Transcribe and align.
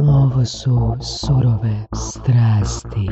Ovo 0.00 0.44
su 0.44 0.96
surove 1.00 1.86
strasti. 1.94 3.10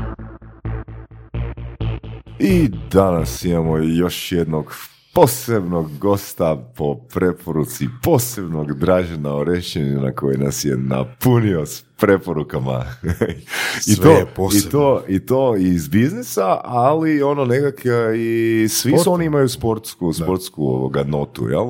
I 2.39 2.69
danas 2.93 3.45
imamo 3.45 3.79
još 3.79 4.33
jednog 4.33 4.75
posebnog 5.15 5.99
gosta 5.99 6.73
po 6.77 6.95
preporuci 6.95 7.89
posebnog 8.03 8.79
Dražena 8.79 9.35
Orešćenina 9.35 10.13
koji 10.13 10.39
nas 10.39 10.65
je 10.65 10.77
napunio 10.77 11.67
s 11.67 11.85
preporukama. 11.97 12.85
I, 13.87 13.95
Sve 13.95 14.05
to, 14.05 14.11
je 14.11 14.27
posebno. 14.37 14.69
I 14.69 14.71
to, 14.71 15.03
I 15.09 15.27
to 15.27 15.57
iz 15.57 15.89
biznisa, 15.89 16.61
ali 16.65 17.23
ono 17.23 17.45
nekak 17.45 17.81
i 18.17 18.69
svi 18.69 18.99
su 18.99 19.13
oni 19.13 19.25
imaju 19.25 19.49
sportsku, 19.49 20.13
sportsku 20.13 20.65
ovoga 20.65 21.03
notu, 21.03 21.49
jel 21.49 21.67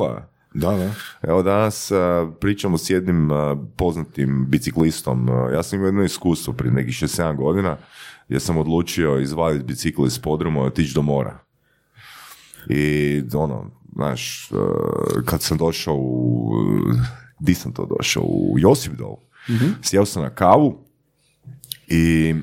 da? 0.55 0.71
Da. 0.71 0.95
Evo 1.23 1.43
danas 1.43 1.91
a, 1.91 2.31
pričamo 2.41 2.79
s 2.79 2.91
jednim 2.91 3.31
a, 3.31 3.57
poznatim 3.77 4.47
biciklistom. 4.49 5.29
A, 5.29 5.51
ja 5.53 5.63
sam 5.63 5.79
imao 5.79 5.89
jedno 5.89 6.05
iskustvo 6.05 6.53
prije 6.53 6.73
nekih 6.73 6.95
6-7 6.95 7.37
godina 7.37 7.77
gdje 8.29 8.41
sam 8.41 8.57
odlučio 8.57 9.19
izvaditi 9.19 9.65
bicikl 9.65 10.07
iz 10.07 10.19
podruma 10.19 10.61
i 10.61 10.67
otići 10.67 10.95
do 10.95 11.03
mora. 11.03 11.39
I 12.69 13.23
ono, 13.35 13.71
znaš, 13.95 14.51
a, 14.53 14.57
kad 15.25 15.43
sam 15.43 15.59
došao 15.59 15.97
u, 15.97 16.53
di 17.39 17.55
sam 17.55 17.73
to 17.73 17.89
došao? 17.99 18.23
U 18.23 18.55
Josipdol. 18.59 19.17
Sjeo 19.83 20.07
sam 20.07 20.23
na 20.23 20.31
kavu 20.31 20.79
i 21.87 22.35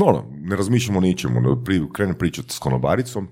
ono, 0.00 0.24
ne 0.40 0.56
razmišljamo 0.56 0.98
o 0.98 1.02
ničemu, 1.02 1.40
no, 1.40 1.64
pri, 1.64 1.82
krenem 1.92 2.14
pričati 2.14 2.54
s 2.54 2.58
konobaricom 2.58 3.28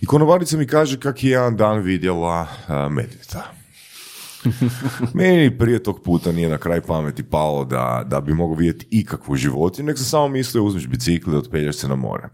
i 0.00 0.06
konobarica 0.06 0.56
mi 0.56 0.66
kaže 0.66 1.00
kak 1.00 1.24
je 1.24 1.30
jedan 1.30 1.56
dan 1.56 1.78
vidjela 1.78 2.46
a, 2.68 2.88
medvjeda. 2.88 3.52
Meni 5.14 5.58
prije 5.58 5.82
tog 5.82 6.02
puta 6.02 6.32
nije 6.32 6.48
na 6.48 6.58
kraj 6.58 6.80
pameti 6.80 7.22
palo 7.22 7.64
da, 7.64 8.04
da 8.06 8.20
bi 8.20 8.34
mogao 8.34 8.56
vidjeti 8.56 8.86
ikakvu 8.90 9.36
životinju, 9.36 9.86
nek 9.86 9.98
sam 9.98 10.06
samo 10.06 10.28
mislio 10.28 10.64
uzmeš 10.64 10.86
bicikl 10.86 11.32
i 11.32 11.36
otpelješ 11.36 11.76
se 11.76 11.88
na 11.88 11.96
more. 11.96 12.28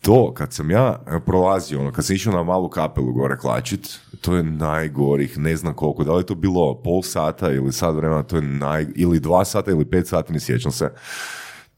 To, 0.00 0.34
kad 0.34 0.52
sam 0.52 0.70
ja 0.70 1.04
prolazio, 1.26 1.80
ono, 1.80 1.92
kad 1.92 2.04
sam 2.06 2.16
išao 2.16 2.32
na 2.32 2.42
malu 2.42 2.68
kapelu 2.68 3.12
gore 3.12 3.38
klačit, 3.38 3.98
to 4.20 4.36
je 4.36 4.42
najgorih, 4.42 5.38
ne 5.38 5.56
znam 5.56 5.74
koliko, 5.74 6.04
da 6.04 6.12
li 6.12 6.20
je 6.20 6.26
to 6.26 6.34
bilo 6.34 6.82
pol 6.82 7.02
sata 7.02 7.52
ili 7.52 7.72
sat 7.72 7.94
vremena, 7.94 8.22
to 8.22 8.36
je 8.36 8.42
naj, 8.42 8.86
ili 8.94 9.20
dva 9.20 9.44
sata 9.44 9.70
ili 9.70 9.84
pet 9.84 10.08
sati, 10.08 10.32
ne 10.32 10.40
sjećam 10.40 10.72
se. 10.72 10.90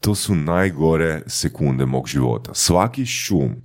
To 0.03 0.15
su 0.15 0.35
najgore 0.35 1.21
sekunde 1.27 1.85
mog 1.85 2.07
života. 2.07 2.53
Svaki 2.53 3.05
šum, 3.05 3.55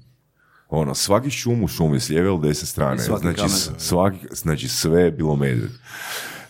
ono, 0.69 0.95
svaki 0.95 1.31
šum 1.31 1.65
u 1.65 1.69
šumi 1.69 2.01
s 2.01 2.09
lijeve 2.09 2.29
ili 2.29 2.41
desne 2.41 2.67
strane, 2.67 2.97
I 2.97 2.99
svaki 2.99 3.23
znači, 3.23 3.49
s- 3.49 3.71
svaki, 3.79 4.19
znači 4.31 4.69
sve 4.69 5.03
je 5.03 5.11
bilo 5.11 5.37
medvjed. 5.37 5.71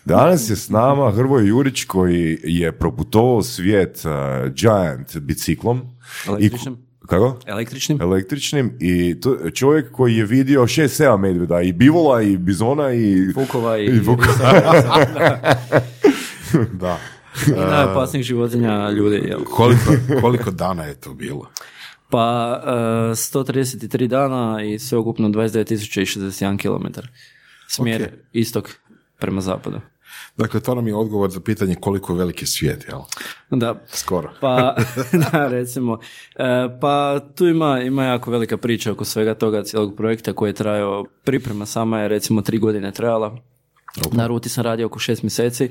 Danas 0.05 0.51
je 0.51 0.57
s 0.57 0.69
nama 0.69 1.13
Hrvoje 1.13 1.47
Jurić 1.49 1.85
koji 1.85 2.39
je 2.43 2.73
proputovao 2.73 3.43
svijet 3.43 4.03
uh, 4.05 4.13
Giant 4.53 5.17
biciklom. 5.17 5.83
Električnim? 6.29 6.75
I, 6.75 7.07
kako? 7.07 7.39
Električnim? 7.47 8.01
Električnim 8.01 8.77
i 8.81 9.21
to, 9.21 9.51
čovjek 9.55 9.93
koji 9.93 10.17
je 10.17 10.25
vidio 10.25 10.63
6-7 10.63 11.19
medvjeda 11.19 11.61
i 11.63 11.73
bivola 11.73 12.23
i 12.23 12.37
bizona 12.37 12.93
i... 12.93 13.33
Vukova 13.37 13.79
i, 13.79 13.85
I 13.85 13.99
vukova. 14.01 14.53
da. 16.81 16.99
i 17.57 17.71
najopasnijih 17.71 18.27
životinja 18.27 18.91
ljudi. 18.91 19.17
Jel? 19.17 19.45
Koliko, 19.45 19.93
koliko 20.21 20.51
dana 20.51 20.85
je 20.85 21.01
to 21.01 21.15
bilo? 21.15 21.51
Pa 22.11 22.61
uh, 22.65 22.71
133 23.11 24.07
dana 24.07 24.63
i 24.63 24.79
sveukupno 24.79 25.29
29.061 25.29 26.59
km. 26.59 27.01
Smjer 27.69 28.03
Ok. 28.03 28.09
istok 28.33 28.71
prema 29.19 29.41
zapadu. 29.41 29.81
Dakle, 30.37 30.61
to 30.61 30.75
nam 30.75 30.89
je 30.89 30.95
odgovor 30.95 31.31
za 31.31 31.41
pitanje 31.41 31.75
koliko 31.75 32.13
je 32.13 32.19
veliki 32.19 32.47
svijet, 32.47 32.85
jel? 32.89 33.01
Da, 33.51 33.75
Skoro. 33.87 34.33
Pa, 34.41 34.77
da, 35.33 35.49
recimo, 35.49 35.99
e, 36.37 36.79
pa 36.81 37.21
tu 37.35 37.47
ima, 37.47 37.81
ima 37.81 38.05
jako 38.05 38.31
velika 38.31 38.57
priča 38.57 38.93
oko 38.93 39.05
svega 39.05 39.35
toga 39.35 39.63
cijelog 39.63 39.97
projekta 39.97 40.33
koji 40.33 40.51
je 40.51 40.55
trajao, 40.55 41.05
priprema 41.25 41.67
sama 41.67 42.01
je 42.01 42.09
recimo 42.09 42.43
tri 42.43 42.59
godine 42.59 42.93
trajala. 42.93 43.37
Na 44.13 44.27
ruti 44.27 44.49
sam 44.49 44.65
radio 44.65 44.87
oko 44.87 44.99
šest 44.99 45.23
mjeseci 45.23 45.71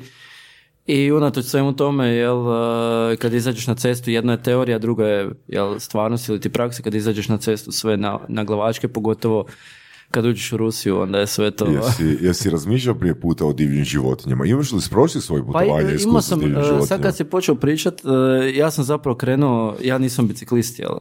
i 0.87 1.11
unatoč 1.11 1.45
svemu 1.45 1.73
tome, 1.75 2.07
jel, 2.07 2.45
e, 3.11 3.17
kad 3.17 3.33
izađeš 3.33 3.67
na 3.67 3.75
cestu, 3.75 4.11
jedna 4.11 4.31
je 4.31 4.43
teorija, 4.43 4.79
druga 4.79 5.07
je 5.07 5.29
jel, 5.47 5.79
stvarnost 5.79 6.29
ili 6.29 6.39
ti 6.41 6.49
praksa, 6.49 6.83
kad 6.83 6.95
izađeš 6.95 7.29
na 7.29 7.37
cestu 7.37 7.71
sve 7.71 7.97
na, 7.97 8.19
na 8.27 8.43
glavačke, 8.43 8.87
pogotovo 8.87 9.45
kad 10.11 10.25
uđeš 10.25 10.51
u 10.53 10.57
Rusiju, 10.57 10.99
onda 11.01 11.19
je 11.19 11.27
sve 11.27 11.51
to... 11.51 11.65
Jesi, 11.65 12.17
jesi 12.21 12.49
razmišljao 12.49 12.95
prije 12.95 13.19
puta 13.19 13.45
o 13.45 13.53
divljim 13.53 13.83
životinjama? 13.83 14.45
Imaš 14.45 14.71
li 14.71 14.81
sprošli 14.81 15.21
svoje 15.21 15.41
Pa 15.41 15.45
putovanje? 15.45 15.81
imao 15.81 15.95
iskustvo 15.95 16.21
s 16.21 16.27
sam, 16.27 16.77
e, 16.83 16.85
sad 16.85 17.01
kad 17.01 17.15
si 17.15 17.23
počeo 17.23 17.55
pričat, 17.55 18.01
e, 18.05 18.55
ja 18.55 18.71
sam 18.71 18.83
zapravo 18.83 19.15
krenuo, 19.17 19.75
ja 19.83 19.97
nisam 19.97 20.27
biciklist, 20.27 20.79
jel? 20.79 20.97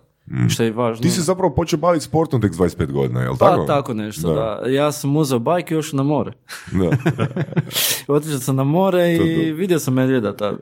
Što 0.49 0.63
je 0.63 0.73
važno. 0.73 1.01
Mm. 1.01 1.03
Ti 1.03 1.11
si 1.11 1.21
zapravo 1.21 1.55
počeo 1.55 1.79
baviti 1.79 2.05
sportom 2.05 2.41
tek 2.41 2.55
s 2.55 2.57
25 2.57 2.93
godina, 2.93 3.23
jel 3.23 3.37
Pa 3.39 3.51
tako? 3.51 3.65
tako 3.65 3.95
nešto, 3.95 4.35
da. 4.35 4.71
Ja 4.71 4.93
sam 4.93 5.17
uzeo 5.17 5.39
bajk 5.39 5.71
i 5.71 5.75
još 5.75 5.93
na 5.93 6.03
more. 6.03 6.33
Da. 6.73 6.91
Otišao 8.15 8.39
sam 8.39 8.57
na 8.57 8.65
more 8.65 9.15
i 9.15 9.53
vidio 9.53 9.79
sam 9.79 9.95
medvjeda 9.95 10.37
tada. 10.37 10.59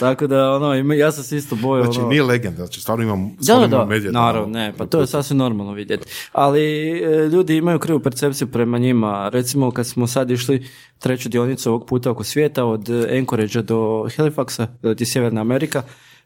Tako 0.00 0.26
da, 0.26 0.50
ono, 0.50 0.74
ja 0.94 1.12
sam 1.12 1.24
se 1.24 1.36
isto 1.36 1.56
bojao. 1.56 1.84
Znači, 1.84 2.00
ono, 2.00 2.08
nije 2.08 2.22
legenda, 2.22 2.56
znači 2.56 2.80
stvarno 2.80 3.04
imam, 3.04 3.36
stvarno 3.42 3.66
da, 3.68 3.76
imam 3.76 4.02
da, 4.02 4.10
naravno, 4.10 4.42
ono, 4.42 4.58
ne, 4.58 4.72
pa 4.78 4.86
to 4.86 5.00
je 5.00 5.06
sasvim 5.06 5.38
normalno 5.38 5.72
vidjeti. 5.72 6.06
Ali 6.32 6.90
e, 6.90 7.28
ljudi 7.28 7.56
imaju 7.56 7.78
krivu 7.78 8.00
percepciju 8.00 8.48
prema 8.48 8.78
njima. 8.78 9.28
Recimo, 9.28 9.70
kad 9.70 9.86
smo 9.86 10.06
sad 10.06 10.30
išli 10.30 10.68
treću 10.98 11.28
dionicu 11.28 11.70
ovog 11.70 11.86
puta 11.86 12.10
oko 12.10 12.24
svijeta, 12.24 12.64
od 12.64 12.90
Anchorage 13.18 13.62
do 13.62 13.76
Halifaxa, 14.16 14.66
ili 14.82 14.96
ti 14.96 15.06
Sjeverna 15.06 15.40
Amerika, 15.40 15.82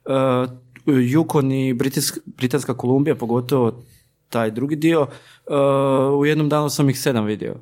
e, 0.06 0.10
Yukon 0.86 1.52
i 1.52 1.74
Britis- 1.74 2.18
Britanska 2.26 2.74
Kolumbija, 2.74 3.14
pogotovo 3.14 3.82
taj 4.28 4.50
drugi 4.50 4.76
dio, 4.76 5.06
e, 5.46 5.54
u 6.18 6.26
jednom 6.26 6.48
danu 6.48 6.70
sam 6.70 6.90
ih 6.90 7.00
sedam 7.00 7.24
vidio. 7.24 7.54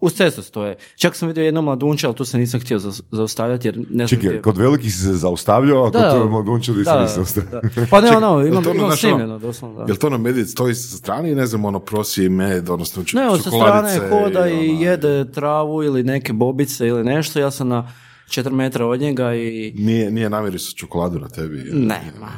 Uz 0.00 0.12
cestu 0.12 0.42
stoje. 0.42 0.76
Čak 0.96 1.16
sam 1.16 1.28
vidio 1.28 1.44
jedno 1.44 1.62
mladunče, 1.62 2.06
ali 2.06 2.16
tu 2.16 2.24
se 2.24 2.38
nisam 2.38 2.60
htio 2.60 2.78
za- 2.78 3.02
zaustavljati 3.10 3.68
jer 3.68 3.78
ne 3.78 3.84
znam 3.86 4.08
Čekaj, 4.08 4.28
gdje- 4.28 4.42
kod 4.42 4.58
velikih 4.58 4.94
se 4.94 5.12
zaustavljao, 5.14 5.80
a 5.80 5.84
kod 5.84 5.92
Da, 5.92 7.00
nisi 7.00 7.14
zaustavljao. 7.14 7.50
da. 7.52 7.86
Pa 7.90 8.00
ne, 8.00 8.16
ono, 8.16 8.38
Jel 8.38 8.46
imam, 8.48 8.64
to 8.64 8.70
ono, 8.70 8.78
imam 8.78 8.96
snimljeno, 8.96 9.38
doslovno, 9.38 9.78
da. 9.78 9.84
Jel 9.84 9.96
to 9.96 10.06
ono 10.06 10.18
medvjed 10.18 10.48
stoji 10.48 10.74
sa 10.74 10.96
strane 10.96 11.32
i 11.32 11.34
ne 11.34 11.46
znam, 11.46 11.64
ono 11.64 11.78
prosi 11.78 12.28
med, 12.28 12.70
odnosno 12.70 13.02
ču- 13.02 13.14
Ne, 13.16 13.38
sa 13.38 13.44
čokoladice 13.44 13.94
strane 13.96 14.10
hoda 14.12 14.48
i 14.48 14.52
ono, 14.70 14.80
jede 14.80 15.32
travu 15.32 15.82
ili 15.82 16.02
neke 16.02 16.32
bobice 16.32 16.86
ili 16.86 17.04
nešto. 17.04 17.40
Ja 17.40 17.50
sam 17.50 17.68
na 17.68 17.88
4 18.28 18.50
metra 18.52 18.86
od 18.86 19.00
njega 19.00 19.34
i... 19.34 19.72
Nije, 19.76 20.10
nije 20.10 20.30
namjerio 20.30 20.58
čokoladu 20.76 21.18
na 21.18 21.28
tebi. 21.28 21.58
jel? 21.58 21.78
Ne, 21.86 22.00
ma, 22.20 22.30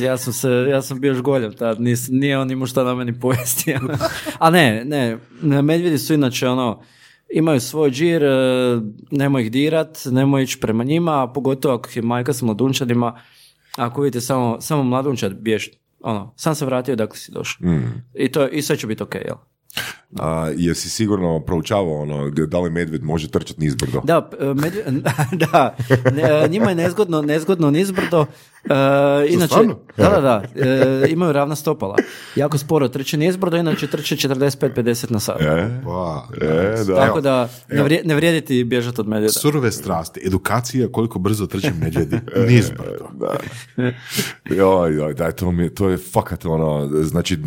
ja 0.00 0.16
sam, 0.16 0.32
se, 0.32 0.48
ja 0.48 0.82
sam 0.82 1.00
bio 1.00 1.14
žgoljav 1.14 1.52
tad, 1.52 1.80
nis, 1.80 2.08
nije 2.10 2.38
on 2.38 2.50
imao 2.50 2.66
šta 2.66 2.84
na 2.84 2.94
meni 2.94 3.20
pojesti. 3.20 3.74
A 4.38 4.50
ne, 4.50 4.84
ne, 4.84 5.18
medvjedi 5.62 5.98
su 5.98 6.14
inače 6.14 6.48
ono, 6.48 6.82
imaju 7.32 7.60
svoj 7.60 7.90
džir, 7.90 8.24
e, 8.24 8.80
nemoj 9.10 9.42
ih 9.42 9.50
dirat, 9.50 9.98
nemoj 10.10 10.42
ići 10.42 10.60
prema 10.60 10.84
njima, 10.84 11.22
a 11.22 11.32
pogotovo 11.32 11.74
ako 11.74 11.88
je 11.94 12.02
majka 12.02 12.32
s 12.32 12.42
mladunčadima, 12.42 13.20
ako 13.76 14.02
vidite 14.02 14.20
samo, 14.20 14.60
samo 14.60 14.82
mladunčad 14.82 15.34
biješ, 15.34 15.70
ono, 16.00 16.34
sam 16.36 16.54
se 16.54 16.66
vratio 16.66 16.96
dakle 16.96 17.16
si 17.16 17.32
došao. 17.32 17.66
I, 18.14 18.32
to, 18.32 18.48
I 18.48 18.62
sve 18.62 18.76
će 18.76 18.86
biti 18.86 19.02
ok, 19.02 19.14
jel? 19.14 19.36
A, 20.14 20.50
jesi 20.56 20.90
sigurno 20.90 21.40
proučavao 21.40 22.02
ono, 22.02 22.30
da 22.30 22.60
li 22.60 22.70
medved 22.70 23.04
može 23.04 23.28
trčati 23.28 23.60
nizbrdo? 23.60 24.00
Da, 24.04 24.30
medvje- 24.54 24.84
da, 25.52 25.76
ne, 26.12 26.48
njima 26.48 26.68
je 26.68 26.74
nezgodno, 26.74 27.22
nezgodno 27.22 27.70
nizbrdo. 27.70 28.26
E, 28.70 29.26
inače, 29.28 29.54
da, 29.96 30.08
da, 30.08 30.20
da, 30.20 30.42
e, 30.66 31.06
imaju 31.08 31.32
ravna 31.32 31.56
stopala. 31.56 31.96
Jako 32.36 32.58
sporo 32.58 32.88
trče 32.88 33.16
nizbrdo, 33.16 33.56
inače 33.56 33.86
trče 33.86 34.16
45-50 34.16 35.10
na 35.10 35.20
sat. 35.20 35.40
E, 35.40 35.80
Pa, 35.84 36.28
e, 36.40 36.84
da. 36.86 36.96
Tako 36.96 37.20
da 37.20 37.48
ne, 37.68 37.82
vrije, 37.82 38.02
ne 38.04 38.14
vrijedi 38.14 38.40
ti 38.40 38.64
bježati 38.64 39.00
od 39.00 39.08
medvjeda. 39.08 39.32
Surove 39.32 39.72
strasti, 39.72 40.20
edukacija 40.26 40.88
koliko 40.92 41.18
brzo 41.18 41.46
trče 41.46 41.72
medvjedi, 41.80 42.16
nizbrdo. 42.48 43.08
Da. 43.12 43.36
Joj, 44.50 44.94
joj, 44.94 45.14
daj, 45.14 45.32
to, 45.32 45.52
mi 45.52 45.62
je, 45.62 45.74
to 45.74 45.88
je 45.88 45.98
fakat 45.98 46.44
ono, 46.44 46.88
znači, 47.02 47.38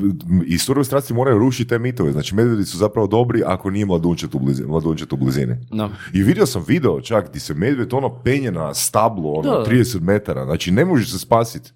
i 0.46 0.58
surove 0.58 0.84
strasti 0.84 1.14
moraju 1.14 1.40
rušiti 1.40 1.70
te 1.70 1.80
mitove, 1.80 2.12
znači 2.12 2.36
medvjedi 2.36 2.66
su 2.66 2.78
zapravo 2.78 3.08
dobri 3.08 3.44
ako 3.46 3.70
nije 3.70 3.86
mladunčet 3.86 4.36
u 4.36 4.40
blizini. 4.40 4.70
Mladunčet 4.70 5.14
u 5.14 5.18
blizini. 5.18 5.56
No. 5.72 5.90
I 6.14 6.24
vidio 6.24 6.46
sam 6.46 6.64
video 6.68 7.02
čak 7.02 7.30
gdje 7.30 7.40
se 7.40 7.54
medvjed 7.54 7.94
ono 7.94 8.20
penje 8.24 8.52
na 8.52 8.74
stablu, 8.74 9.40
ono, 9.40 9.52
Da. 9.52 9.66
30 9.66 10.02
metara, 10.02 10.46
znači 10.46 10.72
ne 10.72 10.86
možeš 11.08 11.20
se 11.20 11.20
spasiti. 11.20 11.72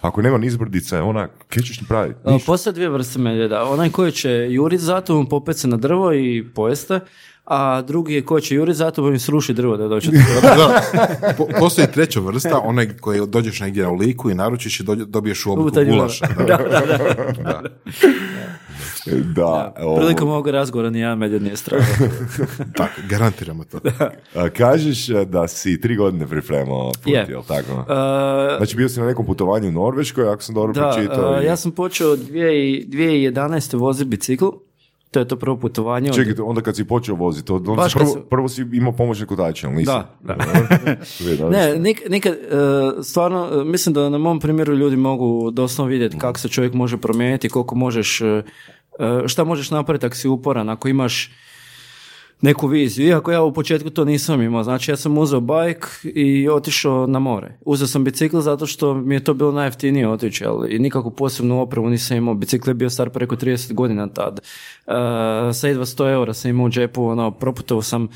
Ako 0.00 0.22
nema 0.22 0.38
nizbrdica, 0.38 1.02
ona, 1.02 1.28
kaj 1.48 1.62
ćeš 1.62 1.80
napraviti? 1.80 2.18
E, 2.24 2.38
Postoje 2.46 2.74
dvije 2.74 2.88
vrste 2.88 3.18
medvjeda. 3.18 3.64
Onaj 3.64 3.90
koji 3.90 4.12
će 4.12 4.30
jurit 4.50 4.80
zato, 4.80 5.26
popet 5.30 5.56
se 5.58 5.68
na 5.68 5.76
drvo 5.76 6.12
i 6.12 6.44
pojeste, 6.54 7.00
a 7.44 7.82
drugi 7.82 8.14
je 8.14 8.24
koji 8.24 8.42
će 8.42 8.54
jurit 8.54 8.76
zato, 8.76 9.02
pa 9.02 9.08
im 9.08 9.18
sruši 9.18 9.54
drvo 9.54 9.76
da 9.76 9.88
dođe 9.88 10.10
po- 11.38 11.48
postoji 11.58 11.86
treća 11.94 12.20
vrsta, 12.20 12.60
onaj 12.64 12.96
koji 12.96 13.26
dođeš 13.26 13.60
negdje 13.60 13.82
na 13.84 13.90
liku 13.90 14.30
i 14.30 14.34
naručiš 14.34 14.80
i 14.80 14.84
dobiješ 15.06 15.46
u 15.46 15.52
obliku 15.52 15.90
gulaša. 15.90 16.26
Da. 16.38 16.56
da, 16.56 16.80
da, 16.86 16.96
da. 17.42 17.62
Da, 19.26 19.74
ovo- 19.78 19.96
Prilikom 19.96 20.28
ovog 20.28 20.48
razgovora 20.48 20.90
ni 20.90 20.98
jedan 20.98 21.18
medvjed 21.18 21.42
nije. 21.42 21.54
Tako, 22.74 22.92
garantiramo 23.10 23.64
to. 23.64 23.78
A, 24.34 24.48
kažeš 24.48 25.08
e, 25.08 25.24
da 25.24 25.48
si 25.48 25.80
tri 25.80 25.96
godine 25.96 26.26
pripremao 26.26 26.92
put, 26.94 27.06
Je. 27.06 27.26
jel 27.28 27.42
tako? 27.44 27.72
Uh, 27.72 27.86
Znači 28.56 28.76
bio 28.76 28.88
si 28.88 29.00
na 29.00 29.06
nekom 29.06 29.26
putovanju 29.26 29.68
u 29.68 29.72
Norveškoj, 29.72 30.24
ako 30.24 30.42
sam 30.42 30.54
dobro 30.54 30.72
da, 30.74 30.90
pročitao. 30.90 31.32
uh, 31.32 31.42
i- 31.42 31.46
ja 31.46 31.56
sam 31.56 31.70
počeo 31.72 32.08
2000 32.08 32.86
2011. 32.86 33.74
voziti 33.74 34.04
bicikl. 34.06 34.44
To 35.10 35.20
je 35.20 35.28
to 35.28 35.36
prvo 35.36 35.56
putovanje. 35.56 36.10
od- 36.10 36.16
Čekaj, 36.16 36.34
onda 36.40 36.60
kad 36.60 36.76
si 36.76 36.84
počeo 36.84 37.14
voziti, 37.14 37.52
onda 37.52 37.72
Baš 37.72 37.92
si 37.92 37.98
prvo, 37.98 38.14
prvo 38.20 38.48
si 38.48 38.66
imao 38.72 38.92
pomoćne 38.92 39.26
kotače, 39.26 39.66
ali 39.66 39.76
nisi? 39.76 39.86
Da, 39.86 40.16
da. 40.20 40.36
Ne, 41.50 41.78
nik, 41.78 42.02
nikad, 42.08 42.36
stvarno, 43.02 43.64
mislim 43.64 43.92
da 43.92 44.08
na 44.08 44.18
mom 44.18 44.40
primjeru 44.40 44.74
ljudi 44.74 44.96
mogu 44.96 45.50
doslovno 45.50 45.90
vidjeti 45.90 46.18
kako 46.18 46.38
se 46.38 46.48
čovjek 46.48 46.72
može 46.74 46.96
promijeniti, 46.96 47.48
koliko 47.48 47.74
možeš, 47.74 48.20
šta 49.26 49.44
možeš 49.44 49.70
napraviti 49.70 50.06
ako 50.06 50.14
si 50.14 50.28
uporan, 50.28 50.68
ako 50.68 50.88
imaš 50.88 51.30
neku 52.40 52.66
viziju. 52.66 53.06
Iako 53.06 53.32
ja 53.32 53.42
u 53.42 53.52
početku 53.52 53.90
to 53.90 54.04
nisam 54.04 54.42
imao, 54.42 54.62
znači 54.62 54.90
ja 54.90 54.96
sam 54.96 55.18
uzeo 55.18 55.40
bajk 55.40 55.86
i 56.04 56.48
otišao 56.48 57.06
na 57.06 57.18
more. 57.18 57.58
Uzeo 57.64 57.86
sam 57.86 58.04
bicikl 58.04 58.38
zato 58.38 58.66
što 58.66 58.94
mi 58.94 59.14
je 59.14 59.24
to 59.24 59.34
bilo 59.34 59.52
najjeftinije 59.52 60.08
otići, 60.08 60.44
ali 60.44 60.74
i 60.74 60.78
nikakvu 60.78 61.10
posebnu 61.10 61.60
opremu 61.60 61.90
nisam 61.90 62.16
imao. 62.16 62.34
Bicikl 62.34 62.70
je 62.70 62.74
bio 62.74 62.90
star 62.90 63.10
preko 63.10 63.36
30 63.36 63.72
godina 63.72 64.08
tad. 64.08 64.40
Uh, 64.86 64.92
sa 65.54 65.68
jedva 65.68 65.84
100 65.84 66.12
eura 66.12 66.34
sam 66.34 66.50
imao 66.50 66.66
u 66.66 66.70
džepu, 66.70 67.04
ono, 67.04 67.30
proputovao 67.30 67.82
sam 67.82 68.08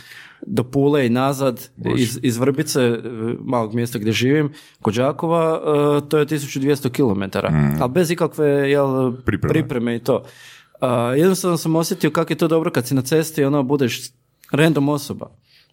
do 0.47 0.65
Pule 0.65 1.06
i 1.06 1.11
nazad 1.11 1.69
iz, 1.97 2.19
iz 2.23 2.37
Vrbice, 2.37 2.81
e, 2.81 3.00
malog 3.41 3.75
mjesta 3.75 3.99
gdje 3.99 4.12
živim, 4.12 4.53
kod 4.82 4.94
Đakova, 4.94 5.61
e, 6.05 6.09
to 6.09 6.19
je 6.19 6.27
1200 6.27 6.91
km. 6.91 7.38
Ali 7.81 7.93
bez 7.93 8.11
ikakve 8.11 8.47
jel, 8.47 9.12
Pripreme. 9.25 9.53
pripreme 9.53 9.97
i 9.97 9.99
to. 9.99 10.23
A, 10.81 11.15
jednostavno 11.17 11.56
sam 11.56 11.77
osjetio 11.77 12.11
kako 12.11 12.32
je 12.32 12.37
to 12.37 12.49
dobro 12.49 12.71
kad 12.71 12.87
si 12.87 12.94
na 12.94 13.03
cesti 13.03 13.44
ono 13.44 13.62
budeš 13.62 14.11
random 14.53 14.88
osoba. 14.88 15.31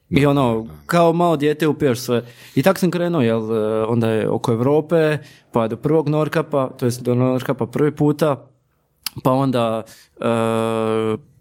I 0.10 0.26
ono, 0.26 0.68
kao 0.86 1.14
malo 1.14 1.38
dijete 1.38 1.68
upijaš 1.68 2.00
sve. 2.00 2.26
I 2.56 2.64
tak 2.64 2.80
sam 2.80 2.92
krenuo, 2.92 3.22
jel, 3.22 3.56
e, 3.56 3.86
onda 3.86 4.10
je 4.10 4.30
oko 4.30 4.52
Europe, 4.52 5.18
pa 5.52 5.68
do 5.68 5.78
prvog 5.78 6.10
Norkapa, 6.10 6.70
to 6.70 6.86
jest 6.86 7.02
do 7.04 7.16
Norkapa 7.16 7.66
prvi 7.66 7.96
puta, 7.96 8.48
pa 9.24 9.32
onda 9.32 9.84
e, 10.16 10.24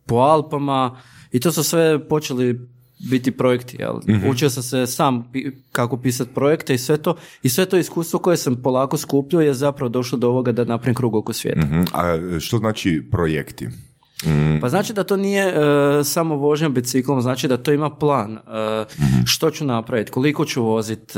po 0.07 0.17
Alpama 0.17 1.01
i 1.33 1.41
to 1.41 1.53
su 1.53 1.63
sve 1.63 2.09
počeli 2.09 2.69
biti 3.01 3.31
projekti, 3.31 3.77
jel? 3.81 3.95
Učio 4.31 4.51
sam 4.51 4.63
se 4.63 4.87
sam 4.87 5.29
pi- 5.33 5.53
kako 5.73 5.97
pisati 5.97 6.31
projekte 6.35 6.75
i 6.75 6.79
sve 6.79 6.97
to 6.97 7.15
i 7.43 7.49
sve 7.49 7.67
to 7.67 7.77
iskustvo 7.77 8.19
koje 8.19 8.37
sam 8.37 8.57
polako 8.57 8.97
skupljio 8.97 9.41
je 9.41 9.55
zapravo 9.55 9.89
došlo 9.89 10.19
do 10.19 10.29
ovoga 10.29 10.53
da 10.53 10.65
napravim 10.65 10.95
krug 10.95 11.15
oko 11.15 11.33
svijeta. 11.33 11.61
Mhm. 11.61 11.81
A 11.93 12.03
što 12.41 12.59
znači 12.59 13.03
projekti? 13.11 13.69
Mm, 14.25 14.61
Pa 14.61 14.69
znači 14.69 14.93
da 14.93 15.05
to 15.05 15.17
nije 15.17 15.45
e, 15.45 15.55
samo 16.05 16.37
vožnja 16.37 16.69
biciklom, 16.69 17.23
znači 17.23 17.49
da 17.49 17.57
to 17.57 17.73
ima 17.73 17.91
plan. 17.91 18.33
E, 18.33 18.41
Što 19.27 19.51
ću 19.51 19.65
napraviti, 19.65 20.11
koliko 20.11 20.45
ću 20.45 20.63
voziti, 20.63 21.15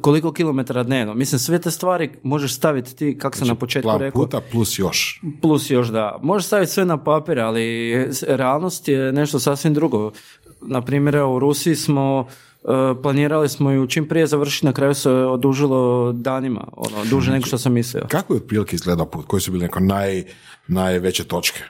koliko 0.00 0.32
kilometara 0.32 0.82
dnevno. 0.82 1.14
Mislim, 1.14 1.38
sve 1.38 1.58
te 1.58 1.70
stvari 1.70 2.10
možeš 2.22 2.54
staviti 2.54 2.96
ti, 2.96 3.18
kako 3.18 3.36
sam 3.36 3.48
na 3.48 3.54
početku 3.54 3.86
Plan 3.86 4.00
rekao, 4.00 4.22
puta 4.22 4.40
plus 4.42 4.78
još. 4.78 5.20
plus 5.42 5.70
još 5.70 5.88
da. 5.88 6.18
Možeš 6.22 6.46
staviti 6.46 6.72
sve 6.72 6.84
na 6.84 6.96
papir, 6.98 7.38
ali 7.40 7.92
realnost 8.22 8.88
je 8.88 9.12
nešto 9.12 9.38
sasvim 9.40 9.74
drugo. 9.74 10.12
Na 10.62 10.80
primjer, 10.80 11.16
u 11.16 11.38
Rusiji 11.38 11.76
smo 11.76 12.26
e, 12.64 12.66
planirali 13.02 13.48
smo 13.48 13.70
ju 13.70 13.86
čim 13.86 14.08
prije 14.08 14.26
završiti, 14.26 14.66
na 14.66 14.72
kraju 14.72 14.94
se 14.94 15.10
odužilo 15.10 16.12
danima, 16.12 16.68
ono, 16.72 17.04
duže 17.04 17.32
nego 17.32 17.46
što 17.46 17.58
sam 17.58 17.72
mislio. 17.72 18.06
Kako 18.08 18.34
je 18.34 18.36
otprilike 18.36 18.76
izgledao 18.76 19.06
put? 19.06 19.26
Koji 19.26 19.40
su 19.40 19.50
bili 19.50 19.62
neko 19.62 19.80
naj, 19.80 20.24
najveće 20.68 21.24
točke? 21.24 21.60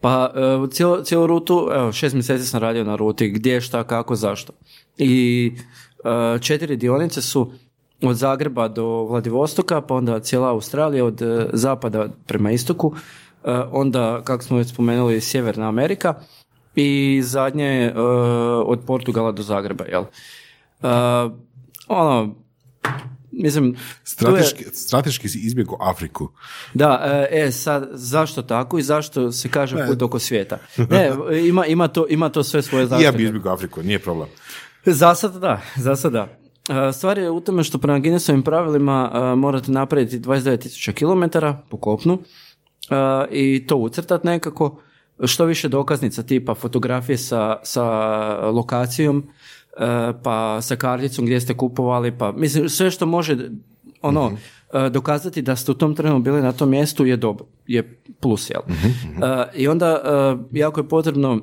Pa 0.00 0.32
e, 0.34 0.70
cijelu, 0.70 1.04
cijelu 1.04 1.26
rutu, 1.26 1.68
evo 1.74 1.92
šest 1.92 2.14
mjeseci 2.14 2.46
sam 2.46 2.60
radio 2.60 2.84
na 2.84 2.96
ruti, 2.96 3.28
gdje, 3.28 3.60
šta, 3.60 3.84
kako, 3.84 4.16
zašto. 4.16 4.52
I 4.98 5.52
e, 6.04 6.38
četiri 6.38 6.76
dionice 6.76 7.22
su 7.22 7.52
od 8.02 8.16
Zagreba 8.16 8.68
do 8.68 8.86
Vladivostoka, 8.86 9.80
pa 9.80 9.94
onda 9.94 10.20
cijela 10.20 10.48
Australija 10.48 11.04
od 11.04 11.22
zapada 11.52 12.08
prema 12.26 12.52
istoku, 12.52 12.94
onda, 13.72 14.20
kako 14.24 14.44
smo 14.44 14.56
već 14.56 14.68
spomenuli, 14.68 15.20
Sjeverna 15.20 15.68
Amerika 15.68 16.14
i 16.80 17.22
zadnje 17.22 17.64
e, 17.86 17.92
od 18.66 18.80
Portugala 18.86 19.32
do 19.32 19.42
Zagreba, 19.42 19.84
jel? 19.84 20.02
E, 20.02 20.86
ono, 21.88 22.34
mislim... 23.32 23.72
tu 23.72 23.76
je- 23.76 23.82
Strateški, 24.04 24.64
strateški 24.64 25.28
si 25.28 25.38
izbjegao 25.38 25.76
Afriku. 25.80 26.28
da, 26.74 27.00
e, 27.30 27.38
e, 27.38 27.52
sad, 27.52 27.88
zašto 27.92 28.42
tako 28.42 28.78
i 28.78 28.82
zašto 28.82 29.32
se 29.32 29.48
kaže 29.48 29.86
put 29.86 30.02
oko 30.02 30.18
svijeta? 30.18 30.58
Ne, 30.90 31.10
ima, 31.42 31.66
ima, 31.66 31.88
to, 31.88 32.06
ima 32.08 32.28
to 32.28 32.42
sve 32.42 32.62
svoje 32.62 32.80
I 32.80 32.84
ja 32.84 32.88
zaštite. 32.88 33.12
bi 33.12 33.24
izbjegao 33.24 33.52
Afriku, 33.52 33.82
nije 33.82 33.98
problem. 33.98 34.28
Za 34.84 35.14
sad 35.14 35.34
da, 35.34 35.60
za 35.76 35.96
sad 35.96 36.12
da. 36.12 36.28
Stvar 36.92 37.18
je 37.18 37.30
u 37.30 37.40
tome 37.40 37.64
što 37.64 37.78
prema 37.78 37.98
Guinnessovim 37.98 38.42
pravilima 38.42 39.10
morate 39.36 39.72
napraviti 39.72 40.18
29.000 40.18 40.92
km 40.92 41.38
po 41.70 41.76
kopnu 41.76 42.18
i 43.30 43.64
to 43.66 43.76
ucrtati 43.76 44.26
nekako. 44.26 44.80
Što 45.24 45.44
više 45.44 45.68
dokaznica 45.68 46.22
tipa 46.22 46.54
fotografije 46.54 47.18
sa, 47.18 47.56
sa 47.62 47.84
lokacijom, 48.50 49.24
e, 49.78 50.12
pa 50.22 50.58
sa 50.62 50.76
karticom 50.76 51.24
gdje 51.24 51.40
ste 51.40 51.56
kupovali, 51.56 52.18
pa 52.18 52.32
mislim 52.32 52.68
sve 52.68 52.90
što 52.90 53.06
može 53.06 53.36
ono 54.02 54.32
e, 54.72 54.90
dokazati 54.90 55.42
da 55.42 55.56
ste 55.56 55.70
u 55.70 55.74
tom 55.74 55.94
trenu 55.94 56.18
bili 56.18 56.42
na 56.42 56.52
tom 56.52 56.70
mjestu 56.70 57.06
je 57.06 57.16
dobro, 57.16 57.46
je 57.66 58.00
plus, 58.20 58.50
jel? 58.50 58.62
E, 59.22 59.46
I 59.54 59.68
onda 59.68 60.00
jako 60.52 60.80
je 60.80 60.88
potrebno 60.88 61.40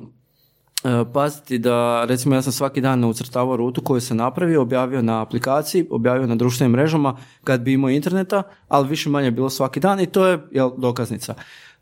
paziti 1.12 1.58
da, 1.58 2.04
recimo 2.04 2.34
ja 2.34 2.42
sam 2.42 2.52
svaki 2.52 2.80
dan 2.80 3.04
ucrtavao 3.04 3.56
rutu 3.56 3.82
koju 3.82 4.00
sam 4.00 4.16
napravio, 4.16 4.62
objavio 4.62 5.02
na 5.02 5.22
aplikaciji, 5.22 5.86
objavio 5.90 6.26
na 6.26 6.34
društvenim 6.34 6.72
mrežama 6.72 7.16
kad 7.44 7.60
bi 7.60 7.72
imao 7.72 7.90
interneta, 7.90 8.42
ali 8.68 8.88
više 8.88 9.10
manje 9.10 9.26
je 9.26 9.30
bilo 9.30 9.50
svaki 9.50 9.80
dan 9.80 10.00
i 10.00 10.06
to 10.06 10.26
je 10.26 10.38
jel, 10.50 10.70
dokaznica. 10.76 11.34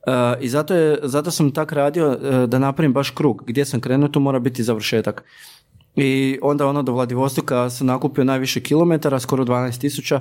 E, 0.06 0.37
I 0.41 0.49
zato, 0.49 0.75
je, 0.75 0.99
zato 1.03 1.31
sam 1.31 1.50
tak 1.50 1.73
radio 1.73 2.19
e, 2.23 2.47
da 2.47 2.58
napravim 2.58 2.93
baš 2.93 3.11
krug. 3.11 3.43
Gdje 3.47 3.64
sam 3.64 3.81
krenuo, 3.81 4.08
tu 4.08 4.20
mora 4.20 4.38
biti 4.38 4.62
završetak. 4.62 5.25
I 5.97 6.38
onda 6.43 6.67
ono 6.67 6.82
do 6.82 6.93
Vladivostoka 6.93 7.70
sam 7.70 7.87
nakupio 7.87 8.25
najviše 8.25 8.61
kilometara, 8.61 9.20
skoro 9.20 9.44
12 9.44 9.81
tisuća, 9.81 10.20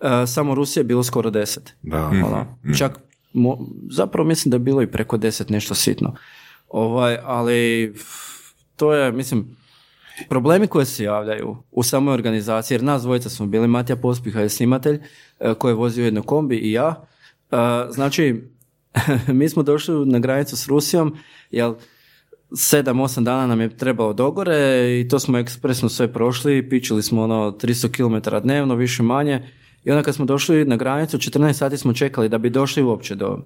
e, 0.00 0.26
samo 0.26 0.54
Rusije 0.54 0.80
je 0.80 0.84
bilo 0.84 1.02
skoro 1.02 1.30
10. 1.30 1.58
Da. 1.82 2.06
Ono, 2.06 2.46
čak, 2.78 2.98
mo- 3.34 3.66
zapravo 3.90 4.28
mislim 4.28 4.50
da 4.50 4.54
je 4.54 4.58
bilo 4.58 4.82
i 4.82 4.86
preko 4.86 5.18
10 5.18 5.50
nešto 5.50 5.74
sitno. 5.74 6.14
Ovaj, 6.68 7.18
ali 7.24 7.94
to 8.76 8.94
je, 8.94 9.12
mislim, 9.12 9.56
problemi 10.28 10.66
koji 10.66 10.86
se 10.86 11.04
javljaju 11.04 11.56
u 11.70 11.82
samoj 11.82 12.14
organizaciji, 12.14 12.74
jer 12.74 12.82
nas 12.82 13.02
dvojica 13.02 13.28
smo 13.28 13.46
bili, 13.46 13.68
Matija 13.68 13.96
Pospiha 13.96 14.40
je 14.40 14.48
snimatelj 14.48 15.00
koji 15.58 15.70
je 15.70 15.76
vozio 15.76 16.04
jedno 16.04 16.22
kombi 16.22 16.56
i 16.56 16.72
ja. 16.72 17.04
Znači, 17.90 18.42
mi 19.38 19.48
smo 19.48 19.62
došli 19.62 20.06
na 20.06 20.18
granicu 20.18 20.56
s 20.56 20.68
Rusijom, 20.68 21.16
jer 21.50 21.72
sedam, 22.56 23.00
osam 23.00 23.24
dana 23.24 23.46
nam 23.46 23.60
je 23.60 23.76
trebalo 23.76 24.12
dogore 24.12 25.00
i 25.00 25.08
to 25.08 25.18
smo 25.18 25.38
ekspresno 25.38 25.88
sve 25.88 26.12
prošli, 26.12 26.68
pičili 26.68 27.02
smo 27.02 27.22
ono 27.22 27.50
300 27.50 27.90
km 27.90 28.36
dnevno, 28.42 28.74
više 28.74 29.02
manje. 29.02 29.48
I 29.84 29.90
onda 29.90 30.02
kad 30.02 30.14
smo 30.14 30.24
došli 30.24 30.64
na 30.64 30.76
granicu, 30.76 31.18
14 31.18 31.52
sati 31.52 31.78
smo 31.78 31.92
čekali 31.92 32.28
da 32.28 32.38
bi 32.38 32.50
došli 32.50 32.82
uopće 32.82 33.14
do, 33.14 33.38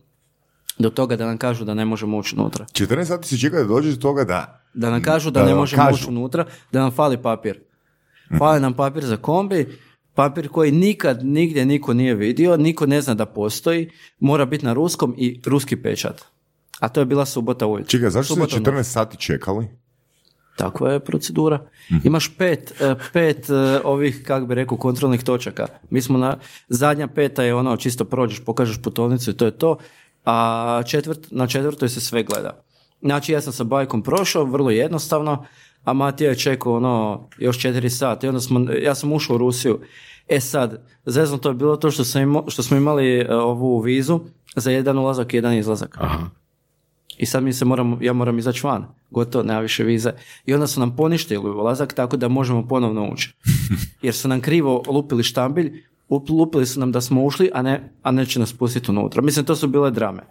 do 0.79 0.91
toga 0.91 1.17
da 1.17 1.27
nam 1.27 1.39
kažu 1.39 1.65
da 1.65 1.75
ne 1.75 1.85
možemo 1.85 2.19
ući 2.19 2.35
unutra. 2.39 2.65
14 2.65 3.05
sati 3.05 3.29
si 3.29 3.41
čekao 3.41 3.61
da 3.61 3.69
dođeš 3.69 3.95
do 3.95 4.01
toga 4.01 4.25
da... 4.25 4.61
Da 4.75 4.91
nam 4.91 5.03
kažu 5.03 5.31
da, 5.31 5.41
Da 5.41 5.47
ne 5.47 5.55
možemo 5.55 5.91
ući 5.93 6.05
unutra, 6.09 6.45
da 6.73 6.81
nam 6.81 6.91
fali 6.91 7.23
papir. 7.23 7.61
Fali 8.39 8.61
nam 8.61 8.75
papir 8.75 9.05
za 9.05 9.17
kombi, 9.17 9.79
papir 10.15 10.49
koji 10.49 10.73
nikad 10.73 11.25
nigdje 11.25 11.67
niko 11.67 11.95
nije 11.95 12.15
vidio, 12.15 12.57
niko 12.57 12.87
ne 12.87 13.03
zna 13.03 13.15
da 13.15 13.27
postoji, 13.27 13.91
mora 14.21 14.47
biti 14.47 14.65
na 14.65 14.73
ruskom 14.73 15.15
i 15.19 15.41
ruski 15.47 15.77
pečat. 15.77 16.25
A 16.79 16.89
to 16.89 17.01
je 17.01 17.07
bila 17.07 17.25
subota 17.27 17.67
ujutro. 17.67 17.91
Čekaj, 17.91 18.11
zašto 18.11 18.35
ste 18.35 18.49
Subota 18.49 18.71
14 18.71 18.83
sati 18.83 19.17
čekali? 19.17 19.69
Takva 20.57 20.93
je 20.93 21.01
procedura. 21.01 21.67
Imaš 22.05 22.37
pet, 22.37 22.75
e, 22.81 22.95
pet 23.13 23.51
e, 23.51 23.81
ovih, 23.85 24.23
kako 24.27 24.47
bi 24.47 24.55
rekao, 24.55 24.79
kontrolnih 24.79 25.23
točaka. 25.23 25.67
Mi 25.91 26.03
smo 26.03 26.19
na, 26.19 26.37
zadnja 26.69 27.09
peta 27.09 27.43
je 27.43 27.55
ono, 27.55 27.77
čisto 27.77 28.05
prođeš, 28.05 28.45
pokažeš 28.45 28.83
putovnicu 28.83 29.31
i 29.31 29.37
to 29.37 29.45
je 29.45 29.51
to, 29.51 29.79
a 30.25 30.83
četvrt, 30.87 31.27
na 31.31 31.47
četvrtoj 31.47 31.89
se 31.89 32.01
sve 32.01 32.23
gleda. 32.23 32.65
Znači, 33.03 33.33
ja 33.33 33.41
sam 33.41 33.53
sa 33.53 33.65
bajkom 33.65 34.03
prošao, 34.03 34.45
vrlo 34.45 34.71
jednostavno, 34.71 35.45
a 35.85 35.93
Matija 35.93 36.31
je 36.31 36.39
čekao 36.39 36.77
ono, 36.77 37.29
još 37.39 37.59
četiri 37.59 37.91
sata 37.91 38.27
i 38.27 38.29
onda 38.29 38.41
smo, 38.41 38.67
ja 38.83 38.95
sam 38.95 39.13
ušao 39.13 39.35
u 39.35 39.39
Rusiju. 39.39 39.81
E 40.29 40.41
sad, 40.41 40.87
zezno 41.07 41.39
to 41.39 41.49
je 41.49 41.55
bilo 41.55 41.77
to 41.77 41.91
što, 41.91 42.05
sam 42.05 42.43
što 42.49 42.63
smo 42.63 42.77
imali 42.77 43.19
e, 43.19 43.35
ovu 43.35 43.81
vizu 43.81 44.21
za 44.57 44.71
jedan 44.71 44.99
ulazak 44.99 45.35
i 45.35 45.37
jedan 45.37 45.55
izlazak. 45.55 45.97
Aha. 46.01 46.27
I 47.19 47.27
sad 47.27 47.43
mi 47.43 47.53
se 47.53 47.65
moram, 47.65 47.99
ja 48.01 48.13
moram 48.13 48.39
izaći 48.39 48.67
van. 48.67 48.87
Gotovo, 49.11 49.45
nema 49.45 49.61
više 49.61 49.85
vize. 49.85 50.13
I 50.47 50.55
onda 50.55 50.67
su 50.67 50.81
nam 50.81 50.97
poništili 50.97 51.51
ulazak 51.51 51.93
tako 51.93 52.17
da 52.17 52.29
možemo 52.29 52.69
ponovno 52.69 53.13
ući. 53.13 53.35
Jer 54.03 54.15
su 54.15 54.29
nam 54.29 54.41
krivo 54.41 54.83
lupili 54.87 55.23
štambilj, 55.23 55.83
up- 56.09 56.31
lupili 56.31 56.67
su 56.67 56.81
nam 56.81 56.93
da 56.93 57.01
smo 57.01 57.25
ušli, 57.25 57.51
a 57.55 57.63
ne, 57.63 57.93
a 58.03 58.11
neće 58.11 58.41
nas 58.41 58.53
pustiti 58.53 58.91
unutra. 58.91 59.23
Mislim, 59.23 59.45
to 59.45 59.57
su 59.57 59.69
bile 59.69 59.91
drame. 59.91 60.23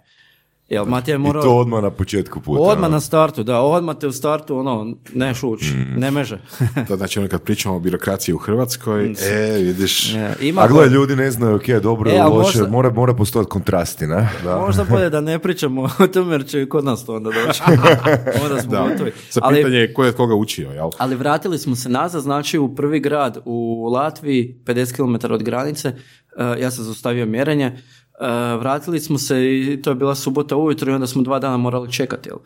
Jel, 0.68 0.84
Matija 0.84 1.12
je 1.12 1.16
I 1.16 1.18
morao... 1.18 1.42
to 1.42 1.56
odmah 1.56 1.82
na 1.82 1.90
početku 1.90 2.40
puta. 2.40 2.62
Odmah 2.62 2.78
ono. 2.78 2.88
na 2.88 3.00
startu, 3.00 3.42
da, 3.42 3.60
odmah 3.60 3.96
te 3.96 4.06
u 4.06 4.12
startu, 4.12 4.56
ono, 4.58 4.94
ne 5.14 5.34
šuć, 5.34 5.60
Mm. 5.64 6.00
ne 6.00 6.10
meže. 6.10 6.38
To 6.88 6.96
znači 6.96 7.18
ono 7.18 7.28
kad 7.28 7.42
pričamo 7.42 7.76
o 7.76 7.80
birokraciji 7.80 8.34
u 8.34 8.38
Hrvatskoj, 8.38 9.04
e, 9.22 9.52
vidiš, 9.54 10.14
Je, 10.14 10.34
Ima 10.40 10.62
A 10.62 10.68
gle, 10.68 10.86
ljudi 10.88 11.16
ne 11.16 11.30
znaju, 11.30 11.56
ok, 11.56 11.68
dobro 11.82 12.10
E, 12.10 12.18
ali 12.18 12.34
loše, 12.34 12.58
možda- 12.58 12.72
mora, 12.72 12.90
mora 12.90 13.14
postojati 13.14 13.50
kontrasti, 13.50 14.06
ne? 14.06 14.28
Možda 14.60 14.84
bolje 14.84 15.10
da 15.10 15.20
ne 15.20 15.38
pričamo 15.38 15.88
o 15.98 16.06
tome 16.06 16.32
jer 16.32 16.46
će 16.46 16.62
i 16.62 16.68
kod 16.68 16.84
nas 16.84 17.06
to 17.06 17.14
onda 17.14 17.30
doći. 17.36 17.62
onda 18.44 18.62
smo 18.62 18.70
da. 18.70 18.82
gotovi. 18.82 19.12
Sa 19.30 19.40
Ali, 19.42 19.56
pitanje 19.56 19.76
je 19.76 19.94
ko 19.94 20.04
je 20.04 20.12
koga 20.12 20.34
učio, 20.34 20.70
jel? 20.70 20.90
ali 20.98 21.16
vratili 21.16 21.58
smo 21.58 21.76
se 21.76 21.88
nazad, 21.88 22.22
znači 22.22 22.58
u 22.58 22.74
prvi 22.74 23.00
grad 23.00 23.38
u 23.44 23.84
Latviji, 23.86 24.60
50 24.64 24.92
km 25.18 25.32
od 25.32 25.42
granice, 25.42 25.88
eh, 25.88 26.60
ja 26.60 26.70
sam 26.70 26.84
zaustavio 26.84 27.26
mjerenje, 27.26 27.76
vratili 28.58 29.00
smo 29.00 29.18
se 29.18 29.44
i 29.44 29.82
to 29.82 29.90
je 29.90 29.94
bila 29.94 30.14
subota 30.14 30.56
ujutro 30.56 30.92
i 30.92 30.94
onda 30.94 31.06
smo 31.06 31.22
dva 31.22 31.38
dana 31.38 31.56
morali 31.56 31.92
čekati. 31.92 32.28
Jel? 32.28 32.38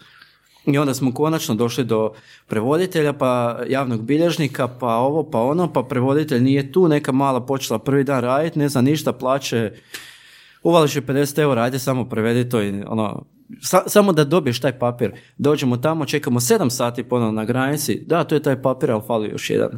I 0.67 0.79
onda 0.79 0.95
smo 0.95 1.15
konačno 1.15 1.55
došli 1.55 1.85
do 1.85 2.13
prevoditelja, 2.47 3.13
pa 3.13 3.61
javnog 3.69 4.03
bilježnika, 4.03 4.69
pa 4.69 4.95
ovo, 4.97 5.31
pa 5.31 5.41
ono, 5.41 5.73
pa 5.73 5.83
prevoditelj 5.83 6.41
nije 6.43 6.73
tu, 6.73 6.89
neka 6.89 7.13
mala 7.13 7.47
počela 7.47 7.79
prvi 7.79 8.05
dan 8.05 8.21
raditi, 8.21 8.59
ne 8.59 8.69
zna 8.69 8.81
ništa, 8.81 9.13
plaće, 9.13 9.73
uvališ 10.63 10.97
je 10.97 11.03
50 11.03 11.39
eura, 11.39 11.63
ajde 11.63 11.79
samo 11.79 12.05
prevedi 12.09 12.49
to 12.49 12.63
i 12.63 12.83
ono, 12.87 13.25
sa- 13.63 13.89
samo 13.89 14.13
da 14.13 14.25
dobiješ 14.25 14.61
taj 14.61 14.79
papir. 14.79 15.13
Dođemo 15.39 15.77
tamo, 15.77 16.05
čekamo 16.07 16.41
7 16.41 16.71
sati 16.71 17.03
ponovno 17.05 17.33
na 17.33 17.45
granici, 17.45 18.05
da, 18.07 18.25
to 18.25 18.35
je 18.35 18.43
taj 18.43 18.63
papir, 18.63 18.91
ali 18.91 19.03
fali 19.07 19.29
još 19.29 19.51
jedan. 19.51 19.71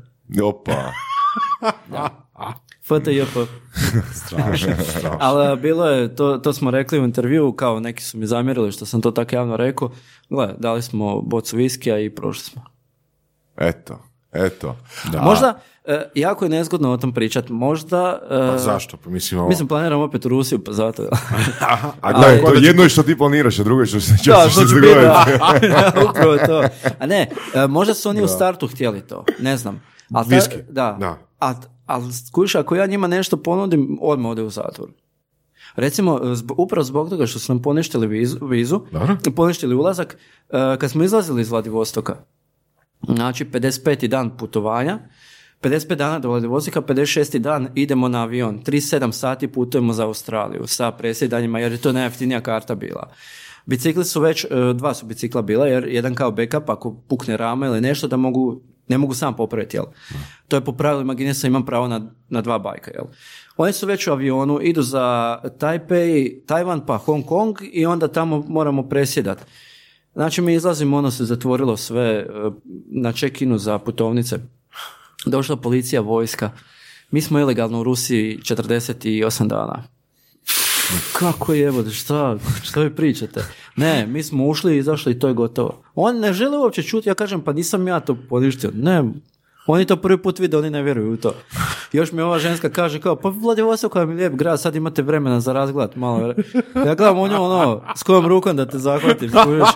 Opa. 0.42 0.72
FTJP. 2.84 3.36
Strašno, 4.26 4.72
strašno. 4.88 5.16
Ali 5.20 5.46
a, 5.46 5.56
bilo 5.56 5.86
je, 5.86 6.16
to, 6.16 6.38
to 6.38 6.52
smo 6.52 6.70
rekli 6.70 7.00
u 7.00 7.04
intervju, 7.04 7.52
kao 7.52 7.80
neki 7.80 8.04
su 8.04 8.18
mi 8.18 8.26
zamjerili 8.26 8.72
što 8.72 8.86
sam 8.86 9.00
to 9.00 9.10
tako 9.10 9.34
javno 9.36 9.56
rekao. 9.56 9.90
Gle, 10.30 10.54
dali 10.58 10.82
smo 10.82 11.20
bocu 11.20 11.56
viskija 11.56 11.98
i 11.98 12.10
prošli 12.10 12.44
smo. 12.44 12.62
Eto, 13.56 13.98
eto. 14.32 14.76
Da. 15.12 15.22
Možda, 15.22 15.60
e, 15.84 16.10
jako 16.14 16.44
je 16.44 16.48
nezgodno 16.48 16.92
o 16.92 16.96
tom 16.96 17.12
pričat, 17.14 17.48
možda... 17.48 18.18
e, 18.30 18.48
Pa 18.52 18.58
zašto? 18.58 18.96
Pa 18.96 19.10
mislim, 19.10 19.40
ovo... 19.40 19.48
Mislim, 19.48 19.68
planiram 19.68 20.00
opet 20.00 20.26
u 20.26 20.28
Rusiju, 20.28 20.64
pa 20.64 20.72
zato. 20.72 21.02
Aha, 21.60 21.92
a 22.00 22.12
Gle, 22.12 22.20
gledaj, 22.20 22.44
to 22.44 22.66
jedno 22.66 22.82
je 22.82 22.88
što 22.88 23.02
ti 23.02 23.18
planiraš, 23.18 23.58
a 23.58 23.62
drugo 23.62 23.80
je 23.82 23.86
što 23.86 24.00
se 24.00 24.14
će 24.24 24.30
Da, 24.30 24.48
što 24.50 24.64
će 24.64 24.74
da. 25.02 25.24
Upravo 26.10 26.36
to. 26.46 26.64
A 26.98 27.06
ne, 27.06 27.30
e, 27.54 27.66
možda 27.66 27.94
su 27.94 28.08
oni 28.08 28.22
u 28.22 28.28
startu 28.28 28.66
htjeli 28.66 29.00
to, 29.00 29.24
ne 29.38 29.56
znam. 29.56 29.82
Ta- 30.12 30.24
Viski. 30.28 30.56
da. 30.68 30.96
Da. 31.00 31.18
A, 31.40 31.54
ali 31.90 32.12
skuš, 32.12 32.54
ako 32.54 32.76
ja 32.76 32.86
njima 32.86 33.06
nešto 33.06 33.36
ponudim, 33.36 33.98
odmah 34.00 34.30
ode 34.30 34.42
u 34.42 34.50
zatvor. 34.50 34.90
Recimo, 35.76 36.20
upravo 36.56 36.84
zbog 36.84 37.10
toga 37.10 37.26
što 37.26 37.38
su 37.38 37.52
nam 37.52 37.62
poništili 37.62 38.06
vizu, 38.06 38.38
vizu 38.46 38.80
Dobro. 38.92 39.16
poništili 39.36 39.74
ulazak, 39.74 40.16
e, 40.50 40.76
kad 40.80 40.90
smo 40.90 41.04
izlazili 41.04 41.42
iz 41.42 41.50
Vladivostoka, 41.50 42.16
znači 43.08 43.44
55. 43.44 44.08
dan 44.08 44.36
putovanja, 44.36 44.98
55 45.62 45.94
dana 45.94 46.18
do 46.18 46.28
Vladivostika, 46.28 46.80
56. 46.80 47.38
dan 47.38 47.68
idemo 47.74 48.08
na 48.08 48.22
avion, 48.22 48.62
37 48.64 49.12
sati 49.12 49.48
putujemo 49.48 49.92
za 49.92 50.06
Australiju 50.06 50.66
sa 50.66 50.92
presjedanjima 50.92 51.60
jer 51.60 51.72
je 51.72 51.78
to 51.78 51.92
najjeftinija 51.92 52.40
karta 52.40 52.74
bila. 52.74 53.10
Bicikli 53.66 54.04
su 54.04 54.20
već, 54.20 54.44
e, 54.44 54.48
dva 54.74 54.94
su 54.94 55.06
bicikla 55.06 55.42
bila 55.42 55.66
jer 55.66 55.84
jedan 55.88 56.14
kao 56.14 56.30
backup 56.30 56.70
ako 56.70 56.94
pukne 57.08 57.36
rama 57.36 57.66
ili 57.66 57.80
nešto 57.80 58.08
da 58.08 58.16
mogu, 58.16 58.60
ne 58.88 58.98
mogu 58.98 59.14
sam 59.14 59.36
popraviti, 59.36 59.76
jel? 59.76 59.84
To 60.48 60.56
je 60.56 60.64
po 60.64 60.72
pravilima 60.72 61.14
Guinnessa 61.14 61.46
imam 61.46 61.66
pravo 61.66 61.88
na, 61.88 62.10
na 62.28 62.40
dva 62.40 62.58
bajka, 62.58 62.90
jel? 62.90 63.04
Oni 63.56 63.72
su 63.72 63.86
već 63.86 64.06
u 64.06 64.12
avionu, 64.12 64.58
idu 64.62 64.82
za 64.82 65.38
Taipei, 65.58 66.42
Tajvan 66.46 66.86
pa 66.86 66.96
Hong 66.96 67.26
Kong 67.26 67.58
i 67.72 67.86
onda 67.86 68.08
tamo 68.08 68.44
moramo 68.48 68.88
presjedati. 68.88 69.42
Znači 70.12 70.42
mi 70.42 70.54
izlazimo, 70.54 70.96
ono 70.96 71.10
se 71.10 71.24
zatvorilo 71.24 71.76
sve 71.76 72.06
e, 72.06 72.26
na 72.86 73.12
check-inu 73.12 73.58
za 73.58 73.78
putovnice. 73.78 74.38
Došla 75.26 75.56
policija, 75.56 76.00
vojska. 76.00 76.50
Mi 77.10 77.20
smo 77.20 77.38
ilegalno 77.38 77.80
u 77.80 77.84
Rusiji 77.84 78.38
48 78.38 79.46
dana. 79.46 79.84
Kako 81.12 81.52
je, 81.52 81.66
evo, 81.66 81.90
šta, 81.90 82.36
šta 82.62 82.80
vi 82.80 82.96
pričate? 82.96 83.44
Ne, 83.76 84.06
mi 84.06 84.22
smo 84.22 84.46
ušli 84.46 84.74
i 84.74 84.78
izašli 84.78 85.12
i 85.12 85.18
to 85.18 85.28
je 85.28 85.34
gotovo. 85.34 85.82
On 85.94 86.18
ne 86.18 86.32
žele 86.32 86.58
uopće 86.58 86.82
čuti, 86.82 87.08
ja 87.08 87.14
kažem, 87.14 87.40
pa 87.40 87.52
nisam 87.52 87.88
ja 87.88 88.00
to 88.00 88.16
poništio. 88.28 88.70
Ne, 88.74 89.04
oni 89.66 89.84
to 89.84 89.96
prvi 89.96 90.22
put 90.22 90.38
vide, 90.38 90.56
oni 90.56 90.70
ne 90.70 90.82
vjeruju 90.82 91.12
u 91.12 91.16
to. 91.16 91.34
Još 91.92 92.12
mi 92.12 92.22
ova 92.22 92.38
ženska 92.38 92.70
kaže 92.70 93.00
kao, 93.00 93.16
pa 93.16 93.28
Vladivostok 93.28 93.94
je 93.94 94.04
lijep 94.04 94.34
grad, 94.34 94.60
sad 94.60 94.76
imate 94.76 95.02
vremena 95.02 95.40
za 95.40 95.52
razgled 95.52 95.90
malo. 95.96 96.34
Ja 96.86 96.94
gledam 96.94 97.18
u 97.18 97.28
nju 97.28 97.42
ono, 97.42 97.82
s 97.96 98.02
kojom 98.02 98.26
rukom 98.26 98.56
da 98.56 98.66
te 98.66 98.78
zahvatim, 98.78 99.30
skužiš. 99.30 99.68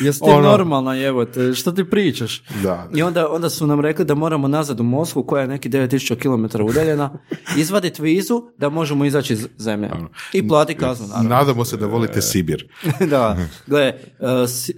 Jesi 0.00 0.20
ti 0.20 0.30
Ono. 0.30 0.40
normalna 0.40 0.94
jebote, 0.94 1.54
što 1.54 1.72
ti 1.72 1.84
pričaš? 1.84 2.42
Da. 2.62 2.88
I 2.94 3.02
onda, 3.02 3.28
onda 3.30 3.50
su 3.50 3.66
nam 3.66 3.80
rekli 3.80 4.04
da 4.04 4.14
moramo 4.14 4.48
nazad 4.48 4.80
u 4.80 4.82
Moskvu, 4.82 5.22
koja 5.22 5.42
je 5.42 5.48
neki 5.48 5.68
9000 5.68 6.16
km 6.16 6.62
udaljena, 6.62 7.10
izvaditi 7.60 8.02
vizu 8.02 8.42
da 8.58 8.68
možemo 8.68 9.04
izaći 9.04 9.32
iz 9.32 9.48
zemlje. 9.58 9.90
I 10.32 10.48
plati 10.48 10.74
kaznu, 10.74 11.06
naravno. 11.06 11.28
Nadamo 11.28 11.64
se 11.64 11.76
da 11.76 11.86
volite 11.86 12.22
Sibir. 12.22 12.68
da, 13.10 13.36
gle, 13.66 13.82
e, 13.82 13.94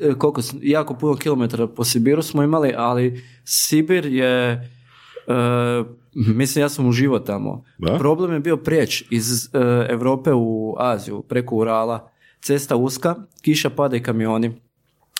e, 0.00 0.14
koliko, 0.18 0.40
jako 0.62 0.94
puno 0.94 1.16
kilometara 1.16 1.66
po 1.66 1.84
Sibiru 1.84 2.22
smo 2.22 2.42
imali, 2.42 2.74
ali 2.76 3.24
Sibir 3.44 4.06
je, 4.06 4.50
e, 4.52 4.62
mislim 6.14 6.62
ja 6.62 6.68
sam 6.68 6.88
uživao 6.88 7.18
tamo. 7.18 7.64
Da? 7.78 7.98
Problem 7.98 8.32
je 8.32 8.40
bio 8.40 8.56
prijeć 8.56 9.04
iz 9.10 9.44
e, 9.44 9.58
Europe 9.90 10.32
u 10.32 10.76
Aziju, 10.78 11.22
preko 11.22 11.56
Urala, 11.56 12.10
cesta 12.40 12.76
uska, 12.76 13.14
kiša 13.42 13.70
pada 13.70 13.96
i 13.96 14.02
kamioni. 14.02 14.60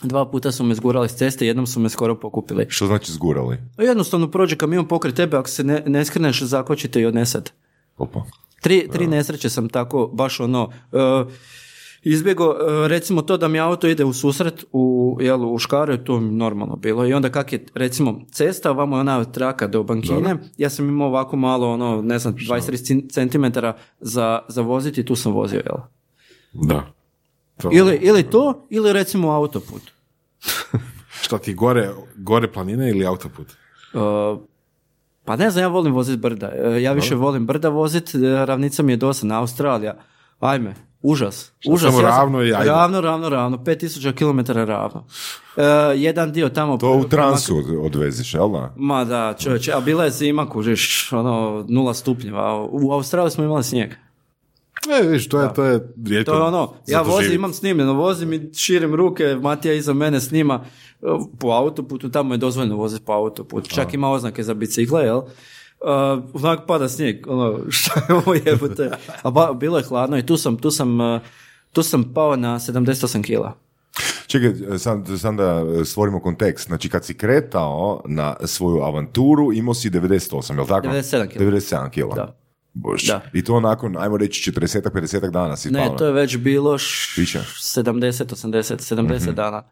Dva 0.03 0.31
puta 0.31 0.53
su 0.53 0.65
me 0.65 0.75
zgurali 0.75 1.09
s 1.09 1.15
ceste, 1.15 1.47
jednom 1.47 1.67
su 1.67 1.81
me 1.81 1.89
skoro 1.89 2.21
pokupili. 2.21 2.67
Što 2.69 2.87
znači 2.87 3.13
zgurali? 3.13 3.59
Jednostavno 3.79 4.31
prođe 4.31 4.57
kamion 4.57 4.89
pokraj 4.89 5.15
tebe, 5.15 5.37
ako 5.37 5.49
se 5.49 5.65
ne, 5.65 5.83
ne 5.87 6.05
skreneš, 6.05 6.43
zakočite 6.43 7.01
i 7.01 7.07
odnesete. 7.07 7.53
Opa. 7.97 8.25
Tri, 8.61 8.89
tri 8.93 9.07
nesreće 9.07 9.51
sam 9.51 9.69
tako, 9.69 10.11
baš 10.13 10.41
ono, 10.41 10.65
uh, 10.93 11.33
izbjego, 12.03 12.57
e, 12.85 12.89
recimo 12.89 13.23
to 13.23 13.37
da 13.37 13.49
mi 13.49 13.61
auto 13.61 13.89
ide 13.89 14.05
u 14.05 14.13
susret 14.13 14.65
u, 14.73 15.17
jel, 15.21 15.55
u 15.55 15.59
škare, 15.59 16.05
to 16.05 16.21
mi 16.21 16.31
normalno 16.31 16.77
bilo. 16.77 17.07
I 17.07 17.13
onda 17.13 17.31
kak 17.31 17.53
je, 17.53 17.67
recimo, 17.75 18.21
cesta, 18.31 18.73
vamo 18.73 18.97
je 18.97 19.01
ona 19.01 19.25
traka 19.25 19.67
do 19.67 19.83
bankine, 19.83 20.37
ja 20.57 20.71
sam 20.71 20.89
imao 20.89 21.09
ovako 21.09 21.37
malo, 21.37 21.73
ono, 21.73 22.03
ne 22.03 22.19
znam, 22.19 22.35
23 22.35 23.31
cm 23.31 23.59
za, 24.01 24.41
za 24.49 24.63
voziti 24.63 25.01
i 25.01 25.05
tu 25.05 25.17
sam 25.17 25.33
vozio, 25.33 25.63
jel? 25.67 25.79
Da. 26.53 26.93
To- 27.63 27.69
Ili, 27.73 27.97
ili 27.97 28.23
to, 28.23 28.67
ili 28.71 28.93
recimo 28.93 29.31
autoput. 29.31 29.83
Šta 31.23 31.39
ti 31.39 31.55
gore, 31.55 31.89
gore 32.17 32.49
planine 32.49 32.91
ili 32.91 33.07
autoput? 33.07 33.47
Uh, 33.95 34.01
pa 35.25 35.37
ne 35.37 35.51
znam, 35.51 35.63
ja 35.63 35.69
volim 35.69 35.95
voziti 35.95 36.19
brda. 36.19 36.51
E, 36.55 36.83
Ja 36.83 36.93
više 36.93 37.15
volim 37.15 37.47
brda 37.47 37.69
voziti, 37.69 38.13
ravnica 38.21 38.83
mi 38.83 38.93
je 38.93 38.97
dosadna, 38.97 39.39
Australija. 39.41 39.95
Ajme, 40.41 40.75
užas. 41.03 41.53
užas. 41.67 41.91
samo 41.91 42.03
ja 42.03 42.11
sam- 42.11 42.19
ravno 42.19 42.43
i 42.43 42.55
ajde. 42.55 42.65
Ravno, 42.67 43.01
ravno, 43.01 43.29
ravno. 43.29 43.57
5000 43.59 44.13
km 44.13 44.53
ravno. 44.53 45.05
E, 45.57 45.63
jedan 45.97 46.33
dio 46.33 46.49
tamo... 46.49 46.77
To 46.77 46.93
u 46.93 47.05
transu 47.05 47.57
od- 47.59 47.79
odveziš, 47.81 48.35
jel 48.35 48.49
da? 48.51 48.75
Ma 48.77 49.05
da, 49.05 49.35
čovječe, 49.35 49.73
a 49.73 49.81
bila 49.81 50.05
je 50.05 50.11
zima, 50.11 50.49
kužiš, 50.49 51.13
ono, 51.13 51.65
nula 51.69 51.95
stupnjeva. 51.95 52.63
U 52.63 52.93
Australiji 52.93 53.31
smo 53.31 53.45
imali 53.45 53.65
snijeg. 53.65 53.95
E, 54.91 55.03
viš, 55.09 55.29
to 55.29 55.41
je, 55.41 55.55
to 55.55 55.65
je 55.65 55.93
rijetko. 56.07 56.33
To 56.33 56.39
je 56.39 56.43
ono, 56.43 56.75
ja 56.87 57.03
vozim, 57.03 57.33
imam 57.33 57.53
snimljeno, 57.53 57.93
vozim 57.93 58.33
i 58.33 58.55
širim 58.55 58.95
ruke, 58.95 59.37
Matija 59.41 59.75
iza 59.75 59.93
mene 59.93 60.21
snima 60.21 60.65
e, 61.03 61.07
po 61.39 61.49
autoputu, 61.49 62.11
tamo 62.11 62.35
je 62.35 62.39
dozvoljeno 62.39 62.77
voziti 62.77 63.05
po 63.05 63.13
autoputu, 63.13 63.71
čak 63.71 63.95
ima 63.95 64.11
oznake 64.11 64.43
za 64.43 64.55
bicikle, 64.55 65.05
jel? 65.05 65.19
Uh, 65.85 66.45
onak 66.45 66.61
pada 66.67 66.89
snijeg, 66.89 67.27
ono, 67.29 67.59
šta 67.71 68.07
je 68.09 68.15
ovo 68.15 68.35
jebote? 68.45 68.91
A 69.23 69.31
ba, 69.31 69.53
bilo 69.53 69.79
je 69.79 69.85
hladno 69.85 70.19
i 70.19 70.27
tu 70.27 70.37
sam, 70.37 70.57
tu 70.57 70.71
sam, 70.71 71.01
uh, 71.01 71.21
tu 71.73 71.83
sam 71.83 72.13
pao 72.15 72.37
na 72.37 72.59
78 72.59 73.23
kila. 73.23 73.55
Čekaj, 74.27 74.79
sad, 74.79 75.09
sad 75.19 75.35
da 75.35 75.65
stvorimo 75.85 76.21
kontekst. 76.21 76.67
Znači, 76.67 76.89
kad 76.89 77.05
si 77.05 77.15
kretao 77.15 78.03
na 78.07 78.37
svoju 78.45 78.83
avanturu, 78.83 79.53
imao 79.53 79.75
si 79.75 79.91
98, 79.91 80.57
jel 80.57 80.67
tako? 80.67 80.87
97 80.87 81.29
kila. 81.29 81.45
97 81.45 81.91
kila. 81.91 82.15
Da. 82.15 82.42
Bož. 82.75 83.03
Da. 83.03 83.21
I 83.33 83.45
to 83.45 83.61
nakon, 83.61 83.97
ajmo 83.97 84.17
reći, 84.17 84.51
40-ak, 84.53 84.93
50 84.93 85.31
dana 85.31 85.57
si 85.57 85.71
Ne, 85.71 85.87
pao. 85.87 85.97
to 85.97 86.07
je 86.07 86.13
već 86.13 86.37
bilo 86.37 86.75
š- 86.75 87.15
Više. 87.17 87.39
70, 87.39 88.25
80, 88.27 88.77
70 88.79 89.33
dana. 89.33 89.63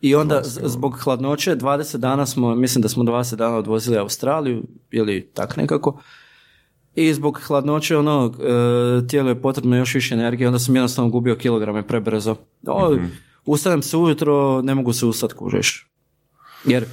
I 0.00 0.14
onda 0.14 0.40
z- 0.42 0.60
zbog 0.64 0.98
hladnoće 1.00 1.56
20 1.56 1.96
dana 1.96 2.26
smo, 2.26 2.54
mislim 2.54 2.82
da 2.82 2.88
smo 2.88 3.04
20 3.04 3.36
dana 3.36 3.56
odvozili 3.56 3.98
Australiju 3.98 4.62
ili 4.90 5.30
tak 5.34 5.56
nekako. 5.56 6.00
I 6.94 7.14
zbog 7.14 7.40
hladnoće 7.40 7.96
ono, 7.96 8.34
e, 8.34 9.06
tijelu 9.06 9.28
je 9.28 9.42
potrebno 9.42 9.76
još 9.76 9.94
više 9.94 10.14
energije, 10.14 10.46
onda 10.48 10.58
sam 10.58 10.76
jednostavno 10.76 11.10
gubio 11.10 11.36
kilograme 11.36 11.86
prebrzo. 11.86 12.36
O, 12.66 12.96
Ustanem 13.44 13.82
se 13.82 13.96
ujutro, 13.96 14.62
ne 14.62 14.74
mogu 14.74 14.92
se 14.92 15.06
ustati, 15.06 15.34
kužiš. 15.34 15.90
Jer 16.64 16.82
e, 16.82 16.86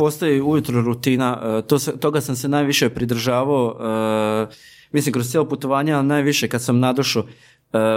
postoji 0.00 0.40
ujutro 0.40 0.82
rutina, 0.82 1.40
e, 1.42 1.62
to 1.66 1.78
se, 1.78 1.92
toga 2.00 2.20
sam 2.20 2.36
se 2.36 2.48
najviše 2.48 2.88
pridržavao, 2.88 3.76
e, 3.80 4.54
mislim 4.92 5.12
kroz 5.12 5.30
cijelo 5.30 5.48
putovanje, 5.48 5.92
ali 5.92 6.06
najviše 6.06 6.48
kad 6.48 6.62
sam 6.62 6.78
nadošao, 6.78 7.24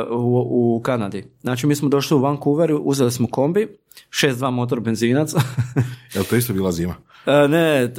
u, 0.10 0.76
u 0.76 0.82
Kanadi. 0.84 1.24
Znači 1.42 1.68
mi 1.68 1.76
smo 1.76 1.90
došli 1.90 2.18
u 2.18 2.20
Vancouver, 2.22 2.78
uzeli 2.82 3.12
smo 3.12 3.28
kombi, 3.28 3.78
6.2 4.10 4.52
motor 4.52 4.80
benzinac. 4.80 5.34
Jel 6.14 6.24
to 6.24 6.36
isto 6.36 6.54
bila 6.54 6.72
zima? 6.72 6.96
E, 7.26 7.48
ne, 7.48 7.94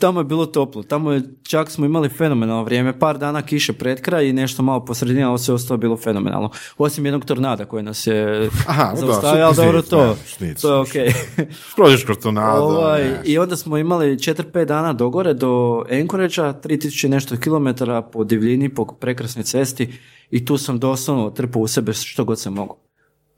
tamo 0.00 0.20
je 0.20 0.24
bilo 0.24 0.46
toplo. 0.46 0.82
Tamo 0.82 1.12
je, 1.12 1.22
čak 1.42 1.70
smo 1.70 1.86
imali 1.86 2.08
fenomenalno 2.08 2.64
vrijeme. 2.64 2.98
Par 2.98 3.18
dana 3.18 3.42
kiše 3.42 3.72
pred 3.72 4.00
kraj 4.00 4.26
i 4.28 4.32
nešto 4.32 4.62
malo 4.62 4.84
po 4.84 4.94
sredini, 4.94 5.22
ali 5.24 5.38
sve 5.38 5.54
ostalo 5.54 5.78
bilo 5.78 5.96
fenomenalno. 5.96 6.50
Osim 6.78 7.06
jednog 7.06 7.24
tornada 7.24 7.64
koji 7.64 7.82
nas 7.82 8.06
je 8.06 8.48
Aha, 8.66 8.92
zaustavio, 8.96 9.46
ali 9.46 9.56
dobro 9.56 9.82
to. 9.82 10.06
ne, 10.06 10.14
šnic. 10.26 10.60
to 10.60 10.74
je 10.74 10.80
okej. 10.80 11.12
Prođeš 11.76 12.04
kroz 12.04 12.18
tornado. 12.18 12.62
Ovaj. 12.62 13.10
I 13.24 13.38
onda 13.38 13.56
smo 13.56 13.78
imali 13.78 14.06
4-5 14.16 14.64
dana 14.64 14.92
dogore 14.92 15.34
do 15.34 15.84
Anchoragea, 15.90 16.54
3000 16.64 17.06
i 17.06 17.08
nešto 17.08 17.36
kilometara 17.36 18.02
po 18.02 18.24
divljini, 18.24 18.68
po 18.74 18.84
prekrasnoj 18.84 19.42
cesti 19.44 19.92
i 20.30 20.44
tu 20.44 20.58
sam 20.58 20.78
doslovno 20.78 21.30
trpao 21.30 21.62
u 21.62 21.68
sebe 21.68 21.92
što 21.92 22.24
god 22.24 22.40
sam 22.40 22.54
mogu. 22.54 22.76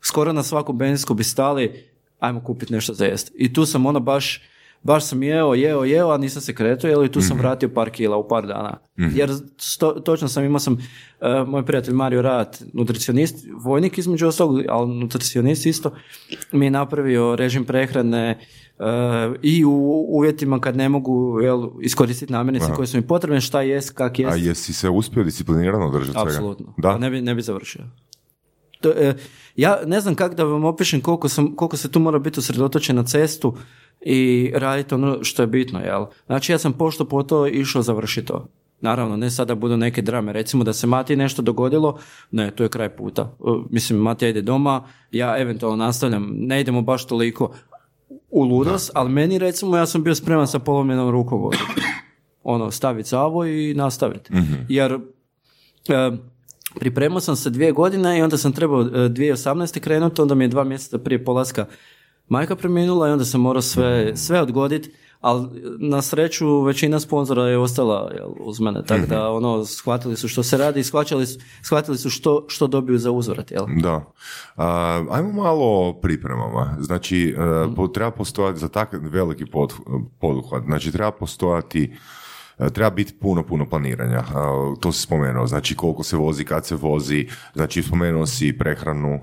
Skoro 0.02 0.32
na 0.32 0.42
svaku 0.42 0.72
benzinsku 0.72 1.14
bi 1.14 1.24
stali, 1.24 1.89
ajmo 2.20 2.40
kupiti 2.40 2.72
nešto 2.72 2.94
za 2.94 3.04
jest. 3.04 3.32
I 3.34 3.52
tu 3.52 3.66
sam 3.66 3.86
ono 3.86 4.00
baš, 4.00 4.42
baš 4.82 5.04
sam 5.04 5.22
jeo, 5.22 5.54
jeo, 5.54 5.84
jeo, 5.84 6.10
a 6.10 6.18
nisam 6.18 6.42
se 6.42 6.54
kretao, 6.54 6.88
jer 6.90 7.04
i 7.04 7.08
tu 7.08 7.20
sam 7.20 7.38
vratio 7.38 7.68
par 7.68 7.90
kila 7.90 8.16
u 8.16 8.28
par 8.28 8.46
dana. 8.46 8.76
Jer 9.14 9.28
sto- 9.58 10.02
točno 10.02 10.28
sam, 10.28 10.44
imao 10.44 10.58
sam, 10.58 10.78
e, 11.20 11.44
moj 11.46 11.66
prijatelj 11.66 11.94
Mario 11.94 12.22
Rat, 12.22 12.62
nutricionist, 12.72 13.36
vojnik 13.54 13.98
između 13.98 14.26
ostalog, 14.26 14.60
ali 14.68 14.94
nutricionist 14.94 15.66
isto, 15.66 15.90
mi 16.52 16.66
je 16.66 16.70
napravio 16.70 17.36
režim 17.36 17.64
prehrane 17.64 18.38
e, 18.78 18.84
i 19.42 19.64
u 19.64 19.70
uvjetima 20.08 20.60
kad 20.60 20.76
ne 20.76 20.88
mogu 20.88 21.40
jel, 21.40 21.68
iskoristiti 21.80 22.32
namirnice 22.32 22.66
koje 22.72 22.86
su 22.86 22.96
mi 22.96 23.02
potrebne, 23.02 23.40
šta 23.40 23.62
jest, 23.62 23.90
kak 23.90 24.18
jest. 24.18 24.32
A 24.32 24.36
jesi 24.36 24.72
se 24.72 24.88
uspio 24.88 25.24
disciplinirano 25.24 25.90
držati? 25.90 26.18
Apsolutno. 26.18 26.74
Da? 26.76 26.98
Ne 26.98 27.10
bi, 27.10 27.20
ne 27.22 27.34
bi 27.34 27.42
završio. 27.42 27.82
To, 28.80 28.90
e, 28.90 29.14
ja 29.56 29.80
ne 29.86 30.00
znam 30.00 30.14
kako 30.14 30.34
da 30.34 30.44
vam 30.44 30.64
opišem 30.64 31.00
koliko, 31.00 31.28
sam, 31.28 31.56
koliko 31.56 31.76
se 31.76 31.90
tu 31.90 32.00
mora 32.00 32.18
biti 32.18 32.40
usredotočen 32.40 32.96
na 32.96 33.04
cestu 33.04 33.56
i 34.00 34.52
raditi 34.54 34.94
ono 34.94 35.24
što 35.24 35.42
je 35.42 35.46
bitno. 35.46 35.80
Jel? 35.80 36.06
Znači 36.26 36.52
ja 36.52 36.58
sam 36.58 36.72
pošto 36.72 37.04
po 37.04 37.22
to 37.22 37.46
išao 37.46 37.82
završiti 37.82 38.26
to. 38.26 38.46
Naravno, 38.80 39.16
ne 39.16 39.30
sada 39.30 39.54
budu 39.54 39.76
neke 39.76 40.02
drame. 40.02 40.32
Recimo 40.32 40.64
da 40.64 40.72
se 40.72 40.86
Mati 40.86 41.16
nešto 41.16 41.42
dogodilo, 41.42 41.98
ne, 42.30 42.50
to 42.50 42.62
je 42.62 42.68
kraj 42.68 42.88
puta. 42.88 43.22
E, 43.22 43.44
Mislim, 43.70 43.98
Matija 43.98 44.28
ide 44.28 44.42
doma, 44.42 44.84
ja 45.12 45.38
eventualno 45.38 45.76
nastavljam, 45.76 46.30
ne 46.32 46.60
idemo 46.60 46.82
baš 46.82 47.06
toliko 47.06 47.52
u 48.30 48.44
ludost, 48.44 48.90
ali 48.94 49.10
meni 49.10 49.38
recimo 49.38 49.76
ja 49.76 49.86
sam 49.86 50.02
bio 50.02 50.14
spreman 50.14 50.46
sa 50.46 50.58
polomljenom 50.58 51.10
rukom 51.10 51.40
voditi. 51.42 51.64
Ono, 52.42 52.70
staviti 52.70 53.08
zavo 53.08 53.46
i 53.46 53.74
nastaviti. 53.74 54.32
Jer 54.68 54.92
e, 54.92 54.98
pripremao 56.78 57.20
sam 57.20 57.36
se 57.36 57.50
dvije 57.50 57.72
godine 57.72 58.18
i 58.18 58.22
onda 58.22 58.36
sam 58.36 58.52
trebao 58.52 58.80
e, 58.80 58.84
2018. 58.84 59.80
krenuti, 59.80 60.22
onda 60.22 60.34
mi 60.34 60.44
je 60.44 60.48
dva 60.48 60.64
mjeseca 60.64 60.98
prije 60.98 61.24
polaska 61.24 61.66
majka 62.28 62.56
preminula 62.56 63.08
i 63.08 63.12
onda 63.12 63.24
sam 63.24 63.40
morao 63.40 63.62
sve, 63.62 64.16
sve 64.16 64.40
odgoditi, 64.40 64.90
ali 65.20 65.48
na 65.78 66.02
sreću 66.02 66.62
većina 66.62 67.00
sponzora 67.00 67.42
je 67.42 67.58
ostala 67.58 68.10
jel, 68.14 68.28
uz 68.40 68.60
mene, 68.60 68.82
tako 68.86 69.06
da 69.06 69.30
ono, 69.30 69.64
shvatili 69.64 70.16
su 70.16 70.28
što 70.28 70.42
se 70.42 70.56
radi 70.56 70.80
i 70.80 70.84
shvatili 70.84 71.26
su, 71.26 71.40
shvatili 71.62 71.98
su 71.98 72.10
što, 72.10 72.44
što 72.48 72.66
dobiju 72.66 72.98
za 72.98 73.10
uzvrat, 73.10 73.50
jel? 73.50 73.66
Da. 73.82 74.12
A, 74.56 75.04
ajmo 75.10 75.32
malo 75.32 75.88
o 75.88 76.00
pripremama. 76.02 76.76
Znači, 76.80 77.34
e, 77.38 77.74
po- 77.76 77.88
treba 77.88 78.10
postojati 78.10 78.58
za 78.58 78.68
takav 78.68 79.00
veliki 79.02 79.46
pod, 79.46 79.72
poduhvat, 80.20 80.64
znači 80.64 80.92
treba 80.92 81.10
postojati 81.10 81.84
e, 81.84 82.19
Treba 82.68 82.90
biti 82.90 83.14
puno, 83.14 83.42
puno 83.42 83.66
planiranja. 83.66 84.24
A, 84.26 84.74
To 84.80 84.92
si 84.92 85.00
spomenuo. 85.00 85.46
Znači 85.46 85.76
koliko 85.76 86.02
se 86.02 86.16
vozi, 86.16 86.44
kad 86.44 86.66
se 86.66 86.74
vozi. 86.76 87.26
Znači 87.54 87.82
spomenuo 87.82 88.26
si 88.26 88.52
prehranu. 88.54 89.20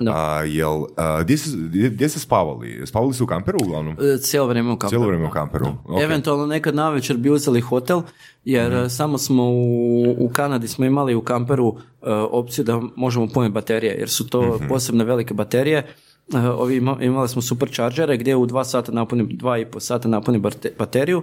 Da. 0.00 0.12
A, 0.12 0.42
jel, 0.42 0.70
a, 0.96 1.22
gdje, 1.22 1.38
se, 1.38 1.50
gdje, 1.58 1.90
gdje 1.90 2.08
ste 2.08 2.18
spavali? 2.20 2.86
Spavali 2.86 3.14
su 3.14 3.24
u 3.24 3.28
kamperu 3.28 3.58
uglavnom? 3.62 3.92
E, 3.94 4.18
Cijelo 4.18 4.46
vrijeme 4.46 4.70
u 4.70 4.74
kamperu. 4.74 4.88
Cijelo 4.90 5.06
vrijeme 5.06 5.26
u 5.26 5.30
kamperu. 5.30 5.66
Ok. 5.84 6.02
Eventualno 6.02 6.46
nekad 6.46 6.74
navečer 6.74 7.16
bi 7.16 7.30
uzeli 7.30 7.60
hotel, 7.60 8.00
jer 8.44 8.70
Mhm. 8.70 8.76
e, 8.76 8.88
samo 8.88 9.18
smo 9.18 9.42
u, 9.44 9.60
u 10.18 10.28
Kanadi 10.28 10.68
smo 10.68 10.84
imali 10.84 11.14
u 11.14 11.22
kamperu 11.22 11.68
e, 12.02 12.10
opciju 12.12 12.64
da 12.64 12.80
možemo 12.96 13.28
puniti 13.28 13.52
baterije, 13.52 13.94
jer 13.94 14.08
su 14.08 14.28
to 14.28 14.42
Mhm. 14.56 14.68
posebne 14.68 15.04
velike 15.04 15.34
baterije. 15.34 15.78
E, 16.34 16.38
ovi 16.38 16.76
ima- 16.76 16.98
imali 17.00 17.28
smo 17.28 17.42
superchargere 17.42 18.16
gdje 18.16 18.36
u 18.36 18.46
dva 18.46 18.64
sata 18.64 18.92
napuni, 18.92 19.26
dva 19.28 19.58
i 19.58 19.66
po 19.66 19.80
sata 19.80 20.08
napuni 20.08 20.38
bate- 20.38 20.72
bateriju 20.78 21.22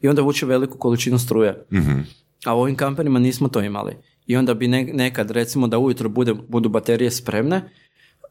i 0.00 0.08
onda 0.08 0.22
vuče 0.22 0.46
veliku 0.46 0.78
količinu 0.78 1.18
struje. 1.18 1.64
Mhm. 1.72 2.00
A 2.46 2.54
u 2.54 2.60
ovim 2.60 2.76
kamperima 2.76 3.18
nismo 3.18 3.48
to 3.48 3.60
imali. 3.60 3.92
I 4.26 4.36
onda 4.36 4.54
bi 4.54 4.68
ne- 4.68 4.90
nekad, 4.92 5.30
recimo 5.30 5.68
da 5.68 5.78
ujutro 5.78 6.08
bude, 6.08 6.34
budu 6.48 6.68
baterije 6.68 7.10
spremne, 7.10 7.70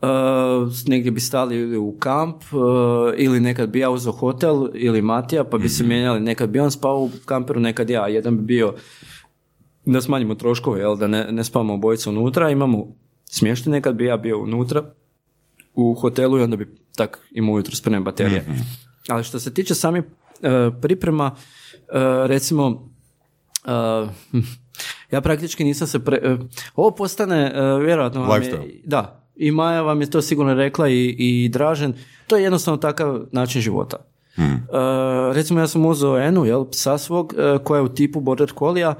Uh, 0.01 0.07
negdje 0.87 1.11
bi 1.11 1.19
stali 1.19 1.77
u 1.77 1.95
kamp 1.99 2.43
uh, 2.53 2.59
ili 3.17 3.39
nekad 3.39 3.69
bi 3.69 3.79
ja 3.79 3.89
uzeo 3.89 4.11
hotel 4.11 4.67
ili 4.73 5.01
Matija 5.01 5.43
pa 5.43 5.57
bi 5.57 5.69
se 5.69 5.83
mijenjali, 5.83 6.19
nekad 6.19 6.49
bi 6.49 6.59
on 6.59 6.71
spao 6.71 6.99
u 7.03 7.09
kamperu, 7.25 7.59
nekad 7.59 7.89
ja, 7.89 8.07
jedan 8.07 8.37
bi 8.37 8.43
bio 8.43 8.73
da 9.85 10.01
smanjimo 10.01 10.35
troškove, 10.35 10.79
jel, 10.79 10.95
da 10.95 11.07
ne, 11.07 11.31
ne 11.31 11.43
spavamo 11.43 11.73
obojica 11.73 12.09
unutra, 12.09 12.49
imamo 12.49 12.87
smještaj, 13.25 13.71
nekad 13.71 13.95
bi 13.95 14.05
ja 14.05 14.17
bio 14.17 14.39
unutra 14.43 14.83
u 15.73 15.93
hotelu 15.93 16.39
i 16.39 16.41
onda 16.41 16.55
bi 16.57 16.75
tak 16.95 17.19
imao 17.31 17.53
ujutro 17.53 17.75
spremne 17.75 17.99
baterije. 17.99 18.45
Ali 19.09 19.23
što 19.23 19.39
se 19.39 19.53
tiče 19.53 19.75
samih 19.75 20.03
priprema, 20.81 21.35
e, 21.35 22.27
recimo, 22.27 22.89
e, 23.65 23.71
ja 25.11 25.21
praktički 25.21 25.63
nisam 25.63 25.87
se... 25.87 25.99
Pre, 25.99 26.17
e, 26.23 26.37
ovo 26.75 26.91
postane, 26.91 27.51
e, 27.55 27.83
vjerojatno 27.85 28.21
vam 28.21 28.43
je... 28.43 28.81
Da, 28.83 29.23
i 29.35 29.51
Maja 29.51 29.81
vam 29.81 30.01
je 30.01 30.09
to 30.09 30.21
sigurno 30.21 30.53
rekla 30.53 30.89
i, 30.89 31.15
i 31.17 31.49
Dražen, 31.49 31.93
to 32.27 32.37
je 32.37 32.43
jednostavno 32.43 32.77
takav 32.77 33.19
način 33.31 33.61
života. 33.61 33.97
E, 34.37 34.43
recimo 35.33 35.59
ja 35.59 35.67
sam 35.67 35.85
uzeo 35.85 36.17
Enu, 36.17 36.45
jel, 36.45 36.65
psa 36.65 36.97
svog, 36.97 37.33
e, 37.37 37.57
koja 37.63 37.77
je 37.77 37.83
u 37.83 37.89
tipu 37.89 38.19
border 38.19 38.53
collie 38.59 38.93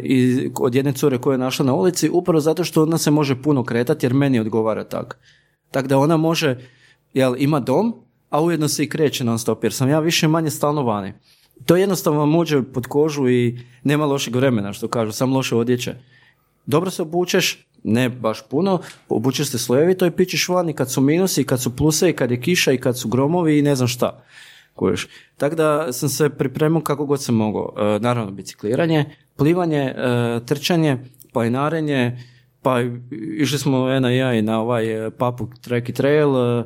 i 0.00 0.50
od 0.60 0.74
jedne 0.74 0.92
cure 0.92 1.18
koju 1.18 1.32
je 1.32 1.38
našla 1.38 1.66
na 1.66 1.74
ulici, 1.74 2.10
upravo 2.12 2.40
zato 2.40 2.64
što 2.64 2.82
ona 2.82 2.98
se 2.98 3.10
može 3.10 3.42
puno 3.42 3.64
kretati 3.64 4.06
jer 4.06 4.14
meni 4.14 4.40
odgovara 4.40 4.84
tak. 4.84 5.18
Tako 5.70 5.88
da 5.88 5.98
ona 5.98 6.16
može, 6.16 6.58
jel, 7.14 7.34
ima 7.38 7.60
dom, 7.60 8.05
a 8.36 8.40
ujedno 8.40 8.68
se 8.68 8.84
i 8.84 8.88
kreće 8.88 9.24
non 9.24 9.38
stop, 9.38 9.64
jer 9.64 9.72
sam 9.72 9.88
ja 9.88 10.00
više 10.00 10.28
manje 10.28 10.50
stalno 10.50 10.82
vani. 10.82 11.12
To 11.66 11.76
jednostavno 11.76 12.20
vam 12.20 12.36
uđe 12.36 12.62
pod 12.62 12.86
kožu 12.86 13.28
i 13.28 13.58
nema 13.84 14.04
lošeg 14.06 14.36
vremena, 14.36 14.72
što 14.72 14.88
kažu, 14.88 15.12
sam 15.12 15.32
loše 15.32 15.56
odjeće. 15.56 15.94
Dobro 16.66 16.90
se 16.90 17.02
obučeš, 17.02 17.66
ne 17.84 18.08
baš 18.08 18.42
puno, 18.48 18.80
obučeš 19.08 19.48
se 19.48 19.58
slojevito 19.58 20.06
i 20.06 20.10
pićeš 20.10 20.48
van 20.48 20.68
i 20.68 20.72
kad 20.72 20.92
su 20.92 21.00
minusi, 21.00 21.44
kad 21.44 21.62
su 21.62 21.76
pluse, 21.76 22.10
i 22.10 22.12
kad 22.12 22.30
je 22.30 22.40
kiša, 22.40 22.72
i 22.72 22.78
kad 22.78 22.98
su 22.98 23.08
gromovi 23.08 23.58
i 23.58 23.62
ne 23.62 23.74
znam 23.74 23.88
šta. 23.88 24.24
Kužiš. 24.74 25.08
Tako 25.36 25.54
da 25.56 25.92
sam 25.92 26.08
se 26.08 26.28
pripremao 26.30 26.82
kako 26.82 27.06
god 27.06 27.22
sam 27.22 27.34
mogao. 27.34 27.72
E, 27.78 27.98
naravno, 28.00 28.30
bicikliranje, 28.32 29.04
plivanje, 29.36 29.78
e, 29.80 29.94
trčanje, 30.46 30.98
planinarenje, 31.32 32.18
pa 32.62 32.80
i- 32.80 32.90
išli 33.38 33.58
smo 33.58 33.90
Ena 33.90 34.12
i 34.12 34.16
ja 34.16 34.34
i 34.34 34.42
na 34.42 34.60
ovaj 34.60 35.06
e, 35.06 35.10
Papuk 35.10 35.58
Trek 35.58 35.88
i 35.88 35.92
Trail, 35.92 36.36
e, 36.36 36.64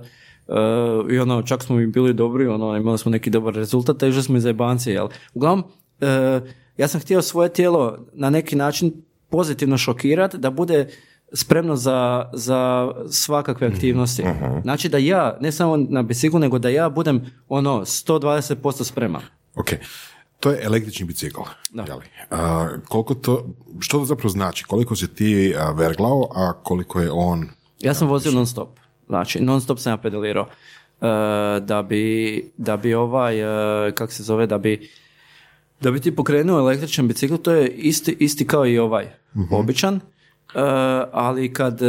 i 1.10 1.18
ono, 1.18 1.42
čak 1.42 1.62
smo 1.62 1.80
i 1.80 1.86
bili 1.86 2.14
dobri, 2.14 2.46
ono, 2.46 2.76
imali 2.76 2.98
smo 2.98 3.10
neki 3.10 3.30
dobar 3.30 3.54
rezultat, 3.54 4.02
a 4.02 4.06
išli 4.06 4.22
smo 4.22 4.36
iz 4.36 4.44
jebancije, 4.44 4.94
jel? 4.94 5.08
Uglavnom, 5.34 5.64
e, 6.00 6.40
ja 6.76 6.88
sam 6.88 7.00
htio 7.00 7.22
svoje 7.22 7.52
tijelo 7.52 7.98
na 8.12 8.30
neki 8.30 8.56
način 8.56 8.92
pozitivno 9.28 9.78
šokirati, 9.78 10.38
da 10.38 10.50
bude 10.50 10.88
spremno 11.32 11.76
za, 11.76 12.30
za 12.32 12.92
svakakve 13.10 13.66
aktivnosti. 13.66 14.24
Znači 14.62 14.88
da 14.88 14.98
ja, 14.98 15.36
ne 15.40 15.52
samo 15.52 15.76
na 15.76 16.02
biciklu, 16.02 16.38
nego 16.38 16.58
da 16.58 16.68
ja 16.68 16.88
budem 16.88 17.26
ono 17.48 17.80
120% 17.80 18.84
spreman. 18.84 19.22
Ok, 19.54 19.70
to 20.40 20.50
je 20.50 20.60
električni 20.62 21.06
bicikl. 21.06 21.40
Da. 21.70 21.84
jeli? 21.88 22.04
A, 22.30 22.68
koliko 22.88 23.14
to, 23.14 23.46
što 23.80 23.98
to 23.98 24.04
zapravo 24.04 24.28
znači? 24.28 24.64
Koliko 24.64 24.96
si 24.96 25.14
ti 25.14 25.54
verglao, 25.74 26.28
a 26.34 26.52
koliko 26.62 27.00
je 27.00 27.10
on... 27.12 27.48
Ja 27.78 27.94
sam 27.94 28.08
vozio 28.08 28.32
non 28.32 28.46
stop. 28.46 28.79
Znači, 29.10 29.40
non 29.42 29.60
stop 29.60 29.78
sam 29.78 29.92
ja 29.92 29.96
pedalirao. 29.96 30.46
E, 30.46 31.06
da 31.60 31.82
bi, 31.88 32.44
da 32.56 32.76
bi 32.76 32.94
ovaj, 32.94 33.40
e, 33.40 33.92
kak 33.92 34.12
se 34.12 34.22
zove, 34.22 34.46
da 34.46 34.58
bi 34.58 34.90
da 35.80 35.90
bi 35.90 36.00
ti 36.00 36.16
pokrenuo 36.16 36.58
električan 36.58 37.08
bicikl, 37.08 37.36
to 37.36 37.52
je 37.52 37.68
isti, 37.68 38.16
isti 38.20 38.46
kao 38.46 38.66
i 38.66 38.78
ovaj, 38.78 39.06
običan. 39.50 39.94
E, 39.94 40.00
ali 41.12 41.52
kad, 41.52 41.80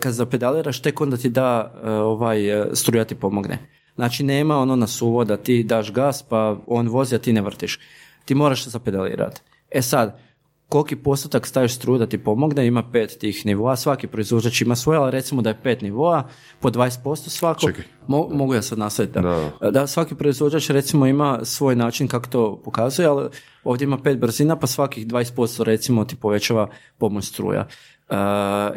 kad 0.00 0.12
zapedaliraš, 0.12 0.82
tek 0.82 1.00
onda 1.00 1.16
ti 1.16 1.28
da 1.28 1.72
e, 1.84 1.90
ovaj, 1.90 2.38
struja 2.72 3.04
ti 3.04 3.14
pomogne. 3.14 3.58
Znači, 3.94 4.24
nema 4.24 4.58
ono 4.58 4.76
na 4.76 4.86
suvo 4.86 5.24
da 5.24 5.36
ti 5.36 5.62
daš 5.62 5.92
gas, 5.92 6.22
pa 6.22 6.56
on 6.66 6.88
vozi, 6.88 7.14
a 7.14 7.18
ti 7.18 7.32
ne 7.32 7.40
vrtiš. 7.40 7.78
Ti 8.24 8.34
moraš 8.34 8.68
zapedalirati. 8.68 9.40
E 9.70 9.82
sad, 9.82 10.18
koliki 10.68 10.96
postotak 10.96 11.46
staviš 11.46 11.74
struju 11.74 11.98
da 11.98 12.06
ti 12.06 12.18
pomogne, 12.18 12.66
ima 12.66 12.82
pet 12.92 13.18
tih 13.18 13.46
nivoa, 13.46 13.76
svaki 13.76 14.06
proizvođač 14.06 14.60
ima 14.60 14.76
svoje, 14.76 14.98
ali 14.98 15.10
recimo 15.10 15.42
da 15.42 15.50
je 15.50 15.60
pet 15.62 15.82
nivoa, 15.82 16.28
po 16.60 16.70
20% 16.70 17.28
svako. 17.28 17.60
Čekaj. 17.60 17.84
Mo- 18.08 18.34
mogu 18.34 18.54
ja 18.54 18.62
sad 18.62 18.78
nastaviti? 18.78 19.14
Da. 19.14 19.50
Da. 19.60 19.70
da, 19.70 19.86
svaki 19.86 20.14
proizvođač 20.14 20.70
recimo 20.70 21.06
ima 21.06 21.40
svoj 21.42 21.76
način 21.76 22.08
kako 22.08 22.28
to 22.28 22.60
pokazuje, 22.64 23.08
ali 23.08 23.28
ovdje 23.64 23.84
ima 23.84 23.98
pet 23.98 24.18
brzina, 24.18 24.56
pa 24.56 24.66
svakih 24.66 25.06
20% 25.06 25.62
recimo 25.62 26.04
ti 26.04 26.16
povećava 26.16 26.68
pomoć 26.98 27.28
struja. 27.28 27.66
E, 28.08 28.16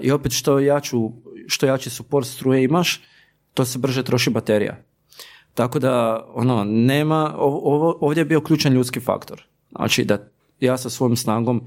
I 0.02 0.12
opet 0.12 0.32
što, 0.32 0.60
jaču, 0.60 1.12
što 1.48 1.66
jači 1.66 1.90
support 1.90 2.28
struje 2.28 2.64
imaš, 2.64 3.02
to 3.54 3.66
se 3.66 3.80
brže 3.80 4.04
troši 4.04 4.30
baterija. 4.30 4.84
Tako 5.54 5.80
da, 5.80 6.26
ono, 6.34 6.64
nema, 6.64 7.36
ovo, 7.38 7.98
ovdje 8.02 8.22
je 8.22 8.26
bio 8.26 8.42
ključan 8.42 8.74
ljudski 8.74 9.00
faktor. 9.00 9.44
Znači 9.72 10.06
da 10.06 10.37
ja 10.60 10.78
sa 10.78 10.90
svojom 10.90 11.16
snagom 11.16 11.62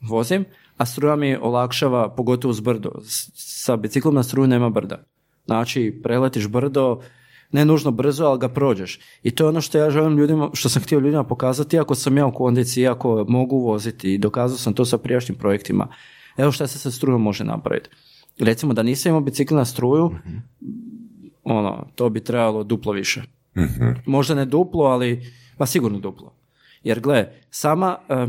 vozim, 0.00 0.44
a 0.76 0.86
struja 0.86 1.16
mi 1.16 1.36
olakšava, 1.36 2.14
pogotovo 2.14 2.50
uz 2.50 2.60
brdo. 2.60 2.90
Sa 3.34 3.76
biciklom 3.76 4.14
na 4.14 4.22
struju 4.22 4.46
nema 4.46 4.70
brda. 4.70 5.04
Znači, 5.44 6.00
preletiš 6.02 6.48
brdo, 6.48 7.00
ne 7.52 7.64
nužno 7.64 7.90
brzo, 7.90 8.24
ali 8.24 8.38
ga 8.38 8.48
prođeš. 8.48 9.00
I 9.22 9.30
to 9.30 9.44
je 9.44 9.48
ono 9.48 9.60
što 9.60 9.78
ja 9.78 9.90
želim 9.90 10.18
ljudima, 10.18 10.50
što 10.52 10.68
sam 10.68 10.82
htio 10.82 10.98
ljudima 10.98 11.24
pokazati, 11.24 11.78
ako 11.78 11.94
sam 11.94 12.16
ja 12.16 12.26
u 12.26 12.34
kondiciji, 12.34 12.86
ako 12.86 13.24
mogu 13.28 13.58
voziti 13.58 14.14
i 14.14 14.18
dokazao 14.18 14.58
sam 14.58 14.74
to 14.74 14.84
sa 14.84 14.98
prijašnjim 14.98 15.38
projektima. 15.38 15.88
Evo 16.36 16.52
šta 16.52 16.66
se 16.66 16.78
sa 16.78 16.90
strujom 16.90 17.22
može 17.22 17.44
napraviti. 17.44 17.90
Recimo 18.38 18.74
da 18.74 18.82
nisam 18.82 19.10
imao 19.10 19.20
bicikl 19.20 19.54
na 19.54 19.64
struju, 19.64 20.10
ono, 21.44 21.86
to 21.94 22.08
bi 22.08 22.24
trebalo 22.24 22.64
duplo 22.64 22.92
više. 22.92 23.22
Možda 24.06 24.34
ne 24.34 24.44
duplo, 24.44 24.84
ali 24.84 25.32
pa 25.58 25.66
sigurno 25.66 25.98
duplo. 25.98 26.34
Jer 26.86 27.00
gle, 27.00 27.28
sama, 27.50 27.96
eh, 28.08 28.26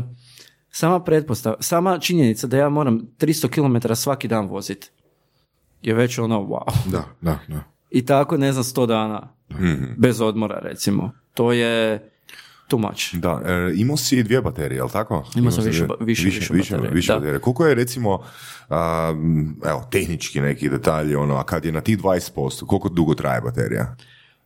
sama 0.70 1.00
pretpostavka, 1.00 1.62
sama 1.62 1.98
činjenica 1.98 2.46
da 2.46 2.56
ja 2.56 2.68
moram 2.68 3.00
300 3.18 3.48
km 3.48 3.94
svaki 3.94 4.28
dan 4.28 4.46
voziti 4.46 4.90
je 5.82 5.94
već 5.94 6.18
ono 6.18 6.40
wow. 6.40 6.70
Da, 6.92 7.04
da, 7.20 7.38
da. 7.48 7.64
I 7.90 8.06
tako, 8.06 8.36
ne 8.36 8.52
znam, 8.52 8.64
100 8.64 8.86
dana. 8.86 9.28
Bez 9.96 10.20
odmora, 10.20 10.58
recimo. 10.62 11.10
To 11.34 11.52
je 11.52 12.10
too 12.68 12.78
much. 12.78 13.14
Da, 13.14 13.42
e, 13.46 13.72
imao 13.74 13.96
si 13.96 14.22
dvije 14.22 14.42
baterije, 14.42 14.76
jel 14.76 14.88
tako? 14.88 15.24
Imao 15.36 15.50
sam 15.50 15.64
više 15.64 15.86
ba- 15.86 15.94
više- 16.00 16.24
više 16.24 16.54
baterije, 16.54 16.90
više 16.90 17.12
da. 17.12 17.18
baterije. 17.18 17.38
Koliko 17.40 17.66
je 17.66 17.74
recimo, 17.74 18.22
a, 18.68 19.14
evo, 19.66 19.88
tehnički 19.90 20.40
neki 20.40 20.68
detalji, 20.68 21.14
ono, 21.14 21.36
a 21.36 21.44
kad 21.44 21.64
je 21.64 21.72
na 21.72 21.80
tih 21.80 21.98
20%, 21.98 22.66
koliko 22.66 22.88
dugo 22.88 23.14
traje 23.14 23.40
baterija? 23.40 23.96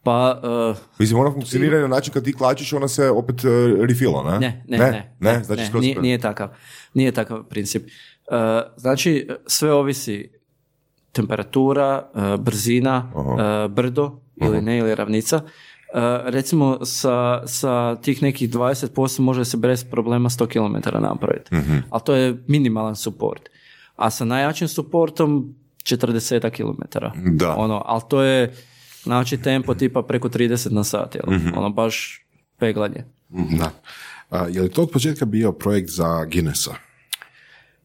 Pa, 0.02 0.40
eh, 0.72 0.80
Mislim, 0.98 1.20
ona 1.20 1.32
funkcionira 1.32 1.80
na 1.80 1.86
način 1.88 2.12
kad 2.12 2.24
ti 2.24 2.32
klačiš, 2.32 2.72
ona 2.72 2.88
se 2.88 3.10
opet 3.10 3.44
uh, 3.44 3.50
refila, 3.88 4.30
ne? 4.32 4.38
Ne, 4.38 4.64
ne, 4.68 4.78
ne. 4.78 5.16
Ne, 5.20 5.44
znači 5.44 5.66
skroz 5.66 5.82
nije, 5.82 5.94
pre- 5.94 6.02
nije 6.02 6.18
takav. 6.18 6.48
Nije 6.94 7.12
takav 7.12 7.42
princip. 7.44 7.82
E, 8.30 8.62
znači, 8.76 9.28
sve 9.46 9.72
ovisi 9.72 10.30
temperatura, 11.12 12.10
brzina, 12.38 13.12
e, 13.14 13.68
brdo 13.68 14.20
ili 14.36 14.62
ne, 14.62 14.78
ili 14.78 14.94
ravnica. 14.94 15.40
Recimo, 16.24 16.84
sa, 16.84 17.46
sa 17.46 17.96
tih 17.96 18.22
nekih 18.22 18.50
20% 18.50 19.20
može 19.20 19.44
se 19.44 19.56
bez 19.56 19.84
problema 19.84 20.28
100 20.28 20.46
km 20.46 21.02
napraviti. 21.02 21.56
Ali 21.90 22.02
to 22.04 22.14
je 22.14 22.42
minimalan 22.46 22.96
support. 22.96 23.48
A 23.96 24.10
sa 24.10 24.24
najjačim 24.24 24.68
supportom 24.68 25.54
40 25.84 26.50
km. 26.50 26.98
Da. 27.36 27.54
Ono, 27.56 27.82
ali 27.86 28.02
to 28.08 28.22
je 28.22 28.54
znači 29.02 29.36
tempo 29.36 29.74
tipa 29.74 30.02
preko 30.02 30.28
30 30.28 30.72
na 30.72 30.84
sat. 30.84 31.14
Jel? 31.14 31.36
Mhm. 31.36 31.58
Ono, 31.58 31.70
baš 31.70 32.26
peglanje. 32.58 33.04
Da. 33.28 33.70
A, 34.30 34.46
je 34.46 34.62
li 34.62 34.70
to 34.70 34.82
od 34.82 34.90
početka 34.90 35.24
bio 35.24 35.52
projekt 35.52 35.90
za 35.90 36.24
Guinnessa? 36.24 36.74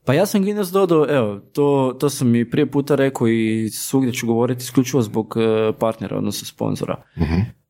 Pa 0.06 0.14
ja 0.14 0.26
sam 0.26 0.42
Guinness 0.42 0.72
dodao, 0.72 1.06
evo, 1.10 1.40
to, 1.40 1.98
to 2.00 2.10
sam 2.10 2.36
i 2.36 2.50
prije 2.50 2.72
puta 2.72 2.96
rekao 2.96 3.28
i 3.28 3.70
svugdje 3.70 4.14
ću 4.14 4.28
govoriti 4.28 4.62
isključivo 4.62 5.02
zbog 5.02 5.36
e, 5.38 5.74
partnera, 5.80 6.18
odnosno 6.18 6.46
sponzora. 6.46 7.04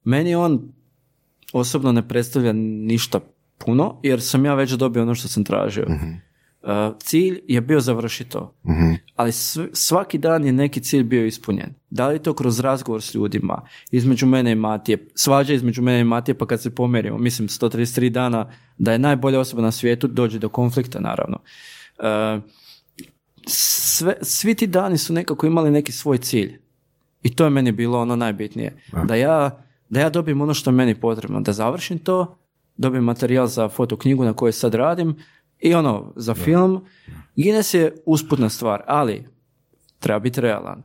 Meni 0.03 0.35
on 0.35 0.71
osobno 1.53 1.91
ne 1.91 2.07
predstavlja 2.07 2.53
ništa 2.53 3.19
puno, 3.57 3.99
jer 4.03 4.21
sam 4.21 4.45
ja 4.45 4.53
već 4.53 4.71
dobio 4.71 5.01
ono 5.01 5.15
što 5.15 5.27
sam 5.27 5.43
tražio. 5.43 5.85
E, 5.89 6.19
cilj 6.99 7.39
je 7.47 7.61
bio 7.61 7.79
završiti 7.79 8.29
to. 8.29 8.53
Ali 9.15 9.31
sv- 9.31 9.69
svaki 9.73 10.17
dan 10.17 10.45
je 10.45 10.51
neki 10.53 10.81
cilj 10.81 11.03
bio 11.03 11.25
ispunjen. 11.25 11.69
Da 11.89 12.07
li 12.07 12.15
je 12.15 12.23
to 12.23 12.33
kroz 12.33 12.59
razgovor 12.59 13.01
s 13.01 13.13
ljudima, 13.13 13.61
između 13.91 14.25
mene 14.25 14.51
i 14.51 14.55
Matije, 14.55 15.07
svađa 15.15 15.53
između 15.53 15.81
mene 15.81 15.99
i 15.99 16.03
Matije, 16.03 16.37
pa 16.37 16.45
kad 16.45 16.61
se 16.61 16.75
pomerimo, 16.75 17.17
mislim 17.17 17.47
133 17.47 18.09
dana, 18.09 18.51
da 18.77 18.91
je 18.91 18.99
najbolja 18.99 19.39
osoba 19.39 19.61
na 19.61 19.71
svijetu, 19.71 20.07
dođe 20.07 20.39
do 20.39 20.49
konflikta 20.49 20.99
naravno. 20.99 21.39
E, 21.99 22.39
sve, 23.47 24.15
svi 24.21 24.55
ti 24.55 24.67
dani 24.67 24.97
su 24.97 25.13
nekako 25.13 25.47
imali 25.47 25.71
neki 25.71 25.91
svoj 25.91 26.17
cilj. 26.17 26.59
I 27.23 27.35
to 27.35 27.43
je 27.43 27.49
meni 27.49 27.71
bilo 27.71 27.99
ono 27.99 28.15
najbitnije. 28.15 28.75
Da 29.05 29.15
ja, 29.15 29.63
da 29.89 29.99
ja 29.99 30.09
dobijem 30.09 30.41
ono 30.41 30.53
što 30.53 30.69
je 30.69 30.75
meni 30.75 30.95
potrebno. 30.95 31.41
Da 31.41 31.53
završim 31.53 31.99
to, 31.99 32.37
dobijem 32.77 33.03
materijal 33.03 33.47
za 33.47 33.69
fotoknjigu 33.69 34.23
na 34.23 34.33
kojoj 34.33 34.51
sad 34.51 34.73
radim 34.73 35.15
i 35.59 35.73
ono, 35.73 36.13
za 36.15 36.33
film. 36.33 36.85
Guinness 37.35 37.73
je 37.73 37.95
usputna 38.05 38.49
stvar, 38.49 38.81
ali 38.87 39.27
treba 39.99 40.19
biti 40.19 40.41
realan. 40.41 40.83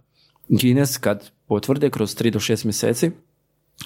Guinness 0.49 0.99
kad 0.99 1.31
potvrde 1.47 1.91
kroz 1.91 2.17
3 2.17 2.31
do 2.31 2.39
6 2.39 2.65
mjeseci, 2.65 3.11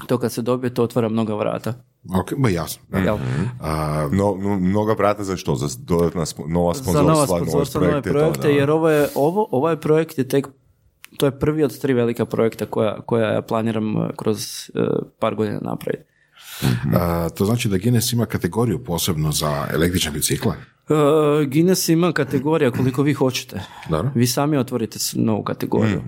to 0.06 0.18
kad 0.18 0.32
se 0.32 0.42
dobije, 0.42 0.74
to 0.74 0.82
otvara 0.82 1.08
mnoga 1.08 1.34
vrata. 1.34 1.74
Ok, 2.20 2.32
ba 2.36 2.48
jasno. 2.48 2.82
Jel? 3.04 3.16
A, 3.60 4.08
No, 4.12 4.36
no, 4.42 4.58
mnoga 4.58 4.92
vrata 4.92 5.24
za 5.24 5.36
što? 5.36 5.54
Za 5.56 5.68
dodatna 5.78 6.26
spo- 6.26 6.48
nova 6.48 6.74
za 6.74 6.82
sponzorstva, 6.82 7.12
nova 7.12 7.26
sponzorstva, 7.26 7.80
nove 7.80 7.90
projekte, 7.92 8.10
to, 8.10 8.18
projekte, 8.18 8.48
da. 8.48 8.54
jer 8.54 8.70
ovo 8.70 8.90
je, 8.90 9.08
ovo, 9.14 9.48
ovaj 9.50 9.76
projekt 9.80 10.18
je 10.18 10.28
tek, 10.28 10.46
to 11.18 11.26
je 11.26 11.38
prvi 11.38 11.64
od 11.64 11.78
tri 11.78 11.92
velika 11.94 12.24
projekta 12.26 12.66
koja, 12.66 13.00
koja 13.00 13.32
ja 13.32 13.42
planiram 13.42 13.96
eh, 13.96 14.08
kroz 14.16 14.38
eh, 14.74 14.80
par 15.18 15.34
godina 15.34 15.58
napraviti. 15.62 16.04
a, 16.94 17.28
to 17.28 17.44
znači 17.44 17.68
da 17.68 17.78
Guinness 17.78 18.12
ima 18.12 18.26
kategoriju 18.26 18.84
posebno 18.84 19.32
za 19.32 19.66
električne 19.74 20.10
bicikle? 20.10 20.52
Uh, 20.88 21.46
Guinness 21.48 21.88
ima 21.88 22.12
kategorija 22.12 22.70
koliko 22.70 23.02
vi 23.02 23.12
hoćete. 23.12 23.60
Dobro. 23.88 24.10
Vi 24.14 24.26
sami 24.26 24.56
otvorite 24.56 24.98
novu 25.14 25.42
kategoriju. 25.42 26.02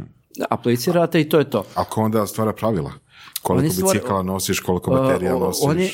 Aplicirate 0.50 1.20
i 1.20 1.28
to 1.28 1.38
je 1.38 1.50
to. 1.50 1.64
Ako 1.74 2.00
onda 2.00 2.26
stvara 2.26 2.52
pravila? 2.52 2.92
Koliko 3.38 3.60
Oni 3.60 3.92
bicikla 3.92 4.22
nosiš, 4.22 4.60
koliko 4.60 4.90
baterija 4.92 5.36
Uh, 5.36 5.42
nosiš? 5.42 5.64
Oni, 5.64 5.84
uh, 5.84 5.90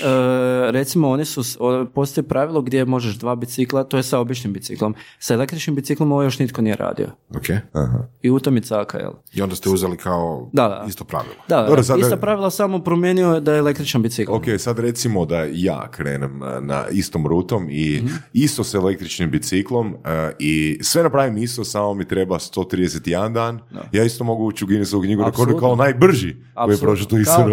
recimo, 0.67 1.11
oni 1.11 1.25
su, 1.25 1.43
postoji 1.87 2.25
pravilo 2.25 2.63
gdje 2.63 2.85
možeš 2.85 3.15
dva 3.15 3.35
bicikla, 3.35 3.85
to 3.85 3.97
je 3.97 4.03
sa 4.03 4.19
običnim 4.19 4.53
biciklom. 4.53 4.95
Sa 5.19 5.35
električnim 5.35 5.77
biciklom 5.77 6.13
ovo 6.13 6.23
još 6.23 6.39
nitko 6.39 6.63
nije 6.63 6.77
radio. 6.77 7.07
Ok. 7.31 7.45
I 8.23 8.31
u 8.31 8.41
tom 8.41 8.57
je 8.57 8.63
caka, 8.63 8.99
jel? 8.99 9.11
I 9.33 9.43
onda 9.43 9.57
ste 9.57 9.69
uzeli 9.71 9.97
kao 9.97 10.49
Da, 10.53 10.63
da. 10.63 10.85
isto 10.89 11.05
pravilo. 11.05 11.35
Da, 11.49 11.63
Dobro, 11.63 11.83
sad- 11.83 11.99
ista 11.99 12.17
pravila 12.17 12.51
samo 12.51 12.79
promijenio 12.79 13.41
da 13.41 13.53
je 13.53 13.59
električan 13.59 14.03
bicikl. 14.03 14.33
Ok, 14.33 14.45
sad 14.59 14.79
recimo 14.79 15.27
da 15.27 15.47
ja 15.47 15.91
krenem 15.91 16.43
a, 16.43 16.61
na 16.61 16.85
istom 16.93 17.27
rutom 17.27 17.67
i 17.71 18.01
Mhm. 18.05 18.15
isto 18.33 18.65
s 18.65 18.75
električnim 18.75 19.31
biciklom 19.31 19.95
a, 20.05 20.31
i 20.39 20.79
sve 20.83 21.03
napravim 21.03 21.37
isto, 21.37 21.65
samo 21.65 21.95
mi 21.95 22.05
treba 22.05 22.37
131 22.37 23.01
dan. 23.29 23.61
Ja 23.93 24.05
isto 24.05 24.25
mogu 24.25 24.45
ući 24.45 24.65
u 24.65 24.69
Guinnessovu 24.69 25.03
knjigu 25.03 25.25
rekorda 25.25 25.59
kao 25.59 25.77
najbrži 25.77 26.37
koji 26.57 26.75
je 26.75 26.79
prošao 26.79 27.07
tu 27.07 27.19
isto 27.19 27.34
Kao- 27.37 27.49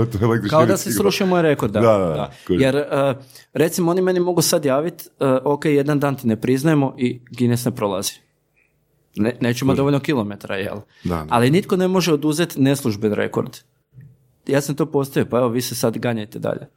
Kao 0.50 0.62
da 0.62 0.78
si 0.78 0.92
srušio 0.94 1.26
moj 1.28 1.42
rekord, 1.42 1.74
da. 1.74 1.80
Da, 1.82 1.98
da. 1.98 2.32
Jer, 2.56 2.76
uh, 2.76 3.24
recimo, 3.54 3.92
oni 3.92 4.02
meni 4.02 4.20
mogu 4.20 4.42
sad 4.42 4.66
javiti, 4.66 5.10
ok, 5.44 5.66
jedan 5.66 6.00
dan 6.00 6.16
ti 6.16 6.28
ne 6.28 6.36
priznajemo 6.36 6.96
i 6.98 7.22
Guinness 7.30 7.66
ne 7.66 7.72
prolazi. 7.72 8.14
Ne, 9.16 9.38
nećemo 9.42 9.72
dovoljno 9.74 10.00
kilometra, 10.00 10.56
jel? 10.56 10.76
Da, 11.04 11.10
da. 11.10 11.26
Ali 11.30 11.52
nitko 11.52 11.76
ne 11.76 11.88
može 11.88 12.14
oduzeti 12.14 12.62
neslužben 12.62 13.14
rekord. 13.14 13.58
Ja 14.48 14.62
sam 14.62 14.76
to 14.76 14.86
postavio, 14.86 15.30
pa 15.30 15.38
evo, 15.38 15.48
vi 15.50 15.62
se 15.62 15.76
sad 15.76 15.98
ganjajte 15.98 16.40
dalje. 16.40 16.68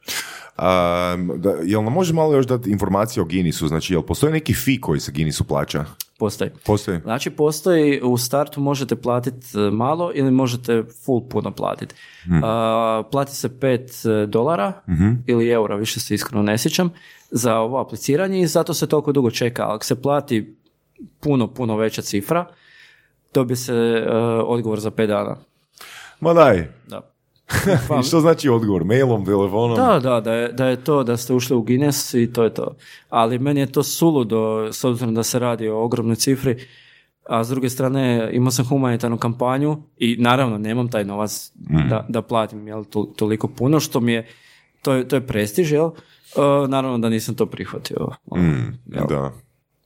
A, 0.57 1.17
da, 1.35 1.49
jel 1.63 1.83
nam 1.83 1.93
može 1.93 2.13
malo 2.13 2.33
još 2.33 2.47
dati 2.47 2.69
informacije 2.69 3.21
o 3.21 3.25
Guinnessu? 3.25 3.67
Znači, 3.67 3.93
jel 3.93 4.01
postoji 4.01 4.33
neki 4.33 4.53
fi 4.53 4.81
koji 4.81 4.99
se 4.99 5.11
Guinnessu 5.11 5.43
plaća? 5.43 5.85
Postoji. 6.19 6.49
Postoji? 6.65 6.99
Znači, 6.99 7.29
postoji, 7.29 8.01
u 8.01 8.17
startu 8.17 8.61
možete 8.61 8.95
platiti 8.95 9.47
e, 9.57 9.71
malo 9.71 10.11
ili 10.13 10.31
možete 10.31 10.83
full 11.05 11.27
puno 11.29 11.51
platiti. 11.51 11.95
A, 12.43 13.03
plati 13.11 13.35
se 13.35 13.49
5 13.49 14.25
dolara 14.25 14.73
ili 15.27 15.49
eura, 15.49 15.75
više 15.75 15.99
se 15.99 16.15
iskreno 16.15 16.43
ne 16.43 16.57
sjećam, 16.57 16.89
za 17.31 17.55
ovo 17.55 17.81
apliciranje 17.81 18.41
i 18.41 18.47
zato 18.47 18.73
se 18.73 18.87
toliko 18.87 19.11
dugo 19.11 19.31
čeka. 19.31 19.63
Ako 19.67 19.85
se 19.85 20.01
plati 20.01 20.57
puno, 21.19 21.53
puno 21.53 21.77
veća 21.77 22.01
cifra, 22.01 22.45
dobije 23.33 23.55
se 23.55 23.73
e, 23.73 24.15
odgovor 24.45 24.79
za 24.79 24.91
5 24.91 25.07
dana. 25.07 25.37
Ma 26.19 26.33
daj. 26.33 26.67
Da. 26.87 27.14
I 27.99 28.03
što 28.03 28.19
znači 28.19 28.49
odgovor? 28.49 28.83
Mailom, 28.83 29.25
telefonom? 29.25 29.77
Da, 29.77 29.99
da, 29.99 30.21
da 30.21 30.33
je, 30.33 30.51
da 30.51 30.65
je 30.65 30.75
to, 30.75 31.03
da 31.03 31.17
ste 31.17 31.33
ušli 31.33 31.55
u 31.55 31.61
Guinness 31.61 32.13
i 32.13 32.33
to 32.33 32.43
je 32.43 32.53
to. 32.53 32.75
Ali 33.09 33.39
meni 33.39 33.59
je 33.59 33.71
to 33.71 33.83
suludo, 33.83 34.67
s 34.71 34.83
obzirom 34.83 35.15
da 35.15 35.23
se 35.23 35.39
radi 35.39 35.67
o 35.69 35.83
ogromnoj 35.83 36.15
cifri, 36.15 36.67
a 37.29 37.43
s 37.43 37.49
druge 37.49 37.69
strane 37.69 38.29
imao 38.33 38.51
sam 38.51 38.65
humanitarnu 38.65 39.17
kampanju 39.17 39.77
i 39.97 40.17
naravno 40.19 40.57
nemam 40.57 40.89
taj 40.89 41.03
novac 41.03 41.51
da, 41.89 42.05
da 42.09 42.21
platim 42.21 42.67
jel, 42.67 42.83
to, 42.83 43.13
toliko 43.15 43.47
puno, 43.47 43.79
što 43.79 43.99
mi 43.99 44.13
je, 44.13 44.27
to 44.81 44.93
je, 44.93 45.07
to 45.07 45.15
je 45.15 45.27
prestiž, 45.27 45.71
jel? 45.71 45.87
E, 45.87 46.67
naravno 46.67 46.97
da 46.97 47.09
nisam 47.09 47.35
to 47.35 47.45
prihvatio. 47.45 48.09
ono, 48.25 48.53
jel? 48.85 49.07
Da. 49.09 49.31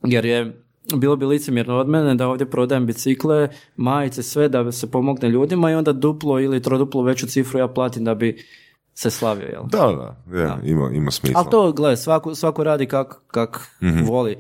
Jer 0.04 0.26
je 0.26 0.64
bilo 0.92 1.16
bi 1.16 1.26
licemjerno 1.26 1.76
od 1.76 1.88
mene 1.88 2.16
da 2.16 2.28
ovdje 2.28 2.46
prodajem 2.46 2.86
bicikle, 2.86 3.48
majice, 3.76 4.24
sve 4.24 4.50
da 4.50 4.72
se 4.72 4.92
pomogne 4.92 5.30
ljudima 5.30 5.72
i 5.72 5.76
onda 5.76 5.94
duplo 5.94 6.40
ili 6.40 6.62
troduplo 6.62 7.02
veću 7.04 7.28
cifru 7.28 7.60
ja 7.60 7.68
platim 7.68 8.04
da 8.04 8.16
bi 8.16 8.46
se 8.94 9.10
slavio, 9.10 9.46
jel? 9.46 9.64
Da, 9.64 10.14
da, 10.28 10.40
ja, 10.40 10.60
Ima, 10.64 10.90
ima 10.94 11.12
smisla. 11.12 11.40
Ali 11.40 11.50
to, 11.52 11.72
gle, 11.72 11.98
svako, 11.98 12.36
svako 12.36 12.64
radi 12.64 12.86
kak, 12.86 13.16
kak 13.28 13.78
Mhm. 13.82 14.04
voli. 14.04 14.38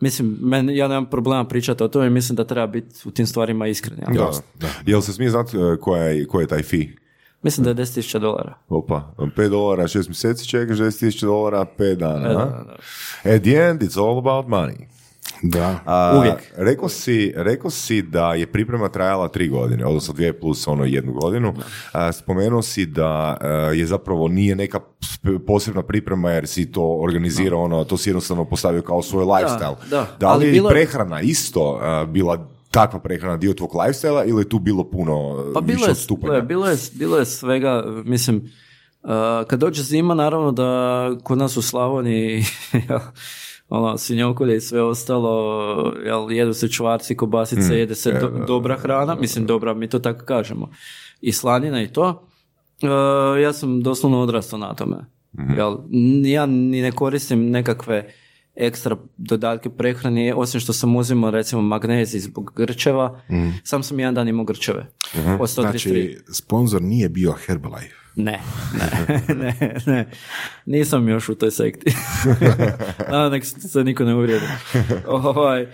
Mislim, 0.00 0.38
men, 0.40 0.70
ja 0.70 0.88
nemam 0.88 1.06
problema 1.06 1.44
pričati 1.44 1.82
o 1.82 1.88
tome 1.88 2.06
i 2.06 2.10
mislim 2.10 2.36
da 2.36 2.44
treba 2.44 2.66
biti 2.66 2.94
u 3.04 3.10
tim 3.10 3.26
stvarima 3.26 3.66
iskren. 3.66 3.98
ja. 4.14 4.30
Da. 4.54 4.68
Jel 4.86 5.00
se 5.00 5.12
smije 5.12 5.30
znati 5.30 5.56
e, 5.56 5.76
koja 5.76 6.02
je, 6.02 6.26
koja 6.26 6.42
je 6.42 6.46
taj 6.46 6.62
fee? 6.62 6.86
Mislim 7.42 7.64
da 7.64 7.70
je 7.70 7.76
10.000 7.76 8.18
dolara. 8.18 8.54
Opa, 8.68 9.14
5 9.18 9.48
dolara, 9.48 9.82
6 9.82 10.08
mjeseci 10.08 10.48
čekaš, 10.48 10.78
10.000 10.78 11.20
dolara, 11.22 11.66
5 11.78 11.94
dana. 11.94 12.22
E, 12.22 12.30
a? 12.30 12.34
da, 12.34 12.44
da. 12.44 12.76
At 13.26 13.42
the 13.42 13.50
end, 13.52 13.82
it's 13.82 13.98
all 13.98 14.18
about 14.18 14.46
money. 14.46 14.86
Da. 15.44 15.78
A, 15.86 16.16
Uvijek. 16.18 16.52
Rekao 16.56 16.88
si, 16.88 17.32
rekao 17.36 17.70
si 17.70 18.02
da 18.02 18.34
je 18.34 18.46
priprema 18.46 18.88
trajala 18.88 19.28
tri 19.28 19.48
godine, 19.48 19.86
odnosno 19.86 20.14
dvije 20.14 20.40
plus 20.40 20.66
ono 20.66 20.84
jednu 20.84 21.12
godinu. 21.14 21.54
A, 21.92 22.12
spomenuo 22.12 22.62
si 22.62 22.86
da 22.86 23.06
a, 23.40 23.46
je 23.70 23.86
zapravo 23.86 24.28
nije 24.28 24.56
neka 24.56 24.80
posebna 25.46 25.82
priprema 25.82 26.30
jer 26.30 26.46
si 26.46 26.72
to 26.72 26.82
organizirao, 26.94 27.62
ono, 27.62 27.84
to 27.84 27.96
si 27.96 28.10
jednostavno 28.10 28.44
postavio 28.44 28.82
kao 28.82 29.02
svoj 29.02 29.24
lifestyle. 29.24 29.76
da. 29.90 30.00
li 30.00 30.06
Ali 30.22 30.44
je 30.44 30.48
i 30.48 30.52
bilo 30.52 30.68
je- 30.68 30.74
prehrana 30.74 31.20
isto 31.20 31.78
a, 31.82 32.04
bila 32.04 32.48
takva 32.70 33.00
prehrana 33.00 33.36
dio 33.36 33.52
tvog 33.54 33.70
lifestyla 33.72 34.24
ili 34.26 34.42
je 34.42 34.48
tu 34.48 34.58
bilo 34.58 34.84
puno 34.84 35.36
Pa 35.54 35.60
više 35.60 35.74
bilo 35.74 35.86
je, 35.86 35.90
odstupanja? 35.90 36.40
bilo 36.40 36.66
je, 36.66 36.76
bilo 36.92 37.18
je 37.18 37.26
svega, 37.26 37.84
mislim, 38.04 38.36
uh, 39.02 39.10
kad 39.46 39.60
dođe 39.60 39.82
zima, 39.82 40.14
naravno 40.14 40.52
da 40.52 40.70
kod 41.22 41.38
nas 41.38 41.56
u 41.56 41.62
Slavoniji, 41.62 42.44
ono, 43.70 43.98
svinjokolje 43.98 44.56
i 44.56 44.60
sve 44.60 44.82
ostalo, 44.82 45.32
jel, 46.04 46.32
jedu 46.32 46.52
se 46.54 46.68
čvarci, 46.68 47.16
kobasice, 47.16 47.74
jede 47.74 47.94
se 47.94 48.12
do- 48.12 48.44
dobra 48.46 48.76
hrana, 48.76 49.14
mislim 49.14 49.46
dobra, 49.46 49.74
mi 49.74 49.88
to 49.88 49.98
tako 49.98 50.24
kažemo, 50.24 50.70
i 51.20 51.32
slanina 51.32 51.82
i 51.82 51.88
to. 51.88 52.26
Uh, 52.82 52.88
ja 53.40 53.52
sam 53.52 53.82
doslovno 53.82 54.20
odrastao 54.20 54.58
na 54.58 54.74
tome. 54.74 54.96
Jel, 55.56 55.76
n- 55.92 56.26
ja 56.26 56.46
ni 56.46 56.82
ne 56.82 56.92
koristim 56.92 57.50
nekakve 57.50 58.12
ekstra 58.56 58.96
dodatke 59.16 59.70
prehrani, 59.70 60.32
osim 60.36 60.60
što 60.60 60.72
sam 60.72 60.96
uzimao 60.96 61.30
recimo 61.30 61.62
magnezij 61.62 62.20
zbog 62.20 62.52
grčeva, 62.56 63.20
sam 63.64 63.82
sam 63.82 64.00
jedan 64.00 64.14
dan 64.14 64.28
imao 64.28 64.44
grčeve. 64.44 64.86
Od 65.40 65.48
133. 65.48 65.60
Znači, 65.60 66.18
sponsor 66.32 66.82
nije 66.82 67.08
bio 67.08 67.32
Herbalife. 67.32 68.00
Ne, 68.16 68.40
ne, 68.74 69.34
ne, 69.34 69.74
ne. 69.86 70.10
Nisam 70.66 71.08
još 71.08 71.28
u 71.28 71.34
toj 71.34 71.50
sekti. 71.50 71.94
A, 73.12 73.28
nek 73.28 73.44
se 73.44 73.84
niko 73.84 74.04
ne 74.04 74.14
uvrijedi. 74.14 74.46
Ovaj, 75.06 75.66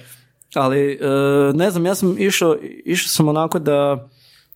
ali, 0.55 0.93
e, 0.93 1.07
ne 1.55 1.71
znam, 1.71 1.87
ja 1.87 1.95
sam 1.95 2.19
išao, 2.19 2.57
išao 2.85 3.09
sam 3.09 3.29
onako 3.29 3.59
da 3.59 4.09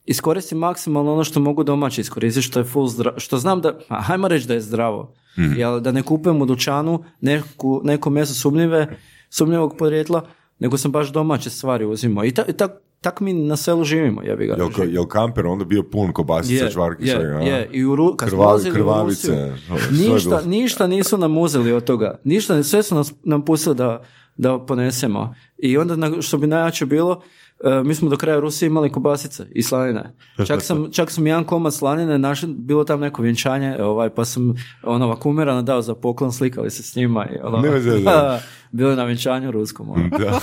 iskoristim 0.06 0.58
maksimalno 0.58 1.12
ono 1.12 1.24
što 1.24 1.40
mogu 1.40 1.64
domaće 1.64 2.00
iskoristiti, 2.00 2.46
što 2.46 2.60
je 2.60 2.64
full 2.64 2.86
zdravo, 2.86 3.18
što 3.18 3.38
znam 3.38 3.60
da, 3.60 3.78
a, 3.88 4.00
hajmo 4.02 4.28
reći 4.28 4.48
da 4.48 4.54
je 4.54 4.60
zdravo. 4.60 5.14
Jel, 5.36 5.80
da 5.80 5.92
ne 5.92 6.02
kupujem 6.02 6.42
u 6.42 6.46
dućanu 6.46 7.04
neku, 7.20 7.80
neko 7.84 8.10
meso 8.10 8.34
sumnjive, 8.34 8.96
sumnjivog 9.30 9.76
podrijetla, 9.76 10.26
nego 10.58 10.78
sam 10.78 10.92
baš 10.92 11.12
domaće 11.12 11.50
stvari 11.50 11.84
uzimao. 11.86 12.24
I, 12.24 12.30
ta, 12.30 12.44
i 12.48 12.52
tak, 12.52 12.70
tak 13.00 13.20
mi 13.20 13.32
na 13.32 13.56
selu 13.56 13.84
živimo, 13.84 14.22
ja 14.22 14.36
bi 14.36 14.46
ga. 14.46 14.54
Jel, 14.54 14.88
jel 14.88 15.06
kamper 15.06 15.46
onda 15.46 15.64
bio 15.64 15.82
pun 15.82 16.12
kobasica, 16.12 16.70
čvarki, 16.70 17.04
je, 17.04 17.14
svega? 17.14 17.32
je. 17.34 17.68
I 17.72 17.84
u 17.84 17.96
Ru- 17.96 18.16
kad 18.16 18.28
smo 18.28 18.38
Krvavi- 18.38 18.70
u 18.70 18.74
krvavice, 18.74 19.28
Rusiju, 19.28 19.56
sve 19.88 20.06
je 20.06 20.12
ništa, 20.12 20.40
ništa 20.42 20.86
nisu 20.86 21.18
nam 21.18 21.38
uzeli 21.38 21.72
od 21.72 21.84
toga. 21.84 22.18
Ništa, 22.24 22.62
sve 22.62 22.82
su 22.82 22.94
nas, 22.94 23.12
nam 23.24 23.44
pustili 23.44 23.74
da, 23.76 24.02
da 24.36 24.58
ponesemo. 24.58 25.34
I 25.58 25.78
onda, 25.78 26.22
što 26.22 26.38
bi 26.38 26.46
najjače 26.46 26.86
bilo, 26.86 27.22
e, 27.64 27.82
mi 27.84 27.94
smo 27.94 28.10
do 28.10 28.16
kraja 28.16 28.40
Rusije 28.40 28.66
imali 28.66 28.92
kobasice 28.92 29.46
i 29.50 29.62
slanine. 29.62 30.12
Čak 30.46 30.62
sam, 30.62 30.92
čak 30.92 31.10
sam 31.10 31.26
jedan 31.26 31.44
komad 31.44 31.74
slanine 31.74 32.18
našao, 32.18 32.50
bilo 32.52 32.84
tam 32.84 33.00
neko 33.00 33.22
vjenčanje, 33.22 33.82
ovaj, 33.82 34.10
pa 34.10 34.24
sam 34.24 34.54
ono 34.82 35.08
vakumirano 35.08 35.62
dao 35.62 35.82
za 35.82 35.94
poklon, 35.94 36.32
slikali 36.32 36.70
se 36.70 36.82
s 36.82 36.96
njima. 36.96 37.26
I, 37.26 37.38
ono, 37.42 37.58
Nema 37.58 37.80
zezanja. 37.90 38.38
bilo 38.72 38.90
je 38.90 38.96
na 38.96 39.04
vjenčanju 39.04 39.50
ruskom. 39.50 39.90
Ono. 39.90 40.08
Da. 40.18 40.40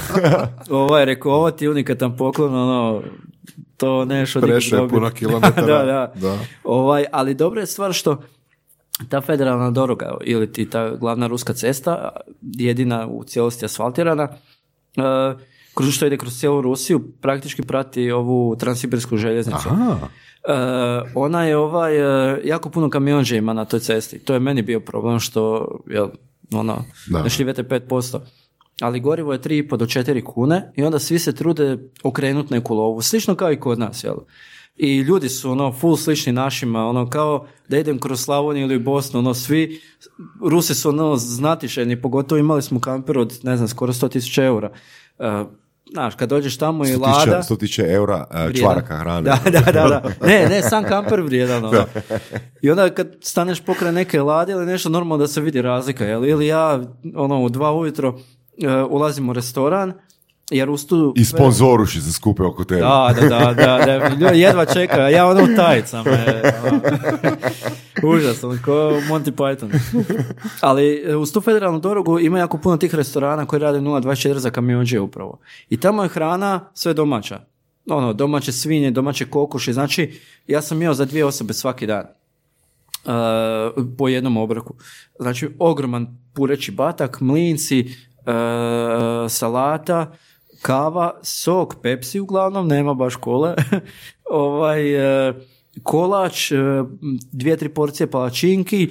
ovaj, 0.79 1.05
rekao, 1.05 1.31
ovo 1.31 1.51
ti 1.51 1.67
unikatan 1.67 2.17
poklon, 2.17 2.55
ono, 2.55 3.01
to 3.77 4.05
nešto 4.05 4.41
Prešao 4.41 4.83
je 4.83 4.89
puno 4.89 5.09
kilometara. 5.09 5.67
da, 5.73 5.85
da. 5.85 6.13
Da. 6.15 6.37
Ovaj, 6.63 7.05
ali 7.11 7.33
dobra 7.33 7.61
je 7.61 7.67
stvar 7.67 7.93
što 7.93 8.21
ta 9.09 9.21
federalna 9.21 9.71
doroga 9.71 10.17
ili 10.23 10.51
ti 10.51 10.69
ta 10.69 10.95
glavna 10.95 11.27
ruska 11.27 11.53
cesta, 11.53 12.09
jedina 12.41 13.07
u 13.07 13.23
cijelosti 13.23 13.65
asfaltirana, 13.65 14.27
uh, 14.97 15.39
kroz 15.77 15.93
što 15.93 16.05
ide 16.05 16.17
kroz 16.17 16.39
cijelu 16.39 16.61
Rusiju, 16.61 16.99
praktički 17.21 17.61
prati 17.61 18.11
ovu 18.11 18.55
transsibirsku 18.55 19.17
željeznicu. 19.17 19.69
Aha. 19.69 19.97
Uh, 20.47 21.11
ona 21.15 21.43
je 21.43 21.57
ovaj, 21.57 22.01
uh, 22.01 22.37
jako 22.43 22.69
puno 22.69 22.89
kamionđa 22.89 23.35
ima 23.35 23.53
na 23.53 23.65
toj 23.65 23.79
cesti. 23.79 24.19
To 24.19 24.33
je 24.33 24.39
meni 24.39 24.61
bio 24.61 24.79
problem 24.79 25.19
što, 25.19 25.67
jel, 25.87 26.07
ono, 26.53 26.83
Da. 27.07 27.23
ne 27.23 27.29
šljivete 27.29 27.63
5%. 27.63 28.19
Ali 28.81 28.99
gorivo 28.99 29.33
je 29.33 29.39
3,5 29.39 29.77
do 29.77 29.85
4 29.85 30.23
kune 30.23 30.71
i 30.75 30.83
onda 30.83 30.99
svi 30.99 31.19
se 31.19 31.35
trude 31.35 31.77
okrenuti 32.03 32.53
neku 32.53 32.75
lovu. 32.75 33.01
Slično 33.01 33.35
kao 33.35 33.51
i 33.51 33.59
kod 33.59 33.79
nas, 33.79 34.03
jel? 34.03 34.15
I 34.75 34.99
ljudi 34.99 35.29
su 35.29 35.51
ono 35.51 35.73
full 35.73 35.97
slični 35.97 36.33
našima, 36.33 36.87
ono 36.87 37.09
kao 37.09 37.47
da 37.67 37.77
idem 37.77 37.99
kroz 37.99 38.21
Slavoniju 38.21 38.65
ili 38.65 38.79
Bosnu, 38.79 39.19
ono 39.19 39.33
svi, 39.33 39.81
Rusi 40.45 40.75
su 40.75 40.89
ono 40.89 41.15
znatišeni, 41.15 42.01
pogotovo 42.01 42.39
imali 42.39 42.61
smo 42.61 42.79
kamper 42.79 43.17
od, 43.17 43.39
ne 43.43 43.57
znam, 43.57 43.67
skoro 43.67 43.93
100.000 43.93 44.43
eura. 44.43 44.71
Uh, 45.19 45.47
znaš, 45.91 46.15
kad 46.15 46.29
dođeš 46.29 46.57
tamo 46.57 46.85
i 46.85 46.87
100 46.87 46.99
lada... 47.01 47.15
tisuća- 47.41 47.53
100 47.53 47.59
tisuća 47.59 47.87
eura 47.87 48.27
Vrijedan. 48.31 48.53
čvaraka 48.53 48.97
hrane. 48.97 49.21
Da, 49.21 49.39
da, 49.51 49.59
da, 49.71 49.71
da. 49.71 50.27
Ne, 50.27 50.47
ne, 50.49 50.61
sam 50.61 50.83
kamper 50.83 51.21
vrijedan. 51.21 51.65
Ono. 51.65 51.85
I 52.61 52.71
onda 52.71 52.89
kad 52.89 53.07
staneš 53.21 53.61
pokraj 53.61 53.91
neke 53.91 54.21
lade 54.21 54.51
ili 54.51 54.65
nešto, 54.65 54.89
normalno 54.89 55.17
da 55.17 55.27
se 55.27 55.41
vidi 55.41 55.61
razlika. 55.61 56.05
Jel? 56.05 56.25
Ili 56.25 56.47
ja, 56.47 56.81
ono, 57.15 57.41
u 57.43 57.49
dva 57.49 57.73
ujutro 57.73 58.09
uh, 58.09 58.19
ulazim 58.89 59.29
u 59.29 59.33
restoran, 59.33 59.93
jer 60.51 60.69
uz 60.69 60.87
tu... 60.87 61.13
I 61.15 61.25
sponzoruši 61.25 62.01
se 62.01 62.13
skupe 62.13 62.43
oko 62.43 62.63
tebe. 62.63 62.81
Da, 62.81 63.15
da, 63.21 63.29
da, 63.29 63.53
da, 63.85 64.15
da. 64.15 64.27
Jedva 64.27 64.65
čekaju, 64.65 65.03
a 65.03 65.09
ja 65.09 65.27
ono 65.27 65.43
u 65.43 65.55
tajicama. 65.55 66.11
e, 66.11 66.53
ono. 66.63 66.81
Užasno, 68.03 68.57
ko 68.65 68.71
Monty 69.09 69.31
Python. 69.31 69.79
Ali 70.61 71.03
e, 71.05 71.15
uz 71.15 71.33
tu 71.33 71.41
federalnu 71.41 71.79
dorogu 71.79 72.19
ima 72.19 72.39
jako 72.39 72.57
puno 72.57 72.77
tih 72.77 72.95
restorana 72.95 73.45
koji 73.45 73.59
rade 73.59 73.79
0.24 73.79 74.33
za 74.33 74.49
kamionđe 74.49 74.99
upravo. 74.99 75.39
I 75.69 75.79
tamo 75.79 76.03
je 76.03 76.09
hrana 76.09 76.69
sve 76.73 76.93
domaća. 76.93 77.39
Ono, 77.89 78.13
domaće 78.13 78.51
svinje, 78.51 78.91
domaće 78.91 79.25
kokoši. 79.25 79.73
Znači, 79.73 80.19
ja 80.47 80.61
sam 80.61 80.81
jeo 80.81 80.93
za 80.93 81.05
dvije 81.05 81.25
osobe 81.25 81.53
svaki 81.53 81.87
dan. 81.87 82.05
Uh, 83.05 83.83
po 83.97 84.07
jednom 84.07 84.37
obroku. 84.37 84.73
Znači, 85.19 85.49
ogroman 85.59 86.17
pureći 86.33 86.71
batak, 86.71 87.21
mlinci, 87.21 87.85
uh, 88.27 89.31
salata, 89.31 90.11
kava, 90.61 91.19
sok, 91.23 91.75
pepsi 91.81 92.19
uglavnom, 92.19 92.67
nema 92.67 92.93
baš 92.93 93.15
kole. 93.15 93.55
ovaj, 94.29 94.95
uh, 95.29 95.35
kolač, 95.83 96.51
uh, 96.51 96.57
dvije, 97.31 97.57
tri 97.57 97.69
porcije 97.69 98.11
palačinki, 98.11 98.89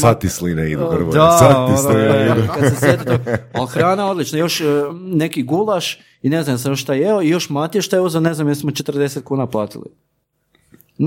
Sad 0.00 0.20
ti 0.20 0.28
sline 0.28 0.70
idu, 0.70 0.86
Hrvoje, 0.90 1.18
da, 1.18 1.36
sad 1.38 1.66
ti 1.66 1.72
ono, 1.72 1.76
sline 1.76 2.26
idu. 2.26 2.48
kad 2.54 2.78
se 2.78 2.98
ali 3.52 3.68
hrana 3.68 4.06
odlična, 4.06 4.38
još 4.38 4.60
e, 4.60 4.64
neki 4.92 5.42
gulaš 5.42 6.00
i 6.22 6.28
ne 6.28 6.42
znam 6.42 6.58
sam 6.58 6.76
šta 6.76 6.94
jeo 6.94 7.22
i 7.22 7.28
još 7.28 7.50
Matija 7.50 7.82
šta 7.82 7.96
je 7.96 8.00
uzeo, 8.00 8.20
ne 8.20 8.34
znam 8.34 8.48
jesmo 8.48 8.70
40 8.70 9.22
kuna 9.22 9.46
platili. 9.46 9.84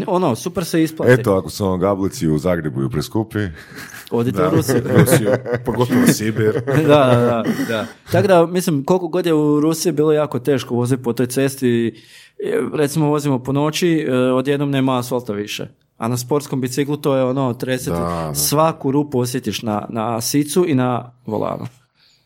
Ono, 0.08 0.36
super 0.36 0.66
se 0.66 0.84
isplati. 0.84 1.12
Eto, 1.12 1.34
ako 1.34 1.50
su 1.50 1.66
vam 1.66 1.80
gablici 1.80 2.28
u 2.28 2.38
Zagrebu 2.38 2.82
i 2.82 2.86
u 2.86 2.90
preskupi, 2.90 3.40
Odite 4.12 4.48
u 4.48 4.50
Rusiju. 4.50 4.82
Rusiju, 4.98 5.32
pogotovo 5.66 6.08
Sibir. 6.08 6.54
da, 6.88 7.06
da, 7.06 7.16
da, 7.18 7.44
da. 7.68 7.86
Tako 8.12 8.28
da, 8.28 8.46
mislim, 8.46 8.84
koliko 8.84 9.08
god 9.08 9.26
je 9.26 9.34
u 9.34 9.60
Rusiji 9.60 9.92
bilo 9.92 10.12
jako 10.12 10.40
teško 10.40 10.76
voziti 10.76 11.04
po 11.04 11.14
toj 11.14 11.28
cesti, 11.28 12.02
e, 12.44 12.60
recimo 12.74 13.08
vozimo 13.08 13.44
po 13.44 13.52
noći, 13.52 14.06
e, 14.08 14.16
odjednom 14.16 14.72
nema 14.72 15.00
asfalta 15.00 15.34
više. 15.34 15.68
A 15.98 16.08
na 16.08 16.18
sportskom 16.18 16.62
biciklu 16.62 16.98
to 16.98 17.16
je 17.16 17.24
ono, 17.24 17.54
treseti, 17.54 17.98
svaku 18.34 18.92
rupu 18.92 19.20
osjetiš 19.20 19.62
na, 19.62 19.86
na 19.90 20.22
sicu 20.22 20.66
i 20.68 20.76
na 20.76 21.12
volanu. 21.26 21.68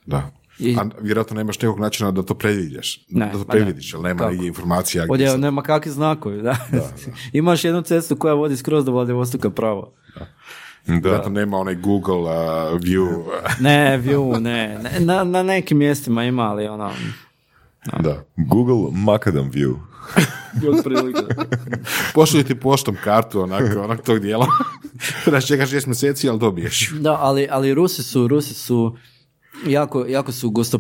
Da. 0.06 0.32
I- 0.60 0.76
A 0.76 0.86
vjerojatno 1.02 1.36
nemaš 1.36 1.62
nekog 1.62 1.80
načina 1.80 2.12
da 2.12 2.24
to 2.24 2.34
predvidiš. 2.36 3.06
Ne, 3.10 3.26
da 3.26 3.32
to 3.32 3.46
predvidiš, 3.46 3.94
jer 3.94 4.02
nema 4.02 4.20
Kako? 4.20 4.34
i 4.34 4.48
informacija. 4.48 5.06
Ovdje 5.10 5.30
se- 5.30 5.38
nema 5.38 5.62
kakvi 5.62 5.92
znakovi, 5.92 6.42
da. 6.42 6.58
Imaš 7.34 7.64
jednu 7.64 7.82
cestu 7.82 8.16
koja 8.16 8.34
vodi 8.34 8.58
skroz 8.58 8.86
do 8.86 8.92
Vladivostoka 8.92 9.50
pravo. 9.50 9.94
da. 10.16 10.26
Vjerojatno 10.88 11.30
nema 11.32 11.58
onaj 11.58 11.76
Google 11.76 12.16
uh, 12.16 12.28
view. 12.76 13.24
Ne, 13.60 13.98
view, 14.00 14.40
ne. 14.40 14.80
ne. 14.80 15.00
Na, 15.00 15.24
na 15.24 15.44
nekim 15.44 15.78
mjestima 15.78 16.24
ima, 16.24 16.44
ali 16.44 16.68
ono... 16.68 16.92
da. 18.00 18.24
Google 18.38 18.92
Macadam 18.94 19.52
View. 19.52 19.76
Pošalju 22.14 22.44
ti 22.44 22.56
poštom 22.56 22.98
kartu 23.04 23.42
onako, 23.42 23.80
onak 23.80 24.02
tog 24.02 24.20
dijela. 24.20 24.48
da 25.26 25.42
čekaš 25.42 25.70
šest 25.70 25.88
mjeseci, 25.88 26.30
ali 26.30 26.40
dobiješ. 26.40 26.90
Da, 26.92 27.18
ali, 27.20 27.48
ali 27.52 27.74
Rusi 27.74 28.04
su, 28.04 28.28
Rusi 28.28 28.54
su 28.54 28.98
jako, 29.68 30.06
jako 30.06 30.32
su 30.32 30.50
gosto, 30.50 30.80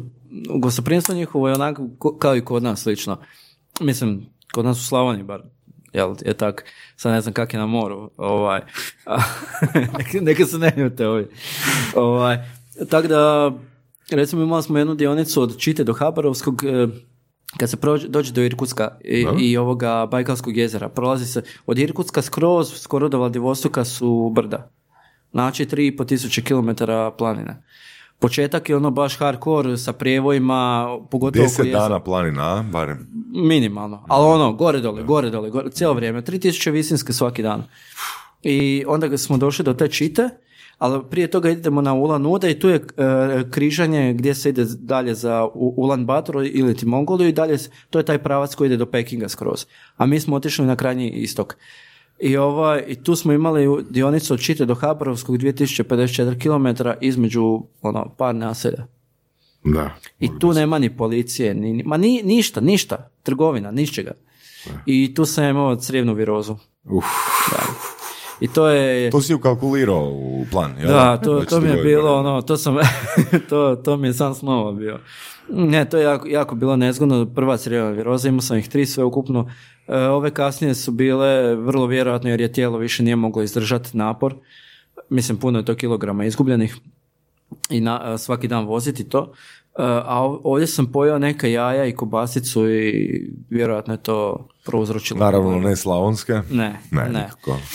gostoprimstvo 0.60 1.16
njihovo 1.16 1.48
je 1.48 1.54
onako 1.54 1.88
ko- 1.98 2.18
kao 2.18 2.36
i 2.36 2.42
kod 2.46 2.64
nas 2.64 2.82
slično. 2.82 3.18
Mislim, 3.82 4.26
kod 4.54 4.66
nas 4.66 4.80
u 4.80 4.86
Slavoniji 4.86 5.24
bar. 5.24 5.42
Jel, 5.94 6.16
je 6.26 6.34
tak, 6.34 6.66
sad 6.96 7.12
ne 7.12 7.22
znam 7.22 7.34
kak 7.34 7.54
je 7.54 7.60
na 7.60 7.66
moru, 7.66 8.12
ovaj, 8.18 8.62
neka, 9.98 10.22
neka 10.22 10.46
se 10.46 10.58
ne 10.58 10.74
ljute 10.78 11.08
ovi. 11.08 11.28
Ovaj, 11.96 12.38
tako 12.90 13.08
da, 13.08 13.52
recimo 14.12 14.44
imali 14.44 14.64
smo 14.64 14.78
jednu 14.78 14.96
dionicu 14.96 15.42
od 15.42 15.58
Čite 15.58 15.84
do 15.84 15.94
Habarovskog, 15.94 16.64
e, 16.64 16.88
kad 17.58 17.70
se 17.70 17.78
prođe, 17.78 18.08
dođe 18.08 18.34
do 18.34 18.42
Irkutska 18.42 18.98
i, 19.04 19.26
i 19.40 19.58
ovoga 19.58 20.06
Bajkalskog 20.06 20.58
jezera, 20.58 20.90
prolazi 20.90 21.26
se 21.26 21.42
od 21.66 21.80
Irkutska 21.80 22.22
skroz, 22.22 22.74
skoro 22.80 23.10
do 23.10 23.18
Vladivostoka 23.18 23.86
su 23.86 24.32
brda. 24.36 24.72
Znači 25.32 25.66
3,5 25.66 26.08
tisuće 26.08 26.42
kilometara 26.42 27.12
planine. 27.12 27.64
Početak 28.19 28.69
je 28.69 28.75
ono 28.75 28.91
baš 28.91 29.17
hardcore 29.17 29.78
sa 29.78 29.93
prijevojima, 29.93 30.88
pogotovo 31.12 31.45
oko 31.45 31.49
Deset 31.49 31.65
jezera. 31.65 31.84
dana 31.84 31.99
planina, 31.99 32.65
barem. 32.71 33.08
Minimalno, 33.34 34.06
ali 34.08 34.25
ono, 34.25 34.54
gore 34.54 34.80
dole, 34.80 35.04
gore 35.04 35.30
dole, 35.30 35.49
gore, 35.49 35.69
cijelo 35.71 35.93
vrijeme, 35.93 36.21
3000 36.21 36.71
visinske 36.71 37.13
svaki 37.13 37.41
dan. 37.41 37.63
I 38.43 38.84
onda 38.88 39.17
smo 39.17 39.38
došli 39.38 39.65
do 39.65 39.73
te 39.73 39.88
čite, 39.88 40.30
ali 40.78 41.04
prije 41.10 41.32
toga 41.32 41.49
idemo 41.49 41.82
na 41.82 41.93
Ulan 41.93 42.25
Ude 42.25 42.51
i 42.51 42.60
tu 42.60 42.69
je 42.69 42.75
e, 42.75 42.82
križanje 43.51 44.13
gdje 44.13 44.36
se 44.36 44.49
ide 44.49 44.65
dalje 44.65 45.13
za 45.13 45.47
Ulan 45.54 46.06
Bator 46.06 46.45
ili 46.45 46.75
ti 46.75 46.86
Mongoliju 46.86 47.30
i 47.30 47.34
dalje, 47.34 47.58
to 47.89 47.99
je 47.99 48.06
taj 48.06 48.17
pravac 48.17 48.56
koji 48.56 48.67
ide 48.67 48.78
do 48.78 48.86
Pekinga 48.86 49.30
skroz. 49.30 49.65
A 49.97 50.06
mi 50.06 50.19
smo 50.19 50.36
otišli 50.36 50.65
na 50.65 50.75
krajnji 50.75 51.10
istok. 51.10 51.56
I, 52.19 52.38
ovaj, 52.38 52.84
I 52.88 52.95
tu 52.95 53.15
smo 53.15 53.34
imali 53.34 53.84
dionicu 53.89 54.34
od 54.34 54.39
Čite 54.39 54.65
do 54.65 54.75
Habarovskog 54.75 55.38
2054 55.38 56.39
km 56.41 56.89
između 57.01 57.62
ono, 57.82 58.10
par 58.17 58.36
naselja. 58.36 58.88
Da. 59.63 59.95
I 60.19 60.39
tu 60.39 60.54
nema 60.54 60.80
ni 60.80 60.97
policije, 60.97 61.54
ni, 61.54 61.84
ma 61.84 61.97
ni, 61.97 62.21
ništa, 62.23 62.62
ništa, 62.62 63.10
trgovina, 63.23 63.71
ničega. 63.71 64.12
I 64.86 65.13
tu 65.13 65.25
sam 65.25 65.45
imao 65.45 65.75
crijevnu 65.75 66.13
virozu. 66.13 66.56
Uf. 66.84 67.06
Da. 67.51 67.58
I 68.39 68.47
to 68.47 68.67
je... 68.67 69.12
To 69.12 69.21
si 69.21 69.34
ukalkulirao 69.34 70.10
u 70.13 70.45
plan, 70.51 70.75
jel? 70.80 70.88
Da, 70.88 71.17
to, 71.17 71.45
to 71.45 71.62
mi 71.62 71.69
je 71.69 71.84
bilo 71.84 72.15
ono, 72.15 72.41
to 72.41 72.58
sam, 72.58 72.78
to, 73.49 73.75
to 73.75 73.97
mi 73.97 74.08
je 74.08 74.13
sam 74.13 74.36
snova 74.36 74.71
bio. 74.71 74.99
Ne, 75.49 75.89
to 75.89 75.97
je 75.97 76.04
jako, 76.04 76.28
jako 76.28 76.56
bilo 76.56 76.75
nezgodno, 76.75 77.25
prva 77.25 77.58
crijevna 77.58 77.91
viroza, 77.91 78.30
imao 78.30 78.41
sam 78.41 78.58
ih 78.58 78.69
tri 78.69 78.86
sve 78.86 79.04
ukupno. 79.04 79.49
E, 79.88 79.98
ove 79.98 80.32
kasnije 80.32 80.76
su 80.76 80.91
bile 80.91 81.56
vrlo 81.56 81.86
vjerojatno 81.86 82.30
jer 82.30 82.41
je 82.41 82.52
tijelo 82.52 82.78
više 82.78 83.04
nije 83.04 83.15
moglo 83.15 83.43
izdržati 83.43 83.98
napor. 83.98 84.36
Mislim, 85.10 85.38
puno 85.38 85.60
je 85.60 85.65
to 85.65 85.76
kilograma 85.76 86.26
izgubljenih 86.26 86.76
i 87.69 87.82
na, 87.82 88.00
a, 88.04 88.17
svaki 88.17 88.48
dan 88.48 88.65
voziti 88.65 89.10
to. 89.10 89.34
E, 89.78 89.84
a 89.84 90.21
ov- 90.24 90.39
ovdje 90.43 90.67
sam 90.67 90.91
pojeo 90.91 91.19
neka 91.19 91.48
jaja 91.48 91.86
i 91.86 91.95
kobasicu 91.95 92.69
i 92.69 93.32
vjerojatno 93.50 93.93
je 93.93 94.04
to 94.04 94.48
prouzročilo. 94.65 95.19
Naravno, 95.19 95.60
ne 95.60 95.76
slavonske. 95.76 96.34
Ne, 96.34 96.80
Ne, 96.91 97.10
ne, 97.10 97.30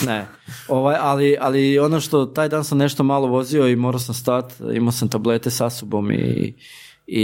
ne. 0.06 0.26
Ovaj, 0.68 0.96
ali, 1.00 1.36
ali 1.40 1.78
ono 1.78 2.00
što 2.00 2.26
taj 2.26 2.48
dan 2.48 2.64
sam 2.64 2.78
nešto 2.78 3.02
malo 3.02 3.26
vozio 3.26 3.68
i 3.68 3.76
morao 3.76 3.98
sam 3.98 4.14
stat, 4.14 4.52
imao 4.74 4.92
sam 4.92 5.08
tablete 5.08 5.50
sa 5.50 5.70
sobom 5.70 6.12
i, 6.12 6.54
i, 7.12 7.22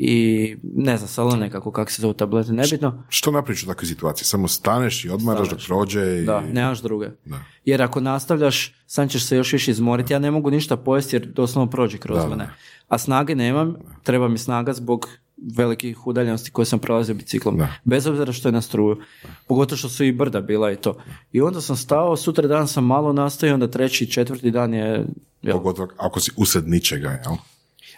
i 0.00 0.56
ne 0.74 0.96
znam, 0.96 1.08
salo 1.08 1.36
nekako 1.36 1.72
kako 1.72 1.90
se 1.90 2.02
zove 2.02 2.14
tablete, 2.14 2.52
nebitno. 2.52 3.04
Što 3.08 3.30
napraviš 3.30 3.62
u 3.62 3.66
takvoj 3.66 3.86
situaciji? 3.86 4.24
Samo 4.24 4.48
staneš 4.48 5.04
i 5.04 5.10
odmaraš 5.10 5.48
dok 5.48 5.58
prođe 5.66 6.20
i... 6.22 6.24
Da, 6.24 6.40
nemaš 6.40 6.82
druge. 6.82 7.08
Da. 7.24 7.38
Jer 7.64 7.82
ako 7.82 8.00
nastavljaš, 8.00 8.74
sam 8.86 9.08
ćeš 9.08 9.24
se 9.24 9.36
još 9.36 9.52
više 9.52 9.70
izmoriti. 9.70 10.12
Ja 10.12 10.18
ne 10.18 10.30
mogu 10.30 10.50
ništa 10.50 10.76
pojesti 10.76 11.16
jer 11.16 11.26
doslovno 11.26 11.70
prođe 11.70 11.98
kroz 11.98 12.18
Da, 12.18 12.22
da. 12.22 12.28
mene. 12.28 12.50
A 12.88 12.98
snage 12.98 13.34
nemam, 13.34 13.74
treba 14.02 14.28
mi 14.28 14.38
snaga 14.38 14.72
zbog 14.72 15.08
velikih 15.56 16.06
udaljenosti 16.06 16.50
koje 16.50 16.66
sam 16.66 16.78
prolazio 16.78 17.14
biciklom. 17.14 17.58
Da. 17.58 17.68
Bez 17.84 18.06
obzira 18.06 18.32
što 18.32 18.48
je 18.48 18.52
na 18.52 18.60
struju. 18.60 18.96
Pogotovo 19.46 19.76
što 19.76 19.88
su 19.88 20.04
i 20.04 20.12
brda 20.12 20.40
bila 20.40 20.72
i 20.72 20.76
to. 20.76 20.96
I 21.32 21.40
onda 21.40 21.60
sam 21.60 21.76
stao, 21.76 22.16
sutra 22.16 22.48
dan 22.48 22.68
sam 22.68 22.84
malo 22.84 23.12
nastao 23.12 23.48
i 23.48 23.52
onda 23.52 23.70
treći, 23.70 24.10
četvrti 24.10 24.50
dan 24.50 24.74
je... 24.74 25.06
jel, 25.42 25.56
Pogotovo 25.56 25.88
ako 25.98 26.20
si 26.20 26.30
usred 26.36 26.68
ničega, 26.68 27.10
jel? 27.10 27.34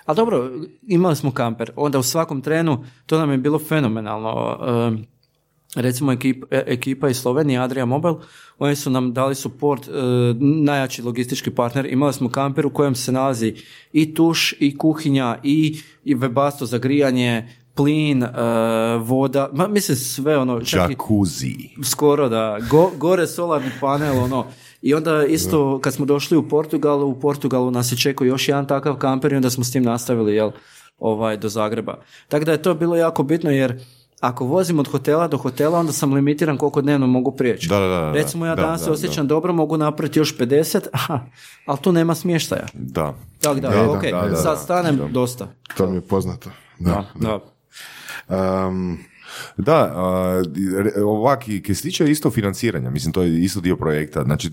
Ali 0.07 0.17
dobro, 0.17 0.51
imali 0.83 1.17
smo 1.17 1.31
kamper. 1.31 1.71
Onda 1.77 1.99
u 1.99 2.03
svakom 2.03 2.41
trenu, 2.43 2.85
to 3.07 3.19
nam 3.19 3.31
je 3.31 3.39
bilo 3.39 3.59
fenomenalno. 3.59 4.59
Recimo 5.77 6.13
ekip, 6.13 6.45
e- 6.51 6.65
ekipa 6.67 7.09
iz 7.09 7.17
Slovenije, 7.17 7.59
Adria 7.61 7.85
Mobile, 7.85 8.15
oni 8.59 8.77
su 8.77 8.91
nam 8.91 9.13
dali 9.13 9.35
support, 9.35 9.89
e, 9.89 9.91
najjači 10.41 11.03
logistički 11.03 11.51
partner. 11.51 11.87
Imali 11.87 12.13
smo 12.13 12.29
kamper 12.29 12.67
u 12.67 12.71
kojem 12.71 12.95
se 12.95 13.13
nalazi 13.13 13.55
i 13.93 14.15
tuš, 14.15 14.55
i 14.61 14.79
kuhinja, 14.79 15.39
i, 15.43 15.77
i 16.05 16.17
webasto 16.17 16.65
za 16.65 16.79
grijanje, 16.79 17.49
plin, 17.75 18.23
e, 18.23 18.29
voda, 18.99 19.49
ma, 19.53 19.69
mislim 19.69 19.97
sve 19.97 20.39
ono, 20.39 20.61
čak 20.61 20.91
i 20.91 20.93
Jacuzzi. 20.93 21.55
skoro 21.85 22.29
da, 22.29 22.59
Go- 22.71 22.91
gore 22.99 23.27
solarni 23.27 23.71
panel, 23.81 24.19
ono, 24.19 24.47
i 24.87 24.95
onda 24.95 25.25
isto 25.25 25.81
kad 25.83 25.95
smo 25.95 26.07
došli 26.07 26.37
u 26.37 26.49
Portugal, 26.49 27.05
u 27.05 27.21
Portugalu 27.21 27.71
nas 27.71 27.93
je 27.93 27.97
čekao 27.97 28.25
još 28.25 28.49
jedan 28.49 28.67
takav 28.67 28.97
kamper 28.97 29.33
i 29.33 29.37
onda 29.37 29.51
smo 29.51 29.65
s 29.65 29.73
tim 29.73 29.83
nastavili, 29.83 30.35
jel, 30.35 30.51
ovaj, 30.99 31.37
do 31.37 31.49
Zagreba. 31.49 31.99
Tako 32.29 32.45
da 32.45 32.53
je 32.53 32.63
to 32.63 32.75
bilo 32.75 32.97
jako 32.97 33.23
bitno 33.23 33.51
jer 33.51 33.81
ako 34.21 34.45
vozim 34.45 34.79
od 34.79 34.89
hotela 34.89 35.29
do 35.29 35.37
hotela, 35.37 35.79
onda 35.79 35.93
sam 35.93 36.13
limitiran 36.13 36.59
koliko 36.59 36.83
dnevno 36.83 37.07
mogu 37.07 37.33
prijeći. 37.33 37.69
Da, 37.69 37.79
da, 37.79 37.87
da. 37.87 38.13
Recimo 38.13 38.47
ja 38.47 38.55
Da, 38.55 38.63
danas 38.63 38.81
da, 38.81 38.85
se 38.85 38.91
osjećam 38.91 39.27
dobro, 39.27 39.53
mogu 39.53 39.77
napraviti 39.77 40.19
još 40.19 40.37
50, 40.39 40.87
aha, 40.93 41.21
ali 41.67 41.79
tu 41.79 41.93
nema 41.93 42.15
smještaja. 42.15 42.67
Da. 42.75 43.15
Tako 43.41 43.61
da, 43.61 43.69
Da, 43.69 43.77
da, 43.77 43.91
ok, 43.91 44.03
da, 44.03 44.29
da, 44.31 44.37
sad 44.37 44.55
da. 44.55 44.63
stanem, 44.63 45.01
dosta. 45.11 45.49
To 45.77 45.87
mi 45.87 45.97
je 45.97 46.01
poznato. 46.01 46.51
Da. 46.79 47.05
Da, 47.15 47.41
da. 48.29 48.67
Um, 48.67 48.99
Da, 49.57 49.93
a, 49.97 50.43
re- 50.79 51.03
ovak 51.03 51.49
i 51.49 51.63
kaj 51.63 51.75
se 51.75 51.83
tiče 51.83 52.11
isto 52.11 52.31
financiranja, 52.31 52.91
mislim 52.91 53.13
to 53.13 53.23
je 53.23 53.43
isto 53.43 53.61
dio 53.61 53.77
projekta. 53.77 54.23
Znači, 54.25 54.47
e, 54.49 54.51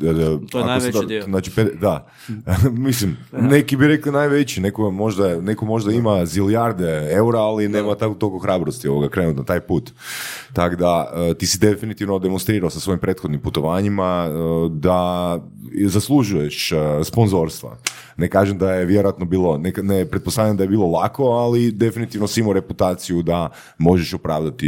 To 0.52 0.60
je 0.60 0.66
najveći 0.66 0.98
da- 1.00 1.06
dio. 1.06 1.24
Znači, 1.24 1.52
da, 1.82 2.08
mislim, 2.88 3.18
neki 3.32 3.78
bi 3.78 3.88
rekli 3.88 4.12
najveći, 4.12 4.62
neko 4.62 4.92
možda, 4.92 5.42
neko 5.42 5.66
možda 5.66 5.92
ima 5.92 6.26
zilijarde 6.26 7.10
eura, 7.12 7.40
ali 7.40 7.68
nema 7.68 7.96
tako 7.96 8.14
toliko 8.14 8.40
hrabrosti 8.40 8.88
ovoga 8.88 9.10
krenuti 9.10 9.38
na 9.38 9.44
taj 9.46 9.60
put. 9.60 9.92
Tako 10.54 10.76
da, 10.76 11.12
e, 11.16 11.34
ti 11.34 11.46
si 11.48 11.60
definitivno 11.60 12.20
demonstrirao 12.20 12.70
sa 12.70 12.80
svojim 12.80 13.00
prethodnim 13.00 13.42
putovanjima 13.42 14.28
e, 14.28 14.32
da 14.70 15.40
zaslužuješ 15.88 16.72
e, 16.72 16.76
sponzorstva. 17.04 17.78
Ne 18.18 18.30
kažem 18.30 18.58
da 18.58 18.74
je 18.74 18.86
vjerojatno 18.86 19.26
bilo, 19.26 19.58
ne, 19.58 19.74
ne 19.82 20.06
pretpostavljam 20.06 20.58
da 20.58 20.64
je 20.64 20.70
bilo 20.70 20.88
lako, 20.88 21.24
ali 21.24 21.72
definitivno 21.72 22.28
si 22.28 22.40
imao 22.40 22.54
reputaciju 22.54 23.22
da 23.22 23.50
možeš 23.78 24.14
opravdati 24.14 24.68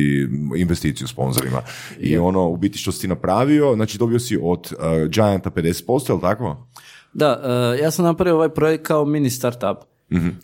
investiciju 0.57 1.07
sponzorima. 1.07 1.61
I 1.99 2.17
ono, 2.17 2.47
u 2.47 2.57
biti 2.57 2.77
što 2.77 2.91
si 2.91 3.01
ti 3.01 3.07
napravio, 3.07 3.75
znači 3.75 3.97
dobio 3.97 4.19
si 4.19 4.39
od 4.43 4.71
uh, 4.71 4.79
Gianta 5.09 5.51
50%, 5.51 6.09
je 6.09 6.15
li 6.15 6.21
tako? 6.21 6.67
Da, 7.13 7.41
e, 7.73 7.83
ja 7.83 7.91
sam 7.91 8.05
napravio 8.05 8.35
ovaj 8.35 8.49
projekt 8.49 8.85
kao 8.85 9.05
mini 9.05 9.29
startup. 9.29 9.77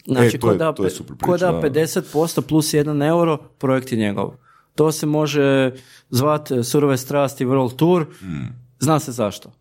Znači, 0.05 0.27
E, 0.27 0.39
to 0.39 0.47
ko 0.47 0.51
je- 0.51 0.57
da, 0.57 0.73
to 0.73 0.83
je 0.83 0.89
pe- 0.89 0.93
super 0.93 1.15
ko 1.15 1.31
priča, 1.31 1.45
da 1.45 1.51
da. 1.53 1.61
50% 1.61 2.41
plus 2.41 2.67
1 2.67 3.03
euro, 3.03 3.37
projekt 3.37 3.91
je 3.91 3.97
njegov. 3.97 4.31
To 4.75 4.91
se 4.91 5.05
može 5.05 5.71
zvat 6.09 6.51
e, 6.51 6.63
Surove 6.63 6.97
strasti 6.97 7.45
World 7.45 7.75
Tour, 7.75 8.05
zna 8.79 8.99
se 8.99 9.11
zašto. 9.11 9.51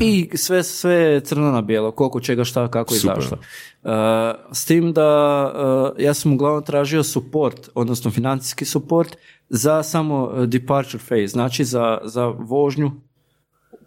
I 0.00 0.30
sve, 0.34 0.62
sve 0.62 0.94
je 0.94 1.20
crno 1.20 1.52
na 1.52 1.62
bijelo, 1.62 1.90
koliko 1.90 2.20
čega 2.20 2.44
šta, 2.44 2.68
kako 2.68 2.94
i 2.94 2.98
Super. 2.98 3.16
zašto. 3.16 3.36
E, 3.36 4.34
s 4.52 4.64
tim 4.64 4.92
da 4.92 5.92
e, 5.98 6.04
ja 6.04 6.14
sam 6.14 6.32
uglavnom 6.32 6.64
tražio 6.64 7.02
support, 7.02 7.68
odnosno 7.74 8.10
financijski 8.10 8.64
support 8.64 9.16
za 9.48 9.82
samo 9.82 10.32
e, 10.36 10.46
departure 10.46 11.02
phase, 11.08 11.26
znači 11.26 11.64
za, 11.64 11.98
za 12.04 12.26
vožnju 12.26 12.90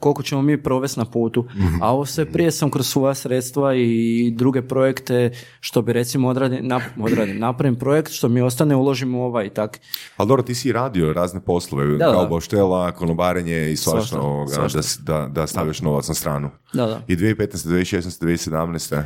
koliko 0.03 0.23
ćemo 0.23 0.41
mi 0.41 0.63
provesti 0.63 0.99
na 0.99 1.05
putu. 1.05 1.45
A 1.81 1.93
ovo 1.93 2.05
sve 2.05 2.25
prije 2.25 2.51
sam 2.51 2.71
kroz 2.71 2.87
svoja 2.87 3.13
sredstva 3.13 3.75
i 3.75 4.31
druge 4.35 4.61
projekte, 4.61 5.31
što 5.59 5.81
bi 5.81 5.93
recimo 5.93 6.27
odradim, 6.27 6.67
nap, 6.67 6.81
odradim, 6.99 7.39
napravim 7.39 7.75
projekt, 7.75 8.11
što 8.11 8.29
mi 8.29 8.41
ostane, 8.41 8.75
uložim 8.75 9.15
u 9.15 9.23
ovaj 9.23 9.45
i 9.45 9.49
tak. 9.49 9.79
Ali 10.17 10.27
dobro, 10.27 10.43
ti 10.43 10.55
si 10.55 10.71
radio 10.71 11.13
razne 11.13 11.41
poslove, 11.41 11.97
Da, 11.97 12.11
kao 12.11 12.21
da. 12.21 12.27
boštela, 12.29 12.91
konobarenje 12.91 13.71
i 13.71 13.75
svašta, 13.75 14.21
ovoga, 14.21 14.53
svašta. 14.53 14.79
Da, 14.99 15.13
da, 15.13 15.27
da 15.27 15.47
stavljaš 15.47 15.81
novac 15.81 16.07
na 16.07 16.13
stranu. 16.13 16.49
Da, 16.73 16.85
da. 16.85 17.01
I 17.07 17.15
2015. 17.15 17.67
2016. 17.67 18.25
2017. 18.25 19.03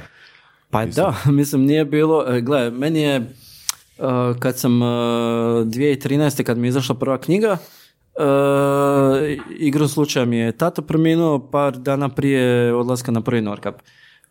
Pa 0.69 0.85
da, 0.85 1.15
mislim 1.39 1.61
nije 1.65 1.85
bilo, 1.85 2.25
e, 2.27 2.41
gle, 2.41 2.71
meni 2.71 3.01
je, 3.01 3.15
e, 3.15 3.25
kad 4.39 4.57
sam 4.59 4.81
e, 4.81 4.85
2013. 4.85 6.43
kad 6.43 6.57
mi 6.57 6.67
je 6.67 6.69
izašla 6.69 6.95
prva 6.95 7.17
knjiga, 7.17 7.57
e, 8.17 9.37
igrom 9.59 9.87
slučaja 9.87 10.25
mi 10.25 10.37
je 10.37 10.51
tata 10.51 10.81
preminuo 10.81 11.49
par 11.51 11.77
dana 11.77 12.09
prije 12.09 12.73
odlaska 12.73 13.11
na 13.11 13.21
prvi 13.21 13.41
Norkap. 13.41 13.75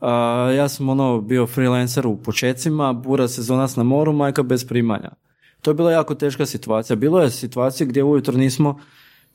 A, 0.00 0.12
ja 0.56 0.68
sam 0.68 0.88
ono 0.88 1.20
bio 1.20 1.46
freelancer 1.46 2.06
u 2.06 2.16
počecima, 2.16 2.92
bura 2.92 3.28
sezonac 3.28 3.76
na 3.76 3.82
moru, 3.82 4.12
majka 4.12 4.42
bez 4.42 4.66
primanja. 4.66 5.10
To 5.62 5.70
je 5.70 5.74
bila 5.74 5.92
jako 5.92 6.14
teška 6.14 6.46
situacija. 6.46 6.96
Bilo 6.96 7.20
je 7.20 7.30
situacija 7.30 7.86
gdje 7.86 8.04
ujutro 8.04 8.36
nismo 8.36 8.80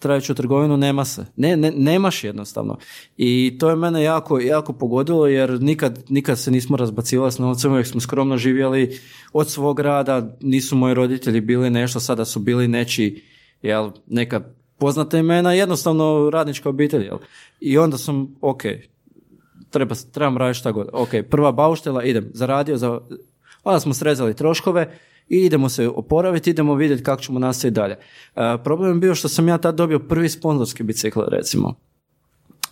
trajeću 0.01 0.35
trgovinu 0.35 0.77
nema 0.77 1.05
se. 1.05 1.25
Ne, 1.35 1.57
ne, 1.57 1.71
nemaš 1.71 2.23
jednostavno. 2.23 2.77
I 3.17 3.57
to 3.59 3.69
je 3.69 3.75
mene 3.75 4.03
jako, 4.03 4.39
jako 4.39 4.73
pogodilo 4.73 5.27
jer 5.27 5.61
nikad, 5.61 6.03
nikad 6.09 6.39
se 6.39 6.51
nismo 6.51 6.77
razbacivali 6.77 7.31
s 7.31 7.37
novcem, 7.37 7.71
uvijek 7.71 7.87
smo 7.87 8.01
skromno 8.01 8.37
živjeli 8.37 8.99
od 9.33 9.49
svog 9.49 9.79
rada, 9.79 10.37
nisu 10.41 10.75
moji 10.75 10.93
roditelji 10.93 11.41
bili 11.41 11.69
nešto, 11.69 11.99
sada 11.99 12.25
su 12.25 12.39
bili 12.39 12.67
neći, 12.67 13.23
jel, 13.61 13.91
neka 14.07 14.41
poznata 14.77 15.17
imena, 15.17 15.53
jednostavno 15.53 16.29
radnička 16.33 16.69
obitelj, 16.69 17.05
jel. 17.05 17.17
I 17.59 17.77
onda 17.77 17.97
sam, 17.97 18.35
ok, 18.41 18.61
treba, 19.69 19.95
trebam 20.11 20.37
raditi 20.37 20.59
šta 20.59 20.71
god. 20.71 20.89
Ok, 20.93 21.09
prva 21.29 21.51
bauštela, 21.51 22.03
idem, 22.03 22.31
zaradio 22.33 22.77
za... 22.77 22.99
Onda 23.63 23.79
smo 23.79 23.93
srezali 23.93 24.35
troškove 24.35 24.97
i 25.29 25.37
idemo 25.37 25.69
se 25.69 25.87
oporaviti, 25.87 26.49
idemo 26.49 26.75
vidjeti 26.75 27.03
kako 27.03 27.21
ćemo 27.21 27.39
nastaviti 27.39 27.75
dalje. 27.75 27.93
E, 28.35 28.57
problem 28.63 28.91
je 28.91 28.99
bio 28.99 29.15
što 29.15 29.29
sam 29.29 29.47
ja 29.47 29.57
tad 29.57 29.75
dobio 29.75 29.99
prvi 29.99 30.29
sponzorski 30.29 30.83
bicikl, 30.83 31.21
recimo. 31.27 31.75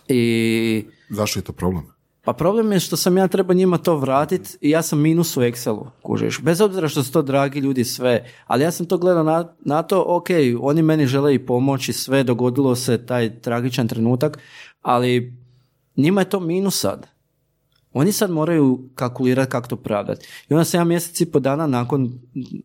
I 0.08 0.84
Zašto 1.08 1.38
je 1.38 1.44
to 1.44 1.52
problem? 1.52 1.99
Pa 2.30 2.34
problem 2.34 2.72
je 2.72 2.80
što 2.80 2.96
sam 2.96 3.18
ja 3.18 3.28
trebao 3.28 3.54
njima 3.54 3.78
to 3.78 3.96
vratiti 3.96 4.58
i 4.60 4.70
ja 4.70 4.82
sam 4.82 5.00
minus 5.00 5.36
u 5.36 5.40
Excelu, 5.40 5.86
kužiš. 6.02 6.40
Bez 6.42 6.60
obzira 6.60 6.88
što 6.88 7.02
su 7.02 7.12
to 7.12 7.22
dragi 7.22 7.60
ljudi 7.60 7.84
sve, 7.84 8.24
ali 8.46 8.64
ja 8.64 8.70
sam 8.70 8.86
to 8.86 8.98
gledao 8.98 9.22
na, 9.22 9.54
na 9.60 9.82
to, 9.82 10.04
ok, 10.06 10.26
oni 10.60 10.82
meni 10.82 11.06
žele 11.06 11.34
i 11.34 11.46
pomoći, 11.46 11.92
sve, 11.92 12.22
dogodilo 12.24 12.76
se 12.76 13.06
taj 13.06 13.40
tragičan 13.40 13.88
trenutak, 13.88 14.38
ali 14.82 15.34
njima 15.96 16.20
je 16.20 16.28
to 16.28 16.40
minus 16.40 16.80
sad. 16.80 17.06
Oni 17.92 18.12
sad 18.12 18.30
moraju 18.30 18.88
kalkulirati 18.94 19.50
kako 19.50 19.68
to 19.68 19.76
pravdati. 19.76 20.26
I 20.48 20.54
onda 20.54 20.64
sam 20.64 20.80
ja 20.80 20.84
mjesec 20.84 21.20
i 21.20 21.26
po 21.26 21.40
dana 21.40 21.66
nakon 21.66 22.12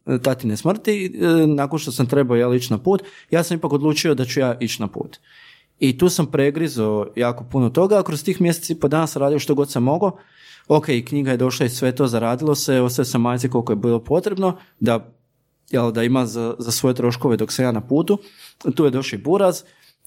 e, 0.06 0.20
tatine 0.22 0.58
smrti, 0.58 1.06
e, 1.22 1.48
nakon 1.48 1.80
što 1.80 1.92
sam 1.92 2.06
trebao 2.06 2.38
ja 2.38 2.56
ići 2.56 2.74
na 2.74 2.78
put, 2.78 3.04
ja 3.32 3.44
sam 3.44 3.58
ipak 3.58 3.74
odlučio 3.74 4.16
da 4.16 4.26
ću 4.26 4.40
ja 4.40 4.58
ići 4.60 4.82
na 4.82 4.88
put. 4.88 5.18
I 5.80 5.98
tu 5.98 6.10
sam 6.10 6.26
pregrizo 6.26 7.08
jako 7.16 7.44
puno 7.44 7.70
toga, 7.70 8.00
a 8.00 8.04
kroz 8.04 8.24
tih 8.24 8.42
mjeseci 8.42 8.74
i 8.74 8.80
po 8.80 8.88
dana 8.88 9.08
sam 9.08 9.20
radio 9.20 9.40
što 9.40 9.56
god 9.56 9.72
sam 9.72 9.84
mogao. 9.84 10.18
Ok, 10.68 10.86
knjiga 11.08 11.32
je 11.32 11.38
došla 11.38 11.66
i 11.66 11.70
sve 11.70 11.96
to 11.96 12.08
zaradilo 12.08 12.56
se, 12.56 12.82
ostaje 12.82 13.06
sam 13.06 13.22
majci 13.22 13.50
koliko 13.50 13.72
je 13.72 13.76
bilo 13.76 14.00
potrebno, 14.00 14.58
da, 14.80 15.14
jel, 15.70 15.92
da 15.92 16.04
ima 16.04 16.26
za, 16.26 16.56
za 16.60 16.72
svoje 16.72 16.94
troškove 16.94 17.38
dok 17.38 17.52
sam 17.52 17.66
ja 17.66 17.72
na 17.72 17.82
putu. 17.82 18.18
Tu 18.76 18.86
je 18.86 18.92
došao 18.92 19.18
i 19.18 19.22
buraz, 19.24 19.64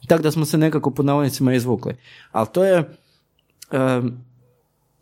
tako 0.07 0.23
da 0.23 0.31
smo 0.31 0.45
se 0.45 0.59
nekako 0.59 0.91
pod 0.91 1.07
navodnicima 1.07 1.55
izvukli. 1.55 1.97
Ali 2.33 2.47
to 2.53 2.65
je, 2.65 2.97
em, 3.71 4.25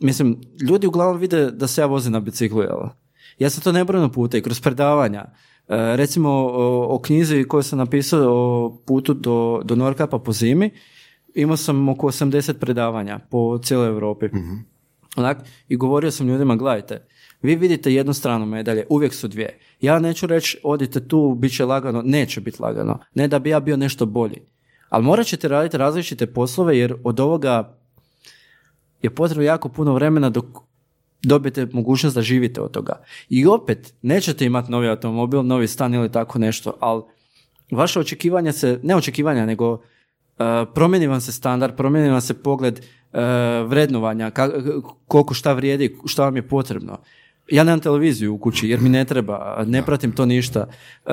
mislim, 0.01 0.41
ljudi 0.69 0.87
uglavnom 0.87 1.19
vide 1.19 1.51
da 1.51 1.67
se 1.67 1.81
ja 1.81 1.87
vozim 1.87 2.13
na 2.13 2.21
biciklu, 2.21 2.63
jel? 2.63 2.81
Ja 3.39 3.51
sam 3.51 3.63
to 3.63 3.73
nebrojno 3.73 4.13
puta 4.13 4.39
i 4.39 4.43
kroz 4.43 4.61
predavanja. 4.61 5.25
E, 5.69 5.97
recimo 5.97 6.31
o, 6.31 6.87
o 6.95 6.99
knjizi 6.99 7.45
koju 7.45 7.63
sam 7.63 7.79
napisao 7.79 8.23
o 8.27 8.79
putu 8.87 9.15
do, 9.15 9.61
do 9.65 9.77
Norkapa 9.77 10.19
po 10.19 10.33
zimi, 10.33 10.71
imao 11.35 11.57
sam 11.57 11.89
oko 11.89 12.07
80 12.07 12.53
predavanja 12.53 13.19
po 13.31 13.59
cijeloj 13.59 13.89
Europi. 13.89 14.27
Onak, 15.17 15.39
I 15.69 15.77
govorio 15.77 16.11
sam 16.11 16.29
ljudima, 16.29 16.57
gledajte, 16.57 17.07
vi 17.43 17.57
vidite 17.57 17.95
jednu 17.95 18.13
stranu 18.13 18.47
medalje, 18.47 18.87
uvijek 18.89 19.15
su 19.15 19.29
dvije. 19.29 19.59
Ja 19.81 19.99
neću 19.99 20.27
reći, 20.27 20.59
odite 20.63 21.09
tu, 21.09 21.35
bit 21.39 21.57
će 21.57 21.65
lagano, 21.65 22.03
neće 22.03 22.41
biti 22.41 22.63
lagano. 22.63 22.99
Ne 23.15 23.29
da 23.29 23.39
bi 23.39 23.51
ja 23.51 23.61
bio 23.61 23.77
nešto 23.77 24.07
bolji. 24.07 24.41
Ali 24.89 25.05
morat 25.05 25.27
ćete 25.27 25.49
raditi 25.49 25.77
različite 25.77 26.27
poslove 26.27 26.79
jer 26.79 26.95
od 27.05 27.21
ovoga 27.21 27.79
je 29.03 29.11
potrebno 29.11 29.45
jako 29.45 29.69
puno 29.69 29.95
vremena 29.95 30.31
dok 30.31 30.45
dobijete 31.27 31.67
mogućnost 31.73 32.17
da 32.17 32.23
živite 32.23 32.61
od 32.61 32.71
toga. 32.71 33.03
I 33.29 33.47
opet, 33.47 33.95
nećete 34.03 34.45
imati 34.45 34.71
novi 34.71 34.89
automobil, 34.89 35.43
novi 35.43 35.69
stan 35.69 35.95
ili 35.95 36.13
tako 36.13 36.39
nešto, 36.39 36.77
ali 36.81 37.03
vaše 37.71 38.01
očekivanja 38.01 38.53
se, 38.53 38.81
ne 38.83 38.97
očekivanja, 38.97 39.47
nego 39.47 39.73
uh, 39.73 39.81
promijeni 40.75 41.07
vam 41.07 41.21
se 41.21 41.33
standard, 41.33 41.77
promijeni 41.77 42.11
vam 42.11 42.21
se 42.21 42.43
pogled 42.43 42.79
uh, 42.79 43.21
vrednovanja, 43.69 44.31
ka- 44.31 44.83
koliko 45.07 45.35
šta 45.35 45.53
vrijedi, 45.53 45.97
šta 46.07 46.25
vam 46.25 46.37
je 46.37 46.49
potrebno. 46.49 46.99
Ja 47.49 47.65
nemam 47.65 47.81
televiziju 47.81 48.35
u 48.35 48.39
kući 48.39 48.69
jer 48.69 48.81
mi 48.81 48.89
ne 48.89 49.05
treba, 49.05 49.65
ne 49.67 49.83
pratim 49.83 50.13
to 50.13 50.27
ništa. 50.27 50.67
Uh, 51.05 51.13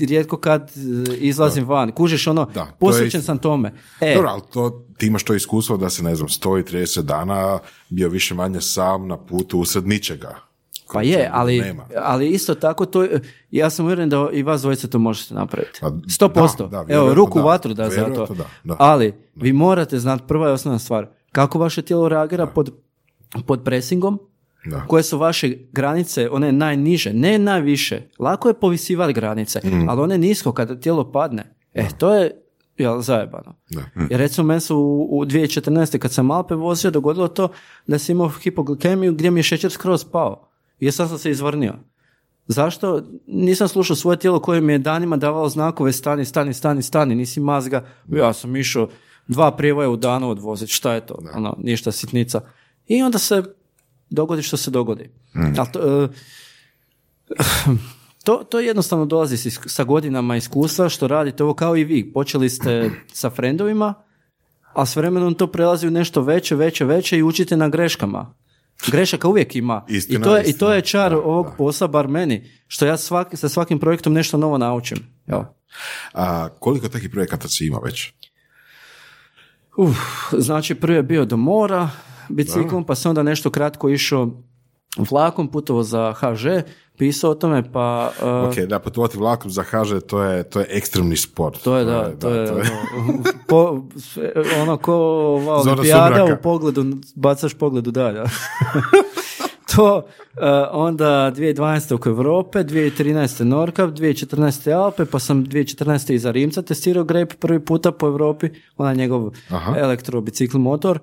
rijetko 0.00 0.36
kad 0.36 0.62
uh, 0.62 1.14
izlazim 1.18 1.64
van, 1.64 1.92
kužiš 1.92 2.26
ono, 2.26 2.44
Da, 2.54 2.66
posvećen 2.80 3.22
sam 3.22 3.38
tome. 3.38 3.72
E, 4.00 4.14
Dobro, 4.14 4.30
ali 4.30 4.42
to, 4.52 4.86
ti 4.98 5.06
imaš 5.06 5.24
to 5.24 5.34
iskustvo 5.34 5.76
da 5.76 5.90
se, 5.90 6.02
ne 6.02 6.14
znam, 6.14 6.28
130 6.28 7.02
dana 7.02 7.58
bio 7.88 8.08
više 8.08 8.34
manje 8.34 8.60
sam 8.60 9.08
na 9.08 9.16
putu 9.16 9.58
usred 9.58 9.86
ničega. 9.86 10.46
Pa 10.92 11.02
je, 11.02 11.30
ali, 11.32 11.60
Nema. 11.60 11.86
ali 12.02 12.28
isto 12.28 12.54
tako 12.54 12.86
to, 12.86 13.06
ja 13.50 13.70
sam 13.70 13.84
uvjeren 13.84 14.08
da 14.08 14.28
i 14.32 14.42
vas 14.42 14.60
dvojice 14.60 14.90
to 14.90 14.98
možete 14.98 15.34
napraviti. 15.34 15.78
Pa, 15.80 15.90
100%. 15.90 16.68
da, 16.68 16.84
da, 16.84 16.94
Evo, 16.94 17.14
ruku 17.14 17.38
da. 17.38 17.44
u 17.44 17.46
vatru 17.46 17.74
da 17.74 17.90
za 17.90 18.04
to. 18.14 18.26
Da, 18.26 18.44
da. 18.64 18.76
Ali 18.78 19.14
vi 19.34 19.52
morate 19.52 19.98
znati, 19.98 20.24
prva 20.28 20.48
i 20.48 20.52
osnovna 20.52 20.78
stvar, 20.78 21.06
kako 21.32 21.58
vaše 21.58 21.82
tijelo 21.82 22.08
reagira 22.08 22.46
pod, 22.46 22.74
pod 23.46 23.64
presingom, 23.64 24.18
Da. 24.66 24.84
koje 24.86 25.02
su 25.02 25.18
vaše 25.18 25.56
granice, 25.72 26.28
one 26.30 26.52
najniže, 26.52 27.12
ne 27.12 27.38
najviše. 27.38 28.02
Lako 28.18 28.48
je 28.48 28.54
povisivati 28.54 29.12
granice, 29.12 29.60
Mm. 29.64 29.88
ali 29.88 30.00
one 30.00 30.18
nisko 30.18 30.52
kada 30.52 30.80
tijelo 30.80 31.12
padne. 31.12 31.54
E, 31.74 31.88
to 31.98 32.14
je 32.14 32.30
jel, 32.78 33.00
zajebano. 33.00 33.54
Da. 33.70 33.82
Jer 34.10 34.20
recimo 34.20 34.46
meni 34.46 34.60
su 34.60 34.76
u, 34.76 35.18
u 35.18 35.24
2014. 35.24 35.98
kad 35.98 36.12
sam 36.12 36.30
Alpe 36.30 36.54
vozio 36.54 36.90
dogodilo 36.90 37.28
to 37.28 37.48
da 37.86 37.98
sam 37.98 38.12
imao 38.12 38.28
hipoglikemiju 38.28 39.12
gdje 39.12 39.30
mi 39.30 39.38
je 39.40 39.44
šećer 39.44 39.70
skroz 39.72 40.04
pao. 40.04 40.48
I 40.78 40.90
sam 40.92 41.08
sam 41.08 41.18
se 41.18 41.30
izvrnio. 41.30 41.74
Zašto? 42.46 43.02
Nisam 43.26 43.68
slušao 43.68 43.96
svoje 43.96 44.18
tijelo 44.18 44.40
koje 44.40 44.60
mi 44.60 44.72
je 44.72 44.78
danima 44.78 45.16
davalo 45.16 45.48
znakove 45.48 45.92
stani, 45.92 46.24
stani, 46.24 46.54
stani, 46.54 46.82
stani, 46.82 47.14
nisi 47.14 47.40
mazga. 47.40 47.84
Ja 48.08 48.32
sam 48.32 48.56
išao 48.56 48.88
dva 49.28 49.56
prijevoja 49.56 49.88
u 49.90 49.96
danu 49.96 50.30
odvoziti, 50.30 50.72
šta 50.72 50.92
je 50.92 51.06
to? 51.06 51.18
Ono, 51.34 51.56
ništa, 51.58 51.92
sitnica. 51.92 52.40
I 52.86 53.02
onda 53.02 53.18
se 53.18 53.42
dogodi 54.10 54.42
što 54.42 54.56
se 54.56 54.70
dogodi. 54.70 55.10
Ali 55.34 55.68
to, 55.72 56.04
e, 56.04 56.08
to, 58.24 58.44
to 58.50 58.60
jednostavno 58.60 59.06
dolazi 59.06 59.50
sa 59.50 59.84
godinama 59.84 60.36
iskustva 60.36 60.88
što 60.88 61.08
radite 61.08 61.44
ovo 61.44 61.54
kao 61.54 61.76
i 61.76 61.84
vi. 61.84 62.12
Počeli 62.12 62.50
ste 62.50 62.90
sa 63.12 63.30
frendovima, 63.30 63.94
a 64.74 64.86
s 64.86 64.96
vremenom 64.96 65.34
to 65.34 65.46
prelazi 65.46 65.86
u 65.86 65.90
nešto 65.90 66.22
veće, 66.22 66.54
veće, 66.54 66.84
veće 66.84 67.18
i 67.18 67.22
učite 67.22 67.56
na 67.56 67.68
greškama. 67.68 68.34
Grešaka 68.90 69.28
uvijek 69.28 69.56
ima. 69.56 69.84
Istina, 69.88 70.20
I, 70.20 70.22
to 70.22 70.36
je, 70.36 70.44
I 70.44 70.52
to 70.52 70.72
je 70.72 70.82
čar 70.82 71.10
Da, 71.10 71.18
ovog 71.18 71.46
da. 71.46 71.52
posla, 71.52 71.86
bar 71.86 72.08
meni, 72.08 72.50
što 72.66 72.86
ja 72.86 72.96
svaki, 72.96 73.36
sa 73.36 73.48
svakim 73.48 73.78
projektom 73.78 74.12
nešto 74.12 74.36
novo 74.36 74.58
naučim. 74.58 74.98
Jel? 75.26 75.42
A 76.12 76.48
koliko 76.48 76.88
takvih 76.88 77.10
projekata 77.10 77.48
si 77.48 77.66
ima 77.66 77.78
već? 77.84 78.12
Uf, 79.76 79.96
znači 80.32 80.74
prvi 80.74 80.96
je 80.96 81.02
bio 81.02 81.24
do 81.24 81.36
mora 81.36 81.90
biciklom, 82.28 82.84
pa 82.84 82.94
sam 82.94 83.10
onda 83.10 83.22
nešto 83.22 83.50
kratko 83.50 83.88
išao 83.88 84.30
vlakom, 85.10 85.48
putovao 85.48 85.82
za 85.82 86.12
HŽ, 86.12 86.62
pisao 86.98 87.30
o 87.30 87.34
tome, 87.34 87.72
pa... 87.72 88.10
uh, 88.22 88.48
Ok, 88.48 88.56
da, 88.68 88.78
putovati 88.78 89.18
vlakom 89.18 89.50
za 89.50 89.62
HŽ, 89.62 90.00
to 90.06 90.22
je, 90.22 90.42
to 90.42 90.60
je 90.60 90.66
ekstremni 90.70 91.16
sport. 91.16 91.62
To 91.62 91.76
je, 91.76 91.84
da, 91.84 92.18
to 92.18 92.30
je, 92.30 92.52
ono, 92.52 92.62
po, 93.48 93.82
ono 94.62 94.76
ko 94.76 94.94
ova 94.94 95.56
olimpijada 95.56 96.24
u 96.24 96.36
pogledu, 96.42 96.84
bacaš 97.14 97.54
pogled 97.54 97.86
u 97.86 97.90
dalje. 97.90 98.22
to, 99.76 99.96
uh, 99.96 100.42
onda 100.70 101.32
2012. 101.36 101.94
oko 101.94 102.08
Europe, 102.08 102.58
2013. 102.58 103.44
Norkav, 103.44 103.92
2014. 103.92 104.72
Alpe, 104.72 105.04
pa 105.04 105.18
sam 105.18 105.46
2014. 105.46 106.12
iza 106.12 106.30
Rimca 106.30 106.62
testirao 106.62 107.04
Grape 107.04 107.36
prvi 107.36 107.64
puta 107.64 107.92
po 107.92 108.06
Europi, 108.06 108.50
onaj 108.76 108.96
njegov 108.96 109.30
Aha. 109.50 109.74
elektrobicikl 109.78 110.58
motor. 110.58 110.98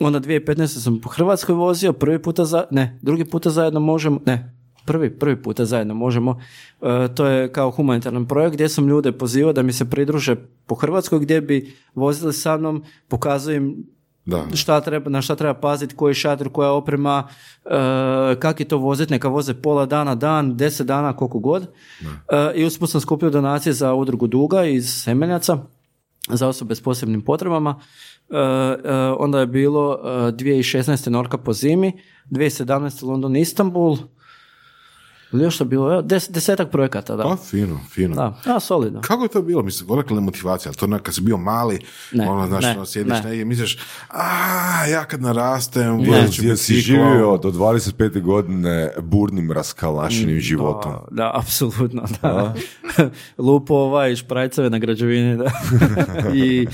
Onda 0.00 0.20
2015. 0.20 0.66
sam 0.66 1.00
po 1.00 1.08
Hrvatskoj 1.08 1.54
vozio, 1.54 1.92
prvi 1.92 2.22
puta 2.22 2.44
za, 2.44 2.64
ne, 2.70 2.98
drugi 3.02 3.24
puta 3.24 3.50
zajedno 3.50 3.80
možemo, 3.80 4.20
ne, 4.26 4.56
prvi, 4.86 5.18
prvi 5.18 5.42
puta 5.42 5.64
zajedno 5.64 5.94
možemo. 5.94 6.40
E, 6.82 7.08
to 7.14 7.26
je 7.26 7.52
kao 7.52 7.70
humanitaran 7.70 8.26
projekt 8.26 8.54
gdje 8.54 8.68
sam 8.68 8.88
ljude 8.88 9.12
pozivao 9.12 9.52
da 9.52 9.62
mi 9.62 9.72
se 9.72 9.90
pridruže 9.90 10.36
po 10.66 10.74
Hrvatskoj 10.74 11.18
gdje 11.18 11.40
bi 11.40 11.74
vozili 11.94 12.32
sa 12.32 12.56
mnom, 12.56 12.84
pokazujem 13.08 13.76
Da. 14.26 14.42
šta 14.54 14.80
treba, 14.80 15.10
na 15.10 15.22
šta 15.22 15.36
treba 15.36 15.54
paziti, 15.54 15.94
koji 15.94 16.14
šator, 16.14 16.48
koja 16.52 16.72
oprema, 16.72 17.28
e, 17.64 17.70
kak 18.38 18.60
je 18.60 18.68
to 18.68 18.78
voziti, 18.78 19.12
neka 19.12 19.28
voze 19.28 19.54
pola 19.54 19.86
dana, 19.86 20.14
dan, 20.14 20.56
deset 20.56 20.86
dana, 20.86 21.12
koliko 21.16 21.38
god. 21.38 21.62
E, 21.62 22.52
I 22.54 22.64
usput 22.64 22.90
sam 22.90 23.00
skupio 23.00 23.30
donacije 23.30 23.72
za 23.72 23.94
udrugu 23.94 24.26
Duga 24.26 24.64
iz 24.64 25.02
Semeljaca 25.02 25.58
za 26.28 26.48
osobe 26.48 26.74
s 26.74 26.80
posebnim 26.80 27.22
potrebama. 27.22 27.80
E, 28.30 28.36
e, 28.36 28.94
onda 29.18 29.40
je 29.40 29.46
bilo 29.46 29.98
e, 30.04 30.08
2016. 30.32 31.08
Norka 31.08 31.38
po 31.38 31.52
zimi, 31.52 31.92
2017. 32.30 33.06
London 33.06 33.36
Istanbul, 33.36 33.96
ili 35.36 35.44
još 35.44 35.54
što 35.54 35.64
je 35.64 35.68
bilo, 35.68 35.92
Evo, 35.92 36.02
des, 36.02 36.28
desetak 36.30 36.70
projekata, 36.70 37.16
da. 37.16 37.22
Pa, 37.22 37.36
fino, 37.36 37.80
fino. 37.90 38.14
Da, 38.14 38.54
a, 38.54 38.60
solidno. 38.60 39.00
Kako 39.00 39.22
je 39.22 39.28
to 39.28 39.42
bilo? 39.42 39.62
Mislim, 39.62 39.90
odakle 39.90 40.16
je 40.16 40.20
motivacija? 40.20 40.72
To 40.72 40.84
ono, 40.84 40.98
kad 40.98 41.14
si 41.14 41.20
bio 41.20 41.36
mali, 41.36 41.80
Ne, 42.12 42.30
ono, 42.30 42.46
znaš, 42.46 42.64
ne, 42.64 42.70
ono, 42.70 42.86
sjediš 42.86 43.12
ne. 43.12 43.20
negdje 43.20 43.40
i 43.40 43.44
misliš, 43.44 43.78
a, 44.08 44.86
ja 44.86 45.04
kad 45.04 45.22
narastem, 45.22 46.04
ću 46.04 46.44
jesi 46.44 46.74
biciklom." 46.74 47.08
živio 47.08 47.36
do 47.36 47.50
25. 47.50 48.22
godine 48.22 48.90
burnim 49.02 49.52
raskalašenim 49.52 50.40
životom. 50.40 50.92
Da, 50.92 51.06
da, 51.10 51.32
apsolutno, 51.34 52.02
da. 52.22 52.54
Lupo 53.38 53.74
ovaj 53.74 54.16
šprajceve 54.16 54.70
na 54.70 54.78
građevini, 54.78 55.36
da. 55.36 55.50
I 56.44 56.66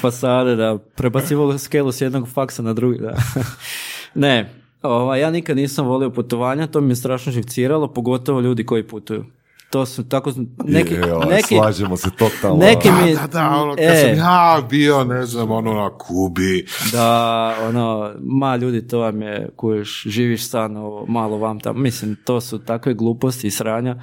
fasade, 0.00 0.56
da. 0.56 0.78
Prebacivo 0.94 1.58
skelu 1.58 1.92
s 1.92 2.00
jednog 2.00 2.28
faksa 2.28 2.62
na 2.62 2.72
drugi, 2.72 2.98
da. 2.98 3.16
ne, 4.14 4.59
ovaj, 4.82 5.20
ja 5.20 5.30
nikad 5.30 5.56
nisam 5.56 5.86
volio 5.86 6.10
putovanja, 6.10 6.66
to 6.66 6.80
mi 6.80 6.90
je 6.90 6.96
strašno 6.96 7.32
živciralo, 7.32 7.92
pogotovo 7.92 8.40
ljudi 8.40 8.66
koji 8.66 8.88
putuju. 8.88 9.24
To 9.70 9.86
su 9.86 10.08
tako, 10.08 10.32
neki, 10.64 10.94
Joj, 10.94 11.26
neki, 11.30 11.54
slažemo 11.54 11.96
se 11.96 12.10
totalno. 12.10 12.56
neki 12.56 12.88
mi, 12.90 13.14
Da, 13.14 13.26
da, 13.26 13.48
ono, 13.48 13.74
kad 13.74 13.84
e, 13.84 13.96
sam 13.96 14.18
ja 14.18 14.62
bio, 14.70 15.04
ne 15.04 15.26
znam, 15.26 15.50
ono 15.50 15.74
na 15.74 15.90
Kubi, 15.98 16.66
Da, 16.92 17.56
ono, 17.68 18.12
ma 18.20 18.56
ljudi, 18.56 18.88
to 18.88 18.98
vam 18.98 19.22
je, 19.22 19.48
kuješ, 19.56 20.02
živiš 20.06 20.46
stano, 20.46 21.04
malo 21.08 21.38
vam 21.38 21.60
tamo, 21.60 21.78
mislim, 21.78 22.16
to 22.24 22.40
su 22.40 22.58
takve 22.58 22.94
gluposti 22.94 23.46
i 23.46 23.50
sranja. 23.50 23.96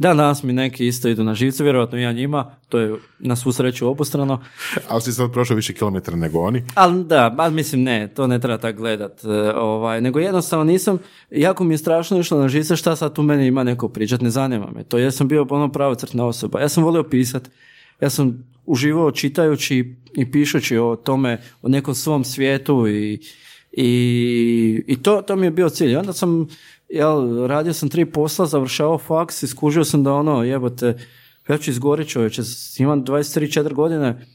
Da, 0.00 0.14
danas 0.14 0.42
mi 0.42 0.52
neki 0.52 0.86
isto 0.86 1.08
idu 1.08 1.24
na 1.24 1.34
živce, 1.34 1.64
vjerojatno 1.64 1.98
i 1.98 2.02
ja 2.02 2.12
njima, 2.12 2.56
to 2.68 2.78
je 2.78 2.94
na 3.18 3.36
svu 3.36 3.52
sreću 3.52 3.88
obostrano, 3.88 4.40
ali 4.88 5.02
si 5.02 5.12
sad 5.12 5.32
prošao 5.32 5.56
više 5.56 5.72
kilometara 5.74 6.16
nego 6.16 6.40
oni. 6.40 6.62
ali 6.74 7.04
da, 7.04 7.34
ali 7.38 7.54
mislim 7.54 7.82
ne, 7.82 8.08
to 8.08 8.26
ne 8.26 8.38
treba 8.40 8.58
tako 8.58 8.78
gledat, 8.78 9.24
e, 9.24 9.28
ovaj, 9.54 10.00
nego 10.00 10.18
jednostavno 10.18 10.64
nisam, 10.64 10.98
jako 11.30 11.64
mi 11.64 11.74
je 11.74 11.78
strašno 11.78 12.18
išlo 12.18 12.38
na 12.38 12.48
živce 12.48 12.76
šta 12.76 12.96
sad 12.96 13.14
tu 13.14 13.22
meni 13.22 13.46
ima 13.46 13.64
neko 13.64 13.88
pričat, 13.88 14.20
ne 14.20 14.30
zanima 14.30 14.68
me 14.74 14.84
to, 14.84 14.98
ja 14.98 15.10
sam 15.10 15.28
bio 15.28 15.46
ono 15.50 15.72
pravocrtna 15.72 16.26
osoba, 16.26 16.60
ja 16.60 16.68
sam 16.68 16.84
volio 16.84 17.02
pisat, 17.02 17.50
ja 18.00 18.10
sam 18.10 18.44
uživao 18.66 19.10
čitajući 19.10 19.94
i 20.14 20.30
pišući 20.30 20.78
o 20.78 20.96
tome, 20.96 21.42
o 21.62 21.68
nekom 21.68 21.94
svom 21.94 22.24
svijetu 22.24 22.88
i, 22.88 23.20
i, 23.72 24.84
i 24.86 25.02
to, 25.02 25.22
to 25.22 25.36
mi 25.36 25.46
je 25.46 25.50
bio 25.50 25.68
cilj. 25.68 25.96
Onda 25.96 26.12
sam, 26.12 26.48
jel, 26.90 27.46
radio 27.46 27.72
sam 27.72 27.88
tri 27.88 28.04
posla, 28.04 28.46
završavao 28.46 28.98
faks 28.98 29.42
i 29.42 29.46
skužio 29.46 29.84
sam 29.84 30.04
da 30.04 30.12
ono, 30.12 30.42
jebote, 30.42 30.98
ja 31.48 31.58
ću 31.58 31.70
izgorit 31.70 32.08
čovječe, 32.08 32.42
imam 32.78 33.04
23-4 33.04 33.72
godine, 33.72 34.26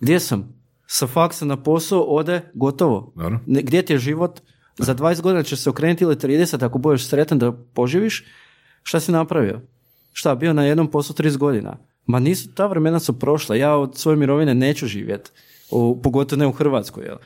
gdje 0.00 0.20
sam? 0.20 0.62
Sa 0.86 1.06
faksa 1.06 1.44
na 1.44 1.62
posao 1.62 2.00
ode, 2.00 2.40
gotovo. 2.54 3.12
Dobro. 3.16 3.38
Ne, 3.46 3.62
gdje 3.62 3.82
ti 3.82 3.92
je 3.92 3.98
život? 3.98 4.40
Za 4.78 4.94
20 4.94 5.20
godina 5.20 5.42
će 5.42 5.56
se 5.56 5.70
okrenuti 5.70 6.04
ili 6.04 6.16
30 6.16 6.64
ako 6.64 6.78
budeš 6.78 7.06
sretan 7.06 7.38
da 7.38 7.52
poživiš. 7.52 8.24
Šta 8.82 9.00
si 9.00 9.12
napravio? 9.12 9.60
Šta, 10.12 10.34
bio 10.34 10.52
na 10.52 10.64
jednom 10.64 10.90
poslu 10.90 11.14
30 11.14 11.36
godina? 11.36 11.76
Ma 12.06 12.18
nisu, 12.18 12.54
ta 12.54 12.66
vremena 12.66 13.00
su 13.00 13.18
prošla. 13.18 13.56
Ja 13.56 13.76
od 13.76 13.98
svoje 13.98 14.16
mirovine 14.16 14.54
neću 14.54 14.86
živjeti. 14.86 15.30
Pogotovo 16.02 16.38
ne 16.38 16.46
u 16.46 16.52
Hrvatskoj, 16.52 17.04
jel? 17.04 17.16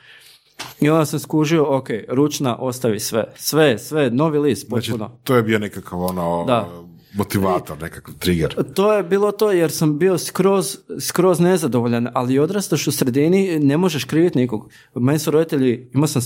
I 0.81 0.89
onda 0.89 1.05
sam 1.05 1.19
skužio, 1.19 1.77
ok, 1.77 1.87
ručna, 2.09 2.55
ostavi 2.55 2.99
sve. 2.99 3.23
Sve, 3.35 3.77
sve, 3.79 4.09
novi 4.11 4.39
list, 4.39 4.67
Znači, 4.67 4.91
potpuno. 4.91 5.17
to 5.23 5.35
je 5.35 5.43
bio 5.43 5.59
nekakav 5.59 6.01
ono, 6.01 6.43
Da. 6.47 6.69
motivator, 7.13 7.81
nekakav 7.81 8.15
trigger. 8.15 8.55
To 8.73 8.93
je 8.93 9.03
bilo 9.03 9.31
to 9.31 9.51
jer 9.51 9.71
sam 9.71 9.97
bio 9.97 10.17
skroz, 10.17 10.77
skroz 10.99 11.39
nezadovoljan, 11.39 12.07
ali 12.13 12.39
odrastaš 12.39 12.87
u 12.87 12.91
sredini, 12.91 13.59
ne 13.59 13.77
možeš 13.77 14.03
kriviti 14.03 14.39
nikog. 14.39 14.69
Meni 14.95 15.19
su 15.19 15.31
roditelji, 15.31 15.89
imao 15.93 16.07
sam 16.07 16.21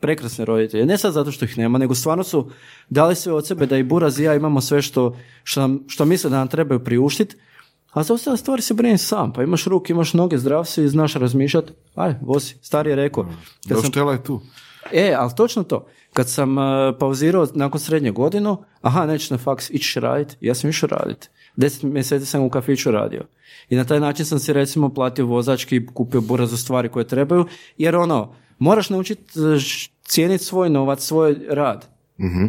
prekrasne 0.00 0.44
roditelje, 0.44 0.86
ne 0.86 0.98
sad 0.98 1.12
zato 1.12 1.32
što 1.32 1.44
ih 1.44 1.58
nema, 1.58 1.78
nego 1.78 1.94
stvarno 1.94 2.24
su 2.24 2.50
dali 2.88 3.14
sve 3.14 3.32
od 3.32 3.46
sebe 3.46 3.66
da 3.66 3.76
i 3.76 3.82
Buraz 3.82 4.20
i 4.20 4.24
ja 4.24 4.34
imamo 4.34 4.60
sve 4.60 4.82
što, 4.82 5.16
što, 5.42 5.60
nam, 5.60 5.80
što 5.88 6.04
misle 6.04 6.30
da 6.30 6.38
nam 6.38 6.48
trebaju 6.48 6.84
priuštiti, 6.84 7.36
a 7.92 8.02
za 8.02 8.14
ostale 8.14 8.36
stvari 8.36 8.62
se 8.62 8.74
brini 8.74 8.98
sam, 8.98 9.32
pa 9.32 9.42
imaš 9.42 9.64
ruke, 9.64 9.92
imaš 9.92 10.14
noge, 10.14 10.38
zdrav 10.38 10.64
si, 10.64 10.88
znaš 10.88 11.14
razmišljati, 11.14 11.72
aj, 11.94 12.14
vozi, 12.22 12.54
stari 12.62 12.90
je 12.90 12.96
rekao. 12.96 13.24
Kad 13.24 13.32
Da 13.76 13.82
sam- 13.82 13.90
štela 13.90 14.12
je 14.12 14.22
tu. 14.24 14.40
E, 14.92 15.14
ali 15.18 15.30
točno 15.36 15.62
to. 15.62 15.86
Kad 16.12 16.28
sam 16.28 16.58
uh, 16.58 16.64
pauzirao 16.98 17.46
nakon 17.54 17.80
srednje 17.80 18.10
godinu, 18.10 18.64
aha, 18.80 19.06
nećeš 19.06 19.30
na 19.30 19.38
faks, 19.38 19.70
ićeš 19.70 19.94
raditi. 19.94 20.36
Ja 20.40 20.54
sam 20.54 20.70
išao 20.70 20.88
raditi. 20.88 21.28
Deset 21.56 21.82
mjeseci 21.82 22.26
sam 22.26 22.42
u 22.42 22.50
kafiću 22.50 22.90
radio. 22.90 23.22
I 23.68 23.76
na 23.76 23.84
taj 23.84 24.00
način 24.00 24.24
sam 24.26 24.38
si 24.38 24.52
recimo 24.52 24.88
platio 24.94 25.26
vozački, 25.26 25.86
kupio 25.86 26.20
burazu 26.20 26.56
stvari 26.56 26.88
koje 26.88 27.06
trebaju, 27.06 27.46
jer 27.78 27.96
ono, 27.96 28.34
moraš 28.58 28.90
naučiti 28.90 29.32
cijeniti 30.02 30.44
svoj 30.44 30.70
novac, 30.70 31.00
svoj 31.00 31.36
rad. 31.48 31.86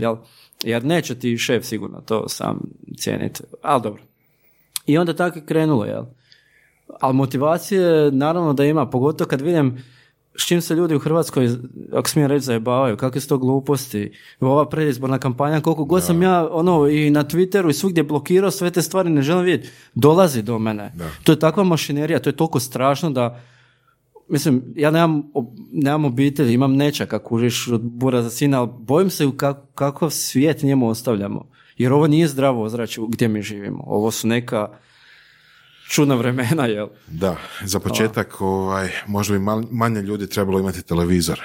Jel? 0.01 0.15
Jer 0.63 0.85
neće 0.85 1.19
ti 1.19 1.37
šef 1.37 1.65
sigurno 1.65 2.01
to 2.01 2.29
sam 2.29 2.59
cijeniti. 2.97 3.43
Ali 3.61 3.81
dobro. 3.81 4.03
I 4.91 4.97
onda 4.97 5.13
tako 5.13 5.39
je 5.39 5.45
krenulo, 5.45 5.85
jel? 5.85 6.03
Ali 6.99 7.13
motivacije 7.13 8.11
naravno 8.11 8.53
da 8.53 8.65
ima, 8.65 8.89
pogotovo 8.89 9.27
kad 9.27 9.41
vidim 9.41 9.77
s 10.35 10.45
čim 10.47 10.61
se 10.61 10.75
ljudi 10.75 10.95
u 10.95 10.99
Hrvatskoj, 10.99 11.49
ako 11.93 12.09
smijem 12.09 12.29
reći, 12.31 12.45
zajebavaju, 12.45 12.97
kakve 12.97 13.21
su 13.21 13.29
to 13.29 13.37
gluposti, 13.37 14.11
ova 14.39 14.69
predizborna 14.69 15.19
kampanja, 15.19 15.61
koliko 15.61 15.85
god 15.85 16.03
sam 16.03 16.21
ja 16.21 16.47
ono 16.51 16.87
i 16.87 17.09
na 17.09 17.23
Twitteru 17.23 17.69
i 17.69 17.73
svugdje 17.73 18.03
blokirao 18.03 18.51
sve 18.51 18.71
te 18.71 18.81
stvari, 18.81 19.09
ne 19.09 19.21
želim 19.21 19.45
vidjeti, 19.45 19.69
dolazi 19.93 20.41
do 20.41 20.59
mene. 20.59 20.93
To 21.23 21.31
je 21.31 21.39
takva 21.39 21.63
mašinerija, 21.63 22.19
to 22.19 22.29
je 22.29 22.35
toliko 22.35 22.59
strašno 22.59 23.09
da 23.09 23.39
Mislim, 24.31 24.63
ja 24.75 24.91
nemam, 24.91 25.23
nemam 25.71 26.05
obitelj, 26.05 26.53
imam 26.53 26.75
nečaka, 26.75 27.19
kužiš 27.19 27.67
od 27.67 27.81
bura 27.81 28.21
za 28.21 28.29
sina, 28.29 28.59
ali 28.59 28.69
bojim 28.79 29.09
se 29.09 29.25
u 29.25 29.31
kak- 29.31 29.65
kakav 29.75 30.09
svijet 30.09 30.63
njemu 30.63 30.87
ostavljamo. 30.87 31.49
Jer 31.81 31.93
ovo 31.93 32.07
nije 32.07 32.27
zdravo 32.27 32.63
ozračje 32.63 33.03
gdje 33.09 33.27
mi 33.27 33.41
živimo. 33.41 33.83
Ovo 33.87 34.11
su 34.11 34.27
neka 34.27 34.67
čudna 35.89 36.15
vremena, 36.15 36.65
jel? 36.65 36.87
Da, 37.07 37.35
za 37.63 37.79
početak, 37.79 38.41
ovaj, 38.41 38.89
možda 39.07 39.33
bi 39.33 39.45
manje 39.71 40.01
ljudi 40.01 40.29
trebalo 40.29 40.59
imati 40.59 40.81
televizor. 40.81 41.39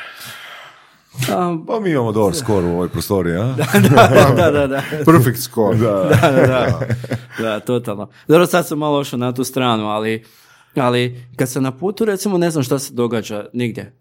A, 1.31 1.57
Pa 1.67 1.81
mi 1.81 1.91
imamo 1.91 2.13
dobar 2.13 2.35
skor 2.43 2.65
u 2.65 2.69
ovoj 2.69 2.89
prostoriji, 2.89 3.37
a? 3.37 3.55
da, 3.57 4.37
da, 4.37 4.51
da, 4.51 4.67
da. 4.67 4.83
Perfect 5.13 5.39
score. 5.39 5.79
Da. 5.79 5.93
da, 6.23 6.31
da, 6.31 6.47
da. 6.47 6.81
Da, 7.39 7.61
totalno. 7.61 8.09
Dobro, 8.29 8.47
sad 8.47 8.67
sam 8.69 8.79
malo 8.79 8.99
ošao 8.99 9.19
na 9.19 9.33
tu 9.33 9.45
stranu, 9.45 9.87
ali, 9.87 10.25
ali 10.75 11.25
kad 11.37 11.51
sam 11.51 11.63
na 11.63 11.73
putu, 11.73 12.05
recimo, 12.05 12.39
ne 12.39 12.51
znam 12.51 12.65
šta 12.65 12.79
se 12.79 12.93
događa 12.95 13.47
nigdje. 13.53 13.93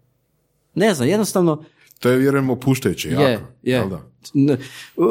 Ne 0.74 0.94
znam, 0.94 1.08
jednostavno, 1.08 1.64
To 1.98 2.08
je, 2.08 2.18
vjerujem, 2.18 2.50
opuštajuće 2.50 3.10
jako. 3.10 3.22
je, 3.22 3.40
je. 3.62 3.86
da? 3.86 4.00
N- 4.34 4.56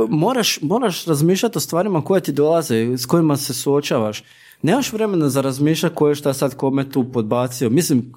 Moraš, 0.09 0.61
moraš 0.61 1.05
razmišljati 1.05 1.57
o 1.57 1.61
stvarima 1.61 2.01
koje 2.03 2.21
ti 2.21 2.31
dolaze, 2.31 2.97
s 2.97 3.05
kojima 3.05 3.37
se 3.37 3.53
suočavaš. 3.53 4.23
Nemaš 4.61 4.93
vremena 4.93 5.29
za 5.29 5.41
razmišljati 5.41 5.95
ko 5.95 6.09
je 6.09 6.15
šta 6.15 6.33
sad 6.33 6.55
kome 6.55 6.89
tu 6.89 7.11
podbacio. 7.11 7.69
Mislim, 7.69 8.13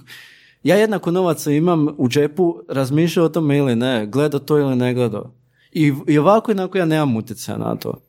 ja 0.63 0.77
jednako 0.77 1.11
novaca 1.11 1.51
imam 1.51 1.89
u 1.99 2.09
džepu, 2.09 2.57
razmišljao 2.69 3.27
o 3.27 3.29
tome 3.29 3.57
ili 3.59 3.77
ne, 3.77 4.07
gledao 4.07 4.41
to 4.41 4.59
ili 4.59 4.77
ne 4.77 4.95
gledao. 4.95 5.33
I, 5.73 5.93
I 6.07 6.19
ovako 6.19 6.51
i 6.51 6.55
onako 6.55 6.79
ja 6.79 6.85
nemam 6.85 7.17
utjecaja 7.17 7.59
na 7.59 7.77
to. 7.77 8.01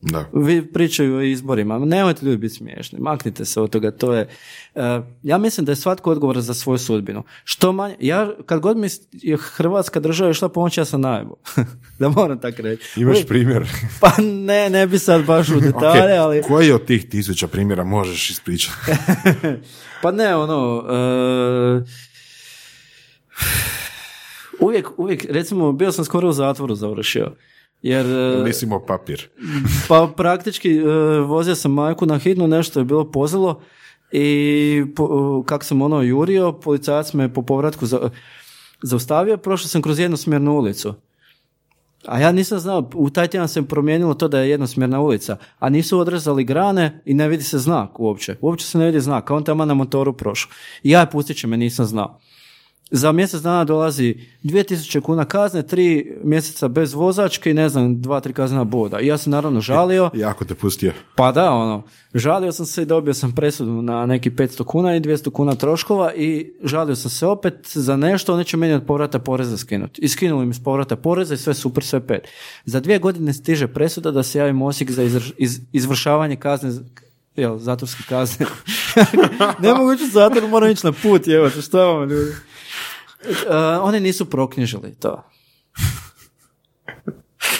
Da. 0.00 0.30
Vi 0.32 0.72
pričaju 0.72 1.16
o 1.16 1.22
izborima, 1.22 1.78
nemojte 1.78 2.26
ljudi 2.26 2.36
biti 2.36 2.54
smiješni, 2.54 2.98
maknite 3.00 3.44
se 3.44 3.60
od 3.60 3.70
toga, 3.70 3.90
to 3.90 4.14
je, 4.14 4.28
e, 4.74 5.00
ja 5.22 5.38
mislim 5.38 5.66
da 5.66 5.72
je 5.72 5.76
svatko 5.76 6.10
odgovoran 6.10 6.42
za 6.42 6.54
svoju 6.54 6.78
sudbinu. 6.78 7.22
Što 7.44 7.72
manje, 7.72 7.96
ja 8.00 8.30
kad 8.46 8.60
god 8.60 8.76
mi 8.76 8.88
je 9.12 9.36
Hrvatska 9.36 10.00
država 10.00 10.30
išla 10.30 10.48
pomoći, 10.48 10.80
ja 10.80 10.84
sam 10.84 11.00
najbo. 11.00 11.34
da 11.98 12.08
moram 12.08 12.40
tako 12.40 12.62
reći. 12.62 13.00
Imaš 13.00 13.26
primjer. 13.28 13.68
Pa 14.00 14.10
ne, 14.22 14.70
ne 14.70 14.86
bi 14.86 14.98
sad 14.98 15.24
baš 15.24 15.48
u 15.48 15.60
detalje, 15.66 16.20
Ok, 16.20 16.20
ali... 16.20 16.42
Koji 16.42 16.72
od 16.72 16.84
tih 16.84 17.08
tisuća 17.08 17.46
primjera 17.46 17.84
možeš 17.84 18.30
ispričati? 18.30 18.76
Pa 20.02 20.10
ne, 20.10 20.36
ono... 20.36 20.84
e, 20.90 21.82
uvijek, 24.60 24.86
uvijek, 24.96 25.24
recimo, 25.30 25.72
bio 25.72 25.92
sam 25.92 26.04
skoro 26.04 26.28
u 26.28 26.32
zatvoru 26.32 26.74
završio. 26.74 27.32
Jer... 27.82 28.06
e, 28.06 28.42
Mislim 28.44 28.72
o 28.72 28.86
papir. 28.86 29.28
Pa 29.88 30.12
praktički 30.16 30.76
e, 30.76 30.82
vozio 31.20 31.54
sam 31.54 31.72
majku 31.72 32.06
na 32.06 32.18
hitnu, 32.18 32.48
nešto 32.48 32.80
je 32.80 32.84
bilo 32.84 33.10
pozilo 33.10 33.60
i 34.12 34.84
po, 34.96 35.42
kako 35.46 35.64
sam 35.64 35.82
ono 35.82 36.02
jurio, 36.02 36.52
policajac 36.52 37.12
me 37.12 37.34
po 37.34 37.42
povratku 37.42 37.86
za, 37.86 38.10
zaustavio, 38.82 39.36
prošao 39.36 39.68
sam 39.68 39.82
kroz 39.82 39.98
jednosmjernu 39.98 40.52
ulicu. 40.52 40.94
A 42.06 42.20
ja 42.20 42.32
nisam 42.32 42.58
znao, 42.58 42.90
u 42.94 43.10
taj 43.10 43.28
tjedan 43.28 43.48
se 43.48 43.62
promijenilo 43.62 44.14
to 44.14 44.28
da 44.28 44.40
je 44.40 44.50
jednosmjerna 44.50 45.00
ulica, 45.00 45.36
a 45.58 45.68
nisu 45.68 45.98
odrezali 45.98 46.44
grane 46.44 47.02
i 47.04 47.14
ne 47.14 47.28
vidi 47.28 47.42
se 47.42 47.58
znak 47.58 48.00
uopće. 48.00 48.36
Uopće 48.40 48.66
se 48.66 48.78
ne 48.78 48.86
vidi 48.86 49.00
znak, 49.00 49.30
a 49.30 49.34
on 49.34 49.44
tamo 49.44 49.64
na 49.64 49.74
motoru 49.74 50.12
prošao. 50.12 50.50
I 50.82 50.90
ja 50.90 51.06
pustit 51.06 51.36
će 51.36 51.46
me, 51.46 51.56
nisam 51.56 51.86
znao. 51.86 52.20
Za 52.90 53.12
mjesec 53.12 53.42
dana 53.42 53.64
dolazi 53.64 54.14
2000 54.44 55.00
kuna 55.00 55.24
kazne, 55.24 55.62
tri 55.62 56.12
mjeseca 56.24 56.68
bez 56.68 56.92
vozačke 56.94 57.50
i 57.50 57.54
ne 57.54 57.68
znam, 57.68 58.02
dva, 58.02 58.20
tri 58.20 58.32
kaznena 58.32 58.64
boda. 58.64 59.00
I 59.00 59.06
ja 59.06 59.18
sam 59.18 59.30
naravno 59.30 59.60
žalio. 59.60 60.10
Jako 60.14 60.44
te 60.44 60.54
pustio. 60.54 60.92
Pa 61.14 61.32
da, 61.32 61.50
ono, 61.50 61.82
žalio 62.14 62.52
sam 62.52 62.66
se 62.66 62.82
i 62.82 62.86
dobio 62.86 63.14
sam 63.14 63.32
presudu 63.32 63.82
na 63.82 64.06
neki 64.06 64.30
500 64.30 64.64
kuna 64.64 64.96
i 64.96 65.00
200 65.00 65.30
kuna 65.30 65.54
troškova 65.54 66.14
i 66.14 66.52
žalio 66.64 66.96
sam 66.96 67.10
se 67.10 67.26
opet 67.26 67.54
za 67.66 67.96
nešto, 67.96 68.34
oni 68.34 68.44
će 68.44 68.56
meni 68.56 68.74
od 68.74 68.86
povrata 68.86 69.18
poreza 69.18 69.56
skinuti. 69.56 70.02
I 70.02 70.08
skinuli 70.08 70.46
mi 70.46 70.54
s 70.54 70.64
povrata 70.64 70.96
poreza 70.96 71.34
i 71.34 71.38
sve 71.38 71.54
super, 71.54 71.84
sve 71.84 72.06
pet. 72.06 72.28
Za 72.64 72.80
dvije 72.80 72.98
godine 72.98 73.32
stiže 73.32 73.66
presuda 73.66 74.10
da 74.10 74.22
se 74.22 74.38
javim 74.38 74.62
Osijek 74.62 74.90
za 74.90 75.02
izvrš- 75.02 75.32
iz- 75.38 75.60
izvršavanje 75.72 76.36
kazne 76.36 76.70
jel, 77.36 77.58
zatvorske 77.58 78.02
kazne. 78.08 78.46
ne 79.62 79.74
mogu 79.74 79.92
ići 79.92 80.04
u 80.04 80.08
zatvor, 80.08 80.48
moram 80.48 80.70
ići 80.70 80.86
na 80.86 80.92
put, 80.92 81.28
evo, 81.28 81.50
šta 81.50 81.84
vam 81.84 82.08
ljudi. 82.08 82.32
Uh, 83.24 83.54
oni 83.82 84.00
nisu 84.00 84.30
proknjižili 84.30 84.94
to. 84.94 85.24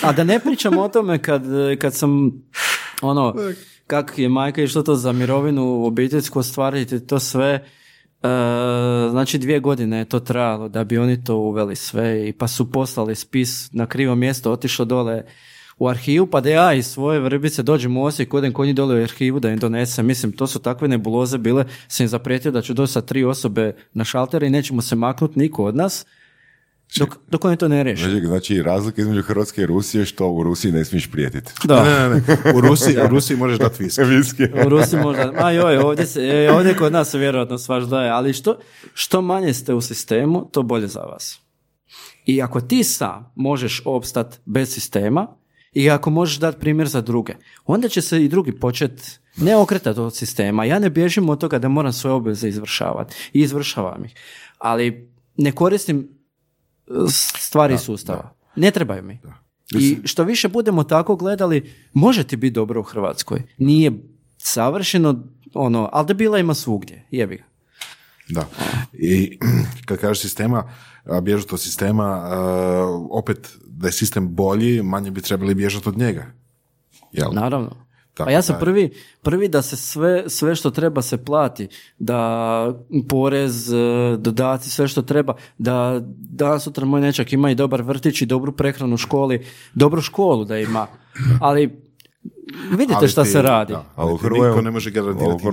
A 0.02 0.12
da 0.12 0.24
ne 0.24 0.40
pričam 0.40 0.78
o 0.78 0.88
tome 0.88 1.22
kad, 1.22 1.42
kad 1.78 1.94
sam 1.94 2.32
ono, 3.02 3.34
kak 3.86 4.18
je 4.18 4.28
majka 4.28 4.62
išla 4.62 4.82
to 4.82 4.94
za 4.94 5.12
mirovinu 5.12 5.84
obiteljsku 5.84 6.38
ostvariti, 6.38 7.06
to 7.06 7.18
sve, 7.18 7.48
e, 7.48 7.62
znači 9.10 9.38
dvije 9.38 9.60
godine 9.60 9.98
je 9.98 10.04
to 10.04 10.20
trajalo 10.20 10.68
da 10.68 10.84
bi 10.84 10.98
oni 10.98 11.24
to 11.24 11.36
uveli 11.36 11.76
sve 11.76 12.28
i 12.28 12.32
pa 12.32 12.48
su 12.48 12.72
poslali 12.72 13.14
spis 13.14 13.72
na 13.72 13.86
krivo 13.86 14.14
mjesto, 14.14 14.52
otišlo 14.52 14.84
dole 14.84 15.22
u 15.78 15.88
arhivu, 15.88 16.26
pa 16.26 16.40
da 16.40 16.50
ja 16.50 16.74
iz 16.74 16.86
svoje 16.86 17.20
vrbice 17.20 17.62
dođem 17.62 17.96
u 17.96 18.04
Osijek, 18.04 18.34
odem 18.34 18.52
konji 18.52 18.72
dole 18.72 19.00
u 19.00 19.02
arhivu 19.02 19.40
da 19.40 19.50
im 19.50 19.58
donesem. 19.58 20.06
Mislim, 20.06 20.32
to 20.32 20.46
su 20.46 20.58
takve 20.58 20.88
nebuloze 20.88 21.38
bile, 21.38 21.64
sam 21.88 22.04
im 22.04 22.08
zaprijetio 22.08 22.50
da 22.50 22.62
ću 22.62 22.74
doći 22.74 22.92
sa 22.92 23.00
tri 23.00 23.24
osobe 23.24 23.74
na 23.92 24.04
šalter 24.04 24.42
i 24.42 24.50
nećemo 24.50 24.82
se 24.82 24.96
maknuti 24.96 25.38
niko 25.38 25.64
od 25.64 25.76
nas, 25.76 26.06
dok, 26.98 27.16
dok 27.30 27.44
oni 27.44 27.56
to 27.56 27.68
ne 27.68 27.82
riješe. 27.82 28.10
Znači, 28.10 28.26
znači, 28.26 28.62
razlika 28.62 29.02
između 29.02 29.22
Hrvatske 29.22 29.62
i 29.62 29.66
Rusije 29.66 30.02
je 30.02 30.06
što 30.06 30.28
u 30.28 30.42
Rusiji 30.42 30.72
ne 30.72 30.84
smiješ 30.84 31.10
prijetiti. 31.10 31.52
Da. 31.64 31.84
Ne, 31.84 32.08
ne, 32.08 32.08
ne. 32.08 32.52
U 32.54 32.60
Rusiji, 32.60 32.96
u 33.04 33.08
Rusiji 33.08 33.36
možeš 33.36 33.58
dati 33.58 33.82
viski. 33.82 34.04
Viski. 34.16 34.42
U 34.66 34.68
Rusiji 34.68 35.00
možda, 35.00 35.32
a 35.36 35.50
joj, 35.50 35.78
ovdje, 35.78 36.06
se, 36.06 36.20
e, 36.20 36.52
ovdje 36.52 36.76
kod 36.76 36.92
nas 36.92 37.14
vjerojatno 37.14 37.58
svaš 37.58 37.84
daje, 37.84 38.10
ali 38.10 38.32
što, 38.32 38.58
što 38.94 39.22
manje 39.22 39.54
ste 39.54 39.74
u 39.74 39.80
sistemu, 39.80 40.48
to 40.52 40.62
bolje 40.62 40.86
za 40.86 41.00
vas. 41.00 41.40
I 42.26 42.42
ako 42.42 42.60
ti 42.60 42.84
sam 42.84 43.32
možeš 43.34 43.82
opstat 43.84 44.40
bez 44.44 44.74
sistema 44.74 45.26
i 45.72 45.90
ako 45.90 46.10
možeš 46.10 46.38
dati 46.38 46.60
primjer 46.60 46.88
za 46.88 47.00
druge, 47.00 47.34
onda 47.64 47.88
će 47.88 48.02
se 48.02 48.24
i 48.24 48.28
drugi 48.28 48.60
početi 48.60 49.02
ne 49.36 49.56
okretati 49.56 50.00
od 50.00 50.16
sistema. 50.16 50.64
Ja 50.64 50.78
ne 50.78 50.90
bježim 50.90 51.28
od 51.28 51.40
toga 51.40 51.58
da 51.58 51.68
moram 51.68 51.92
svoje 51.92 52.14
obveze 52.14 52.48
izvršavati 52.48 53.14
i 53.32 53.40
izvršavam 53.40 54.04
ih. 54.04 54.14
Ali 54.58 55.10
ne 55.36 55.52
koristim 55.52 56.08
e, 56.86 56.90
stvari 57.38 57.74
iz 57.74 57.80
sustava. 57.80 58.34
Ne 58.56 58.70
trebaju 58.70 59.02
mi. 59.02 59.20
I 59.74 59.98
što 60.04 60.24
više 60.24 60.48
budemo 60.48 60.84
tako 60.84 61.16
gledali, 61.16 61.72
može 61.92 62.24
ti 62.24 62.36
biti 62.36 62.54
dobro 62.54 62.80
u 62.80 62.82
Hrvatskoj. 62.82 63.42
Nije 63.58 63.92
savršeno, 64.38 65.24
ono, 65.54 65.88
ali 65.92 66.06
debila 66.06 66.38
ima 66.38 66.54
svugdje, 66.54 67.06
jebi 67.10 67.36
ga. 67.36 67.44
Da. 68.28 68.48
I 68.92 69.38
kad 69.86 69.98
kažeš 69.98 70.20
sistema, 70.20 70.72
a, 71.04 71.20
bježati 71.20 71.54
od 71.54 71.60
sistema, 71.60 72.04
a, 72.04 73.06
opet 73.10 73.58
da 73.78 73.88
je 73.88 73.92
sistem 73.92 74.28
bolji, 74.30 74.82
manje 74.82 75.10
bi 75.10 75.20
trebali 75.20 75.54
bježati 75.54 75.88
od 75.88 75.98
njega. 75.98 76.26
Jel? 77.12 77.30
Naravno. 77.32 77.70
Tako 78.14 78.26
pa 78.26 78.32
ja 78.32 78.42
sam 78.42 78.54
da. 78.54 78.60
prvi, 78.60 78.90
prvi 79.22 79.48
da 79.48 79.62
se 79.62 79.76
sve, 79.76 80.24
sve 80.28 80.54
što 80.54 80.70
treba 80.70 81.02
se 81.02 81.16
plati, 81.18 81.68
da 81.98 82.18
porez, 83.08 83.72
e, 83.72 83.76
dodaci, 84.18 84.70
sve 84.70 84.88
što 84.88 85.02
treba, 85.02 85.34
da 85.58 86.00
danas 86.30 86.62
sutra 86.62 86.84
moj 86.84 87.00
nečak 87.00 87.32
ima 87.32 87.50
i 87.50 87.54
dobar 87.54 87.82
vrtić 87.82 88.22
i 88.22 88.26
dobru 88.26 88.52
prehranu 88.52 88.94
u 88.94 88.98
školi, 88.98 89.46
dobru 89.74 90.00
školu 90.00 90.44
da 90.44 90.58
ima, 90.58 90.86
ali 91.40 91.82
vidite 92.70 92.94
Ali 92.96 93.08
šta 93.08 93.22
ti- 93.24 93.30
se 93.30 93.42
radi. 93.42 93.72
da, 93.72 93.80
u 93.80 93.84
ali 93.96 94.18
Hrvojem- 94.18 94.48
niko 94.48 94.62
ne 94.62 94.70
može 94.70 94.90
u 94.90 94.92
garantirati. 94.92 95.44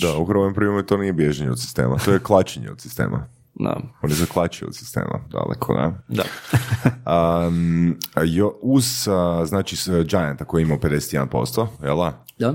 Da, 0.00 0.16
u 0.16 0.24
Hrvojem 0.24 0.54
primjeru 0.54 0.82
to 0.82 0.96
nije 0.96 1.12
bježanje 1.12 1.50
od 1.50 1.60
sistema, 1.60 1.96
to 1.96 2.12
je 2.12 2.18
klačenje 2.18 2.70
od 2.70 2.80
sistema. 2.80 3.28
Da. 3.64 3.80
On 4.02 4.10
je 4.10 4.16
zaklačio 4.16 4.68
od 4.68 4.76
sistema, 4.76 5.20
daleko, 5.30 5.74
da. 5.74 5.92
Da. 7.04 7.46
Um, 7.46 7.96
jo, 8.24 8.52
uz, 8.62 9.08
znači, 9.44 9.76
s 9.76 9.88
Gianta 9.88 10.44
koji 10.44 10.62
je 10.62 10.64
imao 10.64 10.78
51%, 10.78 11.66
jel 11.82 11.96
da? 11.96 12.24
da. 12.38 12.54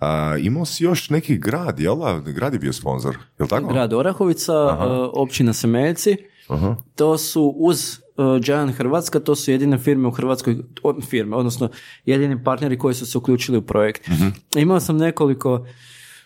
A, 0.00 0.36
imao 0.38 0.64
si 0.64 0.84
još 0.84 1.10
neki 1.10 1.38
grad, 1.38 1.80
jel 1.80 1.96
da? 1.96 2.32
Grad 2.32 2.52
je 2.52 2.58
bio 2.58 2.72
sponsor, 2.72 3.16
jel 3.38 3.48
tako? 3.48 3.72
Grad 3.72 3.92
Orahovica, 3.92 4.52
e, 4.52 4.84
općina 5.12 5.52
Semeljci, 5.52 6.16
Aha. 6.48 6.76
to 6.94 7.18
su 7.18 7.54
uz 7.56 7.98
uh, 8.16 8.38
Giant 8.40 8.76
Hrvatska, 8.76 9.20
to 9.20 9.34
su 9.34 9.50
jedine 9.50 9.78
firme 9.78 10.08
u 10.08 10.10
Hrvatskoj, 10.10 10.56
firme, 11.08 11.36
odnosno 11.36 11.68
jedini 12.04 12.44
partneri 12.44 12.78
koji 12.78 12.94
su 12.94 13.06
se 13.06 13.18
uključili 13.18 13.58
u 13.58 13.62
projekt. 13.62 14.08
Imao 14.56 14.80
sam 14.80 14.96
nekoliko 14.96 15.66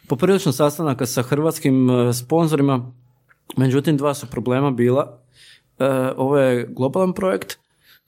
poprilično 0.09 0.53
sastanaka 0.53 1.07
sa 1.07 1.23
hrvatskim 1.23 1.91
uh, 1.91 2.15
sponzorima, 2.15 2.93
međutim 3.57 3.97
dva 3.97 4.15
su 4.15 4.27
problema 4.27 4.71
bila. 4.71 5.21
Uh, 5.79 5.87
ovo 6.17 6.39
je 6.39 6.67
globalan 6.71 7.13
projekt 7.13 7.59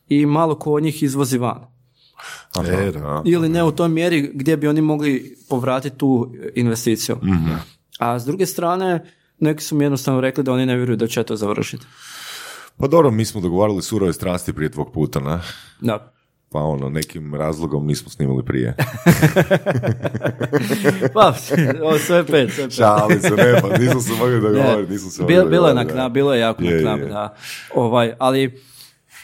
i 0.09 0.27
malo 0.27 0.59
ko 0.59 0.73
od 0.73 0.83
njih 0.83 1.03
izvozi 1.03 1.39
van. 1.39 1.73
E, 2.69 2.91
da. 2.93 3.23
Ili 3.25 3.49
ne 3.49 3.65
u 3.65 3.73
toj 3.73 3.89
mjeri 3.89 4.31
gdje 4.35 4.57
bi 4.57 4.69
oni 4.69 4.81
mogli 4.81 5.37
povratiti 5.49 5.99
tu 5.99 6.33
investiciju. 6.55 7.17
A 7.99 8.19
s 8.19 8.25
druge 8.25 8.47
strane, 8.47 9.13
neki 9.39 9.63
su 9.65 9.77
mi 9.77 9.85
jednostavno 9.85 10.21
rekli 10.21 10.45
da 10.45 10.53
oni 10.53 10.67
ne 10.67 10.77
vjeruju 10.77 10.97
da 10.97 11.07
će 11.07 11.23
to 11.23 11.37
završiti. 11.37 11.87
Pa 12.77 12.87
dobro, 12.87 13.11
mi 13.11 13.25
smo 13.25 13.41
dogovarali 13.41 13.83
surove 13.83 14.13
strasti 14.13 14.53
prije 14.53 14.71
tvog 14.71 14.93
puta, 14.93 15.21
na? 15.21 15.41
Da. 15.81 16.13
Pa 16.53 16.59
ono, 16.59 16.89
nekim 16.89 17.35
razlogom 17.35 17.87
nismo 17.87 18.11
snimali 18.11 18.45
prije. 18.45 18.77
Pa, 21.15 21.35
ovo 21.83 21.99
sve 21.99 22.27
pet, 22.27 22.53
sve 22.53 22.65
pet. 22.65 22.73
Šali 22.73 23.21
se, 23.21 23.31
ne, 23.31 23.61
pa 23.63 23.79
nismo 23.79 24.01
se 24.01 24.13
mogli 24.13 24.41
dogovoriti, 24.41 24.93
nismo 24.93 25.11
se 25.11 25.25
Bilo, 25.25 25.47
bilo 25.47 25.69
je 25.69 25.75
na 25.75 25.85
knap, 25.85 26.13
bilo 26.13 26.35
je 26.35 26.41
jako 26.41 26.63
Je, 26.63 26.75
na 26.75 26.81
knap, 26.83 26.99
je. 26.99 27.07
da. 27.07 27.35
Ovaj, 27.75 28.13
ali 28.19 28.61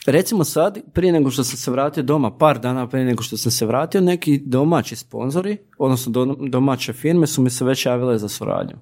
recimo 0.07 0.45
sad, 0.45 0.79
prije 0.93 1.12
nego 1.12 1.31
što 1.31 1.45
sam 1.45 1.57
se 1.57 1.70
vratio 1.70 2.03
doma, 2.03 2.31
par 2.31 2.59
dana 2.59 2.89
prije 2.89 3.05
nego 3.05 3.22
što 3.22 3.37
sam 3.37 3.53
se 3.53 3.66
vratio, 3.66 4.01
neki 4.01 4.39
domaći 4.39 4.97
sponzori, 4.97 5.57
odnosno 5.79 6.12
do- 6.12 6.37
domaće 6.41 6.93
firme 6.93 7.26
su 7.26 7.43
mi 7.43 7.51
se 7.51 7.64
već 7.64 7.87
javile 7.87 8.18
za 8.18 8.29
suradnju. 8.29 8.76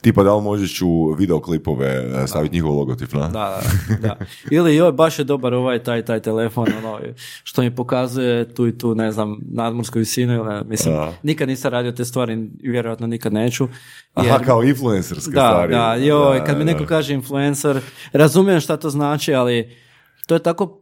Tipa 0.00 0.22
da 0.22 0.34
li 0.34 0.42
možeš 0.42 0.82
u 0.82 1.12
videoklipove 1.12 1.86
e, 2.14 2.26
staviti 2.26 2.54
njihov 2.54 2.70
logotip, 2.72 3.12
na? 3.12 3.20
Da, 3.20 3.60
da, 3.90 3.96
da. 3.98 4.16
Ili 4.50 4.76
joj, 4.76 4.92
baš 4.92 5.18
je 5.18 5.24
dobar 5.24 5.54
ovaj 5.54 5.78
taj 5.78 6.04
taj 6.04 6.20
telefon, 6.20 6.66
ono, 6.78 6.98
što 7.42 7.62
mi 7.62 7.76
pokazuje 7.76 8.20
tu 8.46 8.66
i 8.66 8.78
tu, 8.78 8.94
ne 8.94 9.12
znam, 9.12 9.38
nadmorsku 9.44 9.98
visinu, 9.98 10.34
ili 10.34 10.44
ne, 10.46 10.62
mislim, 10.64 10.94
Da. 10.94 11.12
nikad 11.22 11.48
nisam 11.48 11.70
radio 11.70 11.92
te 11.92 12.04
stvari 12.04 12.20
vjerojatno 12.62 13.06
nikad 13.06 13.32
neću. 13.32 13.68
Aha, 14.14 14.26
jer- 14.28 14.44
kao 14.44 14.62
influencerske 14.64 15.30
da, 15.30 15.40
stvari. 15.42 15.72
Da, 15.72 15.94
joj, 15.96 16.44
kad 16.44 16.58
mi 16.58 16.64
neko 16.64 16.84
kaže 16.86 17.14
influencer, 17.14 17.80
razumijem 18.12 18.60
šta 18.60 18.76
to 18.76 18.90
znači, 18.90 19.34
ali 19.34 19.76
to 20.26 20.34
je 20.34 20.42
tako 20.42 20.76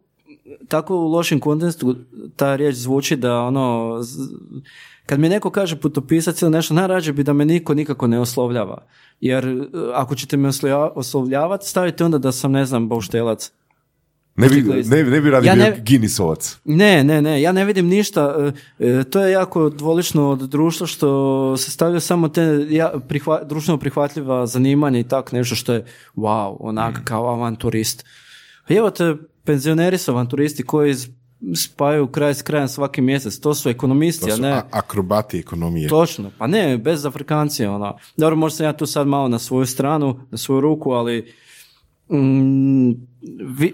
tako 0.69 0.97
u 0.97 1.09
lošem 1.09 1.41
kontekstu 1.41 1.97
ta 2.37 2.57
riječ 2.57 2.75
zvuči 2.75 3.17
da 3.17 3.41
ono 3.41 3.99
z- 4.01 4.19
kad 5.09 5.21
mi 5.21 5.29
neko 5.29 5.51
kaže 5.51 5.77
putopisac 5.77 6.43
ili 6.43 6.51
nešto, 6.51 6.75
najrađe 6.75 7.13
bi 7.13 7.23
da 7.23 7.33
me 7.33 7.45
niko 7.45 7.75
nikako 7.75 8.07
ne 8.07 8.21
oslovljava. 8.21 8.83
Jer 9.21 9.47
e, 9.47 9.61
ako 9.95 10.15
ćete 10.15 10.37
me 10.37 10.51
oslovljavati, 10.95 11.69
stavite 11.69 12.05
onda 12.05 12.19
da 12.19 12.33
sam, 12.33 12.53
ne 12.53 12.65
znam, 12.65 12.89
bauštelac. 12.89 13.53
Ne 14.37 14.49
bi, 14.49 14.63
ne, 14.63 15.05
ne 15.05 15.21
bi 15.21 15.31
radi 15.31 15.47
Ja 15.47 15.55
bio 15.55 15.65
ne- 15.65 15.83
Guinnessovac. 15.87 16.59
Ne, 16.65 17.05
ne, 17.05 17.23
ne, 17.23 17.43
ja 17.43 17.53
ne 17.53 17.65
vidim 17.65 17.87
ništa. 17.87 18.53
e, 18.81 18.87
e, 18.87 19.05
To 19.05 19.21
je 19.21 19.33
jako 19.33 19.71
dvolično 19.71 20.31
od 20.31 20.39
društva 20.41 20.87
što 20.87 21.09
se 21.57 21.71
stavlja 21.71 22.01
samo 22.01 22.29
te 22.29 22.43
ja, 22.71 22.93
prihva, 23.09 23.45
društveno 23.45 23.79
prihvatljiva 23.79 24.47
zanimanja 24.47 24.99
i 24.99 25.05
tak 25.05 25.33
nešto 25.33 25.55
što 25.55 25.73
je 25.73 25.85
wow, 26.17 26.57
onak 26.61 27.01
kao 27.05 27.29
avanturist. 27.29 28.05
Evo 28.69 28.91
te, 28.91 29.15
penzioneri 29.45 29.99
su 29.99 30.11
avanturisti 30.11 30.63
koji 30.63 30.95
z- 30.95 31.09
spajaju 31.57 32.07
kraj 32.07 32.35
s 32.35 32.43
krajem 32.43 32.69
svaki 32.69 33.01
mjesec. 33.01 33.41
To 33.41 33.55
su 33.55 33.69
ekonomisti, 33.69 34.27
To 34.27 34.33
a 34.33 34.37
su 34.37 34.43
ne... 34.43 34.53
a- 34.53 34.63
akrobati 34.71 35.39
ekonomije. 35.39 35.89
Točno, 35.89 36.31
pa 36.39 36.47
ne, 36.47 36.79
bez 36.79 37.07
Afrikancije, 37.07 37.71
ono. 37.71 37.97
Dobro, 38.17 38.37
možda 38.37 38.57
sam 38.57 38.67
ja 38.67 38.73
tu 38.73 38.87
sad 38.87 39.07
malo 39.07 39.29
na 39.29 39.39
svoju 39.39 39.67
stranu, 39.67 40.21
na 40.31 40.39
svoju 40.39 40.61
ruku, 40.61 40.91
ali 40.91 41.33
mm, 42.13 42.91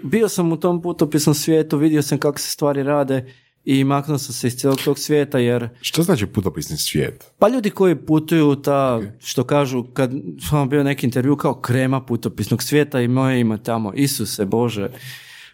bio 0.03 0.29
sam 0.29 0.51
u 0.51 0.57
tom 0.57 0.81
putopisnom 0.81 1.33
svijetu, 1.35 1.77
vidio 1.77 2.01
sam 2.01 2.17
kako 2.17 2.39
se 2.39 2.49
stvari 2.51 2.83
rade 2.83 3.33
i 3.65 3.83
maknuo 3.83 4.17
sam 4.17 4.33
se 4.33 4.47
iz 4.47 4.55
cijelog 4.55 4.79
tog 4.85 4.99
svijeta, 4.99 5.39
jer 5.39 5.69
Što 5.81 6.03
znači 6.03 6.25
putopisni 6.25 6.77
svijet? 6.77 7.31
pa 7.39 7.47
ljudi 7.47 7.69
koji 7.69 7.95
putuju 7.95 8.55
ta, 8.55 9.01
što 9.19 9.43
kažu, 9.43 9.83
kad 9.83 10.11
sam 10.49 10.69
bio 10.69 10.83
neki 10.83 11.05
intervju 11.05 11.35
kao 11.35 11.53
krema 11.53 12.01
putopisnog 12.01 12.63
svijeta 12.63 13.01
i 13.01 13.07
moje 13.07 13.39
ime 13.39 13.63
tamo, 13.63 13.93
Isuse 13.93 14.45
Bože. 14.45 14.89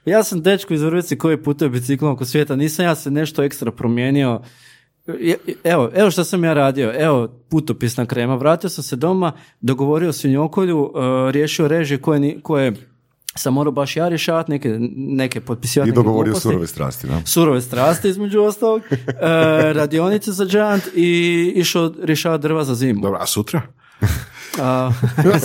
Ja 0.05 0.23
sam 0.23 0.41
dečko 0.41 0.73
iz 0.73 0.81
Vrvice 0.81 1.17
koji 1.17 1.37
putuje 1.37 1.69
biciklom 1.69 2.11
oko 2.11 2.25
svijeta, 2.25 2.55
nisam 2.55 2.85
ja 2.85 2.95
se 2.95 3.11
nešto 3.11 3.43
ekstra 3.43 3.71
promijenio. 3.71 4.41
Je- 5.19 5.37
Evo, 5.63 5.89
evo 5.95 6.11
što 6.11 6.23
sam 6.23 6.43
ja 6.43 6.53
radio, 6.53 6.93
evo 6.95 7.27
putopisna 7.49 8.05
krema, 8.05 8.35
vratio 8.35 8.69
sam 8.69 8.83
se 8.83 8.95
doma, 8.95 9.31
dogovorio 9.61 10.13
svinjokolju, 10.13 10.79
uh, 10.81 10.91
riješio 11.31 11.67
režije 11.67 11.97
koje, 11.97 12.41
koje 12.41 12.73
sam 13.35 13.53
morao 13.53 13.71
baš 13.71 13.95
ja 13.97 14.09
rješavati, 14.09 14.51
neke, 14.51 14.77
neke 14.95 15.41
potpisivati. 15.41 15.89
I 15.89 15.91
neke 15.91 15.95
dogovorio 15.95 16.23
gluposti 16.25 16.41
surove 16.43 16.67
strasti, 16.67 17.07
da? 17.07 17.21
surove 17.25 17.61
strasti 17.61 18.09
između 18.09 18.41
ostalog, 18.41 18.81
e, 18.81 18.97
radionice 19.73 20.31
za 20.31 20.45
džant 20.45 20.83
i 20.95 21.07
išao 21.55 21.93
rješavati 22.03 22.41
drva 22.41 22.63
za 22.63 22.75
zimu. 22.75 23.01
Dobro, 23.01 23.19
a 23.21 23.25
sutra? 23.25 23.61
A, 24.59 24.91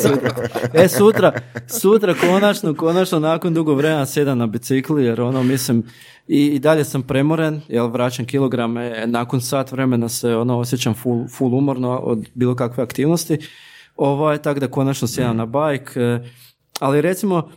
sutra. 0.02 0.30
E, 0.72 0.88
sutra, 0.88 1.32
sutra 1.80 2.14
konačno, 2.14 2.74
konačno 2.74 3.18
nakon 3.18 3.54
dugo 3.54 3.74
vremena 3.74 4.07
sjedam 4.07 4.38
na 4.38 4.46
bicikli 4.46 5.04
jer 5.04 5.20
ono 5.20 5.42
mislim 5.42 5.84
i, 6.28 6.46
i 6.46 6.59
dalje 6.59 6.84
sam 6.84 7.02
premoren, 7.02 7.61
jel 7.68 7.88
vraćam 7.88 8.24
kilograme, 8.24 9.07
nakon 9.07 9.40
sat 9.40 9.72
vremena 9.72 10.09
se 10.09 10.36
ono 10.36 10.59
osjećam 10.59 10.94
full, 10.94 11.28
full 11.28 11.54
umorno 11.54 11.98
od 11.98 12.28
bilo 12.34 12.54
kakve 12.54 12.82
aktivnosti. 12.84 13.38
Ovaj, 13.96 14.38
tako 14.38 14.61
da 14.61 14.70
konačno 14.70 15.09
sjedam 15.09 15.36
na 15.36 15.46
bajk. 15.46 15.96
e, 15.96 16.20
ali 16.80 17.00
recimo, 17.00 17.50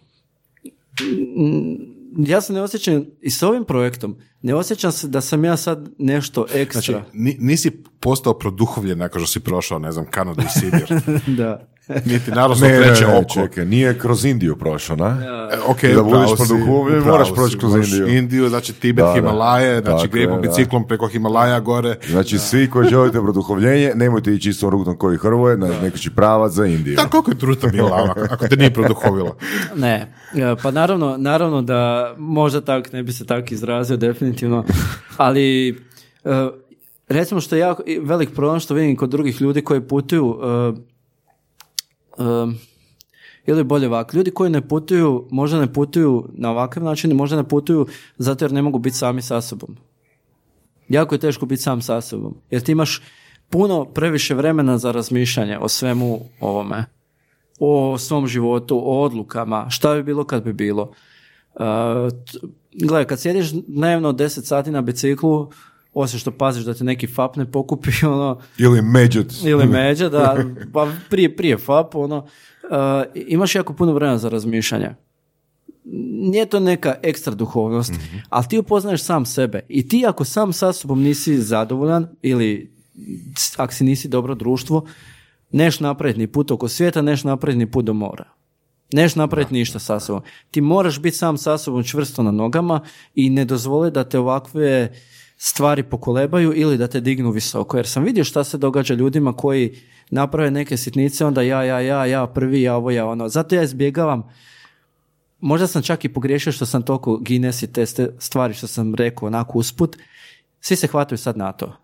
mm, 1.01 1.98
ja 2.17 2.41
se 2.41 2.53
ne 2.53 2.61
osjećam 2.61 3.05
i 3.21 3.29
s 3.29 3.43
ovim 3.43 3.63
projektom, 3.65 4.17
ne 4.41 4.55
osjećam 4.55 4.91
se 4.91 5.07
da 5.07 5.21
sam 5.21 5.45
ja 5.45 5.57
sad 5.57 5.89
nešto 5.97 6.45
ekstra. 6.53 6.81
Znači, 6.81 7.09
ni- 7.13 7.37
nisi 7.39 7.71
postao 7.99 8.37
produhovljen 8.37 8.97
nakon 8.97 9.21
što 9.21 9.27
si 9.27 9.39
prošao, 9.39 9.79
ne 9.79 9.91
znam, 9.91 10.05
Kanadu 10.11 10.41
i 10.41 10.59
Sibir. 10.59 11.01
da. 11.37 11.67
Niti 12.05 12.31
naroslo 12.31 12.67
Ne, 12.67 12.77
treće 12.77 13.07
ne, 13.07 13.17
oko. 13.17 13.33
čekaj, 13.33 13.65
nije 13.65 13.99
kroz 13.99 14.25
Indiju 14.25 14.55
prošao, 14.55 14.95
na? 14.95 15.17
E, 15.51 15.57
ok, 15.67 15.81
Da 15.81 16.27
si, 16.27 16.35
produhovljen, 16.37 16.99
upravo 16.99 17.17
moraš 17.17 17.33
proći 17.33 17.57
kroz 17.57 17.75
Indiju. 17.75 18.17
Indiju, 18.17 18.49
znači 18.49 18.73
Tibet, 18.73 19.03
Da, 19.05 19.07
da. 19.07 19.13
Himalaje, 19.13 19.81
znači 19.81 20.07
grijemo 20.07 20.35
da. 20.35 20.41
biciklom 20.41 20.87
preko 20.87 21.07
Himalaja 21.07 21.59
gore. 21.59 21.95
Znači, 22.09 22.39
svi 22.39 22.69
koji 22.69 22.89
želite 22.89 23.21
produhovljenje, 23.21 23.91
nemojte 23.95 24.33
ići 24.33 24.49
istom 24.49 24.69
rutom 24.69 24.97
koji 24.97 25.17
Hrvoje, 25.17 25.57
nego 25.57 25.73
neko 25.81 25.97
će 25.97 26.11
pravac 26.11 26.51
za 26.51 26.65
Indiju. 26.65 26.95
Da, 26.95 27.05
koliko 27.05 27.31
je 27.31 27.37
truta 27.37 27.67
bila, 27.67 28.05
ako, 28.09 28.19
ako 28.33 28.47
te 28.47 28.55
nije 28.55 28.73
produhovilo? 28.73 29.35
Ne, 29.75 30.13
e, 30.35 30.55
pa 30.63 30.71
naravno, 30.71 31.15
naravno 31.17 31.61
da 31.61 32.13
možda 32.17 32.61
tak, 32.61 32.93
ne 32.93 33.03
bi 33.03 33.11
se 33.11 33.25
tako 33.25 33.47
izrazio 33.51 33.97
definitivno, 33.97 34.63
ali 35.17 35.69
e, 35.69 35.75
recimo 37.07 37.41
što 37.41 37.55
je 37.55 37.59
jako 37.59 37.83
velik 38.01 38.29
problem 38.35 38.59
što 38.59 38.73
vidim 38.73 38.95
kod 38.95 39.09
drugih 39.09 39.41
ljudi 39.41 39.61
koji 39.61 39.81
putuju 39.81 40.39
e, 42.19 42.23
ili 43.45 43.63
bolje 43.63 43.87
ovako, 43.87 44.17
ljudi 44.17 44.31
koji 44.31 44.49
ne 44.49 44.67
putuju, 44.67 45.27
možda 45.31 45.59
ne 45.59 45.73
putuju 45.73 46.29
na 46.33 46.51
ovakav 46.51 46.83
način, 46.83 47.15
možda 47.15 47.37
ne 47.37 47.47
putuju 47.47 47.87
zato 48.17 48.45
jer 48.45 48.51
ne 48.51 48.61
mogu 48.61 48.79
biti 48.79 48.97
sami 48.97 49.21
sa 49.21 49.41
sobom. 49.41 49.77
Jako 50.89 51.15
je 51.15 51.19
teško 51.19 51.45
biti 51.45 51.61
sam 51.61 51.81
sa 51.81 52.01
sobom, 52.01 52.35
jer 52.49 52.61
ti 52.61 52.71
imaš 52.71 53.01
puno 53.49 53.85
previše 53.85 54.35
vremena 54.35 54.77
za 54.77 54.91
razmišljanje 54.91 55.57
o 55.57 55.67
svemu 55.67 56.19
ovome 56.39 56.85
o 57.59 57.97
svom 57.97 58.27
životu, 58.27 58.77
o 58.77 59.03
odlukama, 59.03 59.69
šta 59.69 59.95
bi 59.95 60.03
bilo 60.03 60.23
kad 60.23 60.43
bi 60.43 60.53
bilo. 60.53 60.91
Uh, 61.53 61.65
t- 62.89 63.05
kad 63.07 63.19
sjediš 63.19 63.51
dnevno 63.51 64.13
10 64.13 64.43
sati 64.43 64.71
na 64.71 64.81
biciklu, 64.81 65.49
osim 65.93 66.19
što 66.19 66.31
paziš 66.31 66.63
da 66.63 66.73
te 66.73 66.83
neki 66.83 67.07
fap 67.07 67.35
ne 67.35 67.51
pokupi, 67.51 67.89
ono, 68.05 68.39
Ili 68.57 68.81
međut. 68.81 69.33
ili 69.43 69.67
međa, 69.77 70.09
da, 70.09 70.37
pa 70.73 70.91
prije, 71.09 71.35
prije 71.35 71.57
fap, 71.57 71.95
ono, 71.95 72.17
uh, 72.17 72.27
imaš 73.15 73.55
jako 73.55 73.73
puno 73.73 73.93
vremena 73.93 74.17
za 74.17 74.29
razmišljanje. 74.29 74.95
Nije 76.31 76.45
to 76.45 76.59
neka 76.59 76.95
ekstra 77.03 77.33
duhovnost, 77.33 77.93
ali 78.29 78.45
ti 78.49 78.57
upoznaješ 78.57 79.03
sam 79.03 79.25
sebe 79.25 79.65
i 79.69 79.87
ti 79.87 80.05
ako 80.07 80.25
sam 80.25 80.53
sa 80.53 80.73
sobom 80.73 81.01
nisi 81.01 81.41
zadovoljan 81.41 82.07
ili 82.21 82.73
ako 83.57 83.73
si 83.73 83.83
nisi 83.83 84.07
dobro 84.07 84.35
društvo, 84.35 84.85
neš 85.51 85.79
napraviti 85.79 86.19
ni 86.19 86.27
put 86.27 86.51
oko 86.51 86.67
svijeta, 86.67 87.01
neš 87.01 87.23
napraviti 87.23 87.57
ni 87.59 87.71
put 87.71 87.85
do 87.85 87.93
mora. 87.93 88.25
Neš 88.93 89.15
napraviti 89.15 89.53
ništa 89.53 89.79
sa 89.79 89.99
sobom. 89.99 90.21
Ti 90.51 90.61
moraš 90.61 90.99
biti 90.99 91.17
sam 91.17 91.37
sa 91.37 91.57
sobom 91.57 91.83
čvrsto 91.83 92.23
na 92.23 92.31
nogama 92.31 92.81
i 93.15 93.29
ne 93.29 93.45
dozvoli 93.45 93.91
da 93.91 94.03
te 94.03 94.19
ovakve 94.19 94.91
stvari 95.41 95.83
pokolebaju 95.83 96.53
ili 96.55 96.77
da 96.77 96.87
te 96.87 96.99
dignu 97.01 97.31
visoko. 97.31 97.77
Jer 97.77 97.87
sam 97.87 98.03
vidio 98.03 98.23
šta 98.23 98.43
se 98.43 98.57
događa 98.57 98.93
ljudima 98.93 99.33
koji 99.33 99.75
naprave 100.09 100.51
neke 100.51 100.77
sitnice, 100.77 101.25
onda 101.25 101.41
ja, 101.41 101.63
ja, 101.63 101.79
ja, 101.79 102.05
ja, 102.05 102.27
prvi, 102.27 102.61
ja, 102.61 102.75
ovo, 102.75 102.91
ja, 102.91 103.05
ono. 103.05 103.29
Zato 103.29 103.55
ja 103.55 103.63
izbjegavam 103.63 104.23
možda 105.39 105.67
sam 105.67 105.81
čak 105.81 106.05
i 106.05 106.13
pogriješio 106.13 106.51
što 106.51 106.65
sam 106.65 106.81
toliko 106.81 107.17
Guinness 107.17 107.63
i 107.63 107.73
te 107.73 107.85
stvari 108.19 108.53
što 108.53 108.67
sam 108.67 108.95
rekao 108.95 109.27
onako 109.27 109.57
usput, 109.57 109.97
svi 110.59 110.75
se 110.75 110.87
hvataju 110.87 111.17
sad 111.17 111.37
na 111.37 111.51
to. 111.51 111.77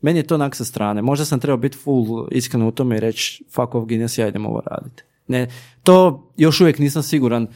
Meni 0.00 0.18
je 0.18 0.26
to 0.26 0.34
onak 0.34 0.54
sa 0.54 0.64
strane. 0.64 1.02
Možda 1.02 1.24
sam 1.24 1.40
trebao 1.40 1.56
biti 1.56 1.78
full 1.78 2.28
iskren 2.30 2.62
u 2.62 2.72
tome 2.72 2.96
i 2.96 3.00
reći 3.00 3.44
fuck 3.50 3.74
off 3.74 3.86
Guinness, 3.86 4.18
ja 4.18 4.28
idem 4.28 4.46
ovo 4.46 4.62
raditi. 4.66 5.02
Ne, 5.28 5.48
to 5.82 6.26
još 6.36 6.60
uvijek 6.60 6.78
nisam 6.78 7.02
siguran. 7.02 7.46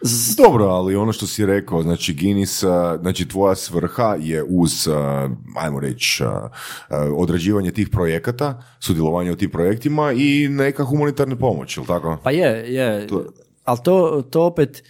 Z- 0.00 0.36
Dobro, 0.36 0.64
ali 0.64 0.96
ono 0.96 1.12
što 1.12 1.26
si 1.26 1.46
rekao, 1.46 1.82
znači 1.82 2.14
Guinness, 2.14 2.64
znači 3.00 3.28
tvoja 3.28 3.54
svrha 3.54 4.16
je 4.20 4.44
uz, 4.48 4.88
a, 4.88 5.30
ajmo 5.56 5.80
reći, 5.80 6.24
a, 6.24 6.48
a, 6.88 7.10
odrađivanje 7.16 7.70
tih 7.70 7.88
projekata, 7.88 8.62
sudjelovanje 8.80 9.32
u 9.32 9.36
tim 9.36 9.50
projektima 9.50 10.12
i 10.12 10.48
neka 10.48 10.84
humanitarna 10.84 11.36
pomoć, 11.36 11.76
ili 11.76 11.86
tako? 11.86 12.18
Pa 12.22 12.30
je, 12.30 12.74
je. 12.74 13.06
Ali 13.64 13.78
to, 13.84 14.22
to 14.30 14.42
opet, 14.42 14.82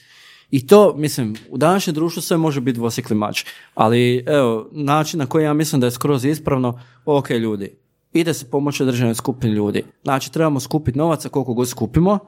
i 0.50 0.66
to, 0.66 0.94
mislim, 0.96 1.36
u 1.50 1.57
današnjem 1.59 1.94
društvu 1.94 2.22
sve 2.22 2.36
može 2.36 2.61
biti 2.61 2.78
dvosjekli 2.78 3.16
mač. 3.16 3.44
Ali, 3.74 4.24
evo, 4.26 4.68
način 4.72 5.18
na 5.18 5.26
koji 5.26 5.44
ja 5.44 5.52
mislim 5.54 5.80
da 5.80 5.86
je 5.86 5.90
skroz 5.90 6.24
ispravno, 6.24 6.80
ok, 7.04 7.30
ljudi, 7.30 7.76
ide 8.20 8.34
se 8.34 8.50
pomoći 8.50 8.82
određenoj 8.82 9.14
skupini 9.14 9.52
ljudi. 9.52 9.82
Znači, 10.02 10.32
trebamo 10.32 10.60
skupiti 10.60 10.98
novaca 10.98 11.28
koliko 11.28 11.54
god 11.54 11.68
skupimo, 11.68 12.18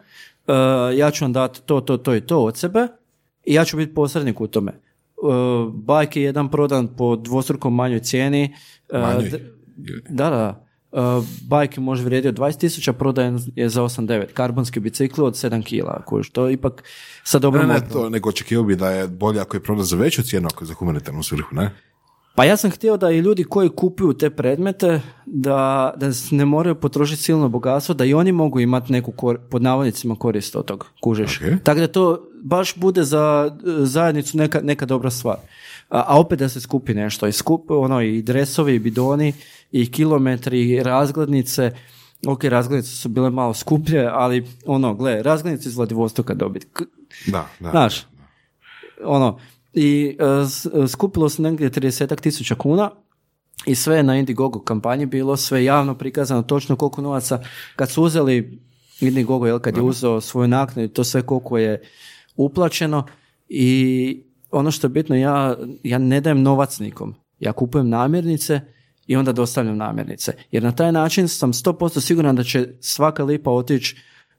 e, 0.47 0.53
ja 0.97 1.11
ću 1.11 1.25
vam 1.25 1.33
dati 1.33 1.61
to, 1.67 1.81
to, 1.81 1.97
to 1.97 2.15
i 2.15 2.21
to 2.21 2.45
od 2.45 2.57
sebe 2.57 2.89
i 3.45 3.55
ja 3.55 3.65
ću 3.65 3.77
biti 3.77 3.95
posrednik 3.95 4.41
u 4.41 4.47
tome. 4.47 4.73
Uh, 5.23 5.75
bajk 5.75 6.17
je 6.17 6.23
jedan 6.23 6.49
prodan 6.49 6.89
po 6.97 7.17
dvostruko 7.17 7.71
manjoj 7.71 8.01
cijeni. 8.01 8.55
E, 8.93 8.99
Manjoj? 8.99 9.31
d- 9.31 9.41
da, 10.09 10.31
da. 10.31 10.65
Uh, 10.93 11.25
bajk 11.49 11.77
je 11.77 11.81
može 11.81 12.05
vrijedio 12.05 12.33
20.000, 12.33 12.93
prodajan 12.93 13.41
je 13.55 13.69
za 13.69 13.83
8.9. 13.83 14.27
Karbonski 14.33 14.81
bicikl 14.81 15.25
od 15.25 15.35
7 15.35 15.65
kila, 15.65 16.03
koji 16.07 16.25
što 16.25 16.51
ipak 16.51 16.85
sa 17.25 17.39
Ne, 17.39 17.41
dobrom... 17.41 17.69
ne, 17.69 17.81
to, 17.93 18.09
nego 18.11 18.29
očekivao 18.29 18.65
bi 18.65 18.77
da 18.77 18.91
je 18.91 19.09
bolje 19.09 19.41
ako 19.41 19.57
je 19.57 19.63
prodat 19.63 19.87
za 19.87 19.97
veću 19.97 20.23
cijenu 20.23 20.49
ako 20.53 20.65
je 20.65 20.67
za 20.67 20.75
humanitarnu 20.75 21.23
svrhu, 21.23 21.55
ne? 21.55 21.71
Pa 22.39 22.45
ja 22.45 22.57
sam 22.57 22.71
htio 22.71 22.97
da 22.97 23.11
i 23.11 23.19
ljudi 23.19 23.45
koji 23.45 23.69
kupuju 23.69 24.13
te 24.13 24.31
predmete, 24.31 25.01
da, 25.27 25.93
da 25.97 26.11
ne 26.31 26.45
moraju 26.45 26.75
potrošiti 26.75 27.23
silno 27.23 27.49
bogatstvo, 27.49 27.95
da 27.95 28.05
i 28.05 28.15
oni 28.15 28.33
mogu 28.33 28.61
imati 28.61 28.93
neku 28.93 29.13
kor, 29.13 29.39
pod 29.51 29.63
navodnicima 29.63 30.15
korist 30.15 30.57
od 30.57 30.65
toga, 30.65 30.87
kužiš. 31.01 31.41
Ok. 31.41 31.63
Tako 31.63 31.81
da 31.81 31.87
to 31.87 32.29
baš 32.43 32.77
bude 32.77 33.05
za 33.05 33.57
zajednicu 33.79 34.37
neka, 34.37 34.61
neka 34.63 34.87
dobra 34.87 35.11
stvar. 35.11 35.37
A, 35.89 36.05
a 36.07 36.21
opet 36.21 36.39
da 36.39 36.49
se 36.49 36.61
skupi 36.61 36.95
nešto. 36.95 37.27
I, 37.27 37.33
skup, 37.33 37.71
ono, 37.71 38.03
I 38.03 38.23
dresovi, 38.23 38.75
i 38.75 38.79
bidoni, 38.79 39.33
i 39.73 39.91
kilometri, 39.93 40.71
i 40.71 40.83
razglednice. 40.83 41.73
Ok, 42.27 42.45
razglednice 42.45 42.97
su 42.97 43.09
bile 43.09 43.31
malo 43.31 43.55
skuplje, 43.55 44.09
ali 44.13 44.47
ono, 44.67 44.95
gle, 44.95 45.23
razglednice 45.23 45.69
iz 45.69 45.77
Vladivostoka 45.77 46.35
dobiti. 46.35 46.67
Da, 47.27 47.47
da. 47.61 47.71
Znaš, 47.71 48.07
ono, 49.05 49.39
i 49.79 50.17
e, 50.19 50.89
skupilo 50.89 51.29
se 51.29 51.43
negdje 51.43 51.71
30 51.71 52.21
tisuća 52.21 52.55
kuna 52.55 52.91
i 53.67 53.75
sve 53.75 53.97
je 53.97 54.03
na 54.03 54.17
Indiegogo 54.17 54.61
kampanji 54.61 55.07
bilo, 55.07 55.37
sve 55.37 55.65
javno 55.65 55.95
prikazano, 55.95 56.43
točno 56.43 56.77
koliko 56.77 57.03
novaca, 57.03 57.43
kad 57.77 57.91
su 57.91 58.03
uzeli 58.03 58.61
Indiegogo, 59.01 59.47
jel, 59.47 59.59
kad 59.59 59.77
je 59.77 59.83
uzeo 59.83 60.21
svoju 60.21 60.49
naknadu, 60.49 60.89
to 60.89 61.05
sve 61.05 61.23
koliko 61.23 61.59
je 61.59 61.83
uplaćeno 62.37 63.07
i 63.49 64.23
ono 64.51 64.71
što 64.71 64.87
je 64.87 64.89
bitno, 64.89 65.17
ja, 65.17 65.57
ja 65.83 65.99
ne 65.99 66.21
dajem 66.21 66.43
novac 66.43 66.79
nikom, 66.79 67.15
ja 67.41 67.53
kupujem 67.53 67.89
namirnice 67.89 68.61
i 69.07 69.17
onda 69.17 69.33
dostavljam 69.33 69.77
namirnice. 69.77 70.33
Jer 70.51 70.63
na 70.63 70.73
taj 70.73 70.93
način 70.93 71.29
sam 71.29 71.53
100% 71.53 72.01
siguran 72.01 72.37
da 72.37 72.45
će 72.45 72.69
svaka 72.81 73.25
lipa 73.25 73.51
otići 73.51 73.97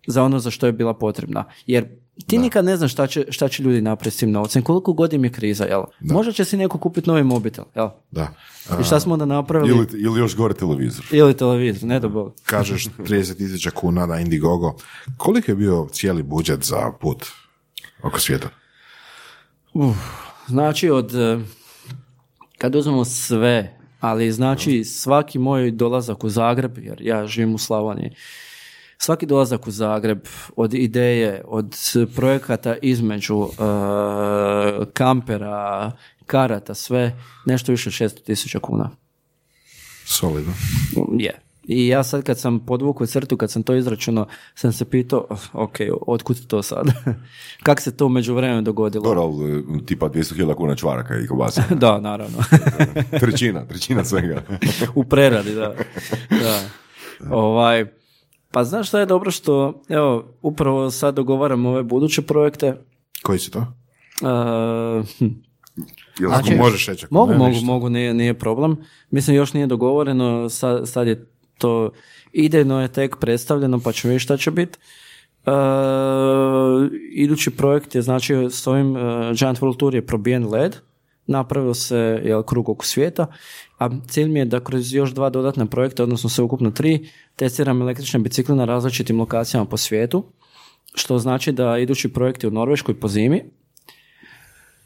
za 0.07 0.23
ono 0.23 0.39
za 0.39 0.51
što 0.51 0.65
je 0.65 0.73
bila 0.73 0.93
potrebna. 0.93 1.45
Jer 1.65 1.87
ti 2.27 2.37
nikad 2.37 2.65
ne 2.65 2.77
znaš 2.77 2.91
šta 2.91 3.07
će, 3.07 3.25
šta 3.29 3.47
će 3.47 3.63
ljudi 3.63 3.81
napraviti 3.81 4.17
s 4.17 4.19
tim 4.19 4.31
novcem, 4.31 4.63
koliko 4.63 4.93
god 4.93 5.13
im 5.13 5.23
je 5.23 5.31
kriza, 5.31 5.63
jel? 5.63 5.83
Možda 5.99 6.31
će 6.31 6.45
si 6.45 6.57
neko 6.57 6.77
kupiti 6.77 7.09
novi 7.09 7.23
mobitel, 7.23 7.65
jel? 7.75 7.89
Da. 8.11 8.33
I 8.81 8.83
šta 8.83 8.99
smo 8.99 9.13
onda 9.13 9.25
napravili? 9.25 9.71
Ili, 9.71 9.87
ili 10.03 10.19
još 10.19 10.35
gore 10.35 10.53
televizor. 10.53 11.05
Ili 11.11 11.37
televizor, 11.37 11.83
ne 11.89 11.99
do 11.99 12.09
Bog. 12.09 12.33
Kažeš 12.43 12.85
30.000 12.97 13.69
kuna 13.69 14.05
na 14.05 14.19
Indiegogo. 14.19 14.75
Koliko 15.17 15.51
je 15.51 15.55
bio 15.55 15.87
cijeli 15.91 16.23
budžet 16.23 16.63
za 16.63 16.91
put 17.01 17.25
oko 18.03 18.19
svijeta? 18.19 18.49
Znači 20.47 20.89
od, 20.89 21.15
eh, 21.15 21.39
kad 22.57 22.75
uzmemo 22.75 23.05
sve, 23.05 23.79
ali 23.99 24.31
znači 24.31 24.83
svaki 24.83 25.39
moj 25.39 25.71
dolazak 25.71 26.23
u 26.23 26.29
Zagreb, 26.29 26.77
jer 26.77 27.01
ja 27.01 27.27
živim 27.27 27.55
u 27.55 27.57
Slavoniji, 27.57 28.11
svaki 28.99 29.25
dolazak 29.25 29.67
u 29.67 29.71
Zagreb 29.71 30.19
od 30.55 30.73
ideje, 30.73 31.41
od 31.45 31.75
projekata 32.15 32.75
između 32.81 33.43
eh, 33.43 34.85
kampera, 34.93 35.91
karata, 36.25 36.73
sve, 36.73 37.15
nešto 37.45 37.71
više 37.71 37.89
od 37.89 37.93
600 37.93 38.23
tisuća 38.23 38.59
kuna. 38.59 38.89
Solidno. 40.05 40.53
Je. 41.17 41.39
I 41.63 41.87
ja 41.87 42.03
sad 42.03 42.23
kad 42.23 42.39
sam 42.39 42.59
podvukao 42.59 43.07
crtu, 43.07 43.37
kad 43.37 43.51
sam 43.51 43.63
to 43.63 43.75
izračunao, 43.75 44.27
sam 44.55 44.73
se 44.73 44.85
pitao, 44.85 45.27
ok, 45.53 45.75
otkud 46.07 46.47
to 46.47 46.63
sad? 46.63 46.87
Kak 47.63 47.81
se 47.81 47.97
to 47.97 48.05
u 48.05 48.09
međuvremenu 48.09 48.61
dogodilo? 48.61 49.03
Dobro, 49.03 49.21
ali, 49.21 49.85
tipa 49.85 50.09
200.000 50.09 50.55
kuna 50.55 50.75
čvaraka 50.75 51.19
i 51.19 51.27
kobasa. 51.27 51.63
da, 51.75 51.99
naravno. 51.99 52.37
trećina, 53.19 53.65
trećina 53.65 54.05
svega. 54.05 54.41
u 54.95 55.03
preradi, 55.03 55.55
da. 55.55 55.75
da. 56.29 56.69
Ovaj, 57.29 57.98
pa 58.51 58.63
znaš 58.63 58.87
šta 58.87 58.99
je 58.99 59.05
dobro 59.05 59.31
što, 59.31 59.81
evo, 59.89 60.25
upravo 60.41 60.91
sad 60.91 61.15
dogovaram 61.15 61.65
ove 61.65 61.83
buduće 61.83 62.21
projekte. 62.21 62.77
Koji 63.23 63.39
si 63.39 63.51
to? 63.51 63.59
Uh, 63.59 65.05
Jel 66.19 66.29
Znači, 66.29 66.55
možeš 66.55 66.87
reći. 66.87 67.05
Mogu, 67.09 67.31
ne, 67.31 67.37
mogu, 67.37 67.49
ništa. 67.49 67.65
mogu, 67.65 67.89
nije, 67.89 68.13
nije 68.13 68.33
problem. 68.33 68.77
Mislim, 69.11 69.35
još 69.35 69.53
nije 69.53 69.67
dogovoreno, 69.67 70.49
sad, 70.49 70.89
sad 70.89 71.07
je 71.07 71.27
to 71.57 71.91
idejno 72.31 72.81
je 72.81 72.87
tek 72.87 73.15
predstavljeno, 73.17 73.79
pa 73.79 73.91
ćemo 73.91 74.09
vidjeti 74.09 74.23
šta 74.23 74.37
će 74.37 74.51
biti. 74.51 74.79
Uh, 75.45 75.53
idući 77.11 77.51
projekt 77.51 77.95
je, 77.95 78.01
znači, 78.01 78.35
s 78.49 78.67
ovim 78.67 78.91
uh, 78.91 79.01
Giant 79.33 79.59
World 79.59 79.77
Tour 79.77 79.95
je 79.95 80.05
probijen 80.05 80.49
led 80.49 80.75
napravio 81.29 81.73
se 81.73 82.21
jel, 82.25 82.43
krug 82.43 82.69
oko 82.69 82.85
svijeta, 82.85 83.27
a 83.77 83.89
cilj 84.07 84.27
mi 84.27 84.39
je 84.39 84.45
da 84.45 84.59
kroz 84.59 84.93
još 84.93 85.11
dva 85.11 85.29
dodatna 85.29 85.65
projekta, 85.65 86.03
odnosno 86.03 86.29
sve 86.29 86.43
ukupno 86.43 86.71
tri, 86.71 87.09
testiram 87.35 87.81
električne 87.81 88.19
bicikle 88.19 88.55
na 88.55 88.65
različitim 88.65 89.19
lokacijama 89.19 89.65
po 89.65 89.77
svijetu, 89.77 90.23
što 90.93 91.17
znači 91.17 91.51
da 91.51 91.77
idući 91.77 92.13
projekti 92.13 92.47
u 92.47 92.51
Norveškoj 92.51 92.99
po 92.99 93.07
zimi, 93.07 93.43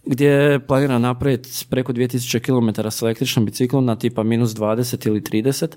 gdje 0.06 0.60
planira 0.68 1.00
napraviti 1.00 1.50
preko 1.70 1.94
2000 1.94 2.40
km 2.40 2.88
s 2.90 3.02
električnom 3.02 3.46
biciklom 3.46 3.86
na 3.86 3.96
tipa 3.96 4.24
minus 4.24 4.52
20 4.52 5.08
ili 5.08 5.22
30. 5.22 5.68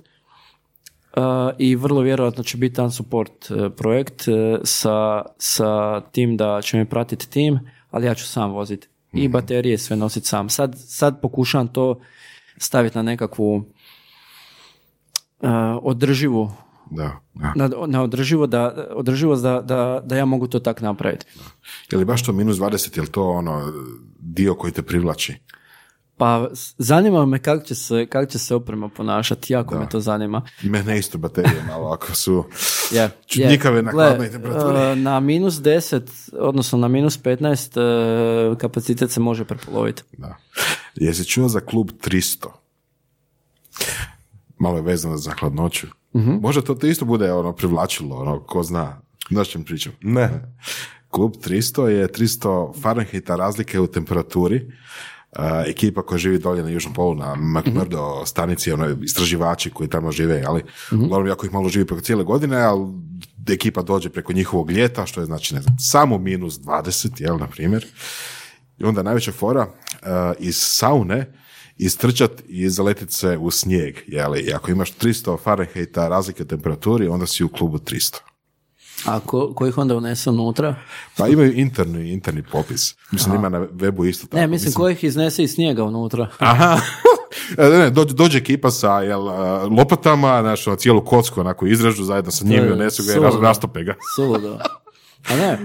Uh, 1.16 1.22
I 1.58 1.76
vrlo 1.76 2.00
vjerojatno 2.00 2.44
će 2.44 2.56
biti 2.56 2.74
tam 2.74 2.90
support 2.90 3.50
uh, 3.50 3.72
projekt 3.76 4.28
uh, 4.28 4.34
sa, 4.64 5.22
sa 5.38 6.00
tim 6.00 6.36
da 6.36 6.60
će 6.62 6.76
me 6.76 6.84
pratiti 6.84 7.30
tim, 7.30 7.58
ali 7.90 8.06
ja 8.06 8.14
ću 8.14 8.26
sam 8.26 8.52
voziti. 8.52 8.88
I 9.16 9.28
baterije 9.28 9.78
sve 9.78 9.96
nositi 9.96 10.26
sam. 10.26 10.48
Sad, 10.48 10.74
sad 10.78 11.20
pokušavam 11.20 11.68
to 11.68 12.00
staviti 12.58 12.98
na 12.98 13.02
nekakvu 13.02 13.56
uh, 13.56 13.64
održivu 15.82 16.52
Da, 16.90 17.20
da. 17.34 17.52
na, 17.56 17.70
na 17.86 18.02
održivo 18.02 18.46
da, 18.46 18.88
održivost 18.94 19.42
da, 19.42 19.60
da, 19.60 20.02
da 20.04 20.16
ja 20.16 20.24
mogu 20.24 20.46
to 20.46 20.58
tak 20.60 20.80
napraviti. 20.80 21.26
Je 21.92 21.98
li 21.98 22.04
baš 22.04 22.24
to 22.24 22.32
minus 22.32 22.56
20, 22.56 22.96
je 22.96 23.02
li 23.02 23.08
to 23.08 23.30
ono 23.30 23.72
dio 24.18 24.54
koji 24.54 24.72
te 24.72 24.82
privlači? 24.82 25.34
Pa 26.18 26.48
zanima 26.78 27.26
me 27.26 27.38
kako 27.38 27.64
će 27.64 27.74
se, 27.74 28.06
kako 28.06 28.26
će 28.26 28.38
se 28.38 28.54
oprema 28.54 28.88
ponašati, 28.88 29.52
jako 29.52 29.78
me 29.78 29.88
to 29.88 30.00
zanima. 30.00 30.42
I 30.62 30.68
mene 30.68 30.98
isto 30.98 31.18
baterije 31.18 31.62
malo 31.68 31.88
ako 31.92 32.14
su 32.14 32.44
Je, 32.92 33.10
čudnjikave 33.30 33.82
na 33.82 33.92
Gle, 33.92 34.04
hladnoj 34.04 34.30
temperaturi. 34.30 34.78
e, 34.78 34.96
na 34.96 35.20
minus 35.20 35.54
10, 35.54 36.02
odnosno 36.38 36.78
na 36.78 36.88
minus 36.88 37.22
15 37.22 38.52
e, 38.54 38.58
kapacitet 38.58 39.10
se 39.10 39.20
može 39.20 39.44
prepoloviti. 39.44 40.02
Da. 40.18 40.36
Jesi 40.94 41.24
čuo 41.24 41.48
za 41.48 41.60
klub 41.60 41.90
300? 42.04 42.46
Malo 44.58 44.76
je 44.76 44.82
vezano 44.82 45.16
za 45.16 45.30
hladnoću. 45.40 45.86
Mhm. 46.16 46.30
Možda 46.40 46.62
to 46.62 46.74
te 46.74 46.88
isto 46.88 47.04
bude 47.04 47.32
ono 47.32 47.52
privlačilo, 47.52 48.16
ono, 48.16 48.40
ko 48.40 48.62
zna. 48.62 49.00
Znaš 49.30 49.48
čem 49.50 49.64
pričam? 49.64 49.92
Ne. 50.00 50.54
Klub 51.08 51.32
300 51.32 51.86
je 51.86 52.08
300 52.08 52.80
Fahrenheita 52.82 53.36
razlike 53.36 53.80
u 53.80 53.86
temperaturi. 53.86 54.72
Uh, 55.38 55.44
ekipa 55.66 56.02
koja 56.02 56.18
živi 56.18 56.38
dolje 56.38 56.62
na 56.62 56.68
Južnom 56.68 56.94
polu, 56.94 57.14
na 57.14 57.34
McMurdo 57.34 58.22
stanici, 58.26 58.72
ono, 58.72 58.96
istraživači 59.02 59.70
koji 59.70 59.88
tamo 59.88 60.12
žive, 60.12 60.42
ali 60.46 60.62
uglavnom 60.92 61.28
jako 61.28 61.46
ih 61.46 61.52
malo 61.52 61.68
živi 61.68 61.86
preko 61.86 62.02
cijele 62.02 62.24
godine, 62.24 62.56
ali 62.62 62.86
ekipa 63.48 63.82
dođe 63.82 64.08
preko 64.10 64.32
njihovog 64.32 64.70
ljeta, 64.70 65.06
što 65.06 65.20
je 65.20 65.26
znači, 65.26 65.54
ne 65.54 65.60
znam, 65.60 65.76
samo 65.78 66.18
minus 66.18 66.60
20, 66.60 67.22
jel, 67.22 67.38
na 67.38 67.46
primjer. 67.46 67.86
I 68.78 68.84
onda 68.84 69.02
najveća 69.02 69.32
fora, 69.32 69.62
uh, 69.62 70.08
iz 70.38 70.56
saune 70.58 71.32
istrčat 71.76 72.42
i 72.48 72.70
zaletit 72.70 73.10
se 73.10 73.36
u 73.36 73.50
snijeg, 73.50 73.96
jel, 74.06 74.36
i 74.36 74.52
ako 74.52 74.70
imaš 74.70 74.92
300 74.92 75.38
Fahrenheita 75.42 76.08
razlike 76.08 76.42
u 76.42 76.46
temperaturi, 76.46 77.08
onda 77.08 77.26
si 77.26 77.44
u 77.44 77.48
klubu 77.48 77.78
300. 77.78 78.16
A 79.04 79.20
ko, 79.20 79.54
ko 79.54 79.66
ih 79.66 79.78
onda 79.78 79.96
unese 79.96 80.30
unutra? 80.30 80.74
Pa 81.16 81.28
imaju 81.28 81.52
interni, 81.54 82.12
interni 82.12 82.42
popis. 82.42 82.94
Mislim, 83.10 83.34
ima 83.34 83.48
na 83.48 83.58
webu 83.60 84.08
isto 84.08 84.26
tako. 84.26 84.36
Ne, 84.36 84.46
mislim, 84.46 84.72
ko 84.72 84.88
ih 84.88 85.04
iznese 85.04 85.42
iz 85.42 85.52
snijega 85.52 85.84
unutra. 85.84 86.28
Aha. 86.38 86.80
E, 87.58 87.68
ne, 87.68 87.90
dođe, 87.90 88.14
dođe 88.14 88.38
ekipa 88.38 88.70
sa 88.70 89.00
jel, 89.00 89.28
a, 89.28 89.34
lopatama, 89.70 90.40
znaš, 90.42 90.66
ono, 90.66 90.76
cijelu 90.76 91.04
kocku 91.04 91.40
onako 91.40 91.66
izražu 91.66 92.04
zajedno 92.04 92.30
sa 92.30 92.44
njim 92.44 92.64
i 92.64 92.72
unesu 92.72 93.02
ga 93.04 93.12
i 93.12 93.40
rastope 93.42 93.82
ga. 93.82 93.94
Suludo. 94.16 94.58
A 95.28 95.36
ne, 95.36 95.58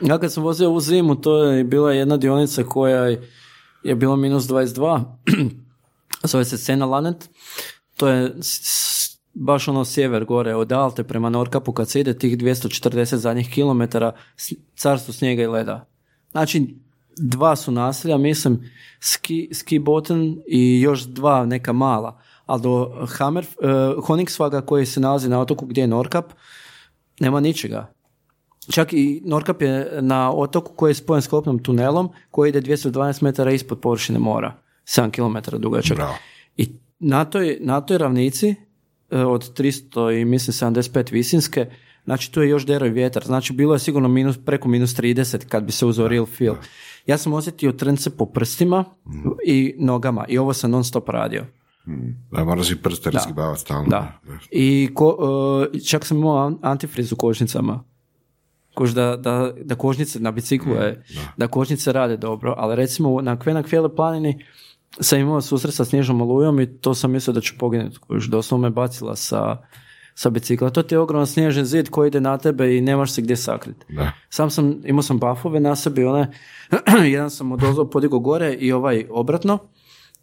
ja 0.00 0.18
kad 0.18 0.32
sam 0.32 0.42
vozio 0.42 0.70
u 0.70 0.80
zimu, 0.80 1.14
to 1.14 1.42
je 1.42 1.64
bila 1.64 1.92
jedna 1.92 2.16
dionica 2.16 2.62
koja 2.64 3.04
je- 3.04 3.30
je 3.82 3.94
bila 3.94 4.16
minus 4.16 4.44
22, 4.44 5.04
zove 6.24 6.44
se 6.44 6.58
Sena 6.58 6.86
Lanet, 6.86 7.28
to 7.96 8.08
je 8.08 8.34
baš 9.40 9.68
ono 9.68 9.84
sjever 9.84 10.24
gore 10.24 10.54
od 10.54 10.72
Alte 10.72 11.04
prema 11.04 11.30
Norkapu 11.30 11.72
kad 11.72 11.88
se 11.88 12.00
ide 12.00 12.18
tih 12.18 12.38
240 12.38 13.16
zadnjih 13.16 13.50
kilometara 13.50 14.12
carstvo 14.76 15.14
snijega 15.14 15.42
i 15.42 15.46
leda. 15.46 15.86
Znači, 16.30 16.76
dva 17.16 17.56
su 17.56 17.72
naselja, 17.72 18.18
mislim, 18.18 18.70
ski, 19.00 19.48
ski 19.52 19.78
Boten 19.78 20.42
i 20.46 20.80
još 20.80 21.02
dva 21.02 21.46
neka 21.46 21.72
mala, 21.72 22.20
ali 22.46 22.62
do 22.62 23.06
Hammer, 23.06 23.46
uh, 23.46 24.04
Honigsvaga 24.06 24.60
koji 24.60 24.86
se 24.86 25.00
nalazi 25.00 25.28
na 25.28 25.40
otoku 25.40 25.66
gdje 25.66 25.80
je 25.80 25.88
Norkap, 25.88 26.32
nema 27.20 27.40
ničega. 27.40 27.92
Čak 28.70 28.92
i 28.92 29.22
Norkap 29.24 29.62
je 29.62 29.98
na 30.00 30.32
otoku 30.32 30.72
koji 30.74 30.90
je 30.90 30.94
spojen 30.94 31.22
s 31.22 31.26
kopnom 31.26 31.62
tunelom 31.62 32.10
koji 32.30 32.48
ide 32.48 32.60
212 32.60 33.22
metara 33.22 33.52
ispod 33.52 33.80
površine 33.80 34.18
mora. 34.18 34.54
7 34.86 35.10
km 35.10 35.56
dugačak. 35.56 35.96
Bravo. 35.96 36.14
I 36.56 36.68
na 36.98 37.24
toj, 37.24 37.58
na 37.60 37.80
toj 37.80 37.98
ravnici 37.98 38.54
od 39.10 39.58
300 39.58 40.20
i 40.20 40.24
mislim 40.24 40.72
75 40.74 41.12
visinske, 41.12 41.66
znači 42.04 42.32
tu 42.32 42.42
je 42.42 42.48
još 42.48 42.66
deroj 42.66 42.88
vjetar. 42.90 43.24
Znači 43.24 43.52
bilo 43.52 43.74
je 43.74 43.78
sigurno 43.78 44.08
minus, 44.08 44.38
preko 44.46 44.68
minus 44.68 44.96
30 44.96 45.46
kad 45.48 45.64
bi 45.64 45.72
se 45.72 45.86
uzeo 45.86 46.08
real 46.08 46.26
feel. 46.26 46.54
Ja 47.06 47.18
sam 47.18 47.32
osjetio 47.32 47.72
trence 47.72 48.10
po 48.10 48.26
prstima 48.26 48.84
i 49.46 49.74
nogama 49.78 50.24
i 50.28 50.38
ovo 50.38 50.52
sam 50.52 50.70
non 50.70 50.84
stop 50.84 51.08
radio. 51.08 51.44
Da, 52.30 52.44
moraš 52.44 52.70
i 52.70 52.76
prste 52.76 53.10
razgibavati 53.10 53.60
stalno. 53.60 53.88
Da. 53.88 54.20
I 54.50 54.88
ko, 54.94 55.16
e, 55.74 55.78
čak 55.80 56.06
sam 56.06 56.16
imao 56.16 56.46
an- 56.46 56.58
antifriz 56.62 57.12
u 57.12 57.16
kočnicama. 57.16 57.84
Kuž 58.74 58.94
da, 58.94 59.16
da, 59.16 59.52
da 59.64 59.74
kočnice 59.74 60.20
na 60.20 60.30
biciklu 60.30 60.72
je, 60.74 61.04
da 61.36 61.48
kočnice 61.48 61.92
rade 61.92 62.16
dobro, 62.16 62.54
ali 62.56 62.76
recimo 62.76 63.20
na 63.20 63.38
Kvenak 63.38 63.66
Fjele 63.68 63.96
planini 63.96 64.44
sam 65.00 65.20
imao 65.20 65.40
susret 65.40 65.74
sa 65.74 65.84
snježnom 65.84 66.20
olujom 66.20 66.60
i 66.60 66.80
to 66.80 66.94
sam 66.94 67.10
mislio 67.10 67.34
da 67.34 67.40
ću 67.40 67.54
poginuti. 67.58 67.98
Doslovno 68.28 68.68
me 68.68 68.70
bacila 68.70 69.16
sa, 69.16 69.56
sa 70.14 70.30
bicikla. 70.30 70.70
To 70.70 70.82
ti 70.82 70.94
je 70.94 70.98
ogroman 70.98 71.26
snježni 71.26 71.64
zid 71.64 71.90
koji 71.90 72.08
ide 72.08 72.20
na 72.20 72.38
tebe 72.38 72.76
i 72.76 72.80
nemaš 72.80 73.12
se 73.12 73.22
gdje 73.22 73.36
sakriti. 73.36 73.86
Da. 73.88 74.12
Sam 74.30 74.50
sam, 74.50 74.80
imao 74.84 75.02
sam 75.02 75.18
bafove 75.18 75.60
na 75.60 75.76
sebi, 75.76 76.04
one, 76.04 76.32
jedan 77.12 77.30
sam 77.30 77.52
odozvo 77.52 77.90
podigao 77.90 78.18
gore 78.18 78.54
i 78.54 78.72
ovaj 78.72 79.06
obratno 79.10 79.58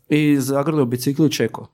i 0.10 0.38
zagrlio 0.40 0.86
biciklu 0.86 1.26
i 1.26 1.32
čekao 1.32 1.68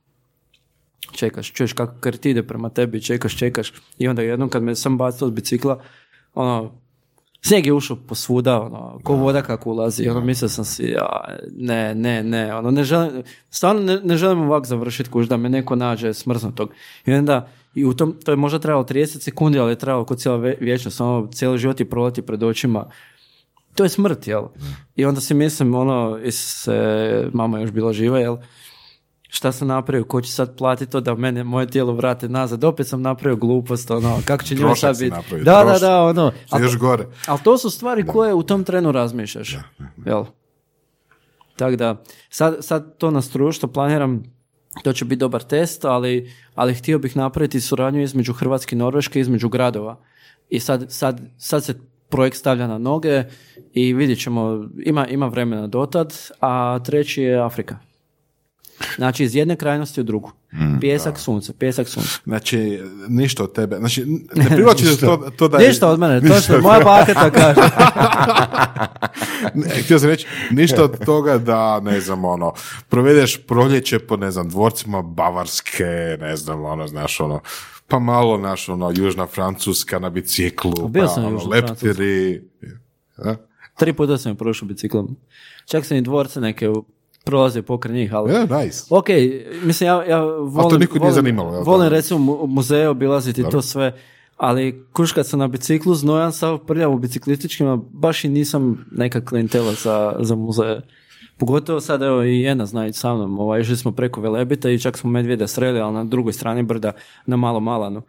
čekaš, 1.12 1.52
čuješ 1.52 1.72
kako 1.72 2.00
krt 2.00 2.26
ide 2.26 2.42
prema 2.42 2.68
tebi, 2.68 3.02
čekaš, 3.02 3.38
čekaš 3.38 3.72
i 3.98 4.08
onda 4.08 4.22
jednom 4.22 4.48
kad 4.48 4.62
me 4.62 4.74
sam 4.74 4.98
bacio 4.98 5.26
od 5.26 5.32
bicikla, 5.32 5.82
ono, 6.34 6.81
snijeg 7.44 7.66
je 7.66 7.72
ušao 7.72 7.96
posvuda, 7.96 8.60
ono, 8.60 9.00
ko 9.04 9.14
voda 9.14 9.42
kako 9.42 9.70
ulazi, 9.70 10.08
ono, 10.08 10.20
mislio 10.20 10.48
sam 10.48 10.64
si, 10.64 10.84
ja, 10.84 11.24
ne, 11.56 11.94
ne, 11.94 12.22
ne, 12.22 12.54
ono, 12.54 12.70
ne 12.70 12.84
želim, 12.84 13.22
stvarno 13.50 13.82
ne, 13.82 14.00
ne 14.04 14.16
želim 14.16 14.40
ovak 14.40 14.66
završiti, 14.66 15.10
kuž, 15.10 15.28
da 15.28 15.36
me 15.36 15.48
neko 15.48 15.76
nađe 15.76 16.14
smrznutog. 16.14 16.70
I 17.06 17.12
onda, 17.12 17.48
i 17.74 17.84
u 17.84 17.94
tom, 17.94 18.14
to 18.24 18.32
je 18.32 18.36
možda 18.36 18.58
trebalo 18.58 18.84
30 18.84 19.20
sekundi, 19.20 19.58
ali 19.58 19.72
je 19.72 19.78
trebalo 19.78 20.04
kod 20.04 20.18
cijela 20.18 20.36
vječnost, 20.60 21.00
ono, 21.00 21.28
cijeli 21.32 21.58
život 21.58 21.76
ti 21.76 21.84
prolati 21.84 22.22
pred 22.22 22.42
očima, 22.42 22.86
to 23.74 23.82
je 23.82 23.88
smrt, 23.88 24.26
jel? 24.26 24.44
I 24.96 25.04
onda 25.04 25.20
si 25.20 25.34
mislim, 25.34 25.74
ono, 25.74 26.18
se, 26.30 27.30
mama 27.32 27.58
je 27.58 27.62
još 27.62 27.70
bila 27.70 27.92
živa, 27.92 28.18
jel? 28.18 28.36
Šta 29.34 29.52
sam 29.52 29.68
napravio, 29.68 30.04
ko 30.04 30.20
će 30.20 30.32
sad 30.32 30.56
platiti 30.56 30.92
to 30.92 31.00
da 31.00 31.14
mene 31.14 31.44
moje 31.44 31.66
tijelo 31.66 31.92
vrate 31.92 32.28
nazad, 32.28 32.64
opet 32.64 32.86
sam 32.86 33.02
napravio 33.02 33.36
glupost, 33.36 33.90
ono, 33.90 34.20
kako 34.24 34.44
će 34.44 34.56
Trošak 34.56 34.78
sad 34.78 34.98
biti. 34.98 35.10
napravio, 35.10 35.44
Da, 35.44 35.64
da, 35.64 35.78
da, 35.78 36.02
ono. 36.02 36.32
Je 36.56 36.62
još 36.62 36.78
gore. 36.78 37.06
Ali 37.26 37.40
to 37.44 37.58
su 37.58 37.70
stvari 37.70 38.06
koje 38.06 38.34
u 38.34 38.42
tom 38.42 38.64
trenu 38.64 38.92
razmišljaš. 38.92 39.56
Jel? 40.06 40.24
Tako 41.56 41.76
da, 41.76 42.02
sad, 42.30 42.56
sad 42.60 42.98
to 42.98 43.10
na 43.10 43.20
što 43.52 43.66
planiram, 43.66 44.22
to 44.84 44.92
će 44.92 45.04
biti 45.04 45.18
dobar 45.18 45.42
test, 45.42 45.84
ali, 45.84 46.32
ali 46.54 46.74
htio 46.74 46.98
bih 46.98 47.16
napraviti 47.16 47.60
suradnju 47.60 48.02
između 48.02 48.32
Hrvatske 48.32 48.76
i 48.76 48.78
Norveške, 48.78 49.20
između 49.20 49.48
gradova. 49.48 50.00
I 50.48 50.60
sad, 50.60 50.86
sad, 50.88 51.20
sad 51.38 51.64
se 51.64 51.80
projekt 52.08 52.36
stavlja 52.36 52.66
na 52.66 52.78
noge 52.78 53.24
i 53.72 53.92
vidjet 53.92 54.20
ćemo, 54.20 54.68
ima, 54.84 55.06
ima 55.06 55.26
vremena 55.26 55.66
dotad, 55.66 56.14
a 56.40 56.78
treći 56.84 57.22
je 57.22 57.40
Afrika. 57.40 57.91
Znači, 58.96 59.24
iz 59.24 59.34
jedne 59.34 59.56
krajnosti 59.56 60.00
u 60.00 60.04
drugu. 60.04 60.32
Pjesak, 60.80 61.18
sunce, 61.18 61.52
pjesak, 61.52 61.88
sunce. 61.88 62.08
Znači, 62.24 62.82
ništa 63.08 63.44
od 63.44 63.52
tebe. 63.52 63.76
Znači, 63.76 64.04
ne 64.34 64.46
privlači 64.48 65.00
to, 65.00 65.30
to 65.36 65.48
da... 65.48 65.58
Ništa 65.58 65.88
od 65.88 65.98
mene, 65.98 66.28
to 66.28 66.40
što 66.40 66.60
moja 66.60 66.80
baka 66.80 67.14
to 67.14 67.30
kaže. 67.40 67.60
Ne, 69.54 69.82
htio 69.82 69.98
sam 69.98 70.08
reći, 70.08 70.26
ništa 70.50 70.84
od 70.84 71.04
toga 71.04 71.38
da, 71.38 71.80
ne 71.80 72.00
znam, 72.00 72.24
ono, 72.24 72.52
provedeš 72.88 73.46
proljeće 73.46 73.98
po, 73.98 74.16
ne 74.16 74.30
znam, 74.30 74.48
dvorcima 74.48 75.02
Bavarske, 75.02 75.84
ne 76.20 76.36
znam, 76.36 76.64
ono, 76.64 76.86
znaš, 76.86 77.20
ono, 77.20 77.40
pa 77.88 77.98
malo, 77.98 78.38
naš, 78.38 78.68
ono, 78.68 78.92
Južna 78.96 79.26
Francuska 79.26 79.98
na 79.98 80.10
biciklu, 80.10 80.88
Bio 80.88 81.02
pa, 81.02 81.08
sam 81.08 81.24
ono, 81.24 81.44
leptiri. 81.44 82.42
Tri 83.78 83.92
puta 83.92 84.18
sam 84.18 84.32
je 84.32 84.36
prošao 84.36 84.68
biciklom. 84.68 85.16
Čak 85.66 85.84
sam 85.84 85.96
i 85.96 86.02
dvorce 86.02 86.40
neke 86.40 86.68
u- 86.68 86.84
prolazio 87.24 87.62
pokraj 87.62 87.94
njih, 87.94 88.14
ali... 88.14 88.32
Ja, 88.32 88.40
nice. 88.40 88.84
Ok, 88.90 89.06
mislim, 89.64 89.86
ja, 89.86 90.04
ja 90.04 90.20
volim... 90.24 90.80
niko 90.80 90.98
nije 90.98 91.12
zanimalo, 91.12 91.54
jel? 91.54 91.64
Volim 91.64 91.88
recimo 91.88 92.18
mu- 92.18 92.46
muzeje 92.46 92.88
obilaziti 92.88 93.40
i 93.40 93.44
to 93.50 93.62
sve, 93.62 93.92
ali 94.36 94.84
kuš 94.92 95.12
kad 95.12 95.26
sam 95.26 95.38
na 95.38 95.48
biciklu, 95.48 95.94
znojan 95.94 96.32
sav 96.32 96.58
prljav 96.58 96.92
u 96.92 96.98
biciklističkima, 96.98 97.76
baš 97.92 98.24
i 98.24 98.28
nisam 98.28 98.86
neka 98.90 99.24
klijentela 99.24 99.72
za, 99.72 100.16
za 100.20 100.34
muzeje. 100.34 100.80
Pogotovo 101.36 101.80
sad, 101.80 102.02
evo 102.02 102.22
i 102.22 102.40
jedna 102.40 102.66
zna 102.66 102.86
ići 102.86 102.98
sa 102.98 103.14
mnom, 103.14 103.38
ovaj, 103.38 103.60
išli 103.60 103.76
smo 103.76 103.92
preko 103.92 104.20
Velebita 104.20 104.70
i 104.70 104.78
čak 104.78 104.98
smo 104.98 105.10
medvjeda 105.10 105.46
sreli, 105.46 105.80
ali 105.80 105.94
na 105.94 106.04
drugoj 106.04 106.32
strani 106.32 106.62
brda, 106.62 106.92
na 107.26 107.36
malo 107.36 107.60
malanu. 107.60 108.02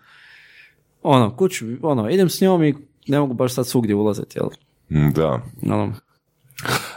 Ono, 1.03 1.35
kuću, 1.35 1.65
ono, 1.81 2.09
idem 2.09 2.29
s 2.29 2.41
njom 2.41 2.63
i 2.63 2.75
ne 3.07 3.19
mogu 3.19 3.33
baš 3.33 3.53
sad 3.53 3.67
svugdje 3.67 3.95
ulaziti, 3.95 4.39
jel? 4.39 4.49
Da. 5.11 5.41
Ono, 5.63 5.93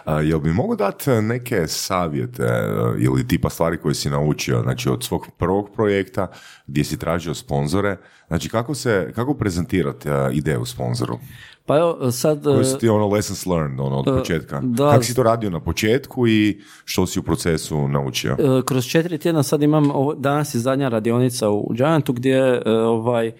A, 0.04 0.20
jel 0.20 0.38
bi 0.38 0.52
mogu 0.52 0.76
dati 0.76 1.10
neke 1.10 1.66
savjete 1.66 2.42
e, 2.42 2.68
ili 2.98 3.28
tipa 3.28 3.50
stvari 3.50 3.78
koje 3.78 3.94
si 3.94 4.10
naučio, 4.10 4.62
znači 4.62 4.88
od 4.88 5.04
svog 5.04 5.26
prvog 5.38 5.70
projekta 5.74 6.26
gdje 6.66 6.84
si 6.84 6.98
tražio 6.98 7.34
sponzore, 7.34 7.96
znači 8.28 8.48
kako 8.48 8.74
se, 8.74 9.12
kako 9.14 9.34
prezentirati 9.34 10.08
e, 10.08 10.12
ideju 10.32 10.64
sponzoru? 10.64 11.18
pa 11.66 11.76
evo, 11.76 12.10
sad... 12.12 12.44
Koji 12.44 12.60
e, 12.60 12.64
su 12.64 12.78
ti 12.78 12.88
ono 12.88 13.08
lessons 13.08 13.46
learned 13.46 13.80
ono, 13.80 13.96
od 13.96 14.04
početka? 14.18 14.60
da. 14.64 14.90
Kako 14.90 15.04
si 15.04 15.14
to 15.14 15.22
radio 15.22 15.50
na 15.50 15.60
početku 15.60 16.28
i 16.28 16.60
što 16.84 17.06
si 17.06 17.18
u 17.18 17.22
procesu 17.22 17.88
naučio? 17.88 18.36
E, 18.38 18.62
kroz 18.64 18.86
četiri 18.86 19.18
tjedna 19.18 19.42
sad 19.42 19.62
imam, 19.62 19.90
ovo, 19.90 20.14
danas 20.14 20.54
je 20.54 20.60
zadnja 20.60 20.88
radionica 20.88 21.50
u 21.50 21.72
Giantu 21.72 22.12
gdje 22.12 22.36
e, 22.36 22.70
ovaj, 22.70 23.26
e, 23.28 23.32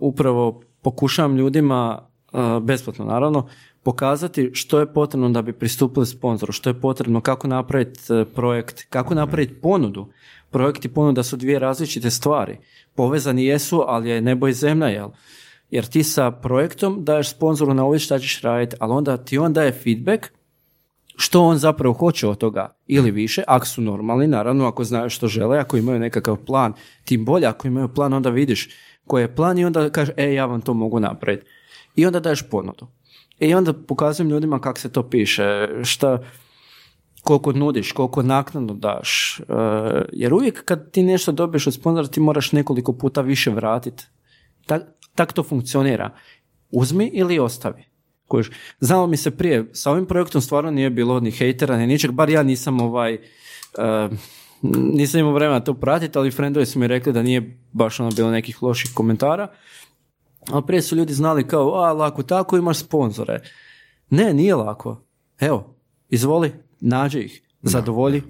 upravo 0.00 0.62
pokušavam 0.82 1.36
ljudima, 1.36 2.08
e, 2.32 2.38
besplatno 2.60 3.04
naravno, 3.04 3.48
pokazati 3.84 4.50
što 4.52 4.80
je 4.80 4.92
potrebno 4.92 5.28
da 5.28 5.42
bi 5.42 5.52
pristupili 5.52 6.06
sponzoru, 6.06 6.52
što 6.52 6.70
je 6.70 6.80
potrebno, 6.80 7.20
kako 7.20 7.48
napraviti 7.48 8.00
e, 8.12 8.24
projekt, 8.24 8.86
kako 8.90 9.14
napraviti 9.14 9.54
ponudu. 9.54 10.06
Projekt 10.50 10.84
i 10.84 10.88
ponuda 10.88 11.22
su 11.22 11.36
dvije 11.36 11.58
različite 11.58 12.10
stvari. 12.10 12.58
Povezani 12.94 13.44
jesu, 13.44 13.84
ali 13.86 14.10
je 14.10 14.20
nebo 14.20 14.48
i 14.48 14.52
zemlja, 14.52 14.86
jel? 14.86 15.08
Jer 15.70 15.86
ti 15.86 16.02
sa 16.02 16.30
projektom 16.30 17.04
daješ 17.04 17.30
sponzoru 17.30 17.74
na 17.74 17.84
ovo 17.84 17.98
šta 17.98 18.18
ćeš 18.18 18.40
raditi, 18.40 18.76
ali 18.80 18.92
onda 18.92 19.16
ti 19.16 19.38
on 19.38 19.52
daje 19.52 19.72
feedback 19.72 20.26
što 21.16 21.42
on 21.42 21.58
zapravo 21.58 21.94
hoće 21.94 22.28
od 22.28 22.38
toga 22.38 22.76
ili 22.86 23.10
više, 23.10 23.42
ako 23.46 23.66
su 23.66 23.82
normalni, 23.82 24.26
naravno, 24.26 24.66
ako 24.66 24.84
znaju 24.84 25.10
što 25.10 25.28
žele, 25.28 25.58
ako 25.58 25.76
imaju 25.76 25.98
nekakav 25.98 26.36
plan, 26.36 26.72
tim 27.04 27.24
bolje, 27.24 27.46
ako 27.46 27.66
imaju 27.66 27.88
plan, 27.88 28.12
onda 28.12 28.30
vidiš 28.30 28.68
koji 29.06 29.22
je 29.22 29.34
plan 29.34 29.58
i 29.58 29.64
onda 29.64 29.90
kaže, 29.90 30.12
e, 30.16 30.34
ja 30.34 30.46
vam 30.46 30.60
to 30.60 30.74
mogu 30.74 31.00
napraviti. 31.00 31.46
I 31.96 32.06
onda 32.06 32.20
daješ 32.20 32.42
ponudu. 32.50 32.86
I 33.38 33.54
onda 33.54 33.72
pokazujem 33.72 34.30
ljudima 34.30 34.60
kako 34.60 34.78
se 34.78 34.92
to 34.92 35.08
piše, 35.08 35.68
šta, 35.82 36.18
koliko 37.22 37.52
nudiš, 37.52 37.92
koliko 37.92 38.22
naknadno 38.22 38.74
daš. 38.74 39.40
E, 39.40 39.44
jer 40.12 40.34
uvijek 40.34 40.64
kad 40.64 40.90
ti 40.90 41.02
nešto 41.02 41.32
dobiješ 41.32 41.66
od 41.66 41.74
sponzora, 41.74 42.08
ti 42.08 42.20
moraš 42.20 42.52
nekoliko 42.52 42.92
puta 42.92 43.20
više 43.20 43.50
vratiti. 43.50 44.04
Tak, 44.66 44.82
tak 45.14 45.32
to 45.32 45.42
funkcionira. 45.42 46.10
Uzmi 46.70 47.10
ili 47.14 47.38
ostavi. 47.38 47.84
Kužiš. 48.28 48.50
Znalo 48.80 49.06
mi 49.06 49.16
se 49.16 49.30
prije, 49.30 49.70
sa 49.72 49.90
ovim 49.90 50.06
projektom 50.06 50.40
stvarno 50.40 50.70
nije 50.70 50.90
bilo 50.90 51.20
ni 51.20 51.30
hejtera, 51.30 51.76
ni 51.76 51.86
ničeg, 51.86 52.12
bar 52.12 52.30
ja 52.30 52.42
nisam 52.42 52.80
ovaj, 52.80 53.14
e, 53.14 53.18
nisam 54.72 55.20
imao 55.20 55.32
vremena 55.32 55.60
to 55.60 55.74
pratiti, 55.74 56.18
ali 56.18 56.30
friendovi 56.30 56.66
su 56.66 56.78
mi 56.78 56.86
rekli 56.86 57.12
da 57.12 57.22
nije 57.22 57.58
baš 57.72 58.00
ono 58.00 58.10
bilo 58.10 58.30
nekih 58.30 58.62
loših 58.62 58.90
komentara. 58.94 59.48
Ali 60.50 60.62
prije 60.66 60.82
su 60.82 60.96
ljudi 60.96 61.14
znali 61.14 61.48
kao, 61.48 61.74
a 61.74 61.92
lako 61.92 62.22
tako 62.22 62.56
imaš 62.56 62.78
sponzore. 62.78 63.40
Ne, 64.10 64.34
nije 64.34 64.54
lako. 64.54 65.00
Evo, 65.40 65.76
izvoli, 66.08 66.52
nađi 66.80 67.20
ih, 67.20 67.42
zadovolji, 67.62 68.22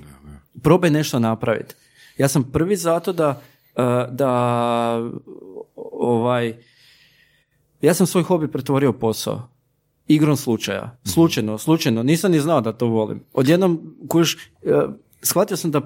probaj 0.63 0.91
nešto 0.91 1.19
napraviti. 1.19 1.75
Ja 2.19 2.29
sam 2.29 2.51
prvi 2.53 2.77
zato 2.77 3.13
da, 3.13 3.41
e, 3.77 4.07
da 4.11 5.11
ovaj, 5.93 6.57
ja 7.81 7.95
sam 7.95 8.07
svoj 8.07 8.23
hobi 8.23 8.51
pretvorio 8.51 8.93
posao. 8.93 9.49
Igrom 10.07 10.37
slučaja. 10.37 10.97
Slučajno, 11.05 11.59
slučajno. 11.59 12.03
Nisam 12.03 12.33
ni 12.33 12.41
znao 12.41 12.61
da 12.61 12.73
to 12.73 12.87
volim. 12.87 13.21
Odjednom, 13.33 13.97
kuš, 14.09 14.51
shvatio 15.23 15.57
sam 15.57 15.71
da 15.71 15.81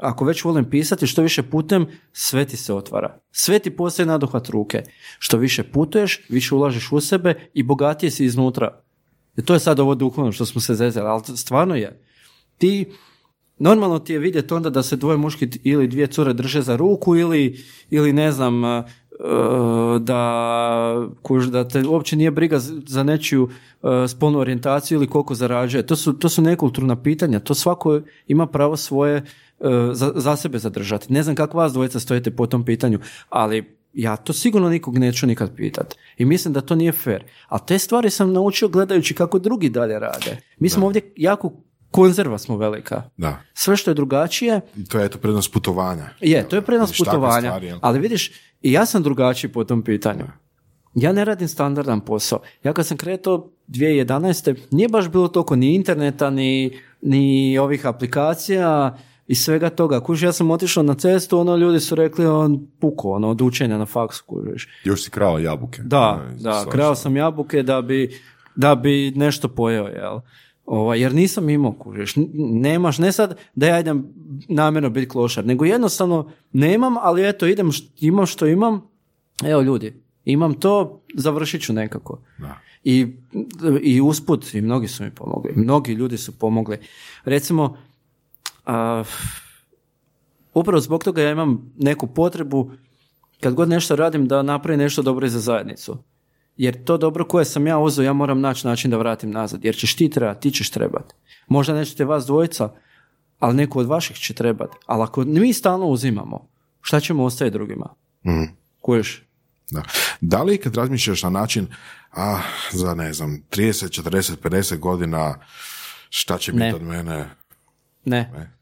ako 0.00 0.24
već 0.24 0.44
volim 0.44 0.70
pisati, 0.70 1.06
što 1.06 1.22
više 1.22 1.42
putem, 1.42 1.86
sve 2.12 2.44
ti 2.44 2.56
se 2.56 2.74
otvara. 2.74 3.18
Sve 3.30 3.58
ti 3.58 3.70
postaje 3.70 4.06
naduhvat 4.06 4.48
ruke. 4.48 4.82
Što 5.18 5.36
više 5.36 5.62
putuješ, 5.62 6.20
više 6.28 6.54
ulažeš 6.54 6.92
u 6.92 7.00
sebe 7.00 7.34
i 7.54 7.62
bogatije 7.62 8.10
si 8.10 8.24
iznutra. 8.24 8.82
I 9.36 9.44
to 9.44 9.54
je 9.54 9.60
sad 9.60 9.80
ovo 9.80 9.94
duhovno 9.94 10.32
što 10.32 10.46
smo 10.46 10.60
se 10.60 10.74
zezali, 10.74 11.06
ali 11.08 11.22
stvarno 11.36 11.74
je. 11.74 12.02
Ti, 12.58 12.92
normalno 13.58 13.98
ti 13.98 14.12
je 14.12 14.18
vidjeti 14.18 14.54
onda 14.54 14.70
da 14.70 14.82
se 14.82 14.96
dvoje 14.96 15.16
muški 15.16 15.48
ili 15.62 15.88
dvije 15.88 16.06
cure 16.06 16.32
drže 16.32 16.62
za 16.62 16.76
ruku 16.76 17.16
ili, 17.16 17.64
ili 17.90 18.12
ne 18.12 18.32
znam, 18.32 18.64
e, 18.64 18.82
da, 20.00 21.08
kuž, 21.22 21.46
da 21.46 21.68
te 21.68 21.86
uopće 21.88 22.16
nije 22.16 22.30
briga 22.30 22.58
za 22.86 23.02
nečiju 23.02 23.48
e, 23.82 24.08
spolnu 24.08 24.38
orijentaciju 24.38 24.96
ili 24.96 25.06
koliko 25.06 25.34
zarađuje. 25.34 25.86
To 25.86 25.96
su, 25.96 26.12
to 26.12 26.28
su 26.28 26.42
nekulturna 26.42 27.02
pitanja. 27.02 27.40
To 27.40 27.54
svako 27.54 28.00
ima 28.26 28.46
pravo 28.46 28.76
svoje 28.76 29.16
e, 29.16 29.22
za, 29.92 30.12
za 30.16 30.36
sebe 30.36 30.58
zadržati. 30.58 31.12
Ne 31.12 31.22
znam 31.22 31.36
kako 31.36 31.58
vas 31.58 31.72
dvojica 31.72 32.00
stojite 32.00 32.30
po 32.30 32.46
tom 32.46 32.64
pitanju, 32.64 32.98
ali 33.28 33.80
ja 33.92 34.16
to 34.16 34.32
sigurno 34.32 34.68
nikog 34.68 34.98
neću 34.98 35.26
nikad 35.26 35.56
pitat. 35.56 35.94
I 36.16 36.24
mislim 36.24 36.54
da 36.54 36.60
to 36.60 36.74
nije 36.74 36.92
fair. 36.92 37.24
A 37.48 37.58
te 37.58 37.78
stvari 37.78 38.10
sam 38.10 38.32
naučio 38.32 38.68
gledajući 38.68 39.14
kako 39.14 39.38
drugi 39.38 39.68
dalje 39.68 39.98
rade. 39.98 40.36
Mi 40.58 40.68
smo 40.68 40.86
ovdje 40.86 41.12
jako 41.16 41.52
konzerva 41.90 42.38
smo 42.38 42.56
velika. 42.56 43.02
Da. 43.16 43.42
Sve 43.54 43.76
što 43.76 43.90
je 43.90 43.94
drugačije, 43.94 44.60
I 44.76 44.84
to 44.84 44.98
je 44.98 45.06
eto 45.06 45.18
prednost 45.18 45.52
putovanja. 45.52 46.08
je, 46.20 46.48
to 46.48 46.56
je 46.56 46.62
prednost 46.62 46.94
putovanja. 46.98 47.48
stvari, 47.48 47.72
ali 47.80 47.98
vidiš, 47.98 48.32
i 48.62 48.72
ja 48.72 48.86
sam 48.86 49.02
drugačiji 49.02 49.52
po 49.52 49.64
tom 49.64 49.82
pitanju. 49.82 50.24
Ja 50.94 51.12
ne 51.12 51.24
radim 51.24 51.48
standardan 51.48 52.00
posao. 52.00 52.40
Ja 52.64 52.72
kad 52.72 52.86
sam 52.86 52.96
kretao 52.96 53.50
2011. 53.68 54.56
nije 54.70 54.88
baš 54.88 55.08
bilo 55.08 55.28
toliko 55.28 55.56
ni 55.56 55.74
interneta, 55.74 56.30
ni, 56.30 56.78
ni 57.02 57.58
ovih 57.58 57.86
aplikacija 57.86 58.98
i 59.30 59.34
svega 59.34 59.70
toga. 59.70 60.00
Kužiš, 60.00 60.22
ja 60.22 60.32
sam 60.32 60.50
otišao 60.50 60.82
na 60.82 60.94
cestu, 60.94 61.38
ono 61.38 61.56
ljudi 61.56 61.80
su 61.80 61.94
rekli 61.94 62.26
on 62.26 62.66
puko, 62.80 63.10
ono, 63.10 63.28
od 63.28 63.40
učenja 63.40 63.78
na 63.78 63.86
faksu, 63.86 64.24
kužiš. 64.26 64.68
Još 64.84 65.04
si 65.04 65.10
krao 65.10 65.38
jabuke. 65.38 65.82
Da, 65.82 66.10
Ono, 66.22 66.32
da, 66.32 66.52
svašta. 66.52 66.70
krao 66.70 66.94
sam 66.94 67.16
jabuke 67.16 67.62
da 67.62 67.82
bi, 67.82 68.10
da 68.56 68.74
bi 68.74 69.12
nešto 69.16 69.48
pojeo, 69.48 69.86
jel? 69.86 70.20
Ovaj, 70.66 71.00
jer 71.00 71.14
nisam 71.14 71.48
imao, 71.48 71.72
kužiš, 71.72 72.14
nemaš, 72.34 72.98
ne 72.98 73.12
sad 73.12 73.38
da 73.54 73.66
ja 73.66 73.80
idem 73.80 74.06
namjerno 74.48 74.90
biti 74.90 75.08
klošar, 75.08 75.46
nego 75.46 75.64
jednostavno 75.64 76.30
nemam, 76.52 76.94
ali 76.96 77.28
eto, 77.28 77.46
idem, 77.46 77.66
št- 77.66 77.88
imam 78.00 78.26
što 78.26 78.46
imam, 78.46 78.82
evo 79.44 79.62
ljudi, 79.62 79.94
imam 80.24 80.54
to, 80.54 81.02
završit 81.14 81.62
ću 81.62 81.72
nekako. 81.72 82.18
Da. 82.38 82.58
I, 82.84 83.06
I 83.82 84.00
usput, 84.00 84.54
i 84.54 84.60
mnogi 84.60 84.88
su 84.88 85.04
mi 85.04 85.10
pomogli, 85.10 85.52
mnogi 85.56 85.92
ljudi 85.92 86.16
su 86.18 86.38
pomogli. 86.38 86.78
Recimo, 87.24 87.76
a, 88.70 89.04
upravo 90.54 90.80
zbog 90.80 91.04
toga 91.04 91.22
ja 91.22 91.30
imam 91.30 91.72
neku 91.78 92.06
potrebu 92.06 92.72
kad 93.40 93.54
god 93.54 93.68
nešto 93.68 93.96
radim 93.96 94.28
da 94.28 94.42
napravim 94.42 94.80
nešto 94.80 95.02
dobro 95.02 95.26
i 95.26 95.30
za 95.30 95.40
zajednicu. 95.40 95.98
Jer 96.56 96.84
to 96.84 96.96
dobro 96.96 97.24
koje 97.24 97.44
sam 97.44 97.66
ja 97.66 97.78
uzeo, 97.78 98.04
ja 98.04 98.12
moram 98.12 98.40
naći 98.40 98.66
način 98.66 98.90
da 98.90 98.96
vratim 98.96 99.30
nazad. 99.30 99.64
Jer 99.64 99.76
ćeš 99.76 99.96
ti 99.96 100.10
trebati, 100.10 100.40
ti 100.40 100.56
ćeš 100.56 100.70
trebati. 100.70 101.14
Možda 101.48 101.74
nećete 101.74 102.04
vas 102.04 102.26
dvojica, 102.26 102.72
ali 103.38 103.56
neko 103.56 103.78
od 103.78 103.86
vaših 103.86 104.16
će 104.16 104.34
trebati. 104.34 104.76
Ali 104.86 105.02
ako 105.02 105.24
mi 105.24 105.52
stalno 105.52 105.86
uzimamo, 105.86 106.48
šta 106.80 107.00
ćemo 107.00 107.24
ostaviti 107.24 107.52
drugima? 107.52 107.94
Mhm. 108.26 108.44
Kuješ? 108.80 109.22
Da. 109.70 109.82
da 110.20 110.42
li 110.42 110.58
kad 110.58 110.76
razmišljaš 110.76 111.22
na 111.22 111.30
način, 111.30 111.66
a 112.12 112.40
za 112.72 112.94
ne 112.94 113.12
znam, 113.12 113.42
30, 113.50 114.02
40, 114.02 114.36
50 114.42 114.78
godina, 114.78 115.34
šta 116.08 116.38
će 116.38 116.52
biti 116.52 116.64
Ne. 116.64 116.74
od 116.74 116.82
mene? 116.82 117.30
Ne. 118.04 118.30
Ne. 118.32 118.59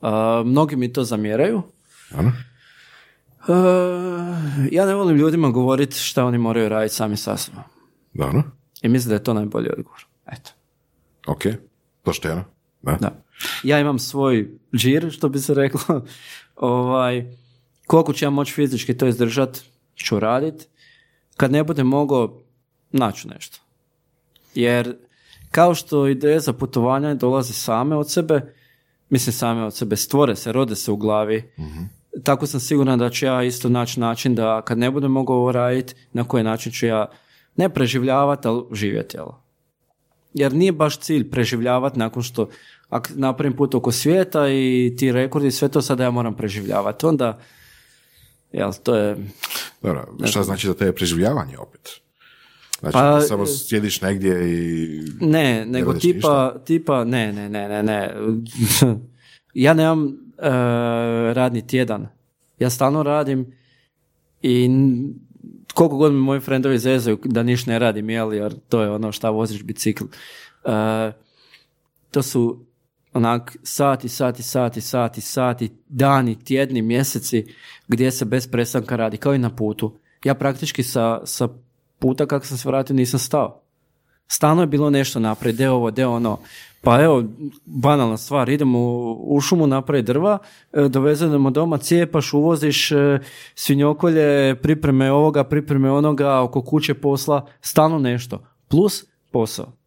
A, 0.00 0.42
mnogi 0.46 0.76
mi 0.76 0.92
to 0.92 1.04
zamjeraju. 1.04 1.62
Ano? 2.10 2.32
E, 3.48 3.52
ja 4.72 4.86
ne 4.86 4.94
volim 4.94 5.16
ljudima 5.16 5.50
govoriti 5.50 5.98
šta 5.98 6.24
oni 6.24 6.38
moraju 6.38 6.68
raditi 6.68 6.94
sami 6.94 7.16
sa 7.16 7.36
sobom. 7.36 7.62
Da, 8.14 8.24
ano? 8.24 8.42
I 8.82 8.88
mislim 8.88 9.08
da 9.08 9.14
je 9.14 9.24
to 9.24 9.34
najbolji 9.34 9.70
odgovor. 9.70 10.06
Eto. 10.26 10.50
Ok, 11.26 11.42
pošteno. 12.02 12.44
Da. 12.82 12.96
Da. 13.00 13.24
Ja 13.62 13.80
imam 13.80 13.98
svoj 13.98 14.50
džir, 14.76 15.10
što 15.10 15.28
bi 15.28 15.38
se 15.38 15.54
reklo. 15.54 15.80
ovaj, 16.56 17.36
koliko 17.86 18.12
ću 18.12 18.24
ja 18.24 18.30
moći 18.30 18.52
fizički 18.52 18.96
to 18.96 19.06
izdržat, 19.06 19.58
ću 19.96 20.20
radit. 20.20 20.68
Kad 21.36 21.52
ne 21.52 21.64
budem 21.64 21.86
mogao, 21.86 22.40
naću 22.90 23.28
nešto. 23.28 23.58
Jer 24.54 24.96
kao 25.50 25.74
što 25.74 26.08
ideje 26.08 26.40
za 26.40 26.52
putovanja 26.52 27.14
dolaze 27.14 27.52
same 27.52 27.96
od 27.96 28.10
sebe, 28.10 28.54
mislim 29.10 29.32
same 29.32 29.64
od 29.64 29.74
sebe, 29.74 29.96
stvore 29.96 30.36
se, 30.36 30.52
rode 30.52 30.76
se 30.76 30.92
u 30.92 30.96
glavi. 30.96 31.52
Tako 32.22 32.46
sam 32.46 32.60
siguran 32.60 32.98
da 32.98 33.10
ću 33.10 33.26
ja 33.26 33.42
isto 33.42 33.68
naći 33.68 34.00
način 34.00 34.34
da 34.34 34.62
kad 34.62 34.78
ne 34.78 34.90
budem 34.90 35.10
mogao 35.10 35.36
ovo 35.36 35.52
raditi, 35.52 35.94
na 36.12 36.24
koji 36.24 36.44
način 36.44 36.72
ću 36.72 36.86
ja 36.86 37.10
ne 37.56 37.68
preživljavati, 37.68 38.48
ali 38.48 38.64
živjeti. 38.72 39.16
Jel? 39.16 39.26
Jer 40.34 40.52
nije 40.52 40.72
baš 40.72 40.98
cilj 40.98 41.30
preživljavati 41.30 41.98
nakon 41.98 42.22
što 42.22 42.48
ako 42.88 43.08
napravim 43.14 43.56
put 43.56 43.74
oko 43.74 43.92
svijeta 43.92 44.48
i 44.48 44.94
ti 44.98 45.12
rekordi, 45.12 45.50
sve 45.50 45.68
to 45.68 45.82
sada 45.82 46.04
ja 46.04 46.10
moram 46.10 46.36
preživljavati. 46.36 47.06
Onda, 47.06 47.38
jel, 48.52 48.72
to 48.82 48.96
je, 48.96 49.16
Dobro, 49.82 50.06
šta 50.24 50.42
znači 50.42 50.66
da 50.66 50.74
te 50.74 50.84
je 50.84 50.94
preživljavanje 50.94 51.58
opet? 51.58 52.00
Znači, 52.80 52.92
Pa, 52.92 53.20
samo 53.20 53.46
sjediš 53.46 54.00
negdje 54.00 54.52
i... 54.52 55.02
Ne, 55.20 55.66
nego 55.66 55.92
radiš 55.92 56.02
tipa, 56.02 56.54
tipa, 56.64 57.04
ne, 57.04 57.32
ne, 57.32 57.48
ne, 57.48 57.68
ne, 57.68 57.82
ne. 57.82 58.14
ja 59.54 59.74
nemam 59.74 60.08
e, 60.08 60.48
radni 61.34 61.66
tjedan. 61.66 62.08
Ja 62.58 62.70
stalno 62.70 63.02
radim 63.02 63.52
i 64.42 64.70
koliko 65.74 65.96
god 65.96 66.12
mi 66.12 66.18
moji 66.18 66.40
frendovi 66.40 66.78
zezaju 66.78 67.18
da 67.24 67.42
niš 67.42 67.66
ne 67.66 67.78
radim, 67.78 68.10
jel, 68.10 68.34
jer 68.34 68.54
to 68.68 68.82
je 68.82 68.90
ono 68.90 69.12
šta 69.12 69.30
voziš 69.30 69.62
bicikl. 69.62 70.04
E, 70.64 71.12
to 72.10 72.22
su 72.22 72.64
onak 73.12 73.56
sati, 73.62 74.08
sati, 74.08 74.42
sati, 74.42 74.80
sati, 74.80 75.20
sati, 75.20 75.70
dani, 75.88 76.44
tjedni, 76.44 76.82
mjeseci 76.82 77.46
gdje 77.88 78.10
se 78.10 78.24
bez 78.24 78.50
prestanka 78.50 78.96
radi, 78.96 79.16
kao 79.16 79.34
i 79.34 79.38
na 79.38 79.56
putu. 79.56 79.98
Ja 80.24 80.34
praktički 80.34 80.82
sa, 80.82 81.20
sa 81.24 81.48
puta 81.98 82.26
kako 82.26 82.46
sam 82.46 82.56
se 82.58 82.68
vratio 82.68 82.96
nisam 82.96 83.20
stao. 83.20 83.60
Stalno 84.26 84.62
je 84.62 84.66
bilo 84.66 84.90
nešto 84.90 85.20
naprijed, 85.20 85.56
de 85.56 85.70
ovo, 85.70 85.90
de 85.90 86.06
ono. 86.06 86.38
Pa 86.80 87.02
evo, 87.02 87.24
banalna 87.64 88.16
stvar, 88.16 88.48
idemo 88.48 88.78
u- 89.18 89.40
šumu 89.40 89.66
napraviti 89.66 90.06
drva, 90.06 90.38
e, 90.72 90.88
dovezemo 90.88 91.50
doma, 91.50 91.78
cijepaš, 91.78 92.32
uvoziš 92.32 92.92
e, 92.92 93.18
svinjokolje, 93.54 94.56
pripreme 94.62 95.12
ovoga, 95.12 95.44
pripreme 95.44 95.90
onoga, 95.90 96.40
oko 96.40 96.62
kuće 96.62 96.94
posla, 96.94 97.46
stalno 97.60 97.98
nešto. 97.98 98.42
Plus 98.68 99.04
posao. 99.32 99.77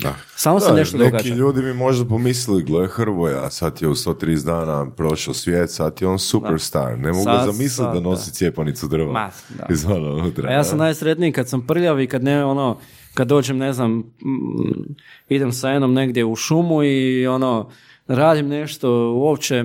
Da. 0.00 0.14
Samo 0.36 0.60
se 0.60 0.68
Da, 0.68 0.74
nešto 0.74 0.98
neki 0.98 1.10
događa. 1.10 1.34
ljudi 1.34 1.62
bi 1.62 1.74
možda 1.74 2.04
pomislili, 2.04 2.62
gle 2.62 2.88
Hrvoja, 2.88 3.50
sad 3.50 3.82
je 3.82 3.88
u 3.88 3.94
130 3.94 4.44
dana 4.44 4.90
prošao 4.90 5.34
svijet, 5.34 5.70
sad 5.70 5.98
je 6.00 6.08
on 6.08 6.18
superstar. 6.18 6.98
Ne 6.98 7.08
mogu 7.08 7.24
Sad- 7.24 7.40
zamisliti 7.42 7.68
sad, 7.68 7.86
da 7.86 7.92
da. 7.94 8.00
nosi 8.00 8.32
cijepanicu 8.32 8.88
drva. 8.88 9.12
Ma, 9.12 9.30
da. 9.50 9.66
Iz 9.70 9.84
ono 9.84 10.14
unutra. 10.14 10.48
A 10.48 10.52
ja 10.52 10.64
sam 10.64 10.78
najsretniji 10.78 11.32
kad 11.32 11.48
sam 11.48 11.66
prljav 11.66 12.00
i 12.00 12.06
kad 12.06 12.24
ne 12.24 12.44
ono, 12.44 12.78
kad 13.14 13.28
dođem 13.28 13.58
ne 13.58 13.72
znam, 13.72 13.92
mm, 13.92 14.04
idem 15.28 15.52
sa 15.52 15.68
jednom 15.70 15.94
negdje 15.94 16.24
u 16.24 16.36
šumu 16.36 16.82
i 16.84 17.26
ono, 17.26 17.70
radim 18.06 18.48
nešto 18.48 18.90
uopće, 19.12 19.64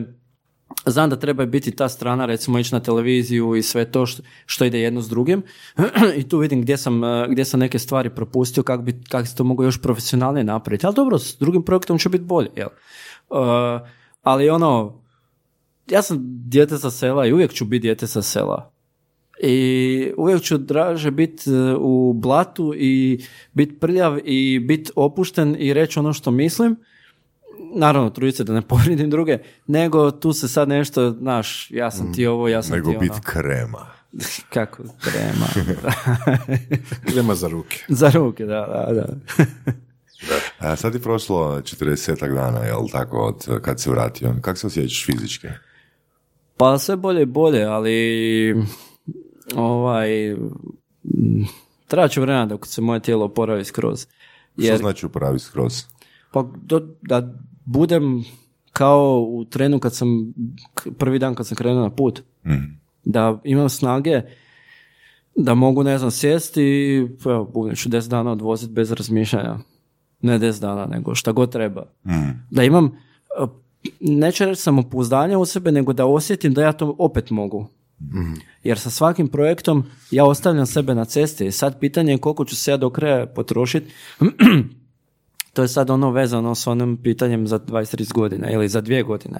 znam 0.91 1.09
da 1.09 1.19
treba 1.19 1.45
biti 1.45 1.71
ta 1.71 1.89
strana, 1.89 2.25
recimo 2.25 2.59
ići 2.59 2.73
na 2.73 2.79
televiziju 2.79 3.55
i 3.55 3.63
sve 3.63 3.91
to 3.91 4.05
što, 4.05 4.23
što 4.45 4.65
ide 4.65 4.79
jedno 4.79 5.01
s 5.01 5.09
drugim 5.09 5.43
i 6.19 6.29
tu 6.29 6.37
vidim 6.37 6.61
gdje 6.61 6.77
sam, 6.77 7.03
eh, 7.03 7.27
gdje 7.29 7.45
sam 7.45 7.59
neke 7.59 7.79
stvari 7.79 8.09
propustio, 8.09 8.63
kako 8.63 8.83
bi, 8.83 9.01
kak 9.09 9.27
se 9.27 9.35
to 9.35 9.43
mogu 9.43 9.63
još 9.63 9.81
profesionalnije 9.81 10.43
napraviti, 10.43 10.85
ali 10.85 10.95
dobro, 10.95 11.19
s 11.19 11.37
drugim 11.39 11.63
projektom 11.63 11.97
će 11.97 12.09
biti 12.09 12.23
bolje, 12.23 12.49
jel? 12.55 12.67
Eh, 12.67 13.79
ali 14.21 14.49
ono, 14.49 15.01
ja 15.89 16.01
sam 16.01 16.17
dijete 16.21 16.77
sa 16.77 16.91
sela 16.91 17.25
i 17.25 17.33
uvijek 17.33 17.53
ću 17.53 17.65
biti 17.65 17.81
dijete 17.81 18.07
sa 18.07 18.21
sela. 18.21 18.71
I 19.43 20.11
uvijek 20.17 20.41
ću 20.41 20.57
draže 20.57 21.11
biti 21.11 21.49
u 21.79 22.13
blatu 22.13 22.73
i 22.75 23.23
biti 23.53 23.79
prljav 23.79 24.19
i 24.23 24.59
biti 24.59 24.91
opušten 24.95 25.55
i 25.59 25.73
reći 25.73 25.99
ono 25.99 26.13
što 26.13 26.31
mislim. 26.31 26.75
Naravno, 27.75 28.09
trudit 28.09 28.35
se 28.35 28.43
da 28.43 28.53
ne 28.53 28.61
povrijedim 28.61 29.09
druge, 29.09 29.37
nego 29.67 30.11
tu 30.11 30.33
se 30.33 30.47
sad 30.47 30.69
nešto, 30.69 31.11
znaš, 31.11 31.71
ja 31.71 31.91
sam 31.91 32.13
ti 32.13 32.25
ovo, 32.25 32.47
ja 32.47 32.63
sam 32.63 32.75
Nego 32.75 32.91
ti 32.91 32.97
biti 32.97 33.11
ono. 33.11 33.21
krema. 33.23 33.87
Kako 34.53 34.83
trema. 34.83 35.75
Idemo 37.11 37.35
za 37.41 37.47
ruke. 37.47 37.85
Za 38.01 38.09
ruke, 38.09 38.45
da, 38.45 38.85
da, 38.87 38.93
da. 38.93 39.07
A 40.59 40.75
sad 40.75 40.93
je 40.93 41.01
prošlo 41.01 41.61
40 41.61 42.33
dana, 42.33 42.59
jel 42.59 42.87
tako, 42.91 43.17
od 43.17 43.61
kad 43.61 43.79
se 43.79 43.89
vratio. 43.89 44.35
Kako 44.41 44.59
se 44.59 44.67
osjećaš 44.67 45.05
fizički? 45.05 45.47
Pa 46.57 46.79
sve 46.79 46.95
bolje 46.95 47.21
i 47.21 47.25
bolje, 47.25 47.63
ali 47.63 48.55
ovaj, 49.55 50.35
će 52.09 52.21
vremena 52.21 52.45
dok 52.45 52.67
se 52.67 52.81
moje 52.81 52.99
tijelo 52.99 53.25
oporavi 53.25 53.65
skroz. 53.65 53.99
Što 54.53 54.65
Jer 54.65 54.77
znači 54.77 55.05
upravi 55.05 55.39
skroz? 55.39 55.83
Pa 56.31 56.45
do, 56.55 56.79
da 57.01 57.33
budem 57.67 58.23
kao 58.71 59.25
u 59.29 59.45
trenu 59.45 59.79
kad 59.79 59.95
sam, 59.95 60.33
prvi 60.97 61.19
dan 61.19 61.35
kad 61.35 61.47
sam 61.47 61.57
krenuo 61.57 61.81
na 61.81 61.89
put. 61.89 62.23
Da 63.03 63.41
imam 63.43 63.69
snage, 63.69 64.21
da 65.35 65.53
mogu, 65.53 65.83
ne 65.83 65.97
znam, 65.97 66.11
sjesti 66.11 66.63
i 66.63 67.07
pa 67.23 67.31
evo, 67.31 67.45
budem 67.53 67.75
ću 67.75 67.89
10 67.89 68.09
dana 68.09 68.31
odvoziti 68.31 68.73
bez 68.73 68.91
razmišljanja. 68.91 69.57
Ne 70.21 70.39
10 70.39 70.61
dana, 70.61 70.85
nego 70.85 71.15
šta 71.15 71.31
god 71.31 71.51
treba. 71.51 71.85
Da 72.51 72.63
imam, 72.63 72.97
neću 73.99 74.45
reći 74.45 74.61
samopouzdanje 74.61 75.37
u 75.37 75.45
sebe, 75.45 75.71
nego 75.71 75.93
da 75.93 76.05
osjetim 76.05 76.53
da 76.53 76.63
ja 76.63 76.73
to 76.73 76.95
opet 76.99 77.29
mogu. 77.29 77.67
Jer 78.63 78.79
sa 78.79 78.89
svakim 78.89 79.27
projektom 79.27 79.83
ja 80.11 80.25
ostavljam 80.25 80.65
sebe 80.65 80.95
na 80.95 81.05
cesti 81.05 81.45
i 81.45 81.51
sad 81.51 81.79
pitanje 81.79 82.11
je 82.11 82.17
koliko 82.17 82.45
ću 82.45 82.55
se 82.55 82.71
ja 82.71 82.77
do 82.77 82.89
kraja 82.89 83.25
potrošiti 83.25 83.91
to 85.57 85.61
je 85.61 85.67
sad 85.67 85.89
ono 85.89 86.11
vezano 86.11 86.55
s 86.55 86.67
onim 86.67 86.97
pitanjem 87.03 87.47
za 87.47 87.59
20-30 87.59 88.13
godina 88.13 88.49
ili 88.49 88.69
za 88.69 88.81
dvije 88.81 89.03
godine, 89.03 89.39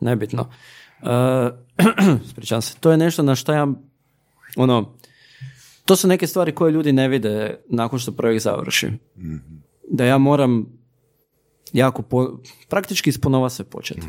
nebitno. 0.00 0.48
Uh, 1.02 2.62
se. 2.62 2.76
To 2.80 2.90
je 2.90 2.96
nešto 2.96 3.22
na 3.22 3.34
što 3.34 3.52
ja, 3.52 3.66
ono, 4.56 4.96
to 5.84 5.96
su 5.96 6.08
neke 6.08 6.26
stvari 6.26 6.52
koje 6.52 6.72
ljudi 6.72 6.92
ne 6.92 7.08
vide 7.08 7.60
nakon 7.68 7.98
što 7.98 8.12
projekt 8.12 8.42
završi. 8.42 8.90
Da 9.90 10.04
ja 10.04 10.18
moram 10.18 10.66
jako, 11.72 12.02
po, 12.02 12.38
praktički 12.68 13.10
isponova 13.10 13.50
se 13.50 13.64
početi. 13.64 14.06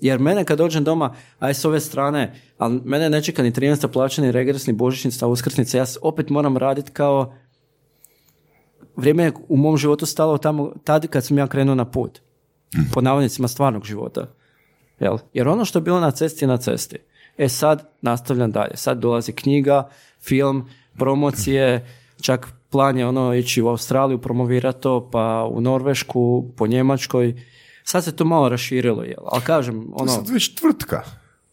Jer 0.00 0.18
mene 0.18 0.44
kad 0.44 0.58
dođem 0.58 0.84
doma, 0.84 1.14
aj 1.38 1.54
s 1.54 1.64
ove 1.64 1.80
strane, 1.80 2.40
ali 2.58 2.80
mene 2.84 3.10
ne 3.10 3.22
čeka 3.22 3.42
ni 3.42 3.52
13. 3.52 3.92
plaća, 3.92 4.22
ni 4.22 4.32
regres, 4.32 4.66
ni 4.66 4.72
božićnica, 4.72 5.26
uskrsnica, 5.26 5.78
ja 5.78 5.84
opet 6.02 6.30
moram 6.30 6.56
raditi 6.56 6.90
kao 6.90 7.34
vrijeme 9.00 9.22
je 9.22 9.32
u 9.48 9.56
mom 9.56 9.76
životu 9.76 10.06
stalo 10.06 10.38
tamo, 10.38 10.72
tad 10.84 11.06
kad 11.06 11.24
sam 11.24 11.38
ja 11.38 11.46
krenuo 11.46 11.74
na 11.74 11.84
put. 11.84 12.20
Po 12.92 13.00
navodnicima 13.00 13.48
stvarnog 13.48 13.84
života. 13.84 14.26
Jel? 15.00 15.18
Jer 15.32 15.48
ono 15.48 15.64
što 15.64 15.78
je 15.78 15.82
bilo 15.82 16.00
na 16.00 16.10
cesti 16.10 16.44
je 16.44 16.48
na 16.48 16.56
cesti. 16.56 16.96
E 17.38 17.48
sad 17.48 17.90
nastavljam 18.02 18.50
dalje. 18.50 18.76
Sad 18.76 18.98
dolazi 18.98 19.32
knjiga, 19.32 19.88
film, 20.22 20.68
promocije, 20.98 21.86
čak 22.20 22.52
plan 22.70 22.98
je 22.98 23.06
ono 23.06 23.34
ići 23.34 23.62
u 23.62 23.68
Australiju 23.68 24.18
promovirati 24.18 24.80
to, 24.80 25.10
pa 25.10 25.48
u 25.50 25.60
Norvešku, 25.60 26.44
po 26.56 26.66
Njemačkoj. 26.66 27.42
Sad 27.84 28.04
se 28.04 28.16
to 28.16 28.24
malo 28.24 28.48
raširilo, 28.48 29.02
jel? 29.02 29.22
Ali 29.26 29.42
kažem, 29.42 29.82
To 29.82 29.94
ono, 29.94 30.12
je 30.12 30.16
sad 30.16 30.28
već 30.28 30.54
tvrtka. 30.54 31.02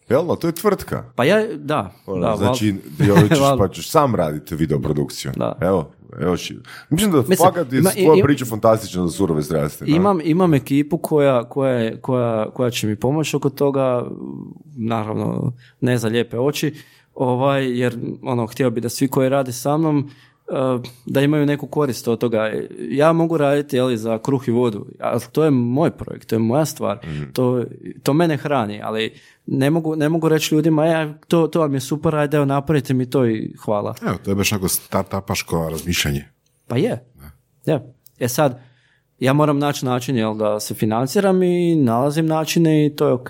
Jel, 0.09 0.25
da, 0.25 0.35
to 0.35 0.47
je 0.47 0.53
tvrtka. 0.53 1.03
pa 1.15 1.23
ja, 1.23 1.47
da, 1.55 1.91
Ono, 2.05 2.21
da, 2.21 2.27
val- 2.27 2.37
znači, 2.37 2.75
jel, 2.99 3.15
ćeš, 3.29 3.39
val- 3.39 3.57
pa 3.57 3.67
ćeš 3.67 3.89
sam 3.89 4.15
raditi 4.15 4.55
videoprodukciju. 4.55 5.31
Da. 5.35 5.57
Evo, 5.61 5.89
evo 6.19 6.33
ši- 6.33 6.59
Mislim 6.89 7.11
da 7.11 7.17
Mislim, 7.19 7.37
fakat 7.39 7.73
je 7.73 7.79
ima- 7.79 7.89
tvoja 7.91 8.19
i- 8.19 8.23
priča 8.23 8.45
fantastična 8.45 9.01
za 9.03 9.09
surove 9.09 9.41
da. 9.41 9.85
Imam, 9.87 10.19
imam 10.23 10.53
ekipu 10.53 10.97
koja, 10.97 11.43
koja, 11.43 11.71
je- 11.73 11.97
koja, 11.97 12.49
koja 12.49 12.69
će 12.69 12.87
mi 12.87 12.95
pomoći 12.95 13.35
oko 13.35 13.49
toga, 13.49 14.05
naravno 14.67 15.51
ne 15.81 15.97
za 15.97 16.07
lijepe 16.07 16.39
oči, 16.39 16.73
ovaj, 17.15 17.79
jer 17.79 17.93
ono, 18.23 18.47
htio 18.47 18.69
bi 18.69 18.81
da 18.81 18.89
svi 18.89 19.07
koji 19.07 19.29
rade 19.29 19.51
sa 19.53 19.77
mnom 19.77 20.09
da 21.05 21.21
imaju 21.21 21.45
neku 21.45 21.67
korist 21.67 22.07
od 22.07 22.19
toga. 22.19 22.51
Ja 22.79 23.13
mogu 23.13 23.37
raditi 23.37 23.75
jeli, 23.75 23.97
za 23.97 24.17
kruh 24.17 24.47
i 24.47 24.51
vodu, 24.51 24.85
ali 24.99 25.21
to 25.31 25.43
je 25.43 25.51
moj 25.51 25.91
projekt, 25.91 26.29
to 26.29 26.35
je 26.35 26.39
moja 26.39 26.65
stvar, 26.65 26.99
to, 27.33 27.63
to 28.03 28.13
mene 28.13 28.37
hrani, 28.37 28.81
ali 28.83 29.13
ne 29.45 29.69
mogu, 29.69 29.95
ne 29.95 30.09
mogu 30.09 30.29
reći 30.29 30.55
ljudima, 30.55 30.85
ja, 30.85 31.13
to, 31.19 31.47
to 31.47 31.59
vam 31.59 31.73
je 31.73 31.79
super, 31.79 32.15
ajde, 32.15 32.45
napravite 32.45 32.93
mi 32.93 33.09
to 33.09 33.25
i 33.25 33.53
hvala. 33.59 33.95
Evo, 34.01 34.17
to 34.17 34.31
je 34.31 34.35
baš 34.35 34.51
neko 34.51 34.67
start-upaško 34.67 35.69
razmišljanje. 35.69 36.25
Pa 36.67 36.77
je. 36.77 37.05
Je. 37.65 37.93
E 38.19 38.27
sad, 38.27 38.59
ja 39.19 39.33
moram 39.33 39.59
naći 39.59 39.85
način 39.85 40.17
jel, 40.17 40.35
da 40.35 40.59
se 40.59 40.73
financiram 40.73 41.43
i 41.43 41.75
nalazim 41.75 42.25
načine 42.25 42.85
i 42.85 42.95
to 42.95 43.07
je 43.07 43.13
ok. 43.13 43.29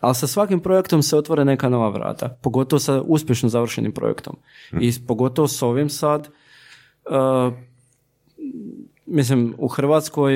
Ali 0.00 0.14
sa 0.14 0.26
svakim 0.26 0.60
projektom 0.60 1.02
se 1.02 1.16
otvore 1.16 1.44
neka 1.44 1.68
nova 1.68 1.88
vrata. 1.88 2.28
Pogotovo 2.42 2.80
sa 2.80 3.02
uspješno 3.02 3.48
završenim 3.48 3.92
projektom. 3.92 4.36
I 4.80 4.92
s- 4.92 5.06
pogotovo 5.06 5.48
s 5.48 5.62
ovim 5.62 5.88
sad, 5.88 6.28
uh, 7.04 7.52
mislim, 9.06 9.54
u 9.58 9.68
Hrvatskoj 9.68 10.34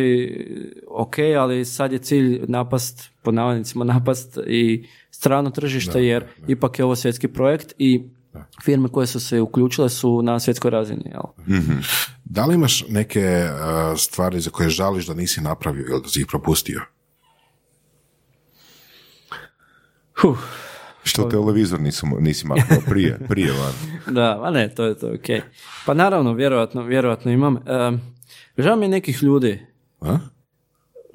ok, 0.88 1.14
ali 1.38 1.64
sad 1.64 1.92
je 1.92 1.98
cilj 1.98 2.40
napast, 2.48 3.10
po 3.22 3.32
navodnicima 3.32 3.84
napast 3.84 4.38
i 4.46 4.86
strano 5.10 5.50
tržište, 5.50 6.04
jer 6.04 6.24
ipak 6.48 6.78
je 6.78 6.84
ovo 6.84 6.96
svjetski 6.96 7.28
projekt 7.28 7.74
i 7.78 8.02
firme 8.64 8.88
koje 8.88 9.06
su 9.06 9.20
se 9.20 9.40
uključile 9.40 9.88
su 9.88 10.22
na 10.22 10.40
svjetskoj 10.40 10.70
razini. 10.70 11.02
Jel? 11.04 11.22
Da 12.24 12.46
li 12.46 12.54
imaš 12.54 12.84
neke 12.88 13.44
uh, 13.44 13.98
stvari 13.98 14.40
za 14.40 14.50
koje 14.50 14.70
žališ 14.70 15.06
da 15.06 15.14
nisi 15.14 15.40
napravio 15.40 15.86
ili 15.88 16.02
da 16.02 16.08
si 16.08 16.20
ih 16.20 16.26
propustio? 16.26 16.80
Huh. 20.20 20.38
Što 21.04 21.24
televizor 21.24 21.80
nisu, 21.80 22.06
nisi 22.20 22.46
maknuo 22.46 22.78
prije, 22.88 23.18
prije 23.28 23.52
van. 23.52 23.72
Da, 24.14 24.40
a 24.42 24.50
ne, 24.50 24.74
to 24.74 24.84
je 24.84 24.98
to, 24.98 25.08
ok. 25.08 25.44
Pa 25.86 25.94
naravno, 25.94 26.32
vjerojatno, 26.32 26.82
vjerojatno 26.82 27.30
imam. 27.32 27.54
Um, 27.56 28.00
žao 28.58 28.76
mi 28.76 28.84
je 28.84 28.88
nekih 28.88 29.22
ljudi 29.22 29.66
A? 30.00 30.18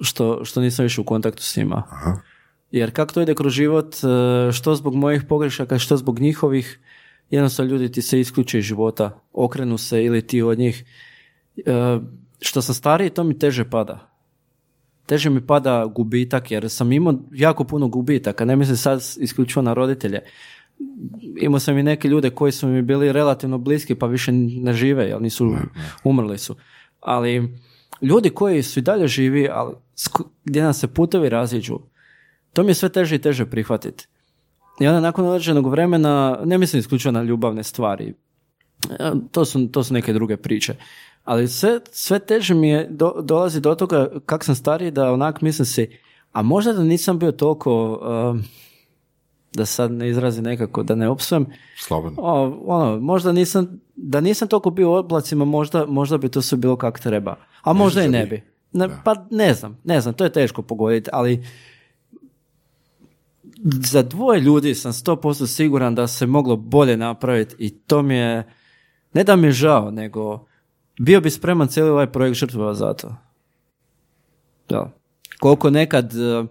što, 0.02 0.46
što 0.46 0.62
nisam 0.62 0.84
više 0.84 1.02
u 1.02 1.04
kontaktu 1.04 1.44
s 1.44 1.58
njima. 1.58 1.84
Aha. 1.90 2.20
Jer 2.72 2.94
kako 2.94 3.14
to 3.14 3.22
ide 3.22 3.36
kroz 3.36 3.54
život, 3.54 3.96
e, 3.96 4.52
što 4.52 4.76
zbog 4.76 4.96
mojih 4.96 5.24
pogrešaka, 5.30 5.80
što 5.80 5.98
zbog 5.98 6.20
njihovih, 6.20 6.80
jednostavno 7.30 7.72
ljudi 7.72 7.92
ti 7.92 8.02
se 8.02 8.20
isključe 8.20 8.60
iz 8.60 8.66
života, 8.66 9.20
okrenu 9.34 9.78
se 9.78 10.04
ili 10.04 10.28
ti 10.28 10.42
od 10.42 10.60
njih. 10.60 10.86
E, 11.58 12.00
što 12.42 12.62
sam 12.62 12.76
stariji, 12.76 13.10
to 13.10 13.24
mi 13.24 13.40
teže 13.40 13.70
pada. 13.70 14.09
Teže 15.10 15.30
mi 15.30 15.42
pada 15.42 15.86
gubitak, 15.86 16.52
jer 16.52 16.70
sam 16.70 16.92
imao 16.92 17.14
jako 17.32 17.64
puno 17.64 17.88
gubitaka. 17.88 18.46
Ne 18.46 18.56
mislim 18.56 18.78
sad 18.78 19.02
isključivo 19.18 19.62
na 19.62 19.74
roditelje. 19.74 20.20
Imao 21.42 21.60
sam 21.60 21.78
i 21.78 21.84
neke 21.84 22.08
ljude 22.08 22.30
koji 22.30 22.52
su 22.52 22.68
mi 22.68 22.82
bili 22.82 23.12
relativno 23.12 23.58
bliski, 23.58 23.96
pa 23.96 24.06
više 24.08 24.32
ne 24.32 24.74
žive, 24.74 25.06
jer 25.06 25.22
nisu, 25.22 25.56
umrli 26.04 26.38
su. 26.38 26.56
Ali 27.00 27.58
ljudi 28.02 28.30
koji 28.30 28.64
su 28.64 28.80
i 28.80 28.84
dalje 28.84 29.08
živi, 29.08 29.48
ali 29.52 29.74
gdje 30.46 30.64
nam 30.64 30.74
se 30.74 30.88
putevi 30.88 31.30
raziđu, 31.30 31.80
to 32.54 32.64
mi 32.64 32.70
je 32.70 32.76
sve 32.76 32.90
teže 32.90 33.16
i 33.16 33.22
teže 33.22 33.46
prihvatiti. 33.46 34.08
I 34.80 34.88
onda 34.88 35.00
nakon 35.00 35.26
određenog 35.26 35.70
vremena, 35.70 36.40
ne 36.46 36.58
mislim 36.58 36.80
isključivo 36.80 37.12
na 37.12 37.24
ljubavne 37.24 37.64
stvari, 37.64 38.14
E, 38.90 39.12
to 39.32 39.46
su, 39.46 39.68
to 39.68 39.84
su 39.84 39.94
neke 39.94 40.14
druge 40.14 40.38
priče. 40.38 40.76
Ali 41.30 41.48
sve, 41.48 41.80
sve 41.92 42.20
teže 42.20 42.54
mi 42.54 42.70
je 42.70 42.88
do, 42.90 43.14
dolazi 43.22 43.62
do 43.62 43.76
toga 43.76 44.08
kak 44.26 44.44
sam 44.44 44.56
stariji 44.56 44.92
da 44.92 45.12
onak 45.12 45.42
mislim 45.42 45.66
si, 45.66 45.98
a 46.32 46.42
možda 46.42 46.74
da 46.74 46.84
nisam 46.84 47.20
bio 47.20 47.32
toliko, 47.32 48.00
e, 48.36 48.42
da 49.54 49.66
sad 49.66 49.92
ne 49.92 50.10
izrazi 50.10 50.42
nekako, 50.42 50.84
da 50.84 50.96
ne 50.96 51.10
opsujem, 51.10 51.46
Slobodno. 51.78 52.22
o, 52.22 52.60
ono, 52.66 53.00
možda 53.00 53.32
nisam, 53.32 53.82
da 53.96 54.22
nisam 54.22 54.48
toliko 54.48 54.70
bio 54.70 54.92
u 54.92 54.94
oblacima, 54.94 55.46
možda, 55.46 55.86
možda 55.86 56.18
bi 56.18 56.30
to 56.30 56.42
sve 56.42 56.58
bilo 56.58 56.76
kak 56.76 57.00
treba. 57.00 57.36
A 57.62 57.74
možda 57.74 58.04
i 58.04 58.10
ne 58.10 58.26
bi. 58.26 58.44
Ne, 58.72 58.90
pa 59.04 59.26
ne 59.32 59.54
znam, 59.54 59.78
ne 59.84 60.02
znam, 60.02 60.14
to 60.14 60.24
je 60.24 60.32
teško 60.32 60.62
pogoditi, 60.62 61.10
ali 61.14 61.46
za 63.64 64.04
dvoje 64.04 64.40
ljudi 64.40 64.76
sam 64.76 64.92
100% 64.92 65.48
siguran 65.48 65.96
da 65.96 66.08
se 66.08 66.26
moglo 66.26 66.56
bolje 66.56 66.98
napraviti 66.98 67.56
i 67.60 67.70
to 67.70 68.02
mi 68.02 68.16
je, 68.16 68.54
ne 69.14 69.24
da 69.24 69.36
mi 69.36 69.48
je 69.48 69.52
žao, 69.52 69.92
nego 69.92 70.49
bio 71.00 71.22
bi 71.22 71.30
spreman 71.30 71.68
cijeli 71.68 71.90
ovaj 71.90 72.12
projekt 72.12 72.38
žrtvova 72.38 72.74
za 72.74 72.94
to. 72.94 73.16
Da. 74.70 74.92
Koliko 75.40 75.70
nekad 75.70 76.14
eh, 76.16 76.46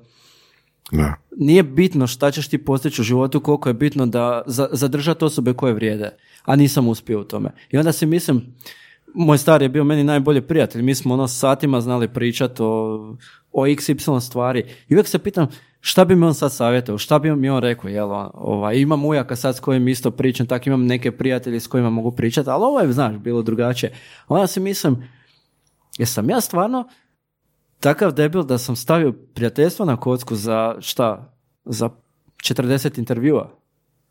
Da. 0.92 1.14
nije 1.36 1.62
bitno 1.62 2.06
šta 2.06 2.30
ćeš 2.30 2.48
ti 2.48 2.64
postići 2.64 3.00
u 3.00 3.04
životu, 3.04 3.40
koliko 3.40 3.68
je 3.68 3.74
bitno 3.74 4.06
da 4.06 4.42
za, 4.46 4.68
zadržati 4.72 5.24
osobe 5.24 5.52
koje 5.52 5.72
vrijede, 5.72 6.16
a 6.44 6.56
nisam 6.56 6.88
uspio 6.88 7.20
u 7.20 7.24
tome. 7.24 7.50
I 7.70 7.78
onda 7.78 7.92
si 7.92 8.06
mislim, 8.06 8.54
moj 9.14 9.38
stari 9.38 9.64
je 9.64 9.68
bio 9.68 9.84
meni 9.84 10.04
najbolji 10.04 10.40
prijatelj, 10.40 10.82
mi 10.82 10.94
smo 10.94 11.14
ono 11.14 11.28
satima 11.28 11.80
znali 11.80 12.08
pričati 12.08 12.62
o, 12.62 12.94
o 13.52 13.66
XY 13.66 14.20
stvari 14.20 14.64
i 14.88 14.94
uvijek 14.94 15.08
se 15.08 15.18
pitam 15.18 15.48
šta 15.80 16.04
bi 16.04 16.16
mi 16.16 16.26
on 16.26 16.34
sad 16.34 16.52
savjetovao, 16.52 16.98
šta 16.98 17.18
bi 17.18 17.36
mi 17.36 17.50
on 17.50 17.62
rekao, 17.62 17.88
jel, 17.88 18.08
ovaj, 18.34 18.76
imam 18.76 19.04
ujaka 19.04 19.36
sad 19.36 19.56
s 19.56 19.60
kojim 19.60 19.88
isto 19.88 20.10
pričam, 20.10 20.46
tako 20.46 20.68
imam 20.68 20.86
neke 20.86 21.12
prijatelje 21.12 21.60
s 21.60 21.66
kojima 21.66 21.90
mogu 21.90 22.12
pričati, 22.12 22.50
ali 22.50 22.64
ovo 22.64 22.80
je, 22.80 22.92
znaš, 22.92 23.16
bilo 23.16 23.42
drugačije. 23.42 23.92
Onda 24.28 24.46
si 24.46 24.60
mislim, 24.60 25.08
jesam 25.98 26.30
ja 26.30 26.40
stvarno 26.40 26.88
takav 27.80 28.12
debil 28.12 28.42
da 28.42 28.58
sam 28.58 28.76
stavio 28.76 29.12
prijateljstvo 29.12 29.86
na 29.86 29.96
kocku 29.96 30.36
za 30.36 30.76
šta? 30.80 31.34
Za 31.64 31.90
40 32.36 32.98
intervjua. 32.98 33.50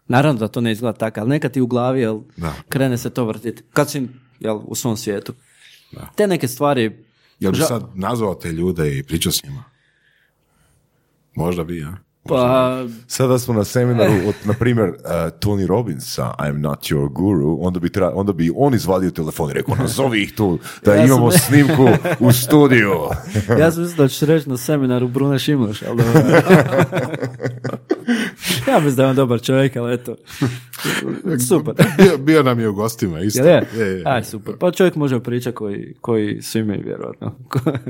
Naravno 0.07 0.39
da 0.39 0.47
to 0.47 0.61
ne 0.61 0.71
izgleda 0.71 0.97
tako, 0.97 1.19
ali 1.19 1.29
nekad 1.29 1.51
ti 1.51 1.61
u 1.61 1.67
glavi 1.67 2.01
jel, 2.01 2.19
Da. 2.37 2.53
krene 2.69 2.97
se 2.97 3.09
to 3.09 3.25
vrtiti. 3.25 3.63
Kad 3.73 3.89
si 3.89 4.07
jel, 4.39 4.59
u 4.65 4.75
svom 4.75 4.97
svijetu. 4.97 5.33
Da. 5.91 6.09
Te 6.15 6.27
neke 6.27 6.47
stvari... 6.47 7.05
Jel 7.39 7.51
bi 7.51 7.57
sad 7.57 7.83
nazvao 7.95 8.35
te 8.35 8.51
ljude 8.51 8.97
i 8.97 9.03
pričao 9.03 9.31
s 9.31 9.43
njima? 9.43 9.63
Možda 11.37 11.63
bi, 11.63 11.77
ja. 11.77 12.06
Pa, 12.27 12.83
Sada 13.07 13.39
smo 13.39 13.53
na 13.53 13.63
seminaru 13.63 14.13
od, 14.27 14.35
na 14.45 14.53
primjer, 14.53 14.89
uh, 14.89 14.95
Tony 15.39 15.67
Robbinsa, 15.67 16.33
I'm 16.39 16.57
not 16.59 16.79
your 16.79 17.09
guru, 17.09 17.57
onda 17.61 17.79
bi, 17.79 17.89
tra- 17.89 18.11
onda 18.13 18.33
bi 18.33 18.51
on 18.55 18.73
izvadio 18.73 19.11
telefon 19.11 19.49
i 19.49 19.53
rekao, 19.53 19.75
nazovi 19.75 20.23
ih 20.23 20.33
tu, 20.33 20.59
da 20.85 20.91
Ja 20.93 20.97
sam- 20.97 21.07
imamo 21.07 21.31
snimku 21.31 21.87
u 22.19 22.31
studiju. 22.31 22.93
ja 23.61 23.71
sam 23.71 23.83
mislio 23.83 24.03
da 24.03 24.07
ćeš 24.07 24.19
reći 24.19 24.49
na 24.49 24.57
seminaru 24.57 25.07
Brune 25.07 25.39
Šimloš, 25.39 25.81
ali... 25.81 26.03
ja 28.67 28.79
mislim 28.79 28.95
da 28.95 29.03
je 29.03 29.09
on 29.09 29.15
dobar 29.15 29.41
čovjek, 29.41 29.75
ali 29.75 29.93
eto. 29.93 30.15
Super. 31.49 31.73
Bio, 31.97 32.17
bio 32.17 32.43
nam 32.43 32.59
je 32.59 32.69
u 32.69 32.73
gostima, 32.73 33.19
isto. 33.19 33.39
Jel 33.39 33.47
je? 33.47 33.63
Je, 33.75 33.85
je, 33.87 33.97
je. 33.97 34.03
Aj, 34.05 34.23
super. 34.23 34.53
Pa 34.59 34.71
čovjek 34.71 34.95
može 34.95 35.19
pričati 35.19 35.55
koji, 35.55 35.93
koji 36.01 36.41
svi 36.41 36.59
imaju, 36.59 36.81
vjerojatno. 36.85 37.35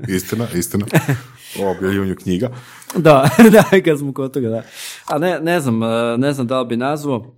Istina, 0.08 0.48
istina. 0.56 0.86
O 1.62 1.72
objavljivanju 1.72 2.16
knjiga. 2.16 2.50
Da, 2.96 3.30
da, 3.52 3.64
kad 3.86 4.00
smo 4.00 4.14
kod 4.14 4.27
toga, 4.30 4.50
da. 4.50 4.64
A 5.06 5.18
ne, 5.18 5.40
ne 5.40 5.60
znam, 5.60 5.84
e, 5.84 6.18
ne 6.18 6.34
znam 6.34 6.48
da 6.48 6.62
li 6.62 6.68
bi 6.68 6.78
nazvao. 6.78 7.36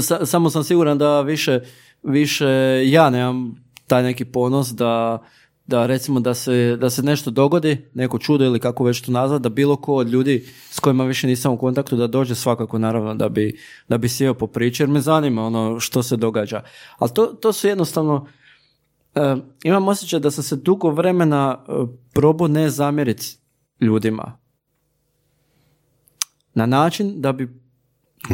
Sa- 0.00 0.26
samo 0.26 0.50
sam 0.50 0.64
siguran 0.64 0.98
da 0.98 1.20
više, 1.20 1.60
više 2.02 2.48
ja 2.86 3.10
nemam 3.10 3.54
taj 3.86 4.02
neki 4.02 4.24
ponos 4.24 4.68
da, 4.68 5.22
da 5.66 5.86
recimo 5.86 6.20
da 6.20 6.34
se, 6.34 6.76
da 6.80 6.90
se 6.90 7.02
nešto 7.02 7.30
dogodi, 7.30 7.90
neko 7.94 8.18
čudo 8.18 8.44
ili 8.44 8.60
kako 8.60 8.84
već 8.84 9.00
to 9.00 9.12
nazvat, 9.12 9.42
da 9.42 9.48
bilo 9.48 9.76
ko 9.76 9.94
od 9.94 10.08
ljudi 10.08 10.46
s 10.70 10.80
kojima 10.80 11.04
više 11.04 11.26
nisam 11.26 11.52
u 11.52 11.58
kontaktu 11.58 11.96
da 11.96 12.06
dođe 12.06 12.34
svakako 12.34 12.78
naravno 12.78 13.14
da 13.14 13.28
bi, 13.28 13.58
da 13.88 13.98
bi 13.98 14.08
sjeo 14.08 14.34
po 14.34 14.46
priči 14.46 14.82
jer 14.82 14.90
me 14.90 15.00
zanima 15.00 15.46
ono 15.46 15.80
što 15.80 16.02
se 16.02 16.16
događa. 16.16 16.62
Ali 16.98 17.10
to, 17.14 17.26
to 17.26 17.52
su 17.52 17.68
jednostavno 17.68 18.26
e, 19.14 19.36
imam 19.64 19.88
osjećaj 19.88 20.20
da 20.20 20.30
sam 20.30 20.44
se 20.44 20.56
dugo 20.56 20.90
vremena 20.90 21.58
e, 21.68 21.72
probao 22.12 22.48
ne 22.48 22.70
zamjeriti 22.70 23.36
ljudima 23.80 24.38
na 26.58 26.66
način 26.66 27.20
da 27.20 27.32
bi 27.32 27.48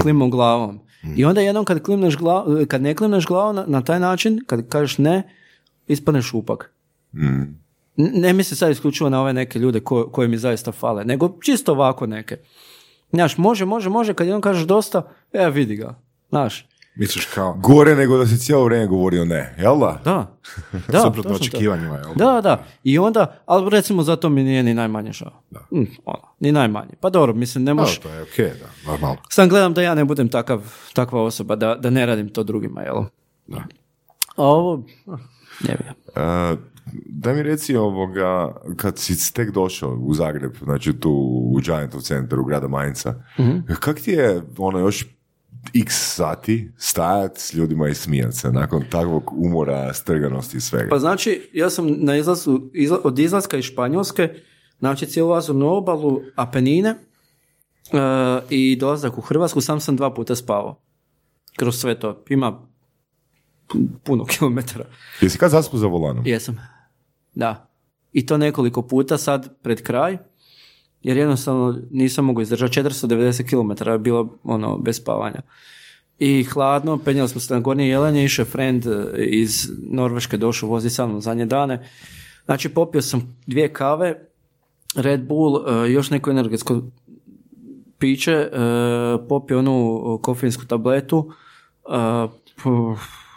klimao 0.01 0.29
glavom. 0.29 0.81
I 1.17 1.25
onda 1.25 1.41
jednom 1.41 1.65
kad, 1.65 1.83
klimneš 1.83 2.17
glav, 2.17 2.45
kad 2.69 2.83
ne 2.83 2.95
klimneš 2.95 3.27
glavom 3.27 3.57
na, 3.57 3.65
na 3.69 3.83
taj 3.83 4.01
način, 4.01 4.41
kad 4.47 4.69
kažeš 4.69 4.99
ne, 4.99 5.23
ispaneš 5.89 6.25
šupak. 6.27 6.71
N- 7.15 7.55
Ne 7.97 8.33
mislim 8.33 8.57
sad 8.57 8.71
isključivo 8.71 9.11
na 9.11 9.21
ove 9.21 9.33
neke 9.33 9.59
ljude 9.59 9.81
ko, 9.81 10.09
koji 10.09 10.29
mi 10.29 10.39
zaista 10.39 10.73
fale, 10.73 11.05
nego 11.05 11.39
čisto 11.43 11.73
ovako 11.73 12.07
neke. 12.07 12.37
Znaš, 13.13 13.39
može, 13.39 13.65
može, 13.65 13.89
može, 13.91 14.15
kad 14.15 14.27
jednom 14.27 14.43
kažeš 14.43 14.65
dosta, 14.65 15.03
e, 15.33 15.51
vidi 15.51 15.77
ga. 15.77 15.95
Znaš, 16.29 16.67
Misliš 16.97 17.25
kao 17.25 17.55
Gore 17.55 17.95
nego 17.95 18.19
da 18.19 18.27
si 18.27 18.39
cijelo 18.39 18.65
vrijeme 18.65 18.87
govorio 18.87 19.25
ne, 19.25 19.55
jel 19.59 19.79
da? 19.79 20.01
da. 20.05 20.37
da 20.93 21.01
suprotno 21.01 21.35
očekivanjima. 21.35 21.97
Jel? 21.97 22.15
Da, 22.15 22.41
da. 22.41 22.65
I 22.85 22.99
onda, 22.99 23.43
ali 23.47 23.71
recimo 23.71 24.03
zato 24.03 24.29
mi 24.29 24.43
nije 24.43 24.63
ni 24.63 24.75
najmanje 24.75 25.13
žao. 25.13 25.43
Mm, 25.73 25.85
ono, 26.05 26.23
ni 26.41 26.53
najmanje. 26.53 26.93
Pa 27.01 27.11
dobro, 27.11 27.35
mislim, 27.35 27.65
ne 27.65 27.71
Da, 27.71 27.75
možeš... 27.75 27.99
to 27.99 28.09
je 28.09 28.23
okej, 28.23 28.51
da, 28.51 28.91
normalno. 28.91 29.17
Sam 29.29 29.49
gledam 29.49 29.75
da 29.75 29.83
ja 29.83 29.95
ne 29.95 30.05
budem 30.05 30.29
takav, 30.29 30.63
takva 30.93 31.23
osoba, 31.23 31.57
da, 31.57 31.75
da 31.75 31.91
ne 31.91 32.07
radim 32.07 32.29
to 32.29 32.43
drugima, 32.43 32.83
jel? 32.83 33.05
Da. 33.47 33.65
A 34.37 34.43
ovo, 34.43 34.83
ah, 35.07 35.19
ne 35.69 35.77
bi. 35.77 35.85
Uh, 36.09 36.59
daj 37.07 37.35
mi 37.35 37.43
reci 37.43 37.77
ovoga, 37.77 38.55
kad 38.77 38.99
si 38.99 39.35
tek 39.35 39.51
došao 39.51 39.91
u 39.91 40.15
Zagreb, 40.15 40.53
znači 40.63 40.93
tu 40.93 41.11
u 41.55 41.61
Giantov 41.65 42.01
centru 42.01 42.45
grada 42.45 42.69
Mainca, 42.69 43.15
kak 43.81 44.01
ti 44.01 44.11
je 44.11 44.43
ono 44.59 44.79
još 44.79 45.07
x 45.75 46.15
sati 46.15 46.73
stajat 46.79 47.39
s 47.39 47.55
ljudima 47.55 47.89
i 47.89 47.95
smijat 47.95 48.35
se 48.35 48.53
nakon 48.53 48.85
takvog 48.91 49.33
umora, 49.37 49.93
strganosti 49.95 50.57
i 50.57 50.61
svega? 50.61 50.89
Pa 50.91 50.99
znači, 50.99 51.51
ja 51.53 51.71
sam 51.71 51.87
na 51.99 52.17
izlazu, 52.17 52.61
izla- 52.73 53.01
od 53.05 53.19
izlaska 53.19 53.57
iz 53.57 53.65
Španjolske, 53.65 54.35
znači 54.79 55.07
cijelu 55.07 55.33
Azurnu 55.33 55.69
obalu, 55.69 56.21
Apenine 56.37 56.89
e, 56.91 56.97
i 58.51 58.77
dolazak 58.77 59.19
u 59.19 59.21
Hrvatsku, 59.21 59.61
sam 59.61 59.81
sam 59.81 59.97
dva 59.97 60.15
puta 60.15 60.37
spavao. 60.37 60.81
Kroz 61.57 61.77
sve 61.77 62.01
to. 62.01 62.25
Ima 62.29 62.67
puno 64.05 64.25
kilometara. 64.39 64.85
Jesi 65.21 65.39
kad 65.39 65.51
zaspao 65.51 65.81
za 65.81 65.87
volanom? 65.87 66.27
Jesam. 66.27 66.57
Da. 67.35 67.71
I 68.13 68.27
to 68.27 68.37
nekoliko 68.39 68.83
puta 68.83 69.19
sad 69.19 69.63
pred 69.63 69.83
kraj, 69.83 70.19
jer 71.05 71.17
jednostavno 71.17 71.79
nisam 71.91 72.25
mogao 72.25 72.43
izdržati 72.43 72.81
490 72.81 73.45
km 73.51 73.91
je 73.91 73.99
bilo 73.99 74.39
ono 74.45 74.79
bez 74.79 74.97
spavanja. 74.97 75.41
I 76.19 76.45
hladno, 76.45 76.99
penjali 76.99 77.29
smo 77.29 77.41
se 77.41 77.55
na 77.55 77.61
Gornje 77.61 77.89
Jelanje, 77.89 78.25
išao 78.25 78.43
je 78.43 78.47
friend 78.47 78.87
e, 78.87 79.25
iz 79.25 79.71
Norveške 79.91 80.37
došao 80.37 80.69
vozi 80.69 80.91
sa 80.91 81.07
mnom 81.07 81.21
zadnje 81.21 81.47
dane. 81.47 81.89
Znači 82.45 82.69
popio 82.69 83.03
sam 83.03 83.37
dvije 83.47 83.73
kave, 83.73 84.29
Red 84.97 85.27
Bull, 85.27 85.57
e, 85.57 85.93
još 85.93 86.11
neko 86.11 86.31
energetsko 86.31 86.83
piće, 87.99 88.33
e, 88.33 88.49
popio 89.29 89.59
onu 89.59 90.19
kofeinsku 90.23 90.65
tabletu, 90.67 91.31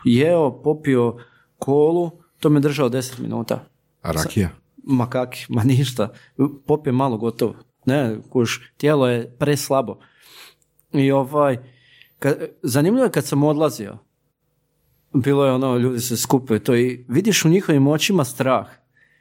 jeo, 0.06 0.62
popio 0.64 1.18
kolu, 1.58 2.12
to 2.40 2.50
me 2.50 2.60
držao 2.60 2.90
10 2.90 3.20
minuta. 3.20 3.66
A 4.02 4.12
rakija? 4.12 4.50
Ma 4.90 5.10
kaki, 5.10 5.46
ma 5.50 5.64
ništa. 5.64 6.14
Pop 6.66 6.88
je 6.88 6.92
malo 6.92 7.18
gotov. 7.18 7.54
Ne, 7.86 8.18
kuš, 8.30 8.72
tijelo 8.78 9.08
je 9.08 9.36
preslabo. 9.40 10.00
I 10.94 11.12
ovaj, 11.12 11.58
kad, 12.20 12.38
zanimljivo 12.64 13.06
je 13.06 13.12
kad 13.12 13.26
sam 13.26 13.44
odlazio, 13.44 13.98
bilo 15.14 15.46
je 15.46 15.52
ono, 15.52 15.78
ljudi 15.78 16.00
se 16.00 16.18
skupaju 16.18 16.60
to 16.60 16.76
i 16.76 17.06
vidiš 17.08 17.46
u 17.46 17.50
njihovim 17.50 17.88
očima 17.88 18.24
strah. 18.24 18.68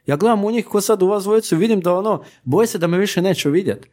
Ja 0.06 0.16
gledam 0.16 0.44
u 0.44 0.50
njih 0.50 0.66
ko 0.66 0.80
sad 0.80 1.02
u 1.02 1.06
vas 1.06 1.24
dvojicu 1.24 1.56
vidim 1.56 1.80
da 1.80 1.94
ono, 1.94 2.22
boje 2.44 2.66
se 2.66 2.78
da 2.78 2.86
me 2.86 2.98
više 2.98 3.22
neće 3.22 3.50
vidjeti. 3.50 3.88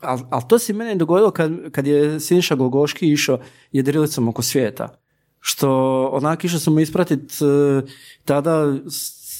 Ali 0.00 0.22
al 0.30 0.48
to 0.48 0.58
se 0.58 0.72
meni 0.72 0.96
dogodilo 0.96 1.30
kad, 1.30 1.70
kad 1.72 1.86
je 1.86 2.20
Siniša 2.20 2.54
Glogoški 2.54 3.12
išao 3.12 3.38
jedrilicom 3.72 4.28
oko 4.28 4.42
svijeta. 4.42 4.98
što 5.40 6.08
onak 6.12 6.44
išao 6.44 6.60
sam 6.60 6.78
ispratit 6.78 7.32
e, 7.32 7.82
tada 8.24 8.76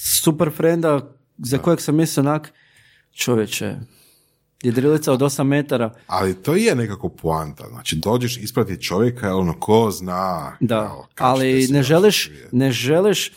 super 0.08 0.50
frenda 0.56 1.00
za 1.38 1.58
kojeg 1.58 1.80
sam 1.80 1.96
mislio 1.96 2.22
onak 2.22 2.52
čovječe, 3.12 3.76
jedrilica 4.62 5.12
od 5.12 5.20
8 5.20 5.42
metara, 5.42 5.94
Ali 6.06 6.42
to 6.42 6.54
je 6.54 6.74
nekako 6.74 7.08
poanta. 7.08 7.64
Znači, 7.68 7.96
dođeš 7.96 8.36
isprati 8.36 8.82
čovjeka, 8.82 9.36
ono, 9.36 9.60
ko 9.60 9.90
zna. 9.90 10.56
Da, 10.60 11.06
kao, 11.14 11.30
ali 11.30 11.66
ne 11.70 11.82
želiš, 11.82 12.30
ne 12.52 12.72
želiš 12.72 13.32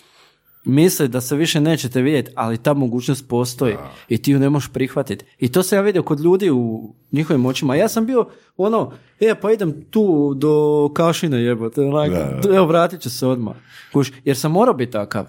misliti 0.66 1.12
da 1.12 1.22
se 1.22 1.36
više 1.36 1.62
nećete 1.62 2.02
vidjeti, 2.02 2.32
ali 2.36 2.58
ta 2.58 2.74
mogućnost 2.74 3.28
postoji 3.28 3.76
i 4.10 4.18
ti 4.18 4.32
ju 4.32 4.40
ne 4.40 4.50
možeš 4.50 4.70
prihvatiti. 4.74 5.26
I 5.40 5.52
to 5.52 5.64
sam 5.64 5.78
ja 5.78 5.82
vidio 5.82 6.04
kod 6.04 6.20
ljudi 6.20 6.50
u 6.52 6.94
njihovim 7.12 7.46
očima. 7.46 7.76
Ja 7.76 7.90
sam 7.90 8.06
bio 8.06 8.28
ono, 8.58 8.94
e 9.20 9.36
pa 9.42 9.52
idem 9.52 9.86
tu 9.90 10.34
do 10.34 10.90
kašine 10.94 11.44
jebote, 11.44 11.82
Da, 12.42 12.56
evo 12.56 12.66
vratit 12.66 13.02
ću 13.02 13.10
se 13.10 13.28
odmah. 13.28 13.56
Kuš, 13.94 14.12
jer 14.24 14.38
sam 14.38 14.52
morao 14.52 14.74
biti 14.74 14.92
takav. 14.92 15.26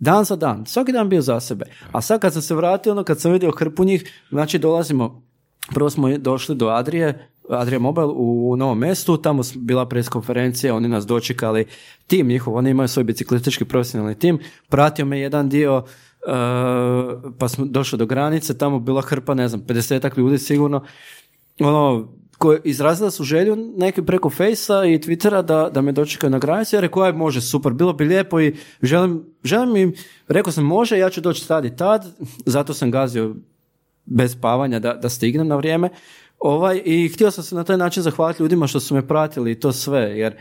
Dan 0.00 0.24
za 0.24 0.36
dan, 0.36 0.66
svaki 0.66 0.92
dan 0.92 1.08
bio 1.08 1.22
za 1.22 1.40
sebe. 1.40 1.64
A 1.92 2.00
sad 2.00 2.20
kad 2.20 2.32
sam 2.32 2.42
se 2.42 2.54
vratio, 2.54 2.92
ono 2.92 3.04
kad 3.04 3.20
sam 3.20 3.32
vidio 3.32 3.50
hrpu 3.50 3.84
njih, 3.84 4.04
znači 4.30 4.58
dolazimo, 4.58 5.22
prvo 5.68 5.90
smo 5.90 6.18
došli 6.18 6.54
do 6.54 6.68
Adrije, 6.68 7.28
Adria 7.50 7.78
Mobile 7.78 8.06
u 8.06 8.56
Novom 8.56 8.78
mestu, 8.78 9.16
tamo 9.16 9.42
s- 9.42 9.56
bila 9.56 9.88
preskonferencija, 9.88 10.74
oni 10.74 10.88
nas 10.88 11.06
dočekali, 11.06 11.66
tim 12.06 12.26
njihov, 12.26 12.54
oni 12.54 12.70
imaju 12.70 12.88
svoj 12.88 13.04
biciklistički 13.04 13.64
profesionalni 13.64 14.14
tim, 14.14 14.38
pratio 14.68 15.04
me 15.04 15.20
jedan 15.20 15.48
dio, 15.48 15.84
e, 16.18 16.30
pa 17.38 17.48
smo 17.48 17.64
došli 17.64 17.98
do 17.98 18.06
granice, 18.06 18.58
tamo 18.58 18.78
bila 18.78 19.00
hrpa, 19.02 19.34
ne 19.34 19.48
znam, 19.48 19.60
50 19.60 20.18
ljudi 20.18 20.38
sigurno, 20.38 20.84
ono, 21.60 22.08
koje 22.38 22.60
izrazila 22.64 23.10
su 23.10 23.24
želju 23.24 23.56
neki 23.76 24.02
preko 24.02 24.30
Fejsa 24.30 24.84
i 24.84 24.98
Twittera 24.98 25.42
da, 25.42 25.70
da 25.74 25.80
me 25.80 25.92
dočekaju 25.92 26.30
na 26.30 26.38
granici, 26.38 26.76
ja 26.76 26.80
rekao, 26.80 27.02
aj 27.02 27.12
može, 27.12 27.40
super, 27.40 27.72
bilo 27.72 27.92
bi 27.92 28.04
lijepo 28.04 28.40
i 28.40 28.56
želim, 28.82 29.24
želim 29.44 29.76
im, 29.76 29.94
rekao 30.28 30.52
sam 30.52 30.64
može, 30.64 30.98
ja 30.98 31.10
ću 31.10 31.20
doći 31.20 31.48
tad 31.48 31.64
i 31.64 31.76
tad, 31.76 32.06
zato 32.46 32.74
sam 32.74 32.90
gazio 32.90 33.34
bez 34.04 34.32
spavanja 34.32 34.78
da, 34.78 34.94
da 34.94 35.08
stignem 35.08 35.48
na 35.48 35.56
vrijeme. 35.56 35.88
Ovaj, 36.38 36.82
I 36.84 37.08
htio 37.08 37.30
sam 37.30 37.44
se 37.44 37.54
na 37.54 37.64
taj 37.64 37.76
način 37.76 38.02
zahvaliti 38.02 38.42
ljudima 38.42 38.66
što 38.66 38.80
su 38.80 38.94
me 38.94 39.08
pratili 39.08 39.52
i 39.52 39.60
to 39.60 39.72
sve, 39.72 40.00
jer 40.00 40.36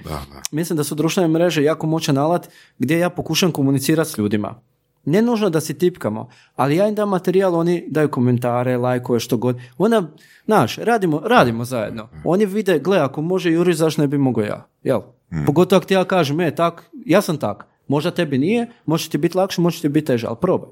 mislim 0.52 0.78
da 0.78 0.84
su 0.84 0.96
društvene 0.96 1.28
mreže 1.28 1.64
jako 1.64 1.88
moćan 1.88 2.18
alat 2.18 2.50
gdje 2.78 3.00
ja 3.00 3.10
pokušam 3.10 3.52
komunicirati 3.52 4.10
s 4.10 4.18
ljudima. 4.18 4.62
Ne 5.08 5.22
nužno 5.22 5.50
da 5.50 5.62
si 5.62 5.78
tipkamo, 5.78 6.30
ali 6.56 6.76
ja 6.76 6.88
im 6.88 6.96
dam 6.96 7.10
materijal, 7.10 7.56
oni 7.56 7.86
daju 7.90 8.10
komentare, 8.10 8.78
lajkove, 8.78 9.20
što 9.20 9.38
god. 9.38 9.58
Onda, 9.78 10.04
znaš, 10.46 10.78
radimo, 10.78 11.22
radimo 11.26 11.66
zajedno. 11.66 12.10
Oni 12.24 12.46
vide, 12.46 12.80
gle, 12.80 12.98
ako 13.00 13.22
može 13.22 13.52
Juri, 13.52 13.74
zašto 13.74 14.02
ne 14.02 14.08
bi 14.08 14.18
mogao 14.18 14.44
ja? 14.44 14.68
Jel? 14.84 15.02
Pogotovo 15.46 15.78
ako 15.78 15.86
ti 15.86 15.94
ja 15.94 16.04
kažem, 16.04 16.40
e, 16.40 16.56
tak, 16.56 16.90
ja 17.06 17.22
sam 17.22 17.38
tak. 17.38 17.66
Možda 17.88 18.12
tebi 18.12 18.38
nije, 18.38 18.68
može 18.86 19.10
ti 19.10 19.18
biti 19.18 19.38
lakše, 19.38 19.62
može 19.62 19.82
ti 19.82 19.90
biti 19.90 20.08
teže, 20.08 20.28
ali 20.28 20.38
probaj. 20.42 20.70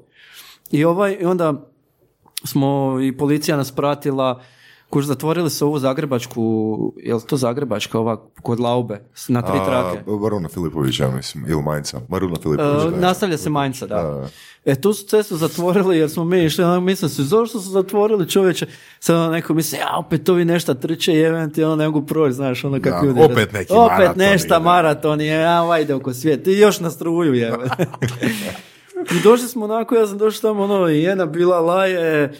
I, 0.70 0.84
ovaj, 0.84 1.16
i 1.20 1.24
onda 1.24 1.70
smo 2.44 2.98
i 3.02 3.16
policija 3.16 3.56
nas 3.56 3.72
pratila, 3.72 4.42
kuž 4.90 5.04
zatvorili 5.04 5.50
su 5.50 5.66
ovu 5.66 5.78
zagrebačku, 5.78 6.92
jel 6.96 7.20
to 7.20 7.36
zagrebačka 7.36 7.98
ova 7.98 8.16
kod 8.42 8.60
Laube, 8.60 9.00
na 9.28 9.42
tri 9.42 9.58
trake. 9.66 9.98
A, 9.98 10.10
Varuna 10.22 10.48
Filipović, 10.48 11.00
ja 11.00 11.10
mislim, 11.10 11.44
ili 11.48 11.62
Majnca. 11.62 12.00
Maruna 12.08 12.36
Filipović. 12.42 12.84
E, 12.86 12.90
da. 12.90 12.96
nastavlja 13.00 13.38
se 13.38 13.50
Mainca, 13.50 13.86
da. 13.86 14.02
Da. 14.02 14.28
E, 14.64 14.80
tu 14.80 14.92
su 14.92 15.06
cestu 15.06 15.36
zatvorili 15.36 15.98
jer 15.98 16.10
smo 16.10 16.24
mi 16.24 16.44
išli, 16.44 16.64
ono, 16.64 16.80
mislim 16.80 17.08
se, 17.08 17.22
zašto 17.22 17.60
su 17.60 17.70
zatvorili 17.70 18.28
čovječe? 18.30 18.66
Sad 19.00 19.16
ono 19.16 19.30
neko 19.30 19.54
misli, 19.54 19.78
ja, 19.78 19.96
opet 19.98 20.28
ovi 20.28 20.44
nešto 20.44 20.74
trče, 20.74 21.12
jevent 21.12 21.54
ti, 21.54 21.64
ono, 21.64 21.76
ne 21.76 21.86
mogu 21.88 22.06
proći, 22.06 22.34
znaš, 22.34 22.64
ono, 22.64 22.80
kako 22.82 23.06
Da, 23.06 23.06
ljudi... 23.06 23.22
opet 23.32 23.52
neki 23.52 23.72
Opet 23.72 23.98
maraton 23.98 24.18
nešto 24.18 24.54
ide. 24.54 24.64
maraton 24.64 25.20
je, 25.20 25.46
a, 25.46 25.62
ovaj 25.62 25.82
ide 25.82 25.94
oko 25.94 26.14
svijeta, 26.14 26.50
i 26.50 26.58
još 26.58 26.80
na 26.80 26.90
struju. 26.90 27.34
I 29.16 29.22
došli 29.22 29.48
smo 29.48 29.64
onako, 29.64 29.94
ja 29.94 30.06
sam 30.06 30.18
došao 30.18 30.50
tamo, 30.50 30.64
ono, 30.64 30.88
i 30.88 31.02
jedna 31.02 31.26
bila 31.26 31.60
laje, 31.60 32.32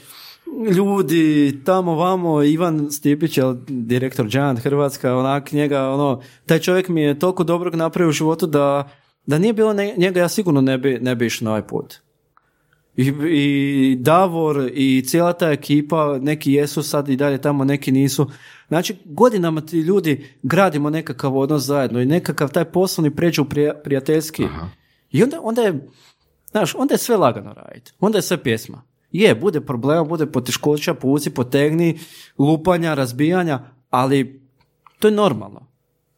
ljudi, 0.77 1.59
tamo 1.64 1.94
vamo, 1.94 2.43
Ivan 2.43 2.90
Stipić, 2.90 3.39
jel, 3.39 3.55
direktor 3.68 4.28
Giant 4.28 4.59
Hrvatska, 4.59 5.16
onak 5.16 5.52
njega, 5.52 5.89
ono, 5.89 6.23
taj 6.47 6.59
čovjek 6.59 6.89
mi 6.89 7.02
je 7.02 7.18
toliko 7.18 7.44
dobrog 7.44 7.74
napravio 7.74 8.09
u 8.09 8.12
životu 8.12 8.47
da, 8.47 8.89
da 9.27 9.39
nije 9.39 9.52
bilo 9.52 9.73
ne- 9.73 9.94
njega, 9.97 10.20
ja 10.20 10.28
sigurno 10.28 10.60
ne 10.60 10.78
bi, 10.78 10.98
ne 11.01 11.14
bi 11.14 11.27
išao 11.27 11.44
na 11.44 11.51
ovaj 11.51 11.66
put. 11.66 11.94
I, 12.97 13.12
I 13.31 13.97
Davor 14.01 14.70
i 14.74 15.02
cijela 15.06 15.32
ta 15.32 15.51
ekipa, 15.51 16.18
neki 16.20 16.52
jesu 16.52 16.82
sad 16.82 17.09
i 17.09 17.16
dalje 17.16 17.40
tamo, 17.40 17.64
neki 17.64 17.93
nisu. 17.93 18.31
Znači, 18.68 18.97
godinama 19.05 19.60
ti 19.60 19.78
ljudi 19.78 20.27
gradimo 20.43 20.90
nekakav 20.90 21.36
odnos 21.36 21.62
zajedno 21.62 22.01
i 22.01 22.06
nekakav 22.06 22.52
taj 22.52 22.64
poslovni 22.64 23.16
pređe 23.16 23.40
u 23.40 23.44
prija- 23.44 23.74
prijateljski. 23.85 24.44
I 25.10 25.23
onda, 25.23 25.40
onda 25.43 25.62
je, 25.62 25.86
znaš, 26.51 26.74
onda 26.74 26.94
je 26.94 26.98
sve 26.98 27.16
lagano 27.16 27.52
raditi. 27.52 27.93
Onda 28.01 28.18
je 28.18 28.23
sve 28.23 28.43
pjesma. 28.43 28.82
Je, 29.16 29.34
bude 29.34 29.60
problema, 29.60 30.05
bude 30.05 30.26
poteškoća, 30.26 30.94
povuci, 30.94 31.30
potegni, 31.30 31.98
lupanja, 32.38 32.94
razbijanja, 32.94 33.60
ali 33.90 34.40
to 34.98 35.09
je 35.09 35.14
normalno. 35.14 35.66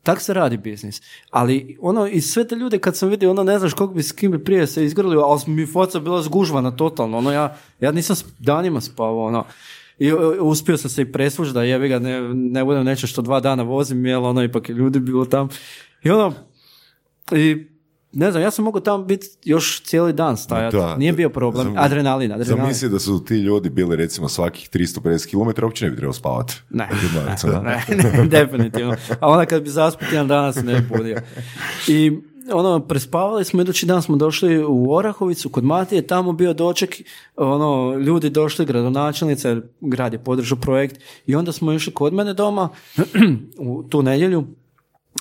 Tak 0.02 0.20
se 0.20 0.34
radi 0.34 0.56
biznis. 0.56 1.02
Ali 1.30 1.78
ono, 1.80 2.06
i 2.06 2.20
sve 2.20 2.48
te 2.48 2.56
ljude 2.56 2.78
kad 2.78 2.96
sam 2.96 3.08
vidio, 3.08 3.30
ono 3.30 3.42
ne 3.42 3.58
znaš 3.58 3.72
kog 3.74 3.94
bi 3.94 4.02
s 4.02 4.12
kim 4.12 4.30
bi 4.32 4.44
prije 4.44 4.66
se 4.66 4.84
izgrlio, 4.84 5.20
ali 5.20 5.40
mi 5.46 5.66
foca 5.66 6.00
bila 6.00 6.22
zgužvana 6.22 6.70
totalno. 6.70 7.18
Ono, 7.18 7.32
ja, 7.32 7.56
ja 7.80 7.92
nisam 7.92 8.16
danima 8.38 8.80
spavao, 8.80 9.26
ono. 9.26 9.44
I 9.98 10.12
o, 10.12 10.36
uspio 10.40 10.76
sam 10.76 10.90
se 10.90 11.02
i 11.02 11.12
presvući 11.12 11.52
da 11.52 11.62
jebi 11.62 11.88
ga, 11.88 11.98
ne, 11.98 12.20
ne 12.34 12.64
budem 12.64 12.84
nešto 12.84 13.06
što 13.06 13.22
dva 13.22 13.40
dana 13.40 13.62
vozim, 13.62 14.06
jer 14.06 14.18
ono, 14.18 14.42
ipak 14.42 14.68
ljudi 14.68 15.00
bilo 15.00 15.24
tam. 15.24 15.48
I 16.02 16.10
ono, 16.10 16.32
i 17.32 17.66
ne 18.18 18.30
znam, 18.30 18.42
ja 18.42 18.50
sam 18.50 18.64
mogao 18.64 18.80
tamo 18.80 19.04
biti 19.04 19.28
još 19.44 19.82
cijeli 19.82 20.12
dan 20.12 20.36
stajati. 20.36 20.76
Da. 20.76 20.96
Nije 20.96 21.12
bio 21.12 21.30
problem. 21.30 21.66
Zam- 21.66 21.74
adrenalin, 21.76 22.32
adrenalin. 22.32 22.62
Zamisli 22.62 22.88
da 22.88 22.98
su 22.98 23.24
ti 23.24 23.34
ljudi 23.34 23.70
bili 23.70 23.96
recimo 23.96 24.28
svakih 24.28 24.68
350 24.72 25.30
km, 25.30 25.64
uopće 25.64 25.84
ne 25.84 25.90
bi 25.90 25.96
trebao 25.96 26.12
spavati. 26.12 26.54
Ne, 26.70 26.88
da. 27.44 27.60
ne, 27.60 27.84
ne, 27.88 28.26
definitivno. 28.26 28.96
A 29.20 29.28
onda 29.28 29.46
kad 29.46 29.62
bi 29.62 29.70
zaspao 29.70 30.08
jedan 30.12 30.28
danas 30.28 30.54
se 30.54 30.62
ne 30.62 30.80
bi 30.80 30.86
budio. 30.96 31.16
I 31.88 32.18
ono, 32.52 32.80
prespavali 32.80 33.44
smo, 33.44 33.62
idući 33.62 33.86
dan 33.86 34.02
smo 34.02 34.16
došli 34.16 34.64
u 34.64 34.92
Orahovicu 34.92 35.48
kod 35.48 35.64
Matije, 35.64 36.06
tamo 36.06 36.32
bio 36.32 36.52
doček, 36.52 37.02
ono, 37.36 37.98
ljudi 37.98 38.30
došli, 38.30 38.66
gradonačelnica, 38.66 39.56
grad 39.80 40.12
je 40.12 40.18
podržao 40.18 40.58
projekt 40.58 41.00
i 41.26 41.34
onda 41.34 41.52
smo 41.52 41.72
išli 41.72 41.94
kod 41.94 42.14
mene 42.14 42.34
doma 42.34 42.68
u 43.58 43.82
tu 43.82 44.02
nedjelju, 44.02 44.46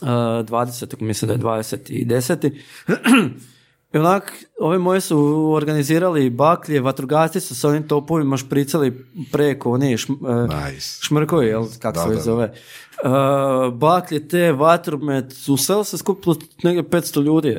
20. 0.02 1.02
mislim 1.02 1.28
da 1.28 1.34
je 1.34 1.40
20. 1.40 1.92
i 1.92 2.06
10. 2.06 2.52
I 3.94 3.98
onak, 3.98 4.34
ovi 4.60 4.80
moji 4.80 5.02
su 5.02 5.52
organizirali 5.56 6.30
baklje, 6.30 6.82
vatrogasci 6.82 7.40
su 7.40 7.56
s 7.56 7.64
onim 7.64 7.88
topovima 7.88 8.38
špricali 8.38 9.06
preko 9.32 9.72
oni 9.72 9.98
šm, 9.98 10.14
e, 10.14 10.48
Nice. 10.72 11.00
šmrkovi, 11.02 11.48
jel, 11.48 11.66
kako 11.80 12.00
se 12.10 12.16
da. 12.16 12.22
zove. 12.22 12.44
E, 12.46 12.54
baklje, 13.74 14.28
te, 14.28 14.52
vatromet, 14.52 15.34
u 15.48 15.58
selu 15.58 15.84
se 15.84 15.98
skupilo 15.98 16.36
negdje 16.64 16.84
500 16.84 17.24
ljudi. 17.24 17.58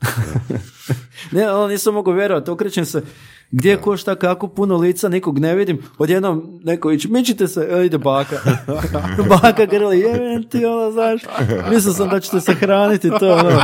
je. 0.88 0.96
ne, 1.40 1.52
ono 1.52 1.68
nisam 1.68 1.94
mogu 1.94 2.12
vjerovati, 2.12 2.50
okrećem 2.50 2.84
se, 2.84 3.02
gdje 3.50 3.76
ko 3.76 3.96
šta, 3.96 4.14
kako 4.14 4.48
puno 4.48 4.76
lica, 4.76 5.08
nikog 5.08 5.38
ne 5.38 5.54
vidim, 5.54 5.78
odjednom 5.98 6.60
neko 6.64 6.92
ići, 6.92 7.08
mičite 7.08 7.48
se, 7.48 7.68
e, 7.70 7.86
ide 7.86 7.98
baka. 7.98 8.36
baka 9.42 9.66
grli, 9.66 9.98
jevem 9.98 10.48
ti, 10.48 10.64
ono, 10.64 10.90
znaš, 10.90 11.20
mislio 11.70 11.94
sam 11.94 12.08
da 12.08 12.20
ćete 12.20 12.40
se 12.40 12.54
hraniti, 12.54 13.10
to, 13.20 13.32
ono. 13.32 13.62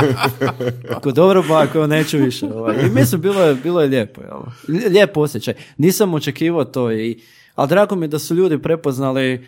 Ako 0.95 1.11
dobro 1.11 1.43
bako, 1.49 1.87
neću 1.87 2.17
više. 2.17 2.45
Ovaj. 2.45 2.75
I 2.85 2.89
mislim, 2.89 3.21
bilo 3.21 3.41
je, 3.41 3.55
bilo 3.55 3.81
je 3.81 3.87
lijepo. 3.87 4.21
Jel? 4.21 4.41
Lijep 4.89 5.17
osjećaj. 5.17 5.53
Nisam 5.77 6.13
očekivao 6.13 6.65
to, 6.65 6.91
i, 6.91 7.21
ali 7.55 7.69
drago 7.69 7.95
mi 7.95 8.03
je 8.03 8.07
da 8.07 8.19
su 8.19 8.35
ljudi 8.35 8.61
prepoznali 8.61 9.47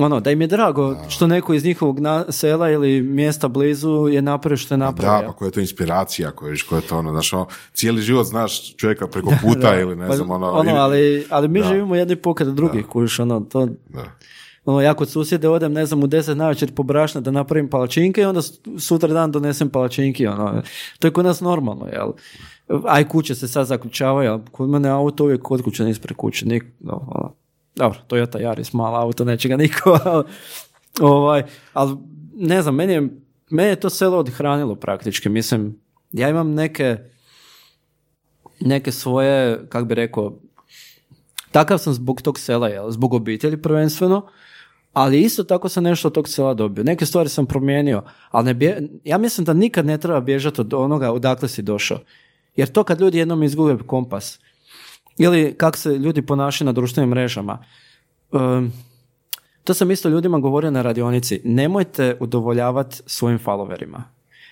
ono, 0.00 0.20
da 0.20 0.30
im 0.30 0.40
je 0.40 0.46
drago 0.46 0.96
što 1.08 1.26
neko 1.26 1.54
iz 1.54 1.64
njihovog 1.64 2.00
na- 2.00 2.24
sela 2.28 2.70
ili 2.70 3.02
mjesta 3.02 3.48
blizu 3.48 4.08
je 4.08 4.22
napravio 4.22 4.56
što 4.56 4.74
je 4.74 4.78
Da, 4.78 4.84
napravio. 4.84 5.28
pa 5.28 5.34
koja 5.34 5.46
je 5.46 5.52
to 5.52 5.60
inspiracija, 5.60 6.30
koja 6.30 6.50
je, 6.50 6.56
koja 6.68 6.78
je 6.78 6.86
to 6.86 6.98
ono, 6.98 7.10
znaš, 7.10 7.32
ono, 7.32 7.46
cijeli 7.72 8.02
život 8.02 8.26
znaš 8.26 8.76
čovjeka 8.76 9.06
preko 9.06 9.32
puta 9.42 9.50
ili 9.80 9.96
ne 9.96 10.08
Pa, 10.08 10.16
znam, 10.16 10.30
ono, 10.30 10.46
ono, 10.48 10.70
ili- 10.70 10.78
ali, 10.78 11.26
ali 11.30 11.48
mi 11.48 11.60
Da. 11.60 11.66
živimo 11.66 11.94
jedni 11.94 12.16
pokrad 12.16 12.48
drugih, 12.50 12.86
kužiš, 12.86 13.18
ono, 13.18 13.40
to, 13.42 13.66
Da. 13.88 14.04
ono, 14.64 14.80
ja 14.80 14.94
kod 14.94 15.10
susjede 15.10 15.48
odem, 15.48 15.72
ne 15.72 15.86
znam, 15.86 16.02
u 16.02 16.06
deset 16.06 16.36
navečer 16.36 16.72
po 16.72 16.82
brašna 16.82 17.20
da 17.20 17.30
napravim 17.30 17.68
palačinke 17.68 18.20
i 18.20 18.26
onda 18.26 18.40
sutra 18.78 19.08
dan 19.08 19.32
donesem 19.32 19.68
palačinki, 19.68 20.26
ono, 20.26 20.62
to 20.98 21.06
je 21.06 21.12
kod 21.12 21.24
nas 21.24 21.40
normalno, 21.40 21.86
jel? 21.86 22.12
Aj 22.86 23.04
kuće 23.04 23.34
se 23.34 23.48
sad 23.48 23.66
zaključavaju, 23.66 24.30
ali 24.32 24.42
kod 24.52 24.68
mene 24.68 24.88
auto 24.88 25.24
uvijek 25.24 25.42
kod 25.42 25.62
kuće, 25.62 25.90
ispred 25.90 26.16
kuće, 26.16 26.46
nik, 26.46 26.64
no, 26.80 26.92
ono, 27.08 27.34
dobro, 27.76 27.98
Toyota 28.08 28.38
Yaris, 28.38 28.74
mala 28.74 29.00
auto, 29.00 29.24
neće 29.24 29.48
ga 29.48 29.56
niko, 29.56 29.98
ali, 30.04 30.24
ovaj, 31.00 31.42
ali 31.72 31.96
ne 32.34 32.62
znam, 32.62 32.74
meni 32.74 32.92
je, 32.92 33.08
meni 33.50 33.68
je 33.68 33.80
to 33.80 33.90
selo 33.90 34.18
odhranilo 34.18 34.74
praktički, 34.74 35.28
mislim, 35.28 35.80
ja 36.12 36.28
imam 36.28 36.54
neke, 36.54 36.96
neke 38.60 38.92
svoje, 38.92 39.66
kak 39.68 39.84
bi 39.84 39.94
rekao, 39.94 40.38
takav 41.50 41.78
sam 41.78 41.92
zbog 41.92 42.22
tog 42.22 42.38
sela, 42.38 42.68
jel? 42.68 42.90
zbog 42.90 43.14
obitelji 43.14 43.62
prvenstveno, 43.62 44.26
Ali 44.92 45.20
isto 45.20 45.44
tako 45.44 45.68
sam 45.68 45.84
nešto 45.84 46.08
od 46.08 46.14
tog 46.14 46.28
sela 46.28 46.54
dobio. 46.54 46.84
Neke 46.84 47.06
stvari 47.06 47.28
sam 47.28 47.46
promijenio, 47.46 48.02
ali 48.30 48.44
ne 48.44 48.54
bje- 48.54 48.88
ja 49.04 49.18
mislim 49.18 49.44
da 49.44 49.52
nikad 49.52 49.86
ne 49.86 49.98
treba 49.98 50.20
bježati 50.20 50.60
od 50.60 50.74
onoga 50.74 51.12
odakle 51.12 51.48
si 51.48 51.62
došao. 51.62 51.98
Jer 52.56 52.68
to 52.68 52.84
kad 52.84 53.00
ljudi 53.00 53.18
jednom 53.18 53.42
izgube 53.42 53.78
kompas, 53.86 54.40
ili 55.20 55.54
kako 55.56 55.78
se 55.78 55.98
ljudi 55.98 56.22
ponašaju 56.22 56.66
na 56.66 56.72
društvenim 56.72 57.10
mrežama, 57.10 57.64
um, 58.32 58.72
to 59.64 59.74
sam 59.74 59.90
isto 59.90 60.08
ljudima 60.08 60.38
govorio 60.38 60.70
na 60.70 60.82
radionici. 60.82 61.40
Nemojte 61.44 62.16
udovoljavati 62.20 63.02
svojim 63.06 63.38
followerima. 63.38 64.02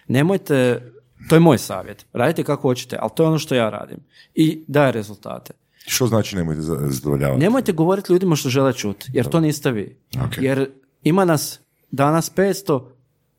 Nemojte, 0.08 0.82
to 1.28 1.36
je 1.36 1.40
moj 1.40 1.58
savjet. 1.58 2.06
Radite 2.12 2.44
kako 2.44 2.62
hoćete, 2.62 2.96
ali 3.00 3.10
to 3.14 3.22
je 3.22 3.26
ono 3.28 3.38
što 3.38 3.54
ja 3.54 3.70
radim. 3.70 3.98
I 4.34 4.64
daje 4.66 4.92
rezultate. 4.92 5.52
Što 5.86 6.06
znači 6.06 6.36
nemojte 6.36 6.60
za- 6.62 6.78
zadovoljavati? 6.88 7.40
Nemojte 7.40 7.72
govoriti 7.72 8.12
ljudima 8.12 8.36
što 8.36 8.48
žele 8.48 8.72
čuti, 8.72 9.10
jer 9.12 9.28
to 9.28 9.40
niste 9.40 9.70
vi. 9.72 9.96
Jer 10.40 10.70
ima 11.02 11.24
nas 11.24 11.60
danas 11.90 12.32
500, 12.36 12.80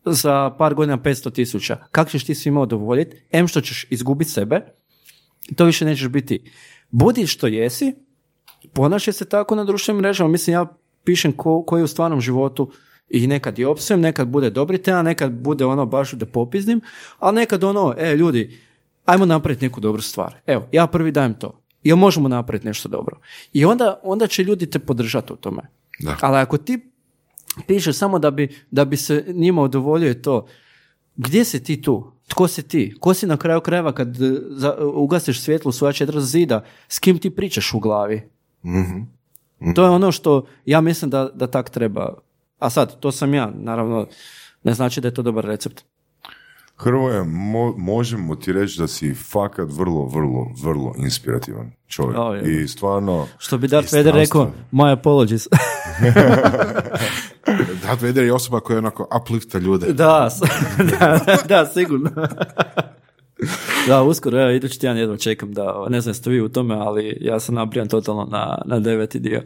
za 0.05 0.55
par 0.57 0.73
godina 0.73 0.97
500 0.97 1.31
tisuća. 1.33 1.77
Kako 1.91 2.09
ćeš 2.09 2.25
ti 2.25 2.35
svima 2.35 2.61
udovoljiti? 2.61 3.17
Em 3.31 3.47
što 3.47 3.61
ćeš 3.61 3.85
izgubiti 3.89 4.31
sebe, 4.31 4.61
to 5.55 5.65
više 5.65 5.85
nećeš 5.85 6.07
biti. 6.07 6.51
Budi 6.91 7.27
što 7.27 7.47
jesi, 7.47 7.95
ponašaj 8.73 9.13
se 9.13 9.25
tako 9.25 9.55
na 9.55 9.63
društvenim 9.63 10.01
mrežama. 10.01 10.29
Mislim, 10.29 10.53
ja 10.53 10.65
pišem 11.03 11.31
ko, 11.31 11.63
koji 11.63 11.79
je 11.79 11.83
u 11.83 11.87
stvarnom 11.87 12.21
životu 12.21 12.71
i 13.09 13.27
nekad 13.27 13.59
i 13.59 13.65
opsujem, 13.65 14.01
nekad 14.01 14.27
bude 14.27 14.49
dobri 14.49 14.77
tema, 14.77 15.01
nekad 15.01 15.31
bude 15.31 15.65
ono 15.65 15.85
baš 15.85 16.11
da 16.11 16.25
popiznim, 16.25 16.81
ali 17.19 17.35
nekad 17.35 17.63
ono, 17.63 17.95
e 17.97 18.15
ljudi, 18.15 18.59
ajmo 19.05 19.25
napraviti 19.25 19.65
neku 19.65 19.79
dobru 19.79 20.01
stvar. 20.01 20.35
Evo, 20.45 20.67
ja 20.71 20.87
prvi 20.87 21.11
dajem 21.11 21.33
to. 21.33 21.61
Jel 21.83 21.97
možemo 21.97 22.27
napraviti 22.27 22.67
nešto 22.67 22.89
dobro? 22.89 23.19
I 23.53 23.65
onda, 23.65 23.99
onda 24.03 24.27
će 24.27 24.43
ljudi 24.43 24.69
te 24.69 24.79
podržati 24.79 25.33
u 25.33 25.35
tome. 25.35 25.61
Da. 25.99 26.17
Ali 26.21 26.37
ako 26.37 26.57
ti 26.57 26.91
pišeš 27.67 27.95
samo 27.95 28.19
da 28.19 28.31
bi, 28.31 28.65
da 28.71 28.85
bi 28.85 28.97
se 28.97 29.25
njima 29.27 29.61
udovoljio 29.61 30.13
to, 30.13 30.47
gdje 31.19 31.45
si 31.45 31.63
ti 31.63 31.81
tu? 31.81 32.11
Tko 32.27 32.47
si 32.47 32.63
ti? 32.63 32.95
Ko 32.99 33.13
si 33.13 33.27
na 33.27 33.37
kraju 33.37 33.61
krajeva 33.61 33.91
kad 33.91 34.21
e, 34.21 34.31
za, 34.49 34.75
ugasiš 34.95 35.41
svjetlo 35.41 35.71
svoja 35.71 35.93
četiri 35.93 36.21
zida? 36.21 36.63
S 36.87 36.99
kim 36.99 37.19
ti 37.19 37.29
pričaš 37.29 37.73
u 37.73 37.79
glavi? 37.79 38.21
To 39.75 39.83
je 39.83 39.89
ono 39.89 40.11
što 40.11 40.45
ja 40.65 40.81
mislim 40.81 41.11
da, 41.11 41.29
da 41.33 41.47
tak 41.47 41.69
treba. 41.69 42.13
A 42.59 42.69
sad, 42.69 42.99
to 42.99 43.11
sam 43.11 43.33
ja, 43.33 43.51
naravno, 43.55 44.07
ne 44.63 44.73
znači 44.73 45.01
da 45.01 45.07
je 45.07 45.13
to 45.13 45.21
dobar 45.21 45.45
recept. 45.45 45.83
Hrvoje, 46.81 47.23
mo- 47.23 47.73
možemo 47.77 48.35
ti 48.35 48.53
reći 48.53 48.79
da 48.79 48.87
si 48.87 49.13
fakat 49.13 49.69
vrlo, 49.71 50.05
vrlo, 50.05 50.51
vrlo 50.63 50.93
inspirativan 50.97 51.71
čovjek. 51.87 52.17
O, 52.19 52.33
je. 52.33 52.63
I 52.63 52.67
stvarno... 52.67 53.27
Što 53.37 53.57
bi 53.57 53.67
Darth 53.67 53.93
Vader 53.93 54.13
rekao, 54.13 54.51
my 54.71 54.91
apologies. 54.93 55.47
Darth 57.83 58.03
Vader 58.03 58.23
je 58.25 58.33
osoba 58.33 58.59
koja 58.59 58.77
onako 58.77 59.07
uplifta 59.21 59.57
ljude. 59.57 59.93
da, 59.93 60.29
da, 60.99 61.19
da, 61.47 61.65
sigurno. 61.65 62.09
da, 63.87 64.03
uskoro, 64.03 64.41
evo, 64.41 64.51
idući 64.51 64.79
tjedan 64.79 64.97
jedva 64.97 65.17
čekam 65.17 65.53
da, 65.53 65.85
ne 65.89 66.01
znam 66.01 66.09
jeste 66.09 66.29
vi 66.29 66.41
u 66.41 66.49
tome, 66.49 66.75
ali 66.75 67.17
ja 67.21 67.39
sam 67.39 67.55
nabrijan 67.55 67.87
totalno 67.87 68.25
na, 68.25 68.61
na 68.65 68.79
deveti 68.79 69.19
dio. 69.19 69.41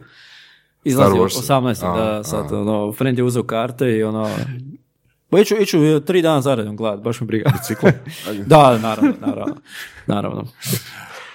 Izlazi 0.83 1.11
Star 1.11 1.21
Wars. 1.21 1.75
18. 1.75 1.85
A, 1.85 1.97
da, 1.97 2.23
sad, 2.23 2.51
ono, 2.51 2.91
friend 2.91 3.17
je 3.17 3.23
uzeo 3.23 3.43
karte 3.43 3.91
i 3.91 4.03
ono, 4.03 4.29
pa 5.33 5.41
iću, 5.41 5.55
iću 5.61 5.85
e, 5.85 6.05
tri 6.05 6.21
dana 6.21 6.41
zaredom 6.41 6.75
gledat, 6.75 7.03
baš 7.03 7.21
me 7.21 7.27
briga. 7.27 7.51
Biciklom? 7.51 7.91
da, 8.45 8.77
naravno, 8.77 9.13
naravno, 9.21 9.55
naravno. 10.07 10.43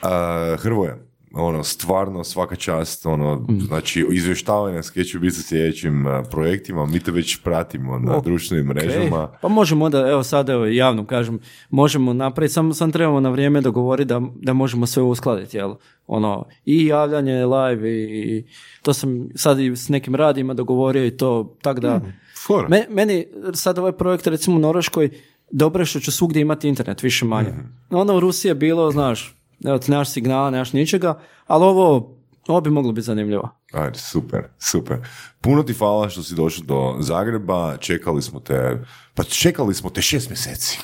A, 0.03 0.57
Hrvoje, 0.59 1.09
ono, 1.33 1.65
stvarno 1.65 2.25
svaka 2.25 2.57
čast, 2.57 3.07
ono, 3.07 3.35
Mm. 3.49 3.61
znači, 3.61 4.07
izvještavanje 4.11 4.81
gdje 4.91 5.05
će 5.05 5.19
biti 5.19 5.35
sa 5.37 5.43
sljedećim 5.43 6.05
projektima, 6.31 6.87
mi 6.87 7.01
te 7.01 7.11
već 7.11 7.43
pratimo 7.43 7.99
na 7.99 8.16
O, 8.16 8.20
društvenim 8.20 8.66
mrežama. 8.66 9.29
Pa 9.43 9.49
možemo 9.49 9.85
onda, 9.85 10.09
evo 10.09 10.23
sad 10.23 10.49
evo 10.49 10.66
javno 10.66 11.07
kažem, 11.07 11.41
možemo 11.70 12.12
napraviti, 12.12 12.55
samo 12.55 12.75
sam 12.75 12.93
trebamo 12.93 13.20
na 13.20 13.31
vrijeme 13.31 13.61
dogovoriti 13.61 14.09
da, 14.09 14.20
da 14.35 14.53
možemo 14.53 14.87
sve 14.87 15.03
uskladiti, 15.03 15.57
jel? 15.57 15.75
Ono, 16.07 16.47
i 16.65 16.87
javljanje 16.87 17.47
live 17.47 17.91
i, 17.91 18.05
i 18.05 18.45
to 18.83 18.95
sam 18.95 19.29
sad 19.35 19.61
i 19.61 19.77
s 19.77 19.89
nekim 19.89 20.15
radima 20.15 20.55
dogovorio 20.55 21.07
i 21.07 21.16
to, 21.16 21.57
tak 21.62 21.81
da... 21.81 22.01
Fora. 22.49 22.69
Me- 22.69 22.87
meni 22.91 23.27
sad 23.55 23.79
ovaj 23.79 23.93
projekt 23.93 24.27
recimo 24.27 24.57
u 24.57 24.61
Norveškoj, 24.61 25.11
dobro 25.51 25.83
je 25.83 25.87
što 25.87 26.01
ću 26.01 26.12
svugdje 26.12 26.41
imati 26.43 26.69
internet, 26.69 27.03
više 27.03 27.25
manje. 27.25 27.53
Ono 27.91 28.16
u 28.16 28.20
Rusiji 28.20 28.51
je 28.51 28.55
bilo, 28.55 28.91
znaš, 28.91 29.37
evo 29.65 29.79
ti 29.79 29.91
nemaš 29.91 30.11
signala, 30.11 30.51
nemaš 30.51 30.73
ničega, 30.73 31.19
ali 31.47 31.65
ovo, 31.65 32.15
ovo 32.49 32.61
bi 32.61 32.70
moglo 32.70 32.93
biti 32.93 33.05
zanimljivo. 33.05 33.49
Ajde, 33.73 33.99
super, 33.99 34.43
super. 34.61 34.97
Puno 35.41 35.62
ti 35.62 35.73
hvala 35.75 36.09
što 36.09 36.23
si 36.23 36.35
došao 36.35 36.65
do 36.65 36.97
Zagreba, 37.01 37.77
čekali 37.77 38.23
smo 38.23 38.41
te, 38.41 38.85
pa 39.15 39.23
čekali 39.25 39.75
smo 39.75 39.91
te 39.91 40.03
šest 40.03 40.29
mjeseci. 40.31 40.79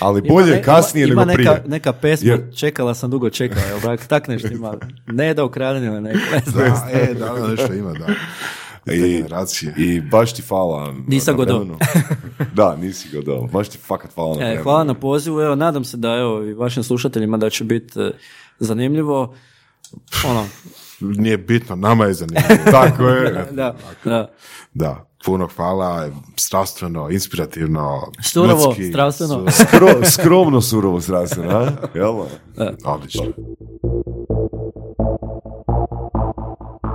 Ali 0.00 0.22
bolje 0.22 0.44
Hm. 0.44 0.48
Ima 0.48 0.56
ne- 0.56 0.62
kasnije 0.64 1.06
ima, 1.06 1.24
nego 1.24 1.32
ima 1.32 1.42
neka, 1.42 1.54
prije. 1.54 1.70
neka 1.70 1.92
pesma, 1.92 2.30
Jer- 2.30 2.56
čekala 2.56 2.94
sam 2.94 3.10
dugo 3.10 3.30
čekala, 3.30 3.62
jel 3.62 3.80
tak, 3.80 4.06
tak 4.06 4.28
nešto 4.28 4.48
ima. 4.48 4.74
Ne 5.06 5.34
da 5.34 5.44
ukradeni 5.44 5.86
ili 5.86 6.00
ne 6.00 6.14
znam. 6.46 6.64
Da, 6.64 6.88
e, 6.92 7.14
da, 7.14 7.26
da, 7.30 7.48
nešto 7.48 7.74
ima, 7.74 7.92
da. 7.92 8.06
I, 8.90 9.00
generacije. 9.12 9.74
I 9.78 10.00
baš 10.02 10.34
ti 10.34 10.42
hvala. 10.42 10.94
Nisam 11.06 11.32
na 11.32 11.36
godov. 11.36 11.66
da, 12.54 12.76
nisi 12.76 13.08
godov. 13.10 13.48
Baš 13.48 13.68
ti 13.68 13.78
fakat 13.78 14.14
hvala 14.14 14.36
na 14.36 14.46
E, 14.46 14.60
hvala 14.62 14.84
na 14.84 14.94
pozivu, 14.94 15.40
evo, 15.40 15.54
nadam 15.54 15.84
se 15.84 15.96
da 15.96 16.08
evo, 16.10 16.42
i 16.42 16.54
vašim 16.54 16.82
slušateljima 16.82 17.36
da 17.36 17.50
će 17.50 17.64
biti 17.64 18.00
e, 18.00 18.10
zanimljivo. 18.58 19.34
Ono, 20.26 20.46
Nije 21.18 21.38
bitno, 21.38 21.76
nama 21.76 22.04
je 22.04 22.14
zanimljivo. 22.14 22.70
Tako 22.72 23.04
je. 23.04 23.46
da, 23.52 23.76
da. 24.04 24.30
Da, 24.74 25.06
puno 25.24 25.48
hvala, 25.48 26.08
strastveno, 26.36 27.10
inspirativno, 27.10 28.12
Surovo, 28.22 28.64
ljudski, 28.64 28.84
strastveno. 28.84 29.50
su- 29.50 29.62
Skro, 29.64 29.88
skromno 30.06 30.60
surovo 30.60 31.00
zdravstveno, 31.00 31.50
a? 31.50 31.70
Jel? 31.94 32.14
Odlično. 32.84 33.24